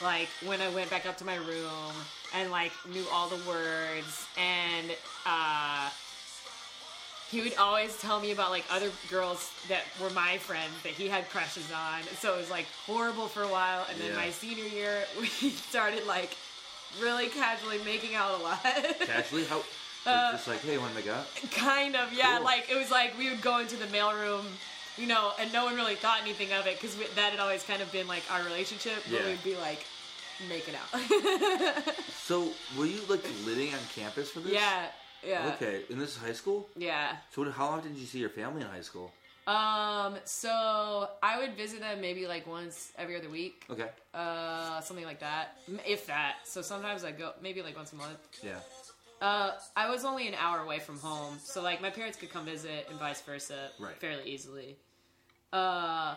like 0.02 0.28
when 0.46 0.60
I 0.60 0.68
went 0.70 0.90
back 0.90 1.06
up 1.06 1.16
to 1.18 1.24
my 1.24 1.36
room 1.36 1.92
and 2.34 2.50
like 2.50 2.72
knew 2.92 3.04
all 3.12 3.28
the 3.28 3.40
words 3.48 4.26
and 4.36 4.90
uh 5.26 5.88
he 7.30 7.42
would 7.42 7.54
always 7.56 7.94
tell 8.00 8.20
me 8.20 8.30
about 8.30 8.50
like 8.50 8.64
other 8.70 8.90
girls 9.10 9.50
that 9.68 9.82
were 10.02 10.08
my 10.10 10.38
friends 10.38 10.72
that 10.82 10.92
he 10.92 11.08
had 11.08 11.28
crushes 11.28 11.70
on. 11.72 12.02
So 12.20 12.34
it 12.34 12.38
was 12.38 12.50
like 12.50 12.64
horrible 12.86 13.26
for 13.28 13.42
a 13.42 13.48
while. 13.48 13.86
And 13.90 14.00
then 14.00 14.10
Yeah. 14.10 14.16
my 14.16 14.30
senior 14.30 14.64
year, 14.64 15.04
we 15.20 15.26
started 15.26 16.06
like 16.06 16.34
really 17.00 17.28
casually 17.28 17.78
making 17.84 18.14
out 18.14 18.40
a 18.40 18.42
lot. 18.42 18.62
Casually? 19.00 19.44
How? 19.44 19.62
Uh, 20.06 20.32
just 20.32 20.48
like, 20.48 20.62
hey, 20.62 20.78
want 20.78 20.88
to 20.90 20.94
make 20.96 21.08
out? 21.08 21.26
kind 21.50 21.94
of, 21.94 22.10
yeah. 22.14 22.36
Cool. 22.36 22.44
Like 22.44 22.70
it 22.70 22.78
was 22.78 22.90
like 22.90 23.18
we 23.18 23.28
would 23.28 23.42
go 23.42 23.58
into 23.58 23.76
the 23.76 23.84
mailroom, 23.86 24.44
you 24.98 25.06
know, 25.06 25.32
and 25.40 25.52
no 25.52 25.64
one 25.64 25.74
really 25.74 25.94
thought 25.94 26.20
anything 26.22 26.52
of 26.52 26.66
it 26.66 26.80
because 26.80 26.96
that 27.14 27.30
had 27.32 27.40
always 27.40 27.62
kind 27.62 27.82
of 27.82 27.90
been 27.92 28.06
like 28.08 28.22
our 28.30 28.42
relationship. 28.44 29.02
But 29.10 29.20
Yeah. 29.20 29.26
we'd 29.26 29.44
be 29.44 29.56
like 29.56 29.84
making 30.48 30.74
out. 30.74 31.00
So, 32.28 32.52
were 32.76 32.84
you 32.84 33.00
like 33.08 33.24
living 33.46 33.72
on 33.72 33.80
campus 33.94 34.30
for 34.30 34.40
this? 34.40 34.52
yeah, 34.52 34.86
yeah, 35.26 35.52
Okay, 35.54 35.82
and 35.90 35.98
this 35.98 36.10
is 36.10 36.16
high 36.18 36.34
school. 36.34 36.68
yeah. 36.76 37.16
So, 37.34 37.50
how 37.50 37.66
often 37.68 37.92
did 37.94 38.00
you 38.00 38.06
see 38.06 38.18
your 38.18 38.28
family 38.28 38.60
in 38.60 38.68
high 38.68 38.82
school? 38.82 39.10
Um, 39.46 40.16
so 40.24 41.08
I 41.22 41.38
would 41.40 41.56
visit 41.56 41.80
them 41.80 42.02
maybe 42.02 42.26
like 42.26 42.46
once 42.46 42.92
every 42.98 43.16
other 43.16 43.30
week. 43.30 43.64
Okay. 43.70 43.88
uh, 44.12 44.80
something 44.82 45.06
like 45.06 45.20
that, 45.20 45.56
if 45.86 46.06
that. 46.06 46.34
So 46.44 46.60
sometimes 46.60 47.02
I 47.02 47.12
go 47.12 47.32
maybe 47.42 47.62
like 47.62 47.74
once 47.74 47.94
a 47.94 47.96
month. 47.96 48.18
Yeah. 48.42 48.58
Uh, 49.22 49.52
I 49.74 49.88
was 49.88 50.04
only 50.04 50.28
an 50.28 50.34
hour 50.34 50.58
away 50.60 50.80
from 50.80 50.98
home, 50.98 51.38
so 51.42 51.62
like 51.62 51.80
my 51.80 51.88
parents 51.90 52.18
could 52.18 52.30
come 52.30 52.44
visit 52.44 52.86
and 52.90 52.98
vice 52.98 53.22
versa 53.22 53.70
Right. 53.78 53.96
fairly 53.96 54.24
easily. 54.30 54.76
Uh, 55.52 56.14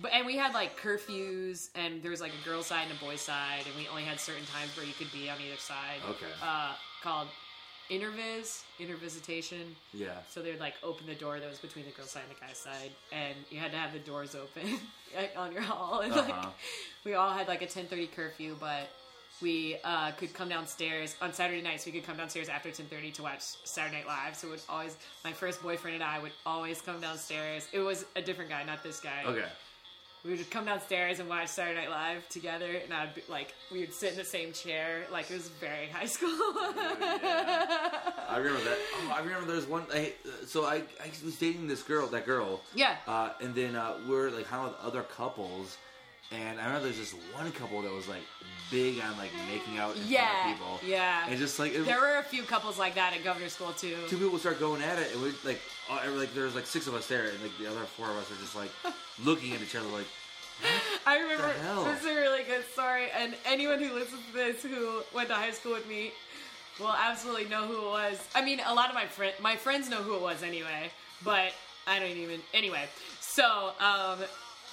but 0.00 0.12
and 0.12 0.26
we 0.26 0.36
had 0.36 0.52
like 0.54 0.78
curfews, 0.78 1.70
and 1.74 2.02
there 2.02 2.10
was 2.10 2.20
like 2.20 2.32
a 2.40 2.44
girl 2.48 2.62
side 2.62 2.86
and 2.90 2.98
a 2.98 3.04
boy 3.04 3.16
side, 3.16 3.62
and 3.66 3.74
we 3.76 3.88
only 3.88 4.02
had 4.02 4.20
certain 4.20 4.44
times 4.46 4.76
where 4.76 4.84
you 4.86 4.92
could 4.92 5.10
be 5.12 5.28
on 5.30 5.36
either 5.40 5.56
side. 5.58 6.00
Okay. 6.08 6.26
Uh, 6.42 6.72
called 7.02 7.28
intervis, 7.90 8.62
intervisitation. 8.78 9.74
Yeah. 9.94 10.10
So 10.28 10.42
they 10.42 10.50
would 10.50 10.60
like 10.60 10.74
open 10.82 11.06
the 11.06 11.14
door 11.14 11.40
that 11.40 11.48
was 11.48 11.58
between 11.58 11.84
the 11.86 11.92
girl 11.92 12.06
side 12.06 12.24
and 12.28 12.36
the 12.36 12.40
guy 12.40 12.52
side, 12.52 12.90
and 13.12 13.34
you 13.50 13.58
had 13.58 13.70
to 13.72 13.78
have 13.78 13.92
the 13.92 13.98
doors 14.00 14.34
open 14.34 14.78
like, 15.16 15.32
on 15.36 15.52
your 15.52 15.62
hall. 15.62 16.00
And 16.00 16.12
Uh-huh. 16.12 16.22
like 16.40 16.52
we 17.04 17.14
all 17.14 17.32
had 17.32 17.48
like 17.48 17.62
a 17.62 17.66
ten 17.66 17.86
thirty 17.86 18.06
curfew, 18.06 18.56
but 18.60 18.88
we 19.42 19.76
uh, 19.84 20.12
could 20.12 20.32
come 20.32 20.48
downstairs 20.48 21.16
on 21.20 21.32
Saturday 21.32 21.62
nights. 21.62 21.86
We 21.86 21.92
could 21.92 22.06
come 22.06 22.16
downstairs 22.16 22.48
after 22.48 22.70
ten 22.70 22.86
thirty 22.86 23.10
to 23.12 23.22
watch 23.22 23.40
Saturday 23.64 23.98
Night 23.98 24.06
Live. 24.06 24.36
So 24.36 24.48
it 24.48 24.50
would 24.52 24.60
always 24.68 24.96
my 25.24 25.32
first 25.32 25.62
boyfriend 25.62 25.96
and 25.96 26.04
I 26.04 26.18
would 26.18 26.32
always 26.44 26.80
come 26.80 27.00
downstairs. 27.00 27.68
It 27.72 27.80
was 27.80 28.04
a 28.16 28.22
different 28.22 28.50
guy, 28.50 28.64
not 28.64 28.82
this 28.82 29.00
guy. 29.00 29.22
Okay. 29.26 29.44
We 30.24 30.32
would 30.32 30.50
come 30.50 30.64
downstairs 30.64 31.20
and 31.20 31.28
watch 31.28 31.46
Saturday 31.46 31.82
Night 31.82 31.90
Live 31.90 32.28
together, 32.28 32.66
and 32.82 32.92
I'd 32.92 33.14
be 33.14 33.22
like, 33.28 33.54
we 33.70 33.80
would 33.80 33.94
sit 33.94 34.12
in 34.12 34.18
the 34.18 34.24
same 34.24 34.52
chair. 34.52 35.04
Like 35.12 35.30
it 35.30 35.34
was 35.34 35.48
very 35.48 35.86
high 35.92 36.06
school. 36.06 36.30
I 36.30 38.34
remember 38.36 38.60
that. 38.64 38.78
Oh, 39.02 39.12
I 39.14 39.20
remember 39.20 39.46
there 39.46 39.56
was 39.56 39.66
one. 39.66 39.84
I, 39.92 40.12
so 40.46 40.64
I, 40.64 40.76
I 41.00 41.10
was 41.24 41.36
dating 41.36 41.68
this 41.68 41.82
girl, 41.82 42.06
that 42.08 42.26
girl. 42.26 42.60
yeah. 42.74 42.96
Uh, 43.06 43.30
and 43.40 43.54
then 43.54 43.76
uh, 43.76 43.94
we're 44.08 44.30
like 44.30 44.46
hanging 44.48 44.66
with 44.66 44.74
other 44.82 45.02
couples, 45.02 45.76
And 46.32 46.58
I 46.60 46.66
remember 46.66 46.84
there's 46.84 46.98
this 46.98 47.14
one 47.32 47.50
couple 47.52 47.82
that 47.82 47.92
was 47.92 48.08
like 48.08 48.22
big 48.70 49.00
on 49.00 49.16
like 49.16 49.30
making 49.48 49.78
out 49.78 49.94
in 49.96 50.02
front 50.02 50.50
of 50.50 50.58
people. 50.58 50.80
yeah. 50.84 51.24
And 51.28 51.38
just 51.38 51.58
like 51.58 51.72
it, 51.72 51.84
There 51.84 52.00
were 52.00 52.18
a 52.18 52.22
few 52.22 52.42
couples 52.42 52.78
like 52.78 52.96
that 52.96 53.14
at 53.14 53.22
Governor 53.22 53.48
School 53.48 53.72
too. 53.72 53.96
two 54.08 54.18
people 54.18 54.38
start 54.38 54.58
going 54.58 54.82
at 54.82 54.98
it, 54.98 55.12
and 55.12 55.22
we 55.22 55.30
like, 55.44 55.60
uh, 55.88 56.00
like 56.12 56.34
there 56.34 56.44
was 56.44 56.54
like 56.56 56.66
six 56.66 56.86
of 56.88 56.94
us 56.94 57.06
there, 57.06 57.26
and 57.28 57.40
like 57.42 57.56
the 57.58 57.66
other 57.68 57.84
four 57.84 58.10
of 58.10 58.16
us 58.16 58.30
are 58.30 58.40
just 58.40 58.56
like 58.56 58.70
looking 59.24 59.52
at 59.52 59.60
each 59.62 59.76
other 59.76 59.86
like, 59.88 60.06
I 61.06 61.18
remember 61.18 61.46
the 61.46 61.62
hell? 61.62 61.84
this 61.84 62.00
is 62.00 62.06
a 62.06 62.14
really 62.14 62.42
good 62.42 62.64
story, 62.72 63.06
and 63.16 63.34
anyone 63.44 63.78
who 63.78 63.92
listens 63.94 64.20
to 64.26 64.32
this 64.32 64.62
who 64.62 65.02
went 65.14 65.28
to 65.28 65.34
high 65.34 65.52
school 65.52 65.72
with 65.74 65.88
me 65.88 66.12
will 66.80 66.92
absolutely 66.92 67.44
know 67.44 67.66
who 67.66 67.76
it 67.86 67.88
was. 67.90 68.26
I 68.34 68.44
mean, 68.44 68.60
a 68.66 68.74
lot 68.74 68.88
of 68.88 68.94
my 68.94 69.06
friend, 69.06 69.32
my 69.40 69.54
friends 69.54 69.88
know 69.88 70.02
who 70.02 70.14
it 70.16 70.22
was 70.22 70.42
anyway, 70.42 70.90
but 71.24 71.52
I 71.86 72.00
don't 72.00 72.10
even. 72.16 72.40
Anyway, 72.52 72.84
so 73.20 73.72
um, 73.80 74.18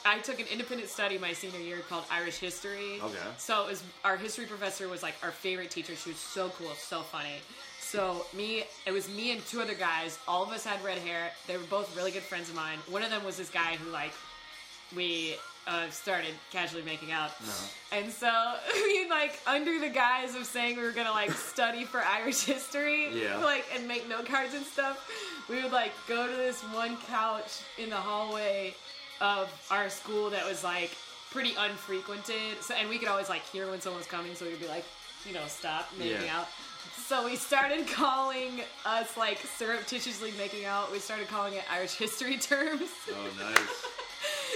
I 0.05 0.19
took 0.19 0.39
an 0.39 0.45
independent 0.51 0.89
study 0.89 1.17
my 1.17 1.33
senior 1.33 1.59
year 1.59 1.79
called 1.89 2.03
Irish 2.11 2.37
History. 2.37 2.99
Okay. 3.01 3.15
So 3.37 3.63
it 3.65 3.69
was 3.69 3.83
our 4.03 4.17
history 4.17 4.45
professor 4.45 4.87
was 4.87 5.01
like 5.03 5.15
our 5.23 5.31
favorite 5.31 5.71
teacher. 5.71 5.95
She 5.95 6.09
was 6.09 6.19
so 6.19 6.49
cool, 6.57 6.71
so 6.77 7.01
funny. 7.01 7.35
So 7.79 8.25
me, 8.35 8.63
it 8.85 8.91
was 8.91 9.07
me 9.09 9.31
and 9.31 9.45
two 9.45 9.61
other 9.61 9.75
guys. 9.75 10.19
All 10.27 10.43
of 10.43 10.49
us 10.49 10.65
had 10.65 10.83
red 10.83 10.97
hair. 10.99 11.31
They 11.47 11.57
were 11.57 11.63
both 11.69 11.95
really 11.95 12.11
good 12.11 12.23
friends 12.23 12.49
of 12.49 12.55
mine. 12.55 12.79
One 12.89 13.03
of 13.03 13.09
them 13.11 13.23
was 13.23 13.37
this 13.37 13.49
guy 13.49 13.75
who 13.75 13.91
like 13.91 14.13
we 14.95 15.35
uh, 15.67 15.89
started 15.89 16.33
casually 16.51 16.83
making 16.83 17.11
out. 17.11 17.31
No. 17.41 17.97
And 17.97 18.11
so, 18.11 18.53
we 18.73 19.07
like, 19.09 19.39
under 19.47 19.79
the 19.79 19.89
guise 19.89 20.35
of 20.35 20.45
saying 20.45 20.75
we 20.77 20.83
were 20.83 20.91
gonna, 20.91 21.11
like, 21.11 21.31
study 21.31 21.85
for 21.85 22.01
Irish 22.01 22.43
history, 22.43 23.07
Yeah. 23.13 23.37
like, 23.37 23.63
and 23.73 23.87
make 23.87 24.07
note 24.09 24.25
cards 24.25 24.53
and 24.53 24.65
stuff, 24.65 25.09
we 25.49 25.63
would, 25.63 25.71
like, 25.71 25.93
go 26.07 26.27
to 26.27 26.35
this 26.35 26.61
one 26.73 26.97
couch 27.07 27.61
in 27.77 27.89
the 27.89 27.95
hallway 27.95 28.75
of 29.21 29.49
our 29.71 29.89
school 29.89 30.29
that 30.31 30.45
was, 30.45 30.63
like, 30.63 30.91
pretty 31.31 31.53
unfrequented. 31.57 32.61
So, 32.61 32.73
and 32.75 32.89
we 32.89 32.97
could 32.97 33.07
always, 33.07 33.29
like, 33.29 33.43
hear 33.49 33.69
when 33.69 33.81
someone 33.81 33.99
was 33.99 34.07
coming, 34.07 34.35
so 34.35 34.45
we'd 34.45 34.59
be 34.59 34.67
like, 34.67 34.85
you 35.27 35.33
know, 35.33 35.41
stop 35.47 35.87
making 35.97 36.23
Yeah. 36.25 36.39
out. 36.39 36.47
So 37.07 37.25
we 37.25 37.35
started 37.35 37.87
calling 37.93 38.61
us, 38.85 39.17
like, 39.17 39.39
surreptitiously 39.57 40.31
making 40.37 40.65
out, 40.65 40.91
we 40.91 40.99
started 40.99 41.27
calling 41.27 41.53
it 41.53 41.63
Irish 41.71 41.95
history 41.95 42.37
terms. 42.37 42.89
oh 43.11 43.29
nice, 43.39 43.87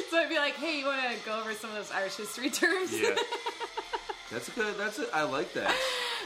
So 0.12 0.18
I'd 0.18 0.30
be 0.30 0.38
like, 0.38 0.54
hey, 0.56 0.80
you 0.80 0.86
want 0.86 1.02
to 1.02 1.26
go 1.26 1.40
over 1.40 1.54
some 1.54 1.70
of 1.72 1.76
those 1.76 1.92
Irish 1.92 2.16
history 2.16 2.50
terms? 2.50 2.92
yeah. 3.00 3.16
That's 4.32 4.48
a 4.50 4.52
good. 4.52 4.78
That's 4.78 5.00
a, 5.00 5.06
I 5.16 5.24
like 5.24 5.54
that. 5.54 5.74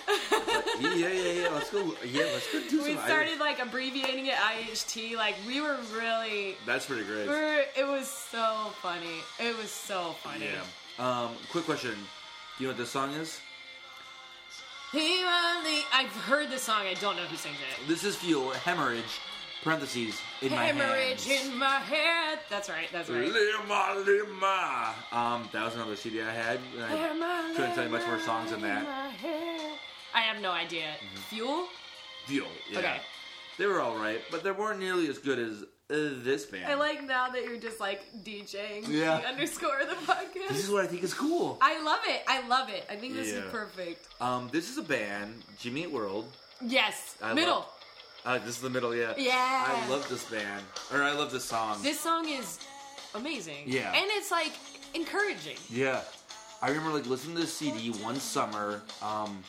Yeah, 0.07 1.07
yeah, 1.09 1.31
yeah. 1.41 1.49
Let's 1.51 1.69
go. 1.69 1.93
Yeah, 2.05 2.23
let's 2.33 2.51
go 2.51 2.59
do 2.69 2.83
we 2.83 2.95
some. 2.95 3.03
started 3.05 3.29
Irish- 3.29 3.39
like 3.39 3.59
abbreviating 3.61 4.27
it 4.27 4.33
IHT. 4.35 5.15
Like 5.15 5.35
we 5.47 5.61
were 5.61 5.77
really, 5.95 6.55
That's 6.65 6.85
pretty 6.85 7.03
great. 7.03 7.27
we 7.27 7.33
were, 7.33 7.63
it 7.77 7.87
was 7.87 8.07
so 8.07 8.71
funny. 8.81 9.19
It 9.39 9.57
was 9.57 9.69
so 9.71 10.15
funny. 10.23 10.45
Yeah. 10.45 11.23
Um, 11.23 11.31
quick 11.51 11.65
question. 11.65 11.91
Do 11.91 11.97
you 12.63 12.67
know 12.67 12.71
what 12.71 12.77
this 12.77 12.89
song 12.89 13.11
is? 13.13 13.39
He 14.91 15.23
only- 15.23 15.83
I've 15.93 16.09
heard 16.27 16.49
the 16.49 16.57
song. 16.59 16.81
I 16.85 16.95
don't 16.95 17.15
know 17.15 17.23
who 17.23 17.37
sings 17.37 17.55
it. 17.55 17.87
This 17.87 18.03
is 18.03 18.15
fuel 18.15 18.51
hemorrhage. 18.51 19.19
Parentheses 19.63 20.19
in 20.41 20.49
my 20.51 20.65
Hemorrhage 20.65 21.27
in 21.27 21.55
my 21.55 21.75
head. 21.77 22.39
That's 22.49 22.67
right. 22.67 22.87
That's 22.91 23.11
right. 23.11 23.31
Lima, 23.31 23.93
lima. 24.03 24.95
Um, 25.11 25.47
that 25.53 25.63
was 25.63 25.75
another 25.75 25.95
CD 25.95 26.19
I 26.23 26.31
had. 26.31 26.59
I 26.81 27.53
couldn't 27.55 27.75
tell 27.75 27.83
you 27.83 27.89
much 27.91 28.05
more 28.07 28.19
songs 28.21 28.49
than 28.49 28.61
that. 28.61 28.83
I 30.13 30.21
have 30.21 30.41
no 30.41 30.51
idea. 30.51 30.93
Fuel? 31.29 31.67
Fuel. 32.25 32.47
Yeah. 32.71 32.79
Okay. 32.79 32.97
They 33.57 33.65
were 33.65 33.79
all 33.81 33.95
right, 33.97 34.21
but 34.31 34.43
they 34.43 34.51
weren't 34.51 34.79
nearly 34.79 35.07
as 35.09 35.17
good 35.19 35.37
as 35.39 35.61
uh, 35.63 36.21
this 36.23 36.45
band. 36.45 36.65
I 36.65 36.75
like 36.75 37.03
now 37.03 37.29
that 37.29 37.43
you're 37.43 37.57
just 37.59 37.79
like 37.79 38.01
DJing 38.23 38.87
Yeah. 38.87 39.19
the 39.19 39.27
underscore 39.33 39.79
the 39.87 39.95
podcast. 40.11 40.49
This 40.49 40.63
is 40.63 40.69
what 40.71 40.83
I 40.83 40.87
think 40.87 41.03
is 41.03 41.13
cool. 41.13 41.57
I 41.61 41.81
love 41.83 41.99
it. 42.07 42.23
I 42.27 42.47
love 42.47 42.69
it. 42.69 42.85
I 42.89 42.95
think 42.95 43.13
this 43.13 43.29
Yeah. 43.31 43.39
is 43.39 43.51
perfect. 43.51 44.07
Um, 44.21 44.49
this 44.51 44.69
is 44.69 44.77
a 44.77 44.83
band, 44.83 45.43
Jimmy 45.59 45.81
Eat 45.83 45.91
World. 45.91 46.25
Yes. 46.65 47.15
I 47.21 47.33
Middle. 47.33 47.55
love- 47.55 47.67
Uh, 48.23 48.37
this 48.37 48.55
is 48.55 48.61
the 48.61 48.69
middle, 48.69 48.95
yeah. 48.95 49.13
Yeah. 49.17 49.33
I 49.67 49.87
love 49.89 50.07
this 50.07 50.23
band, 50.25 50.63
or 50.93 51.01
I 51.01 51.11
love 51.11 51.31
this 51.31 51.43
song. 51.43 51.81
This 51.81 51.99
song 51.99 52.29
is 52.29 52.59
amazing. 53.15 53.63
Yeah. 53.65 53.91
And 53.93 54.05
it's 54.11 54.29
like 54.31 54.53
encouraging. 54.93 55.57
Yeah, 55.71 56.01
I 56.61 56.69
remember 56.69 56.91
like 56.91 57.07
listening 57.07 57.35
to 57.37 57.41
this 57.41 57.53
CD 57.57 57.89
one 58.03 58.19
summer 58.19 58.83
um, 59.01 59.43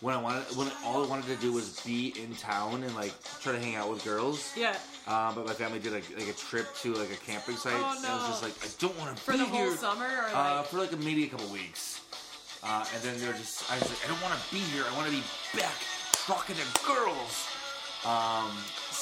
when 0.00 0.14
I 0.14 0.20
wanted 0.20 0.44
when 0.56 0.70
all 0.84 1.04
I 1.04 1.08
wanted 1.08 1.26
to 1.26 1.36
do 1.36 1.52
was 1.52 1.80
be 1.80 2.14
in 2.22 2.34
town 2.36 2.82
and 2.82 2.94
like 2.94 3.12
try 3.40 3.52
to 3.52 3.58
hang 3.58 3.74
out 3.76 3.90
with 3.90 4.04
girls. 4.04 4.52
Yeah. 4.56 4.76
Um, 5.06 5.34
but 5.34 5.46
my 5.46 5.52
family 5.52 5.78
did 5.78 5.92
like, 5.92 6.04
like 6.18 6.28
a 6.28 6.32
trip 6.32 6.66
to 6.76 6.94
like 6.94 7.12
a 7.12 7.16
camping 7.16 7.56
site, 7.56 7.74
Oh, 7.76 7.80
no. 7.80 7.96
and 7.98 8.06
I 8.06 8.16
was 8.16 8.28
just 8.28 8.42
like, 8.42 8.54
I 8.64 8.68
don't 8.78 8.98
want 8.98 9.14
to 9.16 9.22
For 9.22 9.32
be 9.32 9.38
the 9.38 9.44
whole 9.44 9.58
here 9.68 9.76
summer 9.76 10.06
or 10.06 10.22
like 10.22 10.34
uh, 10.36 10.62
for 10.62 10.78
like 10.78 10.92
a, 10.92 10.96
maybe 10.96 11.24
a 11.24 11.28
couple 11.28 11.46
weeks. 11.48 12.00
Uh, 12.62 12.86
and 12.94 13.02
then 13.02 13.20
they're 13.20 13.34
just, 13.34 13.70
I 13.70 13.76
was 13.78 13.86
like, 13.90 14.00
I 14.04 14.08
don't 14.08 14.22
want 14.22 14.32
to 14.40 14.54
be 14.54 14.60
here. 14.72 14.84
I 14.90 14.96
want 14.96 15.06
to 15.10 15.12
be 15.14 15.22
back 15.58 15.74
talking 16.24 16.56
to 16.56 16.62
girls. 16.86 17.46
Um, 18.06 18.50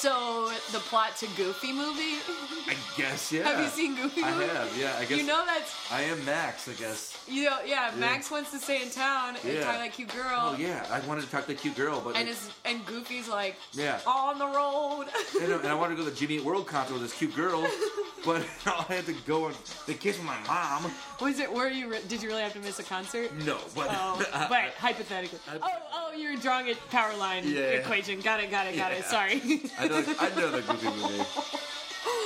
so 0.03 0.51
the 0.73 0.79
plot 0.81 1.15
to 1.17 1.27
Goofy 1.37 1.73
movie. 1.73 2.19
I 2.67 2.75
guess 2.97 3.31
yeah. 3.31 3.45
have 3.45 3.61
you 3.63 3.69
seen 3.71 3.95
Goofy 3.95 4.21
I 4.25 4.31
have, 4.31 4.77
yeah. 4.77 4.97
I 4.99 5.05
guess 5.05 5.17
You 5.17 5.25
know 5.25 5.45
that's 5.47 5.73
I 5.93 6.03
am 6.03 6.25
Max. 6.25 6.69
I 6.69 6.73
guess. 6.73 7.17
you 7.29 7.45
know 7.45 7.59
yeah, 7.65 7.93
Max 7.97 8.29
wants 8.29 8.51
to 8.51 8.59
stay 8.59 8.83
in 8.83 8.91
town 8.91 9.37
and 9.45 9.55
Yeah. 9.55 9.63
talk 9.65 9.75
to 9.77 9.79
that 9.83 9.93
cute 9.93 10.09
girl. 10.13 10.55
Oh 10.55 10.57
yeah, 10.59 10.85
I 10.91 10.99
wanted 11.07 11.23
to 11.25 11.31
talk 11.31 11.47
to 11.47 11.53
a 11.53 11.55
cute 11.55 11.77
girl, 11.77 12.01
but 12.05 12.17
And 12.17 12.29
like, 12.29 12.37
and 12.65 12.85
Goofy's 12.85 13.29
like 13.29 13.55
yeah. 13.75 14.01
on 14.05 14.41
the 14.41 14.47
road. 14.47 15.05
and, 15.41 15.53
I- 15.53 15.57
and 15.59 15.69
I 15.69 15.75
wanted 15.75 15.95
to 15.97 16.03
go 16.03 16.05
to 16.05 16.11
the 16.11 16.17
Jimmy 16.17 16.35
Eat 16.37 16.45
World 16.45 16.67
concert 16.67 16.95
with 16.95 17.03
this 17.03 17.15
cute 17.15 17.37
girl, 17.37 17.65
but 18.25 18.45
I 18.67 18.83
had 18.93 19.07
to 19.07 19.15
go 19.25 19.47
and 19.47 19.57
they 19.87 19.95
kissed 19.95 20.19
with 20.19 20.27
my 20.27 20.39
mom. 20.49 20.91
Was 21.21 21.39
it? 21.39 21.53
Were 21.53 21.69
you? 21.69 21.95
Did 22.09 22.21
you 22.25 22.29
really 22.29 22.43
have 22.43 22.55
to 22.55 22.59
miss 22.61 22.81
a 22.81 22.83
concert? 22.83 23.33
No, 23.47 23.59
but 23.77 23.87
Oh, 23.91 24.19
but 24.49 24.73
hypothetically. 24.79 25.39
Oh, 25.63 25.69
oh, 25.95 26.13
you're 26.17 26.35
drawing 26.37 26.69
a 26.71 26.75
power 26.91 27.15
line 27.17 27.45
Yeah. 27.47 27.79
equation. 27.79 28.21
Got 28.21 28.41
it, 28.43 28.51
got 28.51 28.67
it, 28.67 28.77
got 28.77 28.91
it. 28.91 28.99
Yeah. 28.99 29.05
Sorry. 29.05 29.63
I 29.93 30.01
know 30.01 30.15
I 30.21 30.29
know 30.35 30.51
the 30.51 30.63
Goofy 30.63 30.87
movie. 30.89 31.25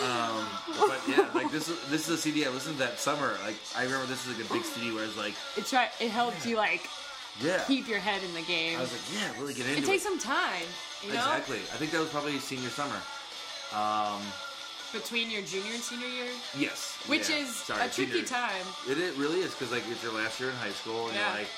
Um, 0.02 0.46
but 0.88 1.00
yeah, 1.08 1.28
like 1.34 1.50
this 1.50 1.68
is 1.68 1.78
this 1.88 2.08
is 2.08 2.18
a 2.18 2.18
CD 2.18 2.44
I 2.46 2.50
listened 2.50 2.74
to 2.78 2.84
that 2.84 2.98
summer. 2.98 3.32
Like 3.44 3.56
I 3.76 3.84
remember 3.84 4.06
this 4.06 4.26
is 4.26 4.36
like 4.36 4.48
a 4.48 4.52
big 4.52 4.62
CD 4.64 4.92
where 4.94 5.04
it's 5.04 5.16
like, 5.16 5.34
it 5.56 5.66
try, 5.66 5.88
it 6.00 6.10
helped 6.10 6.44
you 6.46 6.56
like 6.56 6.86
yeah. 7.40 7.62
keep 7.66 7.88
your 7.88 7.98
head 7.98 8.22
in 8.22 8.32
the 8.34 8.42
game. 8.42 8.78
I 8.78 8.82
was 8.82 8.92
like, 8.92 9.00
yeah, 9.14 9.40
really 9.40 9.54
get 9.54 9.66
into 9.66 9.78
it 9.78 9.84
it. 9.84 9.86
takes 9.86 10.02
some 10.02 10.18
time, 10.18 10.62
you 11.02 11.08
know, 11.08 11.14
Exactly. 11.16 11.56
I 11.72 11.76
think 11.76 11.92
that 11.92 12.00
was 12.00 12.10
probably 12.10 12.38
senior 12.38 12.68
summer. 12.68 13.00
Um, 13.74 14.20
between 14.92 15.30
your 15.30 15.42
junior 15.42 15.72
and 15.74 15.82
senior 15.82 16.06
year, 16.06 16.30
yes. 16.56 16.96
which 17.06 17.28
yeah. 17.28 17.36
is 17.38 17.54
Sorry, 17.56 17.84
a 17.86 17.88
tricky 17.90 18.12
senior- 18.12 18.26
time. 18.26 18.64
It, 18.88 18.98
it 18.98 19.16
really 19.16 19.40
is 19.40 19.50
because 19.52 19.72
like 19.72 19.82
it's 19.90 20.02
your 20.02 20.12
last 20.12 20.38
year 20.40 20.50
in 20.50 20.56
high 20.56 20.70
school, 20.70 21.06
and 21.08 21.14
Yeah. 21.16 21.28
you're 21.30 21.38
like, 21.40 21.48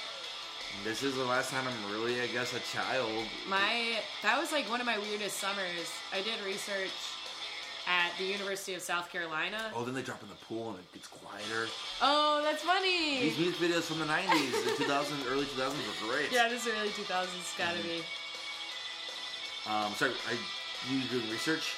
this 0.85 1.03
is 1.03 1.15
the 1.17 1.25
last 1.25 1.51
time 1.51 1.65
I'm 1.67 1.93
really, 1.93 2.21
I 2.21 2.27
guess, 2.29 2.55
a 2.55 2.61
child. 2.61 3.11
My 3.49 3.97
that 4.23 4.39
was 4.39 4.53
like 4.53 4.69
one 4.71 4.81
of 4.81 4.87
my 4.87 4.99
weirdest 4.99 5.39
summers. 5.39 5.93
I 6.13 6.23
did 6.23 6.41
research 6.45 6.93
at 7.87 8.11
the 8.19 8.25
University 8.25 8.75
of 8.75 8.83
South 8.83 9.11
Carolina. 9.11 9.73
Oh, 9.75 9.85
then 9.85 9.95
they 9.95 10.03
drop 10.03 10.23
in 10.23 10.29
the 10.29 10.35
pool 10.47 10.71
and 10.71 10.79
it 10.79 10.93
gets 10.93 11.09
quieter. 11.09 11.69
Oh, 12.03 12.41
that's 12.45 12.63
funny. 12.63 13.21
These 13.21 13.39
music 13.39 13.61
videos 13.61 13.83
from 13.85 13.99
the 13.99 14.05
'90s, 14.07 14.65
the 14.65 14.85
2000s, 14.85 15.31
early 15.31 15.45
2000s 15.47 16.07
were 16.07 16.13
great. 16.13 16.31
Yeah, 16.33 16.49
this 16.49 16.67
is 16.67 16.73
early 16.79 16.91
2000s. 16.91 17.59
Gotta 17.59 17.83
be. 17.83 18.03
Um, 19.69 19.93
sorry, 19.95 20.13
I 20.29 20.33
you 20.91 21.03
doing 21.09 21.31
research? 21.31 21.75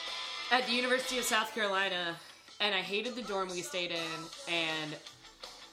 at 0.53 0.67
the 0.67 0.73
University 0.73 1.19
of 1.19 1.25
South 1.25 1.55
Carolina, 1.55 2.17
and 2.61 2.75
I 2.75 2.81
hated 2.81 3.15
the 3.15 3.23
dorm 3.23 3.49
we 3.51 3.63
stayed 3.63 3.93
in, 3.93 4.53
and 4.53 4.97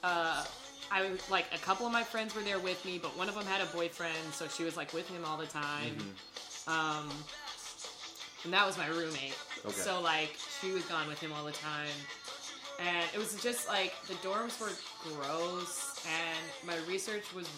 uh, 0.04 0.44
I 0.90 1.08
was 1.10 1.30
like 1.30 1.46
a 1.54 1.58
couple 1.58 1.86
of 1.86 1.92
my 1.92 2.02
friends 2.02 2.34
were 2.34 2.42
there 2.42 2.58
with 2.58 2.84
me, 2.84 2.98
but 2.98 3.16
one 3.16 3.28
of 3.28 3.34
them 3.34 3.44
had 3.44 3.60
a 3.60 3.66
boyfriend, 3.66 4.32
so 4.32 4.48
she 4.48 4.64
was 4.64 4.76
like 4.76 4.92
with 4.92 5.08
him 5.08 5.24
all 5.24 5.36
the 5.36 5.46
time. 5.46 5.96
Um, 6.66 7.10
and 8.44 8.52
that 8.52 8.66
was 8.66 8.78
my 8.78 8.86
roommate. 8.88 9.36
Okay. 9.64 9.74
So 9.74 10.00
like 10.00 10.36
she 10.60 10.70
was 10.70 10.84
gone 10.84 11.08
with 11.08 11.20
him 11.20 11.32
all 11.32 11.44
the 11.44 11.52
time. 11.52 11.88
And 12.80 13.04
it 13.12 13.18
was 13.18 13.34
just 13.42 13.68
like 13.68 13.92
the 14.06 14.14
dorms 14.14 14.60
were 14.60 14.70
gross 15.02 16.00
and 16.06 16.38
my 16.66 16.76
research 16.88 17.34
was 17.34 17.48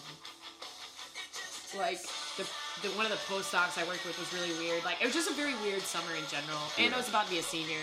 like 1.77 2.01
the, 2.37 2.43
the 2.81 2.89
one 2.97 3.05
of 3.05 3.11
the 3.11 3.21
postdocs 3.31 3.77
I 3.77 3.87
worked 3.87 4.05
with 4.05 4.17
was 4.17 4.33
really 4.33 4.51
weird. 4.59 4.83
Like 4.83 4.99
it 5.01 5.05
was 5.05 5.13
just 5.13 5.29
a 5.29 5.33
very 5.33 5.53
weird 5.63 5.81
summer 5.81 6.11
in 6.17 6.25
general. 6.27 6.59
And 6.77 6.87
Yeah. 6.89 6.95
I 6.95 6.97
was 6.97 7.07
about 7.07 7.25
to 7.25 7.31
be 7.31 7.39
a 7.39 7.43
senior. 7.43 7.77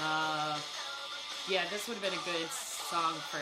Uh 0.00 0.56
yeah, 1.48 1.64
this 1.70 1.88
would 1.88 1.96
have 1.98 2.04
been 2.04 2.14
a 2.18 2.24
good 2.24 2.48
song 2.50 3.14
for 3.28 3.40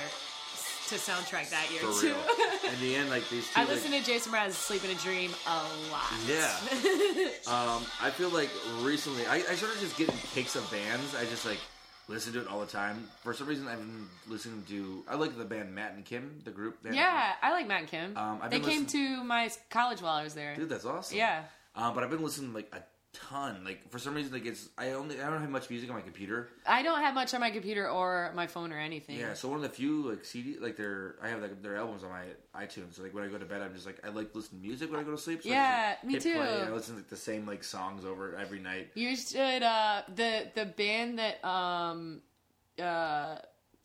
to 0.88 0.94
soundtrack 0.96 1.50
that 1.50 1.68
year 1.70 1.80
For 1.80 2.00
too. 2.00 2.06
real. 2.08 2.72
In 2.72 2.80
the 2.80 2.94
end, 2.96 3.10
like 3.10 3.28
these 3.28 3.44
two. 3.52 3.52
I 3.56 3.60
like- 3.64 3.70
listened 3.74 3.94
to 3.94 4.02
Jason 4.04 4.32
Mraz 4.32 4.52
Sleep 4.52 4.84
in 4.84 4.90
a 4.90 4.94
Dream 4.94 5.30
a 5.46 5.56
lot. 5.92 6.12
Yeah. 6.26 6.52
um, 7.46 7.84
I 8.02 8.10
feel 8.10 8.30
like 8.30 8.50
recently 8.82 9.26
I, 9.26 9.36
I 9.36 9.54
started 9.54 9.78
just 9.80 9.96
getting 9.96 10.14
kicks 10.34 10.56
of 10.56 10.70
bands. 10.70 11.14
I 11.14 11.24
just 11.24 11.44
like 11.46 11.58
listen 12.08 12.32
to 12.34 12.40
it 12.40 12.48
all 12.48 12.60
the 12.60 12.66
time. 12.66 13.06
For 13.22 13.32
some 13.34 13.46
reason, 13.46 13.68
I've 13.68 13.78
been 13.78 14.06
listening 14.28 14.64
to. 14.68 15.04
I 15.08 15.14
like 15.16 15.36
the 15.36 15.44
band 15.44 15.74
Matt 15.74 15.92
and 15.94 16.04
Kim, 16.04 16.40
the 16.44 16.50
group. 16.50 16.82
Band. 16.82 16.94
Yeah, 16.94 17.32
I 17.42 17.50
like 17.52 17.66
Matt 17.68 17.80
and 17.80 17.88
Kim. 17.88 18.16
Um, 18.16 18.40
they 18.50 18.60
came 18.60 18.82
listening- 18.82 19.18
to 19.18 19.24
my 19.24 19.50
college 19.70 20.00
while 20.02 20.14
I 20.14 20.24
was 20.24 20.34
there. 20.34 20.54
dude, 20.56 20.68
that's 20.68 20.84
awesome. 20.84 21.16
Yeah. 21.16 21.42
Um, 21.76 21.94
but 21.94 22.02
I've 22.02 22.10
been 22.10 22.22
listening 22.24 22.52
like 22.54 22.72
a 22.74 22.82
ton. 23.12 23.64
Like 23.64 23.90
for 23.90 23.98
some 23.98 24.14
reason, 24.14 24.32
like 24.32 24.46
it's 24.46 24.68
I 24.76 24.92
only 24.92 25.20
I 25.20 25.30
don't 25.30 25.40
have 25.40 25.50
much 25.50 25.70
music 25.70 25.88
on 25.88 25.96
my 25.96 26.02
computer. 26.02 26.48
I 26.66 26.82
don't 26.82 27.00
have 27.00 27.14
much 27.14 27.34
on 27.34 27.40
my 27.40 27.50
computer 27.50 27.88
or 27.88 28.32
my 28.34 28.46
phone 28.46 28.72
or 28.72 28.78
anything. 28.78 29.18
Yeah, 29.18 29.34
so 29.34 29.48
one 29.48 29.56
of 29.56 29.62
the 29.62 29.68
few 29.68 30.10
like 30.10 30.24
CD 30.24 30.56
like 30.58 30.76
their 30.76 31.16
I 31.22 31.28
have 31.28 31.40
like 31.40 31.62
their 31.62 31.76
albums 31.76 32.04
on 32.04 32.10
my 32.10 32.24
iTunes. 32.54 32.94
So 32.94 33.02
like 33.02 33.14
when 33.14 33.24
I 33.24 33.28
go 33.28 33.38
to 33.38 33.44
bed, 33.44 33.62
I'm 33.62 33.74
just 33.74 33.86
like 33.86 34.04
I 34.04 34.08
like 34.08 34.34
listening 34.34 34.62
to 34.62 34.66
music 34.68 34.90
when 34.90 35.00
I 35.00 35.02
go 35.02 35.10
to 35.10 35.18
sleep. 35.18 35.42
So 35.42 35.48
Yeah, 35.48 35.94
just 35.94 36.04
me 36.04 36.12
hit 36.14 36.22
too. 36.22 36.34
Play 36.34 36.62
I 36.62 36.70
listen 36.70 36.94
to 36.94 37.00
like, 37.00 37.08
the 37.08 37.16
same 37.16 37.46
like 37.46 37.64
songs 37.64 38.04
over 38.04 38.36
every 38.36 38.60
night. 38.60 38.90
You 38.94 39.16
should 39.16 39.62
uh 39.62 40.02
the 40.14 40.48
the 40.54 40.66
band 40.66 41.18
that 41.18 41.44
um 41.44 42.20
uh 42.80 43.36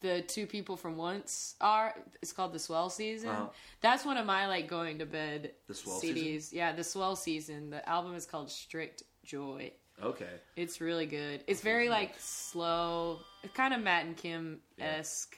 the 0.01 0.21
two 0.21 0.45
people 0.45 0.75
from 0.75 0.97
once 0.97 1.55
are 1.61 1.95
it's 2.21 2.33
called 2.33 2.51
the 2.53 2.59
Swell 2.59 2.89
Season. 2.89 3.29
Uh-huh. 3.29 3.47
That's 3.79 4.05
one 4.05 4.17
of 4.17 4.25
my 4.25 4.47
like 4.47 4.67
going 4.67 4.99
to 4.99 5.05
bed 5.05 5.53
The 5.67 5.73
Swell 5.73 5.99
CDs. 6.01 6.15
Season? 6.15 6.57
Yeah, 6.57 6.73
the 6.73 6.83
Swell 6.83 7.15
Season. 7.15 7.69
The 7.69 7.87
album 7.87 8.13
is 8.13 8.25
called 8.25 8.51
Strict 8.51 9.03
Joy. 9.23 9.71
Okay, 10.01 10.29
It's 10.55 10.81
really 10.81 11.05
good. 11.05 11.43
It's 11.47 11.61
very 11.61 11.87
like 11.89 12.13
slow. 12.17 13.19
It's 13.43 13.53
kind 13.53 13.73
of 13.73 13.81
Matt 13.81 14.05
and 14.05 14.17
Kim 14.17 14.59
esque. 14.79 15.37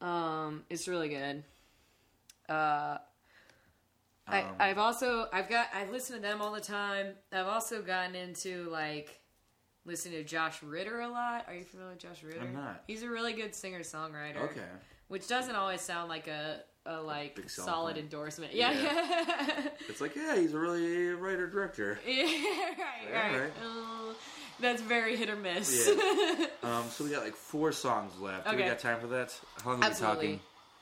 Um, 0.00 0.64
it's 0.70 0.86
really 0.88 1.08
good. 1.08 1.42
Uh, 2.48 2.98
I, 4.26 4.42
Um, 4.42 4.54
I've 4.58 4.78
also 4.78 5.28
I've 5.32 5.48
got 5.48 5.68
I've 5.74 5.90
listened 5.90 6.22
to 6.22 6.28
them 6.28 6.40
all 6.40 6.52
the 6.52 6.60
time. 6.60 7.14
I've 7.32 7.46
also 7.46 7.82
gotten 7.82 8.14
into 8.14 8.68
like 8.70 9.20
listening 9.84 10.14
to 10.18 10.24
Josh 10.24 10.62
Ritter 10.62 11.00
a 11.00 11.08
lot. 11.08 11.46
Are 11.48 11.54
you 11.54 11.64
familiar 11.64 11.92
with 11.92 12.00
Josh 12.00 12.22
Ritter? 12.22 12.40
I'm 12.40 12.54
not. 12.54 12.84
He's 12.86 13.02
a 13.02 13.08
really 13.10 13.32
good 13.32 13.54
singer 13.54 13.80
songwriter. 13.80 14.36
okay. 14.50 14.60
Which 15.08 15.26
doesn't 15.26 15.56
always 15.56 15.80
sound 15.80 16.08
like 16.08 16.28
a 16.28 16.60
a 16.86 17.00
like 17.00 17.38
selling 17.48 17.68
solid 17.68 17.94
point. 17.94 18.04
endorsement. 18.04 18.54
Yeah. 18.54 18.72
Yeah. 18.72 19.68
It's 19.88 20.00
like 20.00 20.16
yeah, 20.16 20.36
he's 20.36 20.54
a 20.54 20.58
really 20.58 21.08
writer 21.10 21.46
director. 21.46 21.98
Yeah, 22.06 22.22
right, 22.22 23.12
right. 23.12 23.32
Alright. 23.34 23.52
Uh, 23.62 24.14
that's 24.60 24.82
very 24.82 25.16
hit 25.16 25.30
or 25.30 25.36
miss. 25.36 25.88
Yeah. 25.88 26.46
Um, 26.62 26.84
so 26.90 27.04
we 27.04 27.10
got 27.10 27.22
like 27.24 27.34
four 27.34 27.72
songs 27.72 28.12
left. 28.20 28.48
Do 28.50 28.54
we 28.56 28.62
got 28.62 28.78
time 28.78 29.00
for 29.00 29.06
that? 29.08 29.34
How 29.64 29.70
long 29.70 29.78
are 29.78 29.80
we 29.80 29.86
Absolutely. 29.86 30.26
talking? 30.26 30.40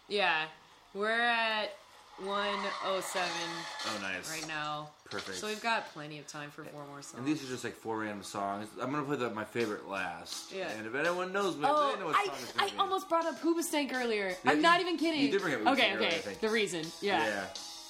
Yeah. 0.09 0.45
We're 0.93 1.11
at 1.21 1.71
107 2.21 3.29
Oh, 3.87 4.03
nice. 4.03 4.31
right 4.31 4.47
now. 4.49 4.89
Perfect. 5.11 5.39
So 5.39 5.47
we've 5.47 5.63
got 5.63 5.93
plenty 5.95 6.19
of 6.19 6.27
time 6.27 6.51
for 6.51 6.65
four 6.65 6.85
more 6.87 7.01
songs. 7.03 7.15
And 7.17 7.27
these 7.27 7.43
are 7.45 7.47
just 7.49 7.65
like 7.65 7.75
four 7.75 7.99
random 7.99 8.23
songs. 8.23 8.69
I'm 8.81 8.91
gonna 8.91 9.05
play 9.05 9.17
the, 9.17 9.31
my 9.31 9.45
favorite 9.45 9.89
last. 9.89 10.53
Yeah. 10.53 10.69
And 10.77 10.87
if 10.87 10.95
anyone 10.95 11.33
knows 11.33 11.57
me, 11.57 11.65
Oh, 11.67 11.93
they 11.95 12.01
know 12.01 12.07
what 12.07 12.17
I, 12.17 12.25
song 12.27 12.35
it's 12.41 12.75
I 12.75 12.79
almost 12.79 13.09
brought 13.09 13.25
up 13.27 13.41
Hoobastank 13.41 13.93
earlier. 13.95 14.29
Yeah, 14.45 14.51
I'm 14.51 14.57
you- 14.57 14.63
not 14.63 14.81
even 14.81 14.97
kidding. 14.99 15.21
you 15.21 15.31
did 15.31 15.41
bring 15.43 15.55
up 15.55 15.61
Hoobastank 15.61 15.73
Okay, 15.73 15.93
earlier, 15.95 16.09
okay. 16.09 16.31
I. 16.31 16.35
The 16.41 16.49
reason. 16.51 16.85
Yeah. 17.01 17.25
Yeah. 17.25 17.45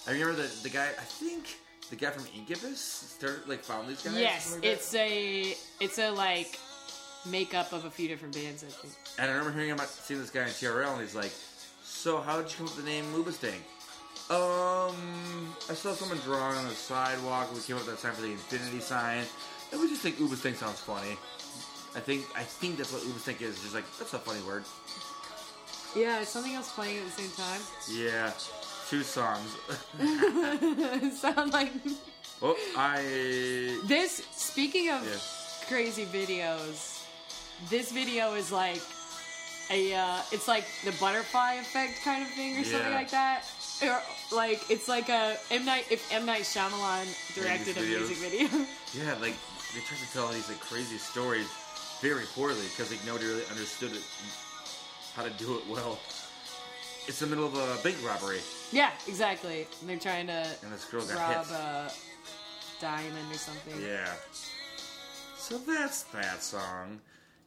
I 0.07 0.13
remember 0.13 0.35
the 0.43 0.49
the 0.63 0.71
guy. 0.71 0.87
I 0.87 1.05
think 1.05 1.59
the 1.91 1.97
guy 1.97 2.11
from 2.11 2.25
Incubus 2.37 2.81
started 2.81 3.49
like 3.49 3.63
found 3.65 3.89
these 3.89 4.03
guys. 4.03 4.17
Yes, 4.17 4.55
like 4.55 4.65
it's 4.65 4.95
a 4.95 5.55
it's 5.81 5.99
a 5.99 6.11
like 6.11 6.59
makeup 7.27 7.73
of 7.73 7.85
a 7.85 7.91
few 7.91 8.09
different 8.09 8.35
bands. 8.35 8.63
I 8.63 8.69
think. 8.69 8.95
And 9.19 9.31
I 9.31 9.35
remember 9.35 9.53
hearing 9.59 9.73
about 9.73 9.89
seeing 9.89 10.21
this 10.21 10.31
guy 10.31 10.43
in 10.43 10.49
TRL, 10.49 10.93
and 10.93 11.01
he's 11.03 11.15
like, 11.15 11.33
"So 11.83 12.21
how 12.21 12.41
did 12.41 12.51
you 12.51 12.57
come 12.59 12.67
up 12.69 12.77
with 12.77 12.85
the 12.85 12.91
name 12.91 13.05
Moobastank?" 13.13 13.59
Um, 14.31 15.55
I 15.71 15.75
saw 15.75 15.95
someone 15.95 16.19
drawing 16.19 16.59
on 16.59 16.69
the 16.69 16.75
sidewalk. 16.75 17.55
We 17.55 17.61
came 17.61 17.77
up 17.77 17.87
with 17.87 17.95
that 17.95 17.99
sign 17.99 18.13
for 18.13 18.21
the 18.21 18.33
infinity 18.33 18.81
sign, 18.81 19.25
and 19.73 19.81
we 19.81 19.89
just 19.89 20.03
think 20.03 20.19
Ubastank 20.19 20.57
sounds 20.57 20.81
funny. 20.81 21.17
I 21.97 22.01
think 22.01 22.27
I 22.37 22.43
think 22.43 22.77
that's 22.77 22.93
what 22.93 23.03
Ubastank 23.03 23.41
is. 23.41 23.61
Just 23.63 23.75
like 23.75 23.85
that's 23.99 24.13
a 24.13 24.19
funny 24.19 24.43
word. 24.43 24.65
Yeah, 25.97 26.23
something 26.25 26.55
else 26.55 26.71
playing 26.73 26.99
at 26.99 27.05
the 27.07 27.23
same 27.23 27.31
time? 27.31 27.61
Yeah, 27.91 28.33
two 28.89 29.03
songs. 29.03 29.57
Sound 31.19 31.53
like 31.55 31.73
oh, 32.43 32.57
I 32.77 33.81
this. 33.87 34.27
Speaking 34.33 34.91
of 34.91 35.07
yeah. 35.07 35.69
crazy 35.69 36.05
videos, 36.05 37.03
this 37.71 37.91
video 37.91 38.35
is 38.35 38.53
like 38.53 38.83
a 39.71 39.95
uh, 39.95 40.21
it's 40.33 40.49
like 40.49 40.65
the 40.85 40.93
butterfly 41.01 41.55
effect 41.55 42.03
kind 42.05 42.23
of 42.23 42.29
thing 42.31 42.59
or 42.59 42.65
something 42.65 42.93
like 42.93 43.11
that. 43.11 43.45
Or 43.83 44.01
like 44.33 44.71
it's 44.71 44.89
like 44.89 45.09
a 45.09 45.37
M 45.51 45.65
Night 45.65 45.87
if 45.91 46.13
M 46.13 46.27
Night 46.27 46.43
Shyamalan 46.43 47.07
directed 47.35 47.77
a 47.77 47.81
music 47.81 48.17
video. 48.17 48.49
Yeah, 48.95 49.13
like 49.21 49.35
they 49.75 49.81
tried 49.81 50.01
to 50.01 50.13
tell 50.15 50.25
all 50.27 50.33
these 50.33 50.49
like 50.49 50.61
crazy 50.61 50.97
stories 50.97 51.47
very 52.01 52.25
poorly 52.35 52.63
because 52.71 52.91
like 52.91 53.05
nobody 53.05 53.27
really 53.27 53.45
understood 53.51 53.93
it, 53.93 54.03
how 55.15 55.23
to 55.23 55.31
do 55.31 55.59
it 55.59 55.69
well. 55.69 55.99
It's 57.07 57.21
the 57.21 57.27
middle 57.27 57.45
of 57.45 57.55
a 57.55 57.83
bank 57.83 57.97
robbery, 58.05 58.41
yeah, 58.73 58.91
exactly. 59.07 59.67
And 59.81 59.89
they're 59.91 59.99
trying 59.99 60.27
to 60.29 60.47
and 60.63 60.73
this 60.73 60.85
girl 60.87 61.07
got 61.07 61.17
rob 61.17 61.47
hit. 61.47 61.55
a 61.55 61.93
diamond 62.81 63.31
or 63.31 63.39
something. 63.39 63.81
Yeah. 63.81 64.09
So 65.37 65.59
that's 65.59 66.03
that 66.05 66.43
song. 66.43 67.01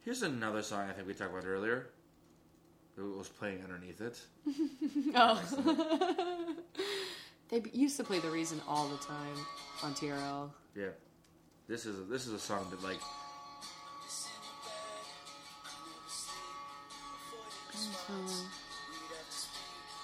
Here's 0.04 0.22
another 0.22 0.62
song 0.62 0.88
I 0.88 0.92
think 0.92 1.06
we 1.06 1.14
talked 1.14 1.32
about 1.32 1.44
earlier. 1.46 1.86
It 2.96 3.00
was 3.00 3.28
playing 3.28 3.62
underneath 3.64 4.00
it. 4.00 4.20
Oh. 5.14 6.54
they 7.50 7.62
used 7.72 7.96
to 7.98 8.04
play 8.04 8.18
The 8.18 8.30
Reason 8.30 8.60
all 8.66 8.88
the 8.88 8.96
time 8.96 9.36
on 9.82 9.94
TRL. 9.94 10.50
Yeah. 10.74 10.88
This 11.68 11.84
is 11.86 11.98
a, 11.98 12.02
this 12.02 12.26
is 12.26 12.32
a 12.32 12.38
song 12.38 12.66
that 12.70 12.82
like 12.82 12.98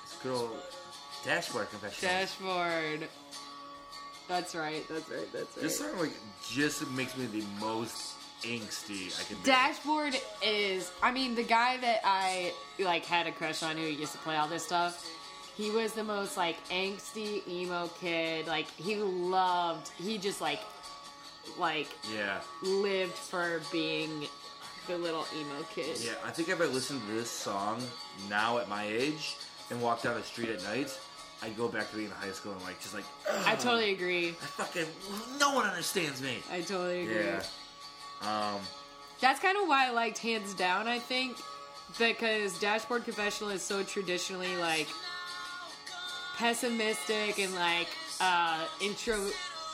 this 0.09 0.19
girl 0.23 0.51
dashboard 1.25 1.71
confession. 1.71 2.09
Dashboard. 2.09 3.09
That's 4.29 4.55
right. 4.55 4.85
That's 4.89 5.09
right. 5.11 5.33
That's 5.33 5.57
right. 5.57 5.63
This 5.63 5.79
song 5.79 5.99
like 5.99 6.13
just 6.51 6.89
makes 6.91 7.17
me 7.17 7.27
the 7.27 7.45
most 7.61 8.18
angsty 8.43 9.19
I 9.21 9.25
can. 9.25 9.37
Dashboard 9.45 10.15
is. 10.43 10.91
I 11.03 11.11
mean, 11.11 11.35
the 11.35 11.43
guy 11.43 11.77
that 11.79 12.01
I 12.05 12.53
like 12.79 13.05
had 13.05 13.27
a 13.27 13.33
crush 13.33 13.63
on 13.63 13.77
who 13.77 13.83
used 13.85 14.13
to 14.13 14.19
play 14.19 14.37
all 14.37 14.49
this 14.49 14.65
stuff. 14.65 15.07
He 15.57 15.71
was 15.73 15.93
the 15.93 16.05
most 16.05 16.37
like 16.37 16.57
angsty 16.69 17.47
emo 17.49 17.89
kid. 18.01 18.47
Like 18.47 18.71
he 18.77 18.97
loved. 18.97 19.91
He 20.01 20.17
just 20.19 20.41
like 20.41 20.61
like 21.59 21.89
Yeah. 22.15 22.41
lived 22.63 23.15
for 23.15 23.61
being 23.73 24.27
the 24.87 24.97
little 24.99 25.27
emo 25.37 25.63
kid. 25.75 25.99
Yeah, 26.01 26.13
I 26.25 26.31
think 26.31 26.49
if 26.49 26.61
I 26.61 26.65
listened 26.67 27.01
to 27.09 27.13
this 27.15 27.31
song 27.31 27.83
now 28.29 28.59
at 28.59 28.69
my 28.69 28.85
age 28.87 29.37
and 29.71 29.83
walk 29.83 30.03
down 30.03 30.15
the 30.15 30.23
street 30.23 30.49
at 30.51 30.63
night, 30.63 30.97
I 31.43 31.49
go 31.51 31.69
back 31.69 31.91
to 31.91 31.97
being 31.97 32.09
in 32.09 32.15
high 32.15 32.31
school 32.33 32.53
and 32.53 32.63
like 32.63 32.81
just 32.81 32.95
like 32.95 33.05
I 33.45 33.55
totally 33.57 33.91
agree. 33.93 34.29
I 34.29 34.33
fucking 34.33 34.87
no 35.41 35.55
one 35.55 35.67
understands 35.67 36.23
me. 36.23 36.39
I 36.53 36.61
totally 36.61 37.03
agree. 37.03 37.17
Yeah. 37.25 37.43
Um. 38.23 38.61
That's 39.21 39.41
kind 39.41 39.57
of 39.59 39.67
why 39.67 39.89
I 39.89 39.91
liked 39.91 40.19
Hands 40.19 40.55
Down, 40.55 40.87
I 40.87 40.99
think, 41.01 41.37
because 41.99 42.59
Dashboard 42.61 43.05
Confessional 43.05 43.51
is 43.51 43.63
so 43.63 43.83
traditionally 43.83 44.55
like 44.57 44.87
pessimistic 46.37 47.39
and 47.39 47.53
like 47.55 47.89
uh, 48.21 48.65
intro 48.81 49.17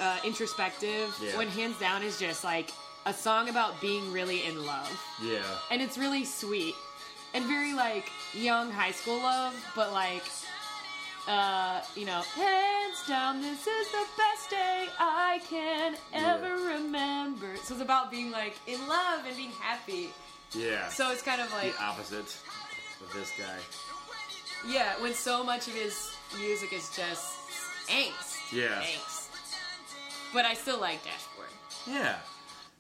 uh, 0.00 0.18
introspective. 0.24 1.14
Yeah. 1.22 1.36
When 1.36 1.48
Hands 1.48 1.78
Down 1.78 2.02
is 2.02 2.18
just 2.18 2.42
like 2.44 2.72
a 3.06 3.12
song 3.12 3.48
about 3.50 3.78
being 3.80 4.10
really 4.12 4.44
in 4.46 4.64
love, 4.64 4.90
Yeah. 5.22 5.42
and 5.70 5.82
it's 5.82 5.98
really 5.98 6.24
sweet 6.24 6.74
and 7.34 7.44
very 7.44 7.74
like 7.74 8.08
young 8.32 8.70
high 8.70 8.92
school 8.92 9.18
love, 9.18 9.54
but 9.76 9.92
like. 9.92 10.22
Uh, 11.26 11.80
you 11.96 12.04
know, 12.04 12.20
hands 12.20 13.06
down, 13.08 13.40
this 13.40 13.66
is 13.66 13.90
the 13.92 14.04
best 14.18 14.50
day 14.50 14.86
I 14.98 15.40
can 15.48 15.96
Yeah. 16.12 16.34
ever 16.34 16.54
remember. 16.56 17.56
So 17.64 17.74
it's 17.74 17.82
about 17.82 18.10
being 18.10 18.30
like 18.30 18.56
in 18.66 18.86
love 18.88 19.24
and 19.26 19.34
being 19.36 19.50
happy. 19.52 20.10
Yeah. 20.52 20.88
So 20.90 21.10
it's 21.10 21.22
kind 21.22 21.40
of 21.40 21.50
like, 21.52 21.74
the 21.76 21.82
opposite 21.82 22.36
of 23.00 23.10
this 23.14 23.30
guy. 23.38 23.58
yeah, 24.68 25.00
when 25.00 25.14
so 25.14 25.42
much 25.42 25.66
of 25.66 25.74
his 25.74 26.10
music 26.38 26.72
is 26.74 26.90
just 26.94 27.38
angst. 27.88 28.52
Yeah. 28.52 28.82
Angst. 28.82 29.28
But 30.34 30.44
I 30.44 30.52
still 30.54 30.78
like 30.78 31.02
Dashboard. 31.04 31.48
Yeah. 31.86 32.16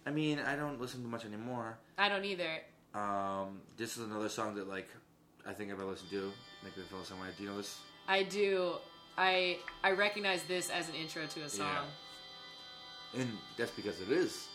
I 0.06 0.10
mean, 0.10 0.38
I 0.38 0.54
don't 0.54 0.78
listen 0.78 1.00
to 1.02 1.08
much 1.08 1.24
anymore. 1.24 1.78
I 1.96 2.10
don't 2.10 2.24
either. 2.26 2.60
Um, 2.94 3.62
this 3.78 3.96
is 3.96 4.04
another 4.04 4.28
song 4.28 4.54
that 4.56 4.68
like 4.68 4.88
I 5.46 5.52
think 5.54 5.70
if 5.72 5.80
I 5.80 5.82
listen 5.84 6.08
to, 6.10 6.30
make 6.62 6.76
me 6.76 6.82
feel 6.90 7.02
some 7.04 7.20
way. 7.20 7.28
Do 7.36 7.42
you 7.44 7.48
know 7.50 7.56
this? 7.56 7.78
I 8.08 8.22
do. 8.22 8.74
I 9.16 9.58
I 9.82 9.92
recognize 9.92 10.42
this 10.44 10.70
as 10.70 10.88
an 10.88 10.94
intro 10.94 11.26
to 11.26 11.42
a 11.42 11.48
song. 11.48 11.86
And 13.16 13.38
that's 13.56 13.70
because 13.70 14.00
it 14.00 14.10
is. 14.10 14.48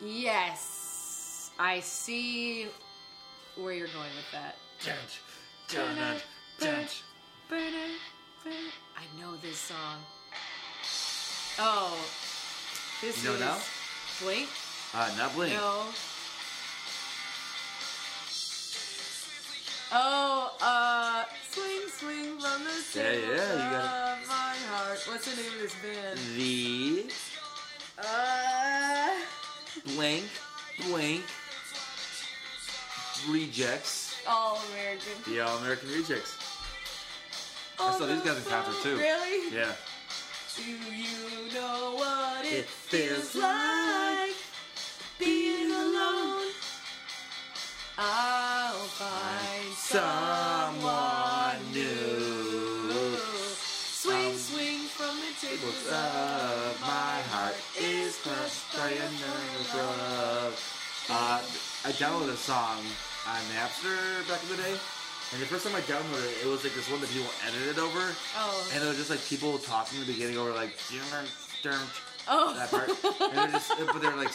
Yes. 0.00 1.50
I 1.58 1.80
see 1.80 2.66
where 3.56 3.72
you're 3.72 3.88
going 3.88 4.10
with 4.16 4.30
that. 4.32 4.56
I 8.96 9.20
know 9.20 9.36
this 9.36 9.58
song. 9.58 9.98
Oh. 11.58 11.96
This 13.00 13.22
You 13.22 13.30
know 13.30 13.34
is 13.34 13.40
now? 13.40 13.58
Blink? 14.20 14.48
Uh, 14.92 15.10
not 15.16 15.34
Blink. 15.34 15.54
No. 15.54 15.86
Oh, 19.92 20.56
uh, 20.60 21.24
swing, 21.50 21.88
swing 21.88 22.38
from 22.40 22.64
the 22.64 22.98
Yeah, 22.98 23.12
yeah, 23.12 23.18
you 23.18 23.36
center 23.38 23.70
got 23.70 24.18
of 24.22 24.28
my 24.28 24.54
heart. 24.70 24.98
What's 25.06 25.30
the 25.30 25.36
name 25.40 25.52
of 25.52 25.60
this 25.60 25.74
band? 25.82 26.18
The 26.36 27.06
Uh, 27.98 29.10
Blank, 29.94 30.24
blank, 30.88 31.22
rejects. 33.28 34.16
all 34.26 34.58
American. 34.72 35.12
The 35.32 35.40
All 35.40 35.58
American 35.58 35.90
Rejects. 35.90 36.36
I 37.78 37.98
saw 37.98 38.06
these 38.06 38.22
guys 38.22 38.36
in 38.38 38.44
concert 38.44 38.82
too. 38.82 38.96
Really? 38.96 39.54
Yeah. 39.54 39.72
Do 40.56 40.62
you 40.62 41.52
know 41.52 41.94
what 41.96 42.44
it, 42.46 42.52
It 42.60 42.64
feels 42.66 43.30
feels 43.30 43.42
like 43.42 44.34
being 45.18 45.70
alone? 45.70 46.46
I'll 47.98 48.74
find 48.98 49.43
someone 49.84 51.60
new. 51.72 53.16
Swing, 54.00 54.36
swing 54.36 54.80
from 54.88 55.12
the 55.20 55.32
tables 55.40 55.84
up? 55.92 56.80
My 56.80 57.20
heart 57.32 57.56
is 57.78 58.16
crushed 58.24 58.72
by 58.76 58.88
another 58.90 59.76
love. 59.76 60.56
Uh, 61.10 61.40
I 61.84 61.92
downloaded 62.00 62.32
a 62.32 62.36
song 62.36 62.80
on 63.28 63.40
Napster 63.52 64.26
back 64.28 64.42
in 64.44 64.48
the 64.56 64.62
day, 64.62 64.72
and 65.32 65.42
the 65.42 65.46
first 65.46 65.66
time 65.66 65.76
I 65.76 65.80
downloaded 65.82 66.32
it, 66.32 66.46
it 66.46 66.48
was 66.48 66.64
like 66.64 66.74
this 66.74 66.90
one 66.90 67.00
that 67.02 67.10
people 67.10 67.28
edited 67.46 67.78
over, 67.78 68.00
Oh. 68.36 68.70
and 68.74 68.82
it 68.82 68.86
was 68.88 68.96
just 68.96 69.10
like 69.10 69.20
people 69.28 69.58
talking 69.58 70.00
in 70.00 70.06
the 70.06 70.12
beginning 70.12 70.38
over 70.38 70.52
like 70.52 70.72
Oh. 72.26 72.54
that 72.56 72.70
part, 72.70 72.88
and 72.88 73.36
they're 73.36 73.48
just 73.52 73.68
but 73.92 74.00
they're 74.00 74.16
like 74.16 74.32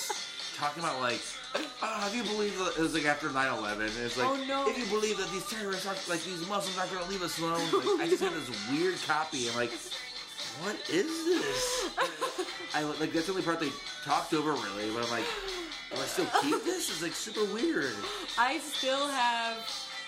talking 0.60 0.84
about 0.84 0.99
like, 1.02 1.22
oh, 1.81 2.03
if 2.07 2.15
you 2.15 2.23
believe 2.23 2.57
that 2.60 2.73
it 2.77 2.81
was 2.81 2.94
like 2.94 3.06
after 3.06 3.30
9-11, 3.30 3.90
it's 4.06 4.18
like, 4.18 4.27
Oh, 4.27 4.36
no. 4.48 4.68
if 4.69 4.77
you 4.77 4.86
believe 4.86 5.18
that 5.18 5.31
these 5.31 5.48
terrorists 5.49 5.88
aren't 5.88 6.07
like 6.10 6.23
these 6.23 6.45
Muslims 6.48 6.77
aren't 6.77 6.91
gonna 6.91 7.10
leave 7.10 7.22
us 7.22 7.40
alone, 7.40 7.60
like, 7.72 8.02
I 8.02 8.07
just 8.10 8.22
had 8.22 8.34
this 8.34 8.49
weird 8.72 8.95
copy. 9.07 9.49
I'm 9.49 9.56
like, 9.56 9.72
what 10.61 10.76
is 10.90 11.07
this? 11.26 11.90
I 12.76 12.84
like 12.99 13.14
that's 13.14 13.26
the 13.27 13.31
only 13.31 13.44
part 13.44 13.60
they 13.60 13.69
talked 14.03 14.34
over 14.34 14.52
really, 14.52 14.91
but 14.94 15.03
I'm 15.06 15.11
like, 15.11 15.26
do 15.91 15.95
I 16.02 16.06
still 16.06 16.27
keep 16.41 16.64
this? 16.65 16.90
It's 16.90 17.02
like 17.02 17.14
super 17.14 17.45
weird. 17.53 17.94
I 18.38 18.60
still 18.60 19.07
have 19.07 19.57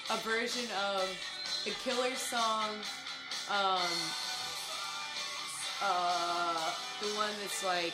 a 0.09 0.17
version 0.17 0.65
of 0.91 1.07
the 1.63 1.71
Killer 1.71 2.13
song. 2.15 2.69
Um, 3.49 3.79
uh, 5.83 6.71
the 7.01 7.07
one 7.17 7.29
that's 7.41 7.65
like, 7.65 7.93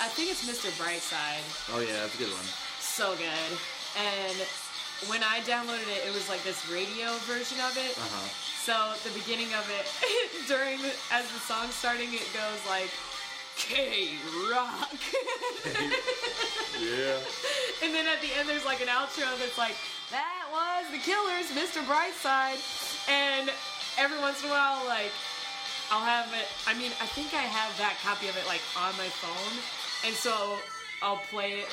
I 0.00 0.08
think 0.12 0.30
it's 0.30 0.44
Mr. 0.44 0.68
Brightside. 0.76 1.44
Oh 1.72 1.80
yeah, 1.80 2.04
that's 2.04 2.14
a 2.14 2.18
good 2.18 2.32
one. 2.32 2.44
So 2.80 3.16
good. 3.16 3.52
And 3.96 4.36
when 5.08 5.22
I 5.24 5.40
downloaded 5.48 5.88
it, 5.88 6.04
it 6.08 6.12
was 6.12 6.28
like 6.28 6.42
this 6.44 6.60
radio 6.68 7.12
version 7.24 7.56
of 7.64 7.76
it. 7.76 7.96
Uh 7.96 8.04
huh. 8.04 8.28
So 8.66 8.74
the 9.08 9.14
beginning 9.16 9.52
of 9.54 9.64
it, 9.72 9.86
during 10.50 10.82
the, 10.82 10.92
as 11.12 11.24
the 11.32 11.40
song's 11.40 11.72
starting, 11.74 12.12
it 12.12 12.26
goes 12.36 12.60
like 12.68 12.90
K 13.56 14.12
Rock, 14.52 14.92
Yeah. 16.76 17.16
and 17.80 17.94
then 17.96 18.04
at 18.04 18.20
the 18.20 18.28
end 18.36 18.48
there's 18.48 18.66
like 18.68 18.82
an 18.84 18.88
outro 18.92 19.32
that's 19.40 19.56
like 19.56 19.76
that 20.12 20.44
was 20.52 20.84
the 20.92 21.00
Killers, 21.00 21.48
Mr. 21.56 21.80
Brightside, 21.88 22.60
and 23.08 23.48
every 23.96 24.18
once 24.20 24.42
in 24.44 24.50
a 24.50 24.52
while 24.52 24.84
like 24.86 25.08
I'll 25.88 26.04
have 26.04 26.26
it. 26.34 26.44
I 26.66 26.74
mean, 26.74 26.90
I 27.00 27.06
think 27.06 27.32
I 27.32 27.46
have 27.46 27.70
that 27.78 27.94
copy 28.02 28.26
of 28.28 28.36
it 28.36 28.44
like 28.50 28.60
on 28.76 28.90
my 28.98 29.06
phone, 29.22 29.54
and 30.04 30.14
so 30.14 30.58
I'll 31.02 31.20
play 31.30 31.60
it. 31.60 31.68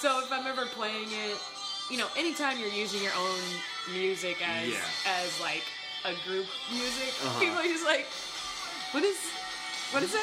so 0.00 0.20
if 0.22 0.30
I'm 0.32 0.46
ever 0.46 0.66
playing 0.66 1.08
it, 1.10 1.36
you 1.90 1.96
know, 1.98 2.06
anytime 2.16 2.58
you're 2.58 2.68
using 2.68 3.02
your 3.02 3.14
own 3.18 3.40
music 3.92 4.36
as 4.46 4.68
Yeah. 4.68 4.78
as 5.06 5.40
like 5.40 5.64
a 6.04 6.12
group 6.26 6.46
music, 6.70 7.12
Uh-huh. 7.24 7.40
people 7.40 7.56
are 7.58 7.62
just 7.64 7.84
like, 7.84 8.06
what 8.92 9.02
is 9.04 9.16
what 9.90 10.02
is 10.02 10.12
it? 10.12 10.20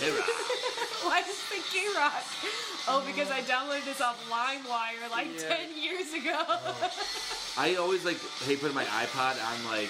K-Rock. 0.00 0.26
Why 1.06 1.20
is 1.20 1.28
it 1.54 1.62
K 1.70 1.86
Rock? 1.96 2.24
Oh, 2.88 3.00
because 3.06 3.30
I 3.30 3.42
downloaded 3.42 3.84
this 3.84 4.00
off 4.00 4.18
LimeWire 4.28 5.08
like 5.12 5.28
Yeah. 5.38 5.48
ten 5.54 5.68
years 5.78 6.12
ago. 6.12 6.34
I 7.56 7.76
always 7.76 8.04
like 8.04 8.18
hate 8.44 8.60
putting 8.60 8.74
my 8.74 8.84
iPod 8.84 9.38
on 9.38 9.64
like, 9.70 9.88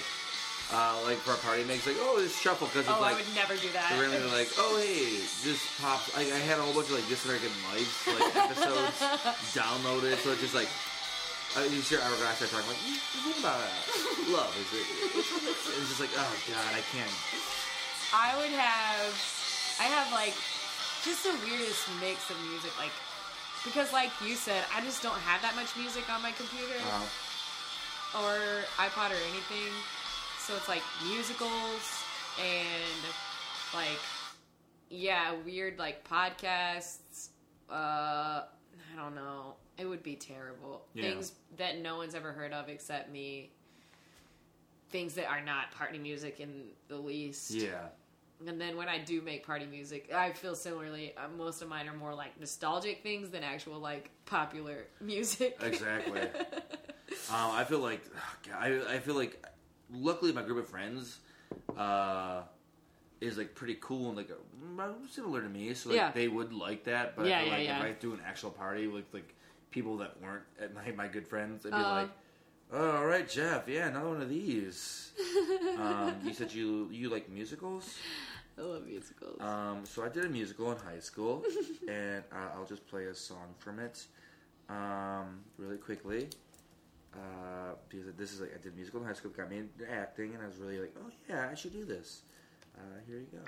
uh, 0.71 0.95
like 1.05 1.17
for 1.25 1.33
a 1.33 1.41
party 1.41 1.63
mix, 1.65 1.87
like 1.87 1.97
oh 1.99 2.19
this 2.21 2.37
shuffle 2.37 2.67
because 2.67 2.85
it's 2.85 2.93
oh, 2.93 3.01
I 3.01 3.13
would 3.13 3.25
never 3.33 3.55
do 3.57 3.69
that. 3.73 3.89
Randomly 3.97 4.29
like, 4.29 4.49
oh 4.61 4.77
hey, 4.77 5.17
this 5.41 5.59
pops. 5.81 6.13
Like, 6.15 6.29
I 6.29 6.37
had 6.45 6.59
a 6.59 6.61
whole 6.61 6.73
bunch 6.77 6.93
of 6.93 7.01
like 7.01 7.07
This 7.09 7.25
American 7.25 7.49
Life 7.73 7.89
like 8.05 8.29
episodes 8.53 8.97
downloaded, 9.57 10.17
so 10.21 10.31
it's 10.33 10.41
just 10.41 10.55
like. 10.55 10.69
Uh, 11.57 11.65
you 11.65 11.81
sure 11.81 11.97
I 11.97 12.05
started 12.37 12.53
talking 12.53 12.69
like, 12.69 12.77
"Mm, 12.85 13.01
what 13.25 13.41
about 13.41 13.57
uh, 13.57 14.37
love? 14.37 14.53
Is 14.53 14.69
it? 14.69 14.85
It's 15.17 15.89
just 15.89 15.97
like, 15.97 16.13
oh 16.13 16.33
god, 16.45 16.71
I 16.77 16.85
can't. 16.93 17.09
I 18.13 18.37
would 18.37 18.53
have, 18.53 19.09
I 19.81 19.89
have 19.89 20.13
like, 20.13 20.37
just 21.01 21.25
the 21.25 21.33
weirdest 21.41 21.89
mix 21.97 22.29
of 22.29 22.37
music, 22.53 22.69
like, 22.77 22.93
because 23.65 23.89
like 23.89 24.13
you 24.21 24.37
said, 24.37 24.61
I 24.77 24.85
just 24.85 25.01
don't 25.01 25.17
have 25.25 25.41
that 25.41 25.57
much 25.57 25.73
music 25.73 26.05
on 26.13 26.21
my 26.21 26.29
computer 26.37 26.77
Uh, 26.85 28.21
or 28.21 28.37
iPod 28.77 29.09
or 29.09 29.21
anything. 29.33 29.73
So 30.49 30.55
it's 30.55 30.67
like 30.67 30.81
musicals 31.05 32.03
and 32.43 33.03
like, 33.71 33.99
yeah, 34.89 35.35
weird 35.45 35.77
like 35.77 36.09
podcasts. 36.09 37.29
Uh, 37.69 38.45
I 38.45 38.95
don't 38.97 39.13
know. 39.13 39.57
It 39.77 39.85
would 39.85 40.01
be 40.01 40.15
terrible. 40.15 40.87
Yeah. 40.95 41.03
Things 41.03 41.33
that 41.57 41.79
no 41.79 41.97
one's 41.97 42.15
ever 42.15 42.31
heard 42.31 42.51
of 42.51 42.67
except 42.67 43.11
me. 43.11 43.51
Things 44.89 45.13
that 45.13 45.27
are 45.29 45.39
not 45.39 45.69
party 45.69 45.99
music 45.99 46.39
in 46.39 46.63
the 46.87 46.97
least. 46.97 47.51
yeah, 47.51 47.89
And 48.47 48.59
then 48.59 48.75
when 48.75 48.89
I 48.89 48.97
do 48.97 49.21
make 49.21 49.45
party 49.45 49.67
music, 49.67 50.11
I 50.11 50.31
feel 50.31 50.55
similarly. 50.55 51.13
Uh, 51.15 51.27
most 51.37 51.61
of 51.61 51.69
mine 51.69 51.87
are 51.87 51.95
more 51.95 52.15
like 52.15 52.39
nostalgic 52.39 53.03
things 53.03 53.29
than 53.29 53.43
actual 53.43 53.77
like 53.77 54.09
popular 54.25 54.87
music. 54.99 55.59
exactly. 55.61 56.21
um, 57.29 57.51
I 57.51 57.65
feel 57.65 57.81
like, 57.81 58.01
oh, 58.15 58.49
God, 58.49 58.57
I, 58.89 58.95
I 58.95 58.99
feel 58.99 59.13
like, 59.13 59.45
luckily 59.93 60.31
my 60.31 60.43
group 60.43 60.57
of 60.59 60.67
friends, 60.69 61.19
uh, 61.77 62.41
is 63.21 63.37
like 63.37 63.53
pretty 63.55 63.77
cool 63.81 64.07
and 64.09 64.17
like 64.17 64.29
uh, 64.31 64.83
similar 65.09 65.41
to 65.41 65.49
me, 65.49 65.73
so 65.73 65.89
like 65.89 65.97
Yeah. 65.97 66.11
they 66.11 66.27
would 66.27 66.53
like 66.53 66.85
that. 66.85 67.15
But 67.15 67.27
Yeah, 67.27 67.39
I 67.39 67.41
feel 67.41 67.47
yeah, 67.51 67.57
like 67.57 67.65
yeah. 67.65 67.77
if 67.79 67.83
I 67.83 67.91
do 67.99 68.13
an 68.13 68.21
actual 68.25 68.51
party 68.51 68.87
with 68.87 69.05
like 69.13 69.33
people 69.71 69.97
that 69.97 70.19
weren't 70.21 70.43
at 70.59 70.73
my 70.73 70.91
my 70.91 71.07
good 71.07 71.27
friends, 71.27 71.63
they'd 71.63 71.71
be 71.71 71.75
Uh. 71.75 71.91
like, 72.01 72.09
oh, 72.71 72.91
"All 72.97 73.05
right, 73.05 73.27
Jeff, 73.27 73.67
yeah, 73.67 73.87
another 73.87 74.09
one 74.09 74.21
of 74.21 74.29
these." 74.29 75.11
um, 75.77 76.15
you 76.23 76.33
said 76.33 76.53
you 76.53 76.87
you 76.91 77.09
like 77.09 77.27
musicals, 77.29 77.97
I 78.57 78.61
love 78.61 78.85
musicals. 78.87 79.41
um, 79.41 79.85
so 79.85 80.03
I 80.05 80.09
did 80.09 80.23
a 80.25 80.29
musical 80.29 80.71
in 80.71 80.77
high 80.77 80.99
school, 80.99 81.43
and 81.89 82.23
uh, 82.31 82.55
I'll 82.55 82.65
just 82.65 82.87
play 82.87 83.05
a 83.05 83.15
song 83.15 83.53
from 83.57 83.79
it, 83.79 84.05
um, 84.69 85.39
really 85.57 85.77
quickly. 85.77 86.29
Uh, 87.13 87.73
because 87.89 88.05
this 88.17 88.31
is 88.31 88.41
like 88.41 88.53
I 88.53 88.61
did 88.61 88.75
musical 88.75 89.01
in 89.01 89.07
high 89.07 89.13
school, 89.13 89.31
got 89.31 89.49
me 89.49 89.57
into 89.57 89.91
acting, 89.91 90.35
and 90.35 90.43
I 90.43 90.47
was 90.47 90.57
really 90.57 90.79
like, 90.79 90.93
"Oh 90.99 91.09
yeah, 91.27 91.49
I 91.51 91.55
should 91.55 91.73
do 91.73 91.83
this." 91.83 92.21
Uh, 92.77 92.99
here 93.07 93.17
you 93.17 93.27
go. 93.31 93.43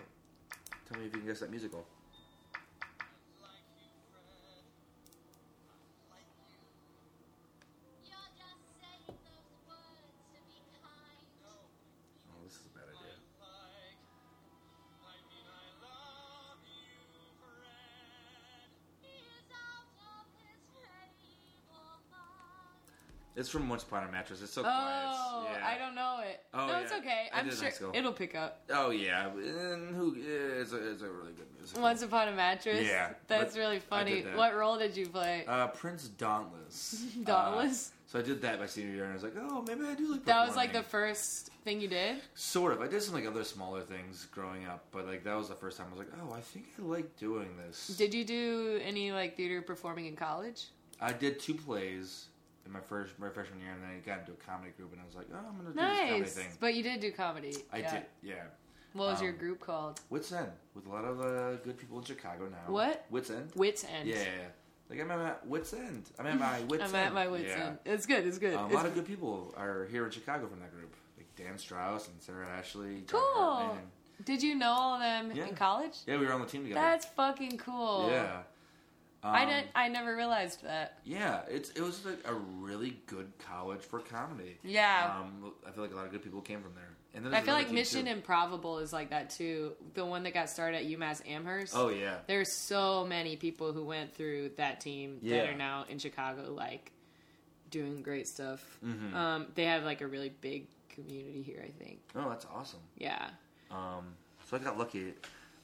Tell 0.90 1.00
me 1.00 1.08
if 1.08 1.14
you 1.14 1.20
can 1.20 1.28
guess 1.28 1.42
that 1.42 1.52
musical. 1.52 1.86
It's 23.42 23.50
from 23.50 23.68
Once 23.68 23.82
Upon 23.82 24.08
a 24.08 24.12
Mattress. 24.12 24.44
It's 24.44 24.54
so 24.54 24.62
quiet. 24.62 24.78
oh, 24.78 25.48
Yeah. 25.52 25.68
I 25.68 25.76
don't 25.80 25.96
know 25.96 26.20
it. 26.24 26.42
Oh, 26.54 26.68
no, 26.68 26.78
it's 26.78 26.92
okay. 26.92 27.28
I'm 27.34 27.50
in 27.50 27.56
sure 27.56 27.92
it'll 27.92 28.14
pick 28.14 28.36
up. 28.36 28.62
Oh 28.70 28.92
yeah, 28.92 29.30
and 29.32 29.96
who? 29.96 30.16
It's 30.16 30.74
a, 30.74 30.92
it's 30.92 31.02
a 31.02 31.10
really 31.10 31.32
good 31.32 31.48
musical. 31.58 31.82
Once 31.82 32.04
upon 32.04 32.28
a 32.28 32.34
mattress. 32.34 32.88
Yeah, 32.88 33.14
that's 33.26 33.58
really 33.58 33.80
funny. 33.80 34.22
that. 34.22 34.38
What 34.38 34.56
role 34.56 34.78
did 34.78 34.96
you 34.96 35.08
play? 35.08 35.44
Uh, 35.48 35.68
Prince 35.70 36.08
Dauntless. 36.08 37.04
Dauntless? 37.24 37.90
Uh, 37.90 38.12
so 38.12 38.20
I 38.20 38.22
did 38.22 38.44
that 38.44 38.60
my 38.60 38.68
senior 38.68 38.94
year, 38.94 39.04
and 39.06 39.12
I 39.12 39.16
was 39.16 39.24
like, 39.24 39.34
oh, 39.40 39.64
maybe 39.68 39.86
I 39.86 39.96
do 39.96 40.12
like. 40.12 40.26
that 40.26 40.46
was 40.46 40.56
like 40.56 40.72
the 40.72 40.84
first 40.84 41.50
thing 41.64 41.82
you 41.82 41.88
did. 41.88 42.18
Sort 42.36 42.74
of. 42.74 42.82
I 42.82 42.88
did 42.88 43.02
some 43.02 43.16
like 43.16 43.26
other 43.26 43.44
smaller 43.44 43.82
things 43.82 44.28
growing 44.28 44.68
up, 44.68 44.86
but 44.92 45.08
like 45.08 45.24
that 45.24 45.36
was 45.36 45.50
the 45.50 45.56
first 45.56 45.80
time 45.80 45.88
I 45.88 45.98
was 45.98 46.00
like, 46.06 46.14
oh, 46.22 46.32
I 46.32 46.42
think 46.42 46.68
I 46.78 46.84
like 46.84 47.18
doing 47.18 47.50
this. 47.66 47.88
Did 47.98 48.14
you 48.14 48.24
do 48.24 48.80
any 48.86 49.12
like 49.12 49.36
theater 49.36 49.64
performing 49.64 50.06
in 50.06 50.16
college? 50.16 50.68
I 51.00 51.12
did 51.12 51.40
two 51.40 51.56
plays 51.56 52.26
in 52.66 52.72
my 52.72 52.80
first 52.80 53.18
my 53.20 53.30
freshman 53.30 53.60
year, 53.60 53.72
and 53.72 53.82
then 53.84 53.90
I 53.90 54.00
got 54.06 54.20
into 54.20 54.32
a 54.34 54.36
comedy 54.36 54.72
group, 54.78 54.92
and 54.94 55.02
I 55.02 55.06
was 55.06 55.16
like, 55.16 55.28
oh, 55.34 55.38
I'm 55.38 55.58
gonna 55.58 55.70
do 55.70 55.74
this 55.76 55.84
comedy 56.00 56.20
Nice, 56.22 56.34
thing. 56.34 56.48
but 56.60 56.74
you 56.76 56.84
did 56.84 57.00
do 57.00 57.12
comedy. 57.12 57.56
I 57.72 57.78
yeah. 57.80 57.92
did, 57.94 58.04
yeah. 58.24 58.34
What 58.94 59.12
was 59.12 59.22
your 59.22 59.32
Um, 59.32 59.38
group 59.38 59.60
called? 59.62 60.02
Wits 60.10 60.32
End 60.34 60.52
with 60.76 60.86
a 60.86 60.90
lot 60.90 61.06
of 61.06 61.22
uh, 61.22 61.56
good 61.64 61.78
people 61.78 61.98
in 62.00 62.04
Chicago 62.04 62.50
now. 62.50 62.72
What? 62.74 63.06
Wits 63.10 63.30
End? 63.30 63.50
Wits 63.56 63.86
End. 63.86 64.08
Yeah, 64.10 64.16
yeah, 64.18 64.22
yeah. 64.24 64.48
Like 64.90 65.00
I'm 65.00 65.12
at 65.12 65.48
Wits 65.48 65.74
End. 65.74 66.10
I'm 66.20 66.28
at 66.28 66.38
my 66.38 66.60
Wits 66.68 66.84
End. 66.84 66.92
I'm 66.92 66.96
End. 66.96 67.08
at 67.08 67.14
my 67.14 67.28
wits 67.30 67.46
yeah. 67.48 67.66
end. 67.68 67.78
It's 67.86 68.06
good. 68.06 68.28
It's 68.28 68.38
good. 68.38 68.54
Um, 68.56 68.64
a 68.64 68.68
It's- 68.68 68.76
lot 68.76 68.86
of 68.86 68.94
good 68.94 69.06
people 69.08 69.54
are 69.58 69.86
here 69.90 70.04
in 70.06 70.12
Chicago 70.12 70.48
from 70.48 70.60
that 70.60 70.74
group, 70.76 70.94
like 71.18 71.34
Dan 71.38 71.58
Strauss 71.58 72.10
and 72.10 72.22
Sarah 72.22 72.48
Ashley. 72.50 73.04
John 73.08 73.22
Cool. 73.22 73.44
Hartman, 73.56 73.84
Did 74.26 74.44
you 74.44 74.56
know 74.56 74.72
all 74.72 74.94
of 74.96 75.00
them 75.00 75.32
Yeah. 75.34 75.48
in 75.48 75.56
college? 75.56 76.00
Yeah, 76.06 76.18
we 76.20 76.26
were 76.26 76.34
on 76.34 76.42
the 76.42 76.48
team 76.48 76.64
together. 76.64 76.82
That's 76.82 77.06
fucking 77.06 77.60
cool. 77.60 78.10
yeah. 78.12 78.44
I 79.24 79.44
Um, 79.44 79.50
didn't. 79.50 79.68
I 79.76 79.88
never 79.88 80.16
realized 80.16 80.64
that. 80.64 81.00
Yeah, 81.04 81.42
it's 81.48 81.70
it 81.72 81.82
was 81.82 82.04
like 82.06 82.20
a 82.26 82.34
really 82.34 82.98
good 83.06 83.32
college 83.40 83.82
for 83.82 84.00
comedy. 84.00 84.58
Yeah. 84.64 85.18
Um, 85.20 85.54
I 85.68 85.72
feel 85.72 85.84
like 85.84 85.94
a 85.94 85.96
lot 85.96 86.06
of 86.06 86.12
good 86.12 86.24
people 86.24 86.42
came 86.42 86.62
from 86.62 86.74
there. 86.74 86.90
And 87.14 87.26
then 87.26 87.34
I 87.34 87.42
feel 87.42 87.54
like 87.54 87.70
Mission 87.72 88.06
too. 88.06 88.12
Improbable 88.12 88.80
is 88.80 88.94
like 88.94 89.10
that 89.10 89.30
too. 89.30 89.74
The 89.96 90.06
one 90.06 90.24
that 90.24 90.34
got 90.34 90.50
started 90.50 90.78
at 90.78 90.86
UMass 90.86 91.22
Amherst. 91.28 91.74
Oh 91.76 91.90
yeah. 91.90 92.20
There's 92.26 92.52
so 92.54 93.06
many 93.06 93.36
people 93.36 93.74
who 93.74 93.84
went 93.86 94.16
through 94.16 94.52
that 94.58 94.80
team 94.82 95.20
that 95.24 95.50
are 95.50 95.56
now 95.56 95.86
in 95.90 96.00
Chicago, 96.00 96.52
like 96.54 96.92
doing 97.70 98.02
great 98.02 98.28
stuff. 98.28 98.80
Mhm. 98.84 99.14
Um, 99.14 99.48
they 99.56 99.66
have 99.66 99.84
like 99.84 100.02
a 100.02 100.08
really 100.08 100.30
big 100.30 100.68
community 100.90 101.42
here. 101.42 101.64
I 101.66 101.72
think. 101.84 102.00
Oh, 102.16 102.30
that's 102.30 102.46
awesome. 102.46 102.80
Yeah. 102.98 103.30
Um, 103.70 104.16
so 104.50 104.58
I 104.58 104.60
got 104.60 104.78
lucky. 104.78 105.14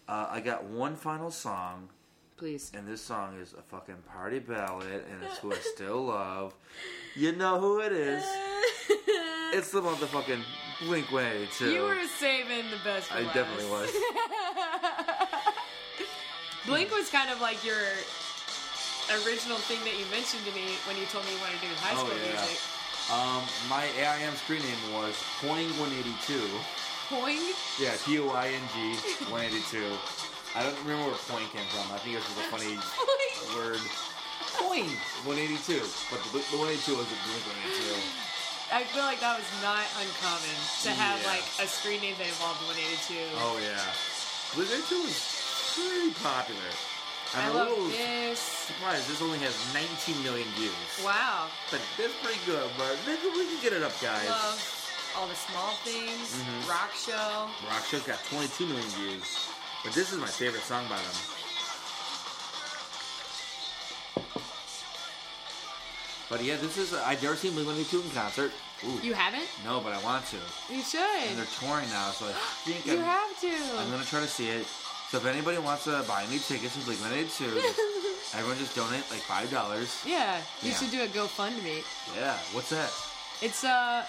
Uh, 0.08 0.28
I 0.30 0.40
got 0.42 0.64
one 0.66 0.96
final 0.96 1.32
song, 1.32 1.90
Please. 2.38 2.72
and 2.76 2.88
this 2.88 3.02
song 3.02 3.36
is 3.42 3.54
a 3.54 3.62
fucking 3.64 3.96
party 4.14 4.38
ballad, 4.40 5.04
and 5.12 5.24
it's 5.24 5.38
who 5.40 5.52
I 5.52 5.56
still 5.74 6.06
love. 6.06 6.54
You 7.16 7.32
know 7.32 7.60
who 7.60 7.80
it 7.82 7.92
is? 7.92 8.24
It's 9.54 9.72
the 9.72 9.82
motherfucking 9.82 10.42
Blink 10.82 11.08
Eighty 11.14 11.48
Two. 11.58 11.72
You 11.72 11.84
were 11.84 11.96
saving 12.20 12.70
the 12.70 12.76
best. 12.84 13.08
For 13.08 13.16
I 13.18 13.22
last. 13.22 13.34
definitely 13.34 13.70
was. 13.72 13.90
Blink 16.68 16.92
was 16.92 17.10
kind 17.10 17.30
of 17.32 17.40
like 17.40 17.64
your 17.66 17.80
original 19.24 19.56
thing 19.58 19.80
that 19.86 19.98
you 19.98 20.04
mentioned 20.12 20.44
to 20.44 20.52
me 20.52 20.76
when 20.86 20.98
you 20.98 21.06
told 21.06 21.24
me 21.24 21.32
you 21.32 21.40
wanted 21.40 21.62
to 21.62 21.68
do 21.68 21.74
high 21.80 21.96
school 21.96 22.10
Oh, 22.12 22.14
school 22.18 22.28
yeah. 22.28 22.44
music. 22.44 22.60
Um, 23.08 23.42
my 23.72 23.88
AIM 23.96 24.36
screen 24.36 24.62
name 24.64 24.92
was 24.94 25.16
Poing 25.40 25.72
One 25.80 25.94
Eighty 25.96 26.14
Two. 26.28 26.44
Poing. 27.08 27.40
Yeah, 27.80 27.96
P 28.04 28.20
O 28.20 28.28
I 28.36 28.50
N 28.50 28.68
G 28.76 29.00
182. 29.32 29.80
I 30.58 30.64
don't 30.66 30.74
remember 30.82 31.14
where 31.14 31.22
point 31.30 31.46
came 31.54 31.66
from. 31.70 31.86
I 31.94 32.02
think 32.02 32.18
it 32.18 32.26
was 32.26 32.28
just 32.34 32.42
a 32.42 32.50
funny 32.50 32.74
word. 33.54 33.78
Point. 34.58 34.90
Point 35.22 35.46
182. 35.54 35.86
But 36.10 36.18
the, 36.34 36.42
the 36.50 36.58
182 36.58 36.98
was 36.98 37.06
a 37.06 37.18
Blink 37.30 37.46
182. 37.46 38.74
I 38.74 38.84
feel 38.90 39.06
like 39.06 39.22
that 39.22 39.38
was 39.38 39.48
not 39.62 39.86
uncommon 40.02 40.58
to 40.84 40.90
have 40.98 41.22
Yeah. 41.22 41.30
like 41.38 41.46
a 41.62 41.68
screen 41.70 42.02
name 42.02 42.18
that 42.18 42.26
involved 42.28 42.60
182. 42.66 43.38
Oh, 43.38 43.62
yeah. 43.62 43.78
Blink 44.58 44.74
182 44.74 45.06
was 45.06 45.18
pretty 45.78 46.12
popular. 46.26 46.72
I 47.38 47.44
I'm 47.46 47.52
a 47.52 47.54
love 47.54 47.70
little 47.70 47.92
this. 47.94 48.40
surprised 48.40 49.06
this 49.12 49.22
only 49.22 49.38
has 49.46 49.54
19 49.78 50.24
million 50.26 50.48
views. 50.58 50.74
Wow. 51.06 51.52
But 51.70 51.84
that's 52.02 52.16
pretty 52.24 52.40
good, 52.50 52.66
but 52.82 52.98
maybe 53.06 53.30
we 53.36 53.46
can 53.46 53.60
get 53.62 53.76
it 53.78 53.84
up, 53.86 53.94
guys. 54.02 54.26
Love 54.26 54.58
all 55.20 55.28
the 55.28 55.36
small 55.38 55.76
things. 55.86 56.34
Mhm. 56.34 56.66
Rock 56.72 56.92
show. 56.96 57.52
Rock 57.68 57.84
Show's 57.92 58.04
got 58.08 58.24
22 58.32 58.66
million 58.66 58.90
views. 58.96 59.28
But 59.84 59.94
this 59.94 60.12
is 60.12 60.20
my 60.20 60.28
favorite 60.28 60.64
song 60.64 60.84
by 60.90 60.98
them. 60.98 61.16
But 66.30 66.44
yeah, 66.44 66.58
this 66.58 66.78
is. 66.78 66.94
I've 66.94 67.24
never 67.24 67.36
seen 67.36 67.54
Blink 67.54 67.68
182 67.68 68.04
in 68.04 68.10
concert. 68.14 68.52
Ooh. 68.86 69.00
You 69.02 69.14
haven't? 69.14 69.48
No, 69.64 69.80
but 69.80 69.94
I 69.94 70.04
want 70.04 70.26
to. 70.28 70.38
You 70.70 70.84
should. 70.84 71.00
And 71.30 71.38
they're 71.38 71.48
touring 71.60 71.90
now, 71.90 72.12
so 72.12 72.28
I 72.28 72.34
think 72.68 72.86
You 72.86 72.94
I'm, 73.00 73.06
have 73.06 73.40
to. 73.42 73.80
I'm 73.80 73.90
gonna 73.90 74.04
try 74.04 74.20
to 74.20 74.28
see 74.28 74.50
it. 74.50 74.66
So 75.10 75.18
if 75.18 75.26
anybody 75.26 75.58
wants 75.58 75.86
to 75.86 76.04
buy 76.06 76.26
me 76.28 76.38
tickets 76.38 76.76
to 76.76 76.84
Blink 76.84 77.00
182, 77.00 77.48
everyone 78.38 78.58
just 78.60 78.76
donate 78.76 79.08
like 79.10 79.24
five 79.24 79.50
dollars. 79.50 80.04
yeah, 80.06 80.42
you 80.62 80.70
Yeah. 80.72 80.76
should 80.76 80.92
do 80.92 81.02
a 81.02 81.08
GoFundMe. 81.08 81.82
Yeah, 82.18 82.36
what's 82.52 82.70
that? 82.72 82.92
It's 83.42 83.64
uh, 83.64 84.04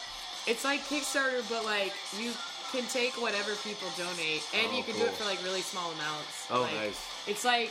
it's 0.48 0.64
like 0.64 0.80
Kickstarter, 0.90 1.46
but 1.48 1.64
like 1.64 1.94
you 2.18 2.32
can 2.72 2.84
take 2.88 3.14
whatever 3.20 3.54
people 3.56 3.88
donate, 3.96 4.42
and 4.54 4.68
Oh, 4.72 4.76
you 4.76 4.82
can 4.82 4.94
do 4.96 5.04
it 5.04 5.12
for 5.12 5.24
like 5.24 5.42
really 5.44 5.62
small 5.62 5.90
amounts. 5.92 6.46
Oh, 6.50 6.62
Like, 6.62 6.74
nice. 6.74 7.00
It's 7.26 7.44
like 7.44 7.70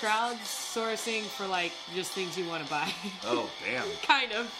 crowdsourcing 0.00 1.22
for 1.22 1.46
like 1.46 1.72
just 1.94 2.12
things 2.12 2.36
you 2.38 2.46
want 2.46 2.64
to 2.64 2.70
buy. 2.70 2.92
Oh, 3.24 3.50
damn. 3.64 3.84
kind 4.02 4.32
of, 4.32 4.52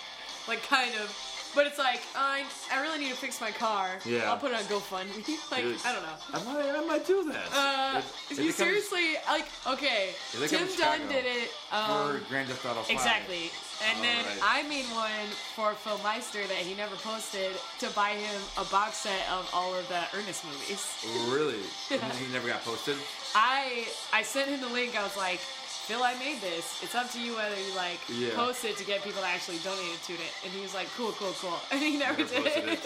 like 0.49 0.63
kind 0.69 0.95
of. 0.97 1.15
But 1.55 1.67
it's 1.67 1.79
like 1.79 2.01
I, 2.15 2.45
I 2.73 2.83
really 2.83 2.99
need 2.99 3.11
to 3.11 3.17
fix 3.17 3.41
my 3.41 3.51
car. 3.51 3.89
Yeah. 4.05 4.31
I'll 4.31 4.37
put 4.39 4.53
it 4.53 4.57
on 4.57 4.65
GoFundMe. 4.65 5.17
like 5.51 5.63
Dude, 5.63 5.79
I 5.85 5.93
don't 5.93 6.03
know. 6.03 6.19
I 6.35 6.45
might, 6.45 6.79
I 6.79 6.85
might 6.87 7.07
do 7.07 7.25
that. 7.25 7.49
Uh, 7.53 7.99
If- 7.99 8.33
if 8.33 8.39
you 8.39 8.45
comes 8.47 8.55
seriously 8.57 9.17
like 9.27 9.47
okay? 9.67 10.11
Tim 10.47 10.69
Dunn 10.79 11.09
did 11.09 11.25
it. 11.25 11.49
for 11.71 11.77
Um, 11.77 12.21
Grand 12.29 12.49
Theft 12.49 12.65
Auto 12.67 12.83
5. 12.83 12.91
exactly, 12.91 13.51
and 13.89 14.05
then 14.05 14.25
Alright. 14.25 14.39
I 14.43 14.63
made 14.69 14.85
one 14.93 15.27
for 15.57 15.73
Phil 15.75 15.99
Meister 16.05 16.47
that 16.47 16.59
he 16.59 16.75
never 16.75 16.95
posted 16.97 17.53
to 17.81 17.89
buy 17.91 18.11
him 18.11 18.41
a 18.59 18.65
box 18.67 18.99
set 18.99 19.25
of 19.33 19.49
all 19.53 19.75
of 19.75 19.89
the 19.89 20.03
Ernest 20.17 20.45
movies. 20.45 20.85
Really? 21.33 21.61
And 21.91 22.13
he 22.15 22.31
never 22.33 22.47
got 22.49 22.63
posted? 22.65 22.97
I 23.35 23.87
I 24.13 24.23
sent 24.23 24.49
him 24.51 24.61
the 24.61 24.69
link. 24.69 24.97
I 24.99 25.03
was 25.03 25.17
like, 25.17 25.41
Phil, 25.89 26.03
I 26.05 26.13
made 26.19 26.41
this. 26.43 26.83
It's 26.83 26.95
up 26.95 27.11
to 27.13 27.19
you 27.21 27.35
whether 27.35 27.57
you 27.57 27.75
like 27.75 27.99
Yeah. 28.09 28.35
post 28.37 28.63
it 28.65 28.77
to 28.77 28.85
get 28.85 29.03
people 29.03 29.23
to 29.23 29.27
actually 29.27 29.57
donate 29.65 29.89
it 29.97 30.03
to 30.05 30.13
it. 30.13 30.33
And 30.45 30.53
he 30.53 30.61
was 30.61 30.75
like, 30.75 30.87
cool, 30.97 31.13
cool, 31.13 31.33
cool. 31.41 31.57
And 31.73 31.81
he 31.81 31.97
never, 31.97 32.19
Never 32.25 32.77
did. 32.77 32.79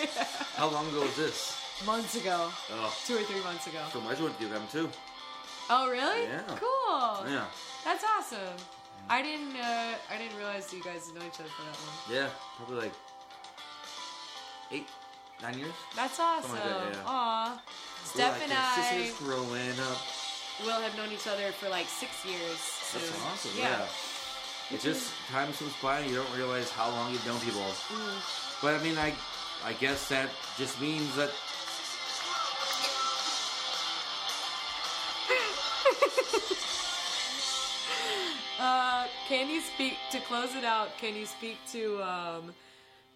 How 0.55 0.69
long 0.71 0.87
ago 0.89 1.01
was 1.01 1.17
this? 1.17 1.59
months 1.85 2.15
ago, 2.15 2.49
Oh, 2.79 2.95
two 3.07 3.17
or 3.17 3.23
three 3.25 3.43
months 3.43 3.67
ago. 3.67 3.81
so 3.93 4.01
might 4.01 4.13
as 4.15 4.21
well 4.23 4.33
do 4.39 4.49
them 4.49 4.63
too. 4.71 4.89
Oh, 5.69 5.91
really? 5.91 6.23
Yeah. 6.31 6.43
Cool. 6.63 7.27
Yeah. 7.29 7.45
That's 7.85 8.05
awesome. 8.05 8.55
I 9.11 9.21
didn't. 9.21 9.57
Uh, 9.57 9.95
I 10.13 10.17
didn't 10.17 10.37
realize 10.37 10.73
you 10.73 10.81
guys 10.83 11.11
know 11.13 11.23
each 11.27 11.41
other 11.41 11.51
for 11.57 11.63
that 11.67 11.77
long. 11.83 11.99
Yeah, 12.17 12.29
probably 12.57 12.77
like 12.87 12.93
eight, 14.71 14.87
nine 15.43 15.59
years. 15.59 15.73
That's 15.97 16.21
awesome. 16.21 16.53
Like 16.53 16.63
that, 16.63 16.93
yeah. 16.95 17.03
Aw. 17.07 17.63
Steph 18.05 18.39
We're 18.39 18.45
and 18.45 18.53
I 18.53 18.77
Sisters 18.77 19.19
growing 19.19 19.81
up. 19.91 19.99
Will 20.65 20.81
have 20.81 20.97
known 20.97 21.13
each 21.13 21.27
other 21.27 21.53
for 21.53 21.69
like 21.69 21.87
six 21.89 22.25
years. 22.25 22.59
That's 22.93 23.11
awesome. 23.25 23.51
Yeah. 23.59 23.87
It 24.71 24.81
just 24.81 25.13
time 25.31 25.53
slips 25.53 25.81
by 25.83 26.01
and 26.01 26.11
you 26.11 26.17
don't 26.17 26.37
realize 26.37 26.71
how 26.71 26.89
long 26.91 27.13
you've 27.13 27.27
known 27.27 27.41
people. 27.41 27.61
Mm. 27.61 28.63
But 28.63 28.75
I 28.75 28.83
mean, 28.83 28.97
I, 28.97 29.13
I 29.65 29.75
guess 29.75 30.09
that 30.09 30.31
just 30.57 30.81
means 30.81 31.15
that. 31.17 31.31
Uh, 38.61 39.07
can 39.29 39.51
you 39.51 39.61
speak 39.61 39.95
to 40.13 40.21
close 40.21 40.55
it 40.55 40.63
out? 40.63 40.97
Can 40.97 41.17
you 41.17 41.27
speak 41.27 41.57
to 41.73 42.01
um, 42.01 42.55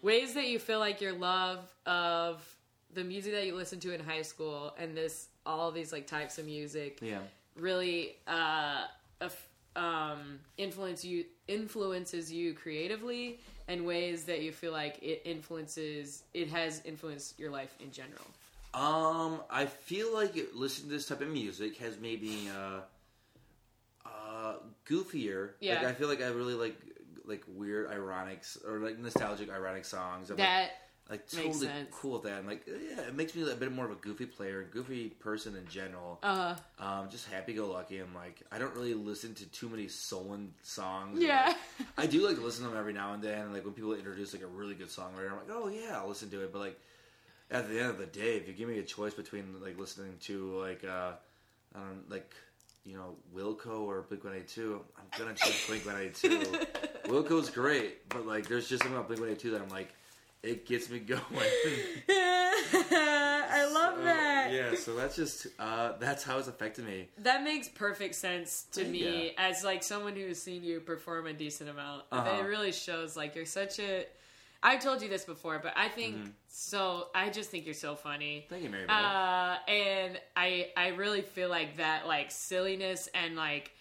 ways 0.01 0.33
that 0.33 0.47
you 0.47 0.59
feel 0.59 0.79
like 0.79 0.99
your 0.99 1.13
love 1.13 1.59
of 1.85 2.45
the 2.93 3.03
music 3.03 3.31
that 3.31 3.45
you 3.45 3.55
listened 3.55 3.81
to 3.83 3.93
in 3.93 4.01
high 4.01 4.21
school 4.21 4.73
and 4.77 4.95
this 4.95 5.29
all 5.45 5.71
these 5.71 5.93
like 5.93 6.05
types 6.05 6.37
of 6.37 6.45
music 6.45 6.99
Yeah. 7.01 7.19
Really 7.59 8.17
uh, 8.27 8.85
um, 9.75 10.39
influence 10.57 11.05
you 11.05 11.25
influences 11.47 12.31
you 12.31 12.53
creatively 12.53 13.39
and 13.67 13.85
ways 13.85 14.23
that 14.23 14.41
you 14.41 14.51
feel 14.51 14.71
like 14.71 14.97
it 15.01 15.21
influences 15.23 16.23
it 16.33 16.49
has 16.49 16.81
influenced 16.85 17.39
your 17.39 17.51
life 17.51 17.75
in 17.79 17.91
general. 17.91 18.25
Um, 18.73 19.41
I 19.49 19.65
feel 19.65 20.13
like 20.13 20.35
it, 20.35 20.55
listening 20.55 20.89
to 20.89 20.95
this 20.95 21.07
type 21.07 21.21
of 21.21 21.29
music 21.29 21.77
has 21.77 21.97
made 21.99 22.21
me 22.21 22.49
uh, 22.49 22.79
uh, 24.05 24.53
goofier. 24.87 25.51
Yeah. 25.59 25.75
Like 25.75 25.85
I 25.85 25.93
feel 25.93 26.07
like 26.07 26.21
I 26.21 26.27
really 26.27 26.53
like 26.53 26.75
like 27.25 27.43
weird 27.47 27.91
ironic 27.91 28.43
or 28.67 28.79
like 28.79 28.97
nostalgic 28.99 29.49
ironic 29.51 29.85
songs. 29.85 30.29
I'm 30.29 30.37
That 30.37 30.61
like, 30.61 30.71
like 31.09 31.29
totally 31.29 31.69
cool 31.91 32.13
with 32.13 32.23
that. 32.23 32.39
And 32.39 32.47
like 32.47 32.67
yeah, 32.67 33.01
it 33.01 33.15
makes 33.15 33.35
me 33.35 33.49
a 33.49 33.55
bit 33.55 33.71
more 33.71 33.85
of 33.85 33.91
a 33.91 33.95
goofy 33.95 34.25
player, 34.25 34.67
goofy 34.71 35.09
person 35.09 35.55
in 35.55 35.67
general. 35.67 36.19
uh 36.23 36.55
Um, 36.79 37.09
just 37.09 37.29
happy 37.29 37.53
go 37.53 37.67
lucky. 37.71 37.99
I'm 37.99 38.13
like 38.13 38.41
I 38.51 38.57
don't 38.59 38.73
really 38.75 38.93
listen 38.93 39.33
to 39.35 39.45
too 39.47 39.69
many 39.69 39.87
Solon 39.87 40.53
songs. 40.63 41.21
Yeah. 41.21 41.45
Like, 41.79 41.87
I 41.97 42.05
do 42.07 42.27
like 42.27 42.37
listen 42.39 42.63
to 42.63 42.69
them 42.69 42.79
every 42.79 42.93
now 42.93 43.13
and 43.13 43.23
then. 43.23 43.53
Like 43.53 43.63
when 43.63 43.73
people 43.73 43.93
introduce 43.93 44.33
like 44.33 44.43
a 44.43 44.47
really 44.47 44.75
good 44.75 44.89
songwriter, 44.89 45.31
I'm 45.31 45.37
like, 45.37 45.51
oh 45.51 45.67
yeah, 45.69 45.97
I'll 45.97 46.07
listen 46.09 46.29
to 46.31 46.43
it. 46.43 46.51
But 46.51 46.59
like 46.59 46.79
at 47.49 47.69
the 47.69 47.79
end 47.79 47.89
of 47.89 47.97
the 47.97 48.05
day, 48.05 48.35
if 48.35 48.47
you 48.47 48.53
give 48.53 48.67
me 48.67 48.79
a 48.79 48.83
choice 48.83 49.13
between 49.13 49.45
like 49.61 49.79
listening 49.79 50.13
to 50.21 50.59
like 50.59 50.83
uh, 50.83 51.11
I 51.75 51.79
don't 51.79 52.09
like 52.09 52.33
you 52.85 52.95
know 52.95 53.15
Wilco 53.35 53.81
or 53.81 54.01
Blink 54.01 54.23
One 54.23 54.33
Eighty 54.33 54.45
Two, 54.45 54.81
I'm 54.97 55.19
gonna 55.19 55.33
choose 55.35 55.65
Blink 55.67 55.85
One 55.85 55.97
Eighty 56.01 56.13
Two. 56.13 56.39
Wilco's 57.05 57.49
great, 57.49 58.09
but 58.09 58.25
like 58.25 58.47
there's 58.47 58.67
just 58.67 58.83
something 58.83 58.97
about 58.97 59.07
Blink 59.07 59.21
One 59.21 59.29
Eighty 59.29 59.39
Two 59.39 59.51
that 59.51 59.61
I'm 59.61 59.69
like, 59.69 59.93
it 60.43 60.65
gets 60.65 60.89
me 60.89 60.99
going. 61.11 61.21
I 62.09 63.69
love 63.73 63.95
So, 63.97 64.03
that. 64.03 64.51
Yeah, 64.51 64.75
so 64.75 64.95
that's 64.95 65.15
just 65.15 65.47
uh, 65.59 65.93
that's 65.99 66.23
how 66.23 66.37
it's 66.37 66.47
affected 66.47 66.85
me. 66.85 67.09
That 67.19 67.43
makes 67.43 67.67
perfect 67.67 68.15
sense 68.15 68.65
to 68.73 68.83
Yeah. 68.83 68.91
me 68.91 69.31
as 69.37 69.63
like 69.63 69.83
someone 69.83 70.15
who's 70.15 70.41
seen 70.41 70.63
you 70.63 70.79
perform 70.79 71.27
a 71.27 71.33
decent 71.33 71.69
amount. 71.69 72.03
Uh-huh. 72.11 72.29
It 72.39 72.47
really 72.47 72.71
shows 72.71 73.15
like 73.17 73.35
you're 73.35 73.45
such 73.45 73.79
a 73.79 74.05
I've 74.63 74.81
told 74.81 75.01
you 75.03 75.09
this 75.09 75.23
before, 75.23 75.59
but 75.59 75.73
I 75.75 75.87
think 75.87 76.15
Mm-hmm. 76.17 76.29
so 76.47 77.07
I 77.13 77.29
just 77.29 77.49
think 77.51 77.65
you're 77.65 77.73
so 77.75 77.95
funny. 77.95 78.45
Thank 78.49 78.63
you, 78.63 78.69
Mary. 78.69 78.85
Uh 78.87 79.57
and 79.67 80.19
I 80.35 80.69
I 80.75 80.89
really 80.89 81.21
feel 81.21 81.49
like 81.49 81.77
that 81.77 82.07
like 82.07 82.31
silliness 82.31 83.07
and 83.13 83.35
like 83.35 83.71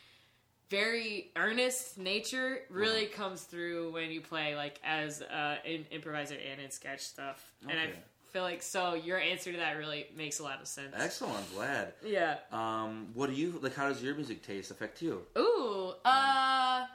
very 0.70 1.30
earnest 1.36 1.96
nature 1.98 2.60
really 2.70 3.06
Uh-huh. 3.06 3.16
comes 3.16 3.42
through 3.44 3.92
when 3.92 4.10
you 4.10 4.20
play 4.20 4.56
like 4.56 4.80
as 4.84 5.22
uh, 5.22 5.58
an 5.64 5.86
improviser 5.90 6.34
and 6.34 6.60
in 6.60 6.70
sketch 6.70 7.00
stuff. 7.00 7.52
And 7.68 7.78
I 7.78 7.84
Okay. 7.84 7.98
feel 8.32 8.42
like 8.42 8.62
so 8.62 8.94
your 8.94 9.18
answer 9.18 9.52
to 9.52 9.58
that 9.58 9.72
really 9.78 10.06
makes 10.16 10.40
a 10.40 10.42
lot 10.42 10.60
of 10.60 10.66
sense. 10.66 10.94
Excellent. 10.98 11.36
I'm 11.36 11.54
glad. 11.54 11.94
Yeah. 12.04 12.38
Um, 12.52 13.10
what 13.14 13.28
do 13.30 13.34
you 13.36 13.58
like? 13.62 13.74
How 13.74 13.88
does 13.88 14.02
your 14.02 14.14
music 14.14 14.42
taste 14.42 14.70
affect 14.70 15.00
you? 15.02 15.24
Ooh, 15.38 15.94
uh, 16.04 16.86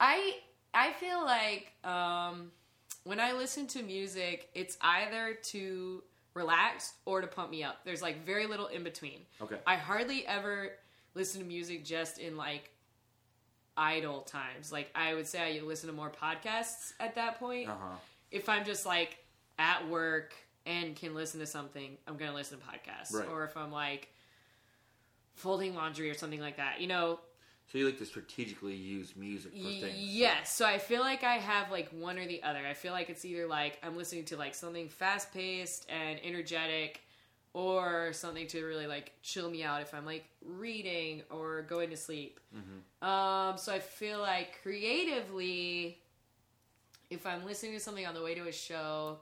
I 0.00 0.36
I 0.72 0.92
feel 1.00 1.24
like 1.24 1.72
um, 1.84 2.52
when 3.04 3.18
I 3.18 3.32
listen 3.32 3.66
to 3.68 3.82
music, 3.82 4.48
it's 4.54 4.76
either 4.80 5.34
to 5.44 6.02
relax 6.34 6.92
or 7.06 7.20
to 7.22 7.26
pump 7.26 7.50
me 7.50 7.64
up. 7.64 7.78
There's 7.84 8.02
like 8.02 8.24
very 8.24 8.46
little 8.46 8.66
in 8.66 8.84
between. 8.84 9.20
Okay. 9.40 9.56
I 9.66 9.76
hardly 9.76 10.26
ever 10.26 10.72
listen 11.14 11.40
to 11.40 11.46
music 11.46 11.84
just 11.84 12.18
in 12.18 12.36
like 12.36 12.70
idle 13.76 14.20
times. 14.22 14.72
Like 14.72 14.90
I 14.94 15.14
would 15.14 15.26
say 15.26 15.58
I 15.58 15.60
listen 15.64 15.88
to 15.88 15.94
more 15.94 16.10
podcasts 16.10 16.92
at 17.00 17.14
that 17.16 17.38
point. 17.38 17.68
Uh 17.68 17.74
huh. 17.78 17.96
If 18.30 18.48
I'm 18.48 18.64
just 18.64 18.86
like 18.86 19.18
at 19.58 19.88
work 19.88 20.34
and 20.66 20.96
can 20.96 21.14
listen 21.14 21.40
to 21.40 21.46
something, 21.46 21.96
I'm 22.06 22.16
gonna 22.16 22.34
listen 22.34 22.58
to 22.58 22.64
podcasts. 22.64 23.12
Right. 23.14 23.28
Or 23.28 23.44
if 23.44 23.56
I'm 23.56 23.70
like 23.72 24.08
folding 25.34 25.74
laundry 25.74 26.10
or 26.10 26.14
something 26.14 26.40
like 26.40 26.56
that, 26.56 26.80
you 26.80 26.86
know, 26.86 27.20
So 27.70 27.78
you 27.78 27.86
like 27.86 27.98
to 27.98 28.06
strategically 28.06 28.74
use 28.74 29.14
music 29.16 29.52
for 29.52 29.58
Y- 29.58 29.80
things? 29.80 29.96
Yes, 29.98 30.54
so 30.54 30.64
I 30.64 30.78
feel 30.78 31.00
like 31.00 31.24
I 31.24 31.34
have 31.34 31.70
like 31.70 31.88
one 31.90 32.18
or 32.18 32.26
the 32.26 32.42
other. 32.42 32.60
I 32.66 32.74
feel 32.74 32.92
like 32.92 33.10
it's 33.10 33.24
either 33.24 33.46
like 33.46 33.78
I'm 33.82 33.96
listening 33.96 34.24
to 34.26 34.36
like 34.36 34.54
something 34.54 34.88
fast 34.88 35.32
paced 35.32 35.86
and 35.90 36.18
energetic, 36.24 37.00
or 37.56 38.12
something 38.12 38.46
to 38.46 38.62
really 38.66 38.86
like 38.86 39.12
chill 39.22 39.48
me 39.48 39.64
out 39.64 39.80
if 39.80 39.94
I'm 39.94 40.04
like 40.04 40.26
reading 40.44 41.22
or 41.30 41.62
going 41.62 41.88
to 41.88 41.96
sleep. 41.96 42.38
Um, 43.00 43.56
so 43.56 43.72
I 43.72 43.78
feel 43.78 44.18
like 44.18 44.58
creatively, 44.62 45.96
if 47.08 47.26
I'm 47.26 47.46
listening 47.46 47.72
to 47.72 47.80
something 47.80 48.06
on 48.06 48.12
the 48.12 48.22
way 48.22 48.34
to 48.34 48.46
a 48.46 48.52
show, 48.52 49.20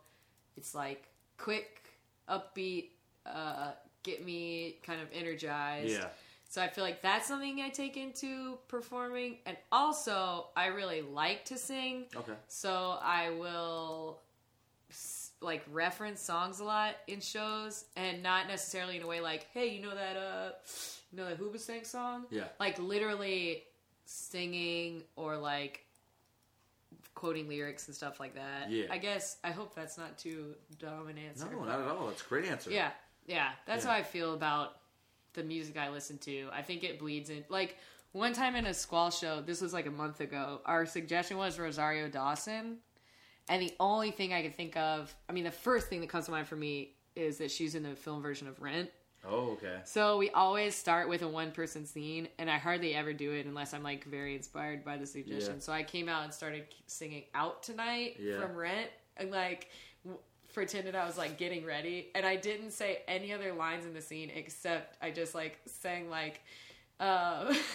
it's 0.56 0.74
like 0.74 1.04
quick, 1.38 1.82
upbeat, 2.28 2.88
uh, 3.24 3.70
get 4.02 4.26
me 4.26 4.78
kind 4.82 5.00
of 5.00 5.06
energized. 5.14 5.92
Yeah. 5.92 6.06
So 6.48 6.60
I 6.60 6.66
feel 6.66 6.82
like 6.82 7.02
that's 7.02 7.28
something 7.28 7.60
I 7.60 7.68
take 7.68 7.96
into 7.96 8.58
performing. 8.66 9.38
And 9.46 9.56
also, 9.70 10.46
I 10.56 10.66
really 10.66 11.02
like 11.02 11.44
to 11.46 11.56
sing. 11.56 12.06
Okay. 12.16 12.32
So 12.48 12.98
I 13.00 13.30
will 13.30 14.18
like 15.40 15.62
reference 15.70 16.20
songs 16.20 16.60
a 16.60 16.64
lot 16.64 16.94
in 17.06 17.20
shows 17.20 17.84
and 17.96 18.22
not 18.22 18.48
necessarily 18.48 18.96
in 18.96 19.02
a 19.02 19.06
way 19.06 19.20
like, 19.20 19.46
hey, 19.52 19.68
you 19.68 19.82
know 19.82 19.94
that 19.94 20.16
uh 20.16 20.50
you 21.12 21.18
know 21.18 21.28
that 21.28 21.38
Hoobastank 21.38 21.86
song? 21.86 22.24
Yeah. 22.30 22.44
Like 22.58 22.78
literally 22.78 23.62
singing 24.06 25.02
or 25.16 25.36
like 25.36 25.84
quoting 27.14 27.48
lyrics 27.48 27.86
and 27.86 27.94
stuff 27.96 28.18
like 28.20 28.34
that. 28.34 28.70
Yeah. 28.70 28.86
I 28.90 28.98
guess 28.98 29.36
I 29.44 29.50
hope 29.50 29.74
that's 29.74 29.96
not 29.98 30.18
too 30.18 30.54
dumb 30.78 31.08
an 31.08 31.18
answer. 31.18 31.46
No, 31.50 31.64
not 31.64 31.80
at 31.80 31.88
all. 31.88 32.08
That's 32.08 32.22
a 32.22 32.28
great 32.28 32.44
answer. 32.46 32.70
yeah, 32.70 32.90
yeah. 33.26 33.50
That's 33.66 33.84
Yeah. 33.84 33.90
how 33.92 33.96
I 33.96 34.02
feel 34.02 34.34
about 34.34 34.76
the 35.34 35.42
music 35.44 35.76
I 35.76 35.90
listen 35.90 36.18
to. 36.18 36.48
I 36.52 36.62
think 36.62 36.84
it 36.84 36.98
bleeds 36.98 37.30
in. 37.30 37.44
Like 37.48 37.76
one 38.12 38.32
time 38.32 38.56
in 38.56 38.66
a 38.66 38.74
squall 38.74 39.10
show, 39.10 39.40
this 39.40 39.60
was 39.60 39.72
like 39.72 39.86
a 39.86 39.90
month 39.90 40.20
ago. 40.20 40.60
Our 40.64 40.86
suggestion 40.86 41.36
was 41.36 41.58
Rosario 41.58 42.08
Dawson, 42.08 42.78
and 43.48 43.60
the 43.62 43.74
only 43.80 44.10
thing 44.10 44.32
I 44.32 44.42
could 44.42 44.54
think 44.56 44.76
of, 44.76 45.14
I 45.28 45.32
mean, 45.32 45.44
the 45.44 45.50
first 45.50 45.88
thing 45.88 46.00
that 46.00 46.08
comes 46.08 46.26
to 46.26 46.30
mind 46.30 46.46
for 46.48 46.56
me 46.56 46.94
is 47.16 47.38
that 47.38 47.50
she's 47.50 47.74
in 47.74 47.82
the 47.82 47.94
film 47.94 48.22
version 48.22 48.48
of 48.48 48.60
Rent. 48.60 48.90
Oh, 49.26 49.52
okay. 49.52 49.78
So 49.84 50.18
we 50.18 50.28
always 50.30 50.74
start 50.74 51.08
with 51.08 51.22
a 51.22 51.28
one 51.28 51.50
person 51.52 51.86
scene, 51.86 52.28
and 52.38 52.50
I 52.50 52.58
hardly 52.58 52.94
ever 52.94 53.12
do 53.14 53.32
it 53.32 53.46
unless 53.46 53.72
I'm 53.72 53.82
like 53.82 54.04
very 54.04 54.34
inspired 54.34 54.84
by 54.84 54.98
the 54.98 55.06
suggestion. 55.06 55.54
Yeah. 55.54 55.60
So 55.60 55.72
I 55.72 55.82
came 55.82 56.08
out 56.10 56.24
and 56.24 56.34
started 56.34 56.64
singing 56.86 57.24
"Out 57.34 57.62
Tonight" 57.62 58.16
Yeah. 58.20 58.40
from 58.40 58.54
Rent, 58.54 58.90
and 59.16 59.30
like 59.30 59.70
w- 60.04 60.20
pretended 60.52 60.94
I 60.94 61.06
was 61.06 61.16
like 61.16 61.38
getting 61.38 61.64
ready, 61.64 62.10
and 62.14 62.26
I 62.26 62.36
didn't 62.36 62.72
say 62.72 62.98
any 63.08 63.32
other 63.32 63.54
lines 63.54 63.86
in 63.86 63.94
the 63.94 64.02
scene 64.02 64.30
except 64.34 64.98
I 65.02 65.10
just 65.10 65.34
like 65.34 65.58
sang 65.66 66.10
like. 66.10 66.42
Uh, 67.00 67.52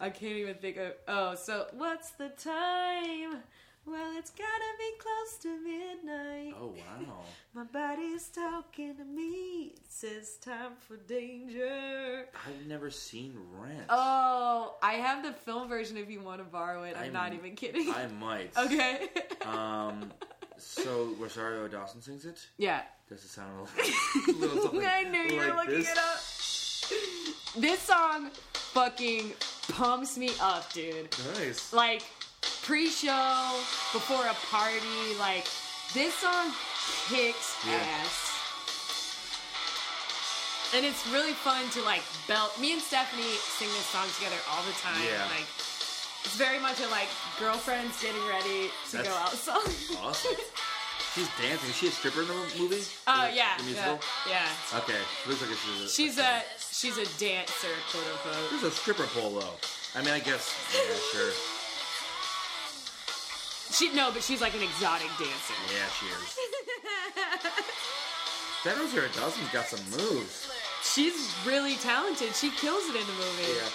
I 0.00 0.10
can't 0.10 0.36
even 0.36 0.56
think 0.56 0.76
of. 0.76 0.92
Oh, 1.08 1.34
so 1.34 1.66
what's 1.72 2.10
the 2.10 2.28
time? 2.28 3.42
Well, 3.86 4.12
it's 4.18 4.30
gotta 4.30 4.72
be 4.78 4.90
close 4.98 5.36
to 5.42 5.62
midnight. 5.62 6.54
Oh, 6.60 6.68
wow. 6.76 7.20
My 7.54 7.62
body's 7.64 8.28
talking 8.28 8.96
to 8.96 9.04
me. 9.04 9.74
It 9.76 9.80
says 9.88 10.36
time 10.38 10.72
for 10.80 10.96
danger. 10.96 12.26
I've 12.46 12.66
never 12.66 12.90
seen 12.90 13.36
Rent. 13.52 13.84
Oh, 13.88 14.74
I 14.82 14.94
have 14.94 15.22
the 15.24 15.32
film 15.32 15.68
version 15.68 15.96
if 15.96 16.10
you 16.10 16.20
want 16.20 16.38
to 16.38 16.44
borrow 16.44 16.82
it. 16.82 16.96
I'm, 16.96 17.04
I'm- 17.04 17.12
not 17.12 17.32
even 17.32 17.54
kidding. 17.54 17.90
I 17.94 18.08
might. 18.20 18.50
okay. 18.58 19.08
Um. 19.44 20.10
So 20.58 21.14
Rosario 21.18 21.68
Dawson 21.68 22.00
sings 22.00 22.24
it. 22.24 22.40
yeah. 22.56 22.80
Does 23.10 23.22
it 23.22 23.28
sound 23.28 23.50
a 23.52 23.60
little, 24.30 24.40
little 24.40 24.62
something 24.62 24.86
I 24.86 25.02
knew 25.02 25.34
you 25.34 25.38
were 25.38 25.54
looking 25.54 25.74
this? 25.74 25.90
it 25.90 25.98
up. 25.98 27.60
This 27.62 27.78
song 27.80 28.30
fucking 28.54 29.34
pumps 29.68 30.16
me 30.16 30.30
up, 30.40 30.72
dude. 30.72 31.14
Nice. 31.38 31.74
like 31.74 32.02
pre-show 32.66 33.54
before 33.94 34.26
a 34.26 34.34
party 34.50 35.14
like 35.20 35.46
this 35.94 36.12
song 36.18 36.50
kicks 37.08 37.54
Yeah. 37.64 37.78
ass 38.02 38.34
and 40.74 40.84
it's 40.84 41.06
really 41.14 41.32
fun 41.32 41.62
to 41.78 41.82
like 41.82 42.02
belt 42.26 42.58
me 42.60 42.72
and 42.72 42.82
stephanie 42.82 43.22
sing 43.38 43.68
this 43.68 43.86
song 43.94 44.06
together 44.18 44.34
all 44.50 44.62
the 44.66 44.74
time 44.82 44.98
Yeah. 45.06 45.22
like 45.30 45.46
it's 46.26 46.34
very 46.34 46.58
much 46.58 46.80
a 46.82 46.88
like 46.90 47.06
girlfriends 47.38 48.02
getting 48.02 48.26
ready 48.26 48.70
to 48.90 49.02
go 49.04 49.14
out 49.14 49.30
song 49.30 49.62
Awesome. 50.02 50.34
She's 51.14 51.28
dancing. 51.40 51.70
Is 51.70 51.76
she 51.76 51.88
a 51.88 51.90
stripper 51.90 52.20
in 52.22 52.28
the 52.28 52.34
movie? 52.58 52.82
oh 53.06 53.28
The- 53.30 53.36
yeah 53.36 53.56
The 53.56 53.62
yeah 53.62 53.64
musical. 53.64 53.98
yeah 54.28 54.78
Okay. 54.82 55.00
Looks 55.26 55.40
like 55.40 55.56
she's 55.56 55.80
a. 55.80 55.88
she's 55.88 56.18
a 56.18 56.42
she's 56.58 56.98
a 56.98 57.06
dancer 57.18 57.72
quote 57.90 58.04
unquote 58.12 58.50
There's 58.50 58.64
a 58.64 58.70
stripper 58.70 59.06
pole 59.14 59.30
though. 59.40 59.54
I 59.98 60.02
mean, 60.04 60.12
I 60.12 60.18
guess. 60.20 60.52
Yeah, 60.74 60.92
sure. 61.12 61.32
She 63.72 63.92
no 63.94 64.10
but 64.12 64.22
she's 64.22 64.40
like 64.40 64.54
an 64.54 64.62
exotic 64.62 65.08
dancer 65.18 65.56
Yeah, 65.72 65.88
she 65.98 66.06
is. 66.06 66.36
That 68.64 68.78
Rosario 68.78 69.08
Dawson's 69.14 69.48
got 69.52 69.66
some 69.66 69.82
moves. 69.94 70.50
she's 70.82 71.30
really 71.46 71.76
talented 71.76 72.34
she 72.34 72.50
kills 72.50 72.84
it 72.90 72.96
in 72.98 73.06
the 73.06 73.16
movie 73.18 73.52
Yeah. 73.54 73.70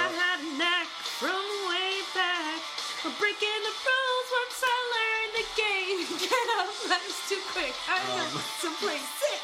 I 0.00 0.04
Uh, 0.04 0.12
had 0.12 0.38
a 0.40 0.48
knack 0.60 0.86
from 1.20 1.40
way 1.68 2.00
back 2.14 2.60
for 3.00 3.08
breaking 3.16 3.60
the 3.64 3.72
rules 3.72 4.28
once 4.36 4.58
I 4.60 4.76
learned 4.94 5.32
the 5.40 5.46
game. 5.56 5.98
Get 6.28 6.46
up, 6.60 6.68
life's 6.92 7.24
too 7.28 7.40
quick. 7.56 7.72
I 7.88 7.96
Um. 7.96 8.20
got 8.20 8.44
someplace 8.60 9.08
sick. 9.16 9.40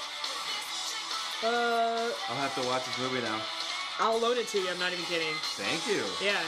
Uh, 1.45 2.13
I'll 2.29 2.41
have 2.45 2.55
to 2.61 2.65
watch 2.69 2.85
this 2.85 2.99
movie 2.99 3.23
now. 3.25 3.41
I'll 4.01 4.19
load 4.21 4.37
it 4.39 4.49
to 4.49 4.59
you. 4.61 4.69
I'm 4.69 4.79
not 4.79 4.93
even 4.93 5.05
kidding. 5.07 5.33
Thank 5.57 5.87
you. 5.89 6.03
Yeah. 6.21 6.41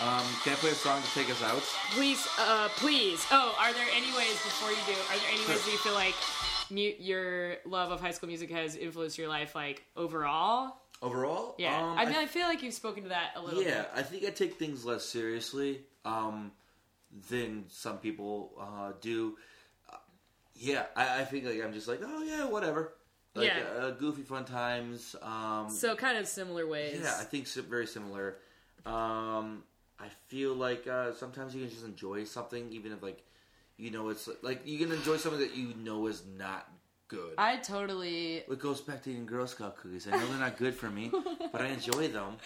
Um, 0.00 0.22
can 0.44 0.52
I 0.52 0.56
play 0.56 0.70
a 0.70 0.74
song 0.74 1.02
to 1.02 1.08
take 1.10 1.28
us 1.28 1.42
out? 1.42 1.60
Please, 1.90 2.26
uh, 2.38 2.68
please. 2.76 3.24
Oh, 3.32 3.54
are 3.58 3.72
there 3.72 3.86
any 3.92 4.06
ways 4.16 4.34
before 4.44 4.70
you 4.70 4.76
do? 4.86 4.92
Are 4.92 5.18
there 5.18 5.28
any 5.32 5.40
ways 5.48 5.64
that 5.64 5.72
you 5.72 5.78
feel 5.78 5.94
like 5.94 6.14
mu- 6.70 6.94
your 7.04 7.56
love 7.66 7.90
of 7.90 8.00
High 8.00 8.12
School 8.12 8.28
Music 8.28 8.48
has 8.50 8.76
influenced 8.76 9.18
your 9.18 9.28
life, 9.28 9.56
like 9.56 9.82
overall? 9.96 10.76
Overall, 11.02 11.54
Yeah. 11.58 11.76
um, 11.80 11.96
I 11.98 12.04
mean, 12.06 12.14
I, 12.16 12.26
feel 12.26 12.46
like 12.48 12.62
you've 12.62 12.74
spoken 12.74 13.04
to 13.04 13.08
that 13.10 13.30
a 13.36 13.40
little 13.40 13.60
bit. 13.60 13.68
yeah, 13.68 13.82
bit. 13.82 13.90
I 13.94 14.02
think 14.02 14.24
I 14.24 14.30
take 14.30 14.54
things 14.54 14.84
less 14.84 15.04
seriously 15.04 15.80
um, 16.04 16.50
than 17.28 17.64
some 17.68 17.98
people 17.98 18.52
uh, 18.60 18.92
do. 19.00 19.36
Uh, 19.92 19.96
yeah, 20.54 20.86
I, 20.96 21.20
I 21.20 21.24
think 21.24 21.44
like 21.44 21.62
I'm 21.64 21.72
just 21.72 21.86
like, 21.88 22.00
oh 22.04 22.22
yeah, 22.22 22.44
whatever. 22.46 22.94
Like, 23.34 23.46
Yeah. 23.48 23.62
uh, 23.80 23.90
goofy 23.90 24.22
fun 24.22 24.44
times. 24.44 25.14
Um, 25.22 25.70
So 25.70 25.94
kind 25.94 26.18
of 26.18 26.26
similar 26.26 26.66
ways. 26.66 27.00
yeah, 27.02 27.16
I 27.18 27.24
think 27.24 27.46
very 27.48 27.86
similar. 27.86 28.36
Um, 28.84 29.62
I 30.00 30.08
feel 30.28 30.54
like 30.54 30.86
uh, 30.86 31.12
sometimes 31.12 31.54
you 31.54 31.62
can 31.62 31.70
just 31.70 31.84
enjoy 31.84 32.24
something, 32.24 32.70
even 32.72 32.92
if 32.92 33.02
like 33.02 33.24
you 33.76 33.90
know 33.90 34.08
it's 34.08 34.28
like 34.42 34.66
you 34.66 34.78
can 34.78 34.92
enjoy 34.92 35.16
something 35.16 35.40
that 35.40 35.56
you 35.56 35.74
know 35.82 36.06
is 36.06 36.22
not 36.36 36.68
good. 37.08 37.34
I 37.38 37.56
totally 37.56 38.36
it 38.36 38.58
goes 38.58 38.80
back 38.80 39.02
to 39.04 39.10
eating 39.10 39.26
Girl 39.26 39.46
Scout 39.46 39.76
cookies. 39.76 40.06
I 40.06 40.12
know 40.12 40.26
they're 40.26 40.38
not 40.38 40.56
good 40.56 40.74
for 40.74 40.90
me, 40.90 41.10
but 41.52 41.62
I 41.62 41.68
enjoy 41.68 42.08
them. 42.08 42.36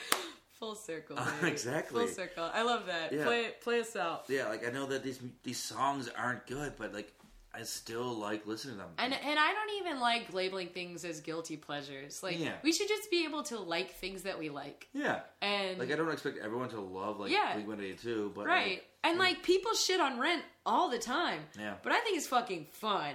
Full 0.52 0.74
circle. 0.74 1.18
Uh, 1.18 1.30
exactly. 1.42 2.06
Full 2.06 2.14
circle. 2.14 2.48
I 2.52 2.62
love 2.62 2.86
that. 2.86 3.12
Yeah. 3.12 3.24
Play 3.24 3.50
play 3.60 3.80
us 3.80 3.96
out. 3.96 4.24
Yeah, 4.28 4.48
like 4.48 4.66
I 4.66 4.70
know 4.70 4.86
that 4.86 5.02
these 5.02 5.20
these 5.42 5.58
songs 5.58 6.08
aren't 6.16 6.46
good, 6.46 6.74
but 6.78 6.94
like 6.94 7.12
I 7.54 7.64
still 7.64 8.14
like 8.14 8.46
listening 8.46 8.76
to 8.76 8.80
them. 8.80 8.90
And 8.98 9.12
and 9.12 9.38
I 9.38 9.52
don't 9.52 9.84
even 9.86 10.00
like 10.00 10.32
labeling 10.32 10.68
things 10.68 11.04
as 11.04 11.20
guilty 11.20 11.56
pleasures. 11.56 12.22
Like 12.22 12.38
Yeah. 12.38 12.54
we 12.62 12.72
should 12.72 12.88
just 12.88 13.10
be 13.10 13.24
able 13.24 13.42
to 13.44 13.58
like 13.58 13.92
things 13.96 14.22
that 14.22 14.38
we 14.38 14.48
like. 14.48 14.88
yeah, 14.94 15.20
And 15.42 15.78
like 15.78 15.90
I 15.92 15.96
don't 15.96 16.10
expect 16.10 16.38
everyone 16.38 16.70
to 16.70 16.80
love 16.80 17.20
like 17.20 17.30
Yeah. 17.30 17.52
Blink 17.54 17.68
One 17.68 17.80
Eighty 17.80 17.94
Two, 17.94 18.32
but 18.34 18.46
right. 18.46 18.70
like, 18.70 18.84
and 19.04 19.18
like 19.18 19.42
people 19.42 19.74
shit 19.74 20.00
on 20.00 20.18
Rent 20.18 20.42
all 20.64 20.88
the 20.88 20.98
time. 20.98 21.40
Yeah. 21.58 21.74
But 21.82 21.92
I 21.92 22.00
think 22.00 22.16
it's 22.16 22.26
fucking 22.26 22.66
fun. 22.72 23.14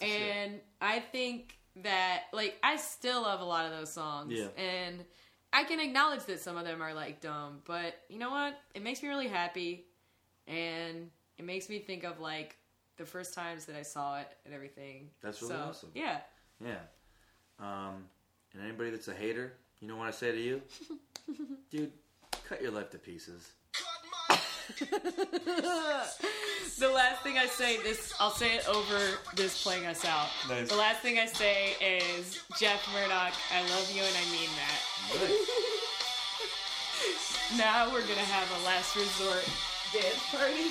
To 0.00 0.06
shit. 0.06 0.20
And 0.20 0.60
I 0.80 0.98
think 1.00 1.56
that 1.82 2.22
like 2.32 2.58
I 2.62 2.76
still 2.76 3.22
love 3.22 3.40
a 3.40 3.44
lot 3.44 3.64
of 3.66 3.70
those 3.72 3.92
songs. 3.92 4.32
Yeah. 4.32 4.48
And 4.60 5.04
I 5.52 5.64
can 5.64 5.78
acknowledge 5.80 6.24
that 6.24 6.40
some 6.40 6.56
of 6.56 6.64
them 6.64 6.82
are 6.82 6.92
like 6.94 7.20
dumb, 7.20 7.60
but 7.64 7.94
you 8.08 8.18
know 8.18 8.30
what? 8.30 8.58
It 8.74 8.82
makes 8.82 9.02
me 9.02 9.08
really 9.08 9.28
happy 9.28 9.86
and 10.46 11.10
it 11.38 11.44
makes 11.44 11.68
me 11.68 11.78
think 11.78 12.04
of 12.04 12.20
like 12.20 12.56
the 12.98 13.06
first 13.06 13.32
times 13.34 13.64
that 13.66 13.76
I 13.76 13.82
saw 13.82 14.18
it 14.18 14.28
and 14.44 14.52
everything. 14.52 15.08
That's 15.22 15.40
really 15.40 15.54
So, 15.54 15.60
awesome. 15.68 15.90
Yeah. 15.94 16.18
Yeah. 16.64 16.80
Um, 17.60 18.04
and 18.52 18.62
anybody 18.62 18.90
that's 18.90 19.08
a 19.08 19.14
hater, 19.14 19.54
you 19.80 19.88
know 19.88 19.96
what 19.96 20.08
I 20.08 20.10
say 20.10 20.32
to 20.32 20.40
you? 20.40 20.60
Dude, 21.70 21.92
cut 22.48 22.60
your 22.60 22.72
life 22.72 22.90
to 22.90 22.98
pieces. 22.98 23.52
The 26.78 26.88
last 26.88 27.22
thing 27.22 27.38
I 27.38 27.46
say, 27.46 27.78
this 27.82 28.14
I'll 28.20 28.30
say 28.30 28.54
it 28.56 28.68
over 28.68 28.98
this 29.34 29.62
playing 29.64 29.86
us 29.86 30.04
out. 30.04 30.28
Nice. 30.48 30.68
The 30.68 30.76
last 30.76 31.00
thing 31.00 31.18
I 31.18 31.26
say 31.26 31.72
is 31.80 32.38
Jeff 32.60 32.86
Murdoch, 32.92 33.32
I 33.52 33.62
love 33.62 33.90
you 33.92 34.02
and 34.02 34.14
I 34.14 34.24
mean 34.30 34.48
that. 34.60 35.32
Now 37.56 37.90
we're 37.90 38.02
gonna 38.02 38.20
have 38.20 38.48
a 38.60 38.64
last 38.66 38.94
resort 38.94 39.42
dance 39.92 40.22
party. 40.30 40.68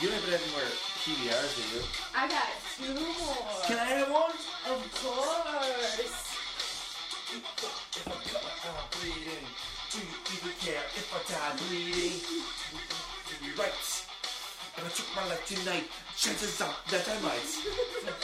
You 0.00 0.06
don't 0.06 0.18
even 0.18 0.30
have 0.30 0.42
any 0.42 0.52
more 0.54 0.62
PBRs, 1.02 1.58
do 1.58 1.62
you? 1.74 1.82
I 2.14 2.30
got 2.30 2.46
two 2.78 2.94
more. 2.94 3.66
Can 3.66 3.82
I 3.82 3.98
have 3.98 4.10
one? 4.14 4.30
Of 4.70 4.78
course. 4.94 6.38
If 7.34 8.06
I 8.06 8.14
cut 8.14 8.42
my 8.46 8.54
arm 8.70 8.86
bleeding, 8.94 9.42
do 9.90 9.98
you 9.98 10.14
even 10.38 10.54
care 10.62 10.86
if 10.94 11.10
I 11.10 11.18
die 11.26 11.50
bleeding? 11.66 12.14
You're 13.42 13.58
right. 13.58 13.74
If 13.74 14.86
I 14.86 14.90
took 14.94 15.10
my 15.18 15.26
life 15.34 15.42
tonight, 15.50 15.90
chances 16.14 16.62
are 16.62 16.78
that 16.94 17.02
I 17.02 17.18
might. 17.18 17.50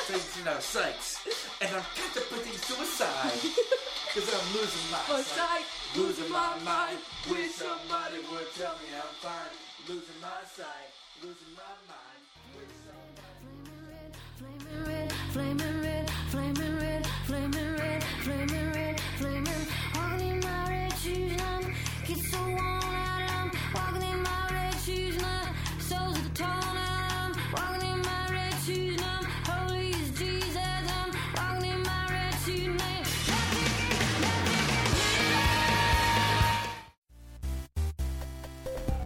Things 0.07 0.39
in 0.39 0.47
our 0.47 0.61
sights. 0.63 1.27
And 1.59 1.75
I'm 1.75 1.83
contemplating 1.99 2.55
suicide. 2.55 3.35
Cause 4.15 4.31
I'm 4.31 4.47
losing 4.55 4.87
my 4.95 5.03
sight. 5.27 5.43
I 5.43 5.99
Losing 5.99 6.31
my 6.31 6.55
mind. 6.63 6.99
Wish 7.29 7.59
somebody 7.59 8.23
would 8.31 8.47
tell 8.55 8.79
me 8.79 8.95
I'm 8.95 9.11
fine. 9.19 9.51
Losing 9.91 10.21
my 10.23 10.39
sight. 10.55 11.04
Losing 11.25 11.57
my 11.57 11.63
mind. 11.89 12.05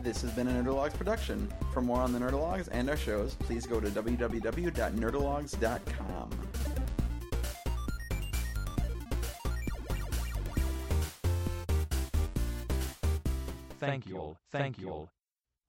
This 0.08 0.22
has 0.22 0.30
been 0.30 0.48
a 0.48 0.52
Nerdologues 0.52 0.94
production. 0.94 1.52
For 1.70 1.82
more 1.82 2.00
on 2.00 2.14
the 2.14 2.18
Nerdologues 2.18 2.70
and 2.72 2.88
our 2.88 2.96
shows, 2.96 3.34
please 3.34 3.66
go 3.66 3.78
to 3.78 3.90
www.nerdologues.com. 3.90 6.30
Thank 13.78 14.06
you 14.06 14.16
all. 14.16 14.38
Thank 14.50 14.78
you 14.78 14.88
all. 14.88 15.10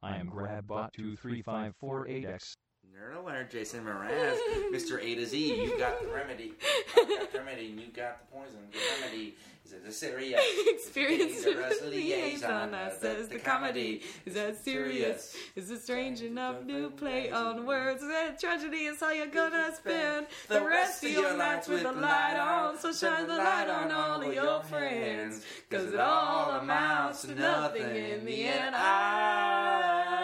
I 0.02 0.16
am 0.16 0.30
GrabBot23548X. 0.30 2.56
Nerd 2.96 3.18
alert, 3.18 3.52
Jason 3.52 3.84
Mraz, 3.84 4.38
Mr. 4.74 5.04
A 5.04 5.16
to 5.16 5.26
Z. 5.26 5.64
You 5.64 5.78
got 5.78 6.02
the 6.02 6.08
remedy. 6.08 6.54
I 6.96 7.04
got 7.04 7.34
the 7.34 7.40
remedy, 7.40 7.72
and 7.72 7.82
you 7.82 7.88
got 7.88 8.22
the 8.22 8.28
poison. 8.38 8.60
The 8.72 8.80
remedy 9.02 9.36
the, 9.70 9.78
the 9.86 9.92
serious 9.92 10.40
experience 10.68 11.46
uh, 11.46 11.52
the, 11.52 11.86
the 11.86 11.90
liaison 11.92 12.74
I 12.74 12.92
says 12.92 13.28
the, 13.28 13.40
comedy 13.40 14.02
is 14.26 14.34
that 14.34 14.64
serious? 14.64 15.36
is 15.56 15.70
it 15.70 15.82
strange 15.82 16.22
enough? 16.22 16.66
To 16.68 16.90
play 16.92 17.32
on 17.32 17.66
words. 17.66 18.02
That 18.02 18.40
tragedy 18.40 18.86
is 18.86 19.00
how 19.00 19.12
you're 19.12 19.28
gonna 19.28 19.74
spend 19.76 20.28
the 20.48 20.62
rest 20.62 21.04
of 21.04 21.12
your 21.12 21.36
nights 21.38 21.68
with 21.68 21.84
the 21.84 21.92
light 21.92 22.38
on. 22.38 22.78
so 22.80 22.92
shine 22.92 23.28
the 23.28 23.36
light 23.38 23.70
on 23.70 23.92
all 23.92 24.22
of 24.22 24.34
your 24.34 24.62
friends 24.64 25.44
cause 25.70 25.94
it 25.94 26.00
all 26.00 26.52
amounts 26.60 27.22
to 27.24 27.36
nothing 27.36 27.96
in 27.96 28.26
the 28.26 28.44
end. 28.46 28.76
I 28.76 30.20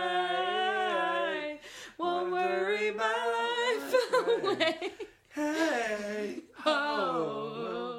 won't 1.97 2.31
worry 2.31 2.91
my 2.91 3.05
life 3.35 3.95
away. 4.43 4.91
Hey. 5.29 6.41
Oh. 6.65 7.94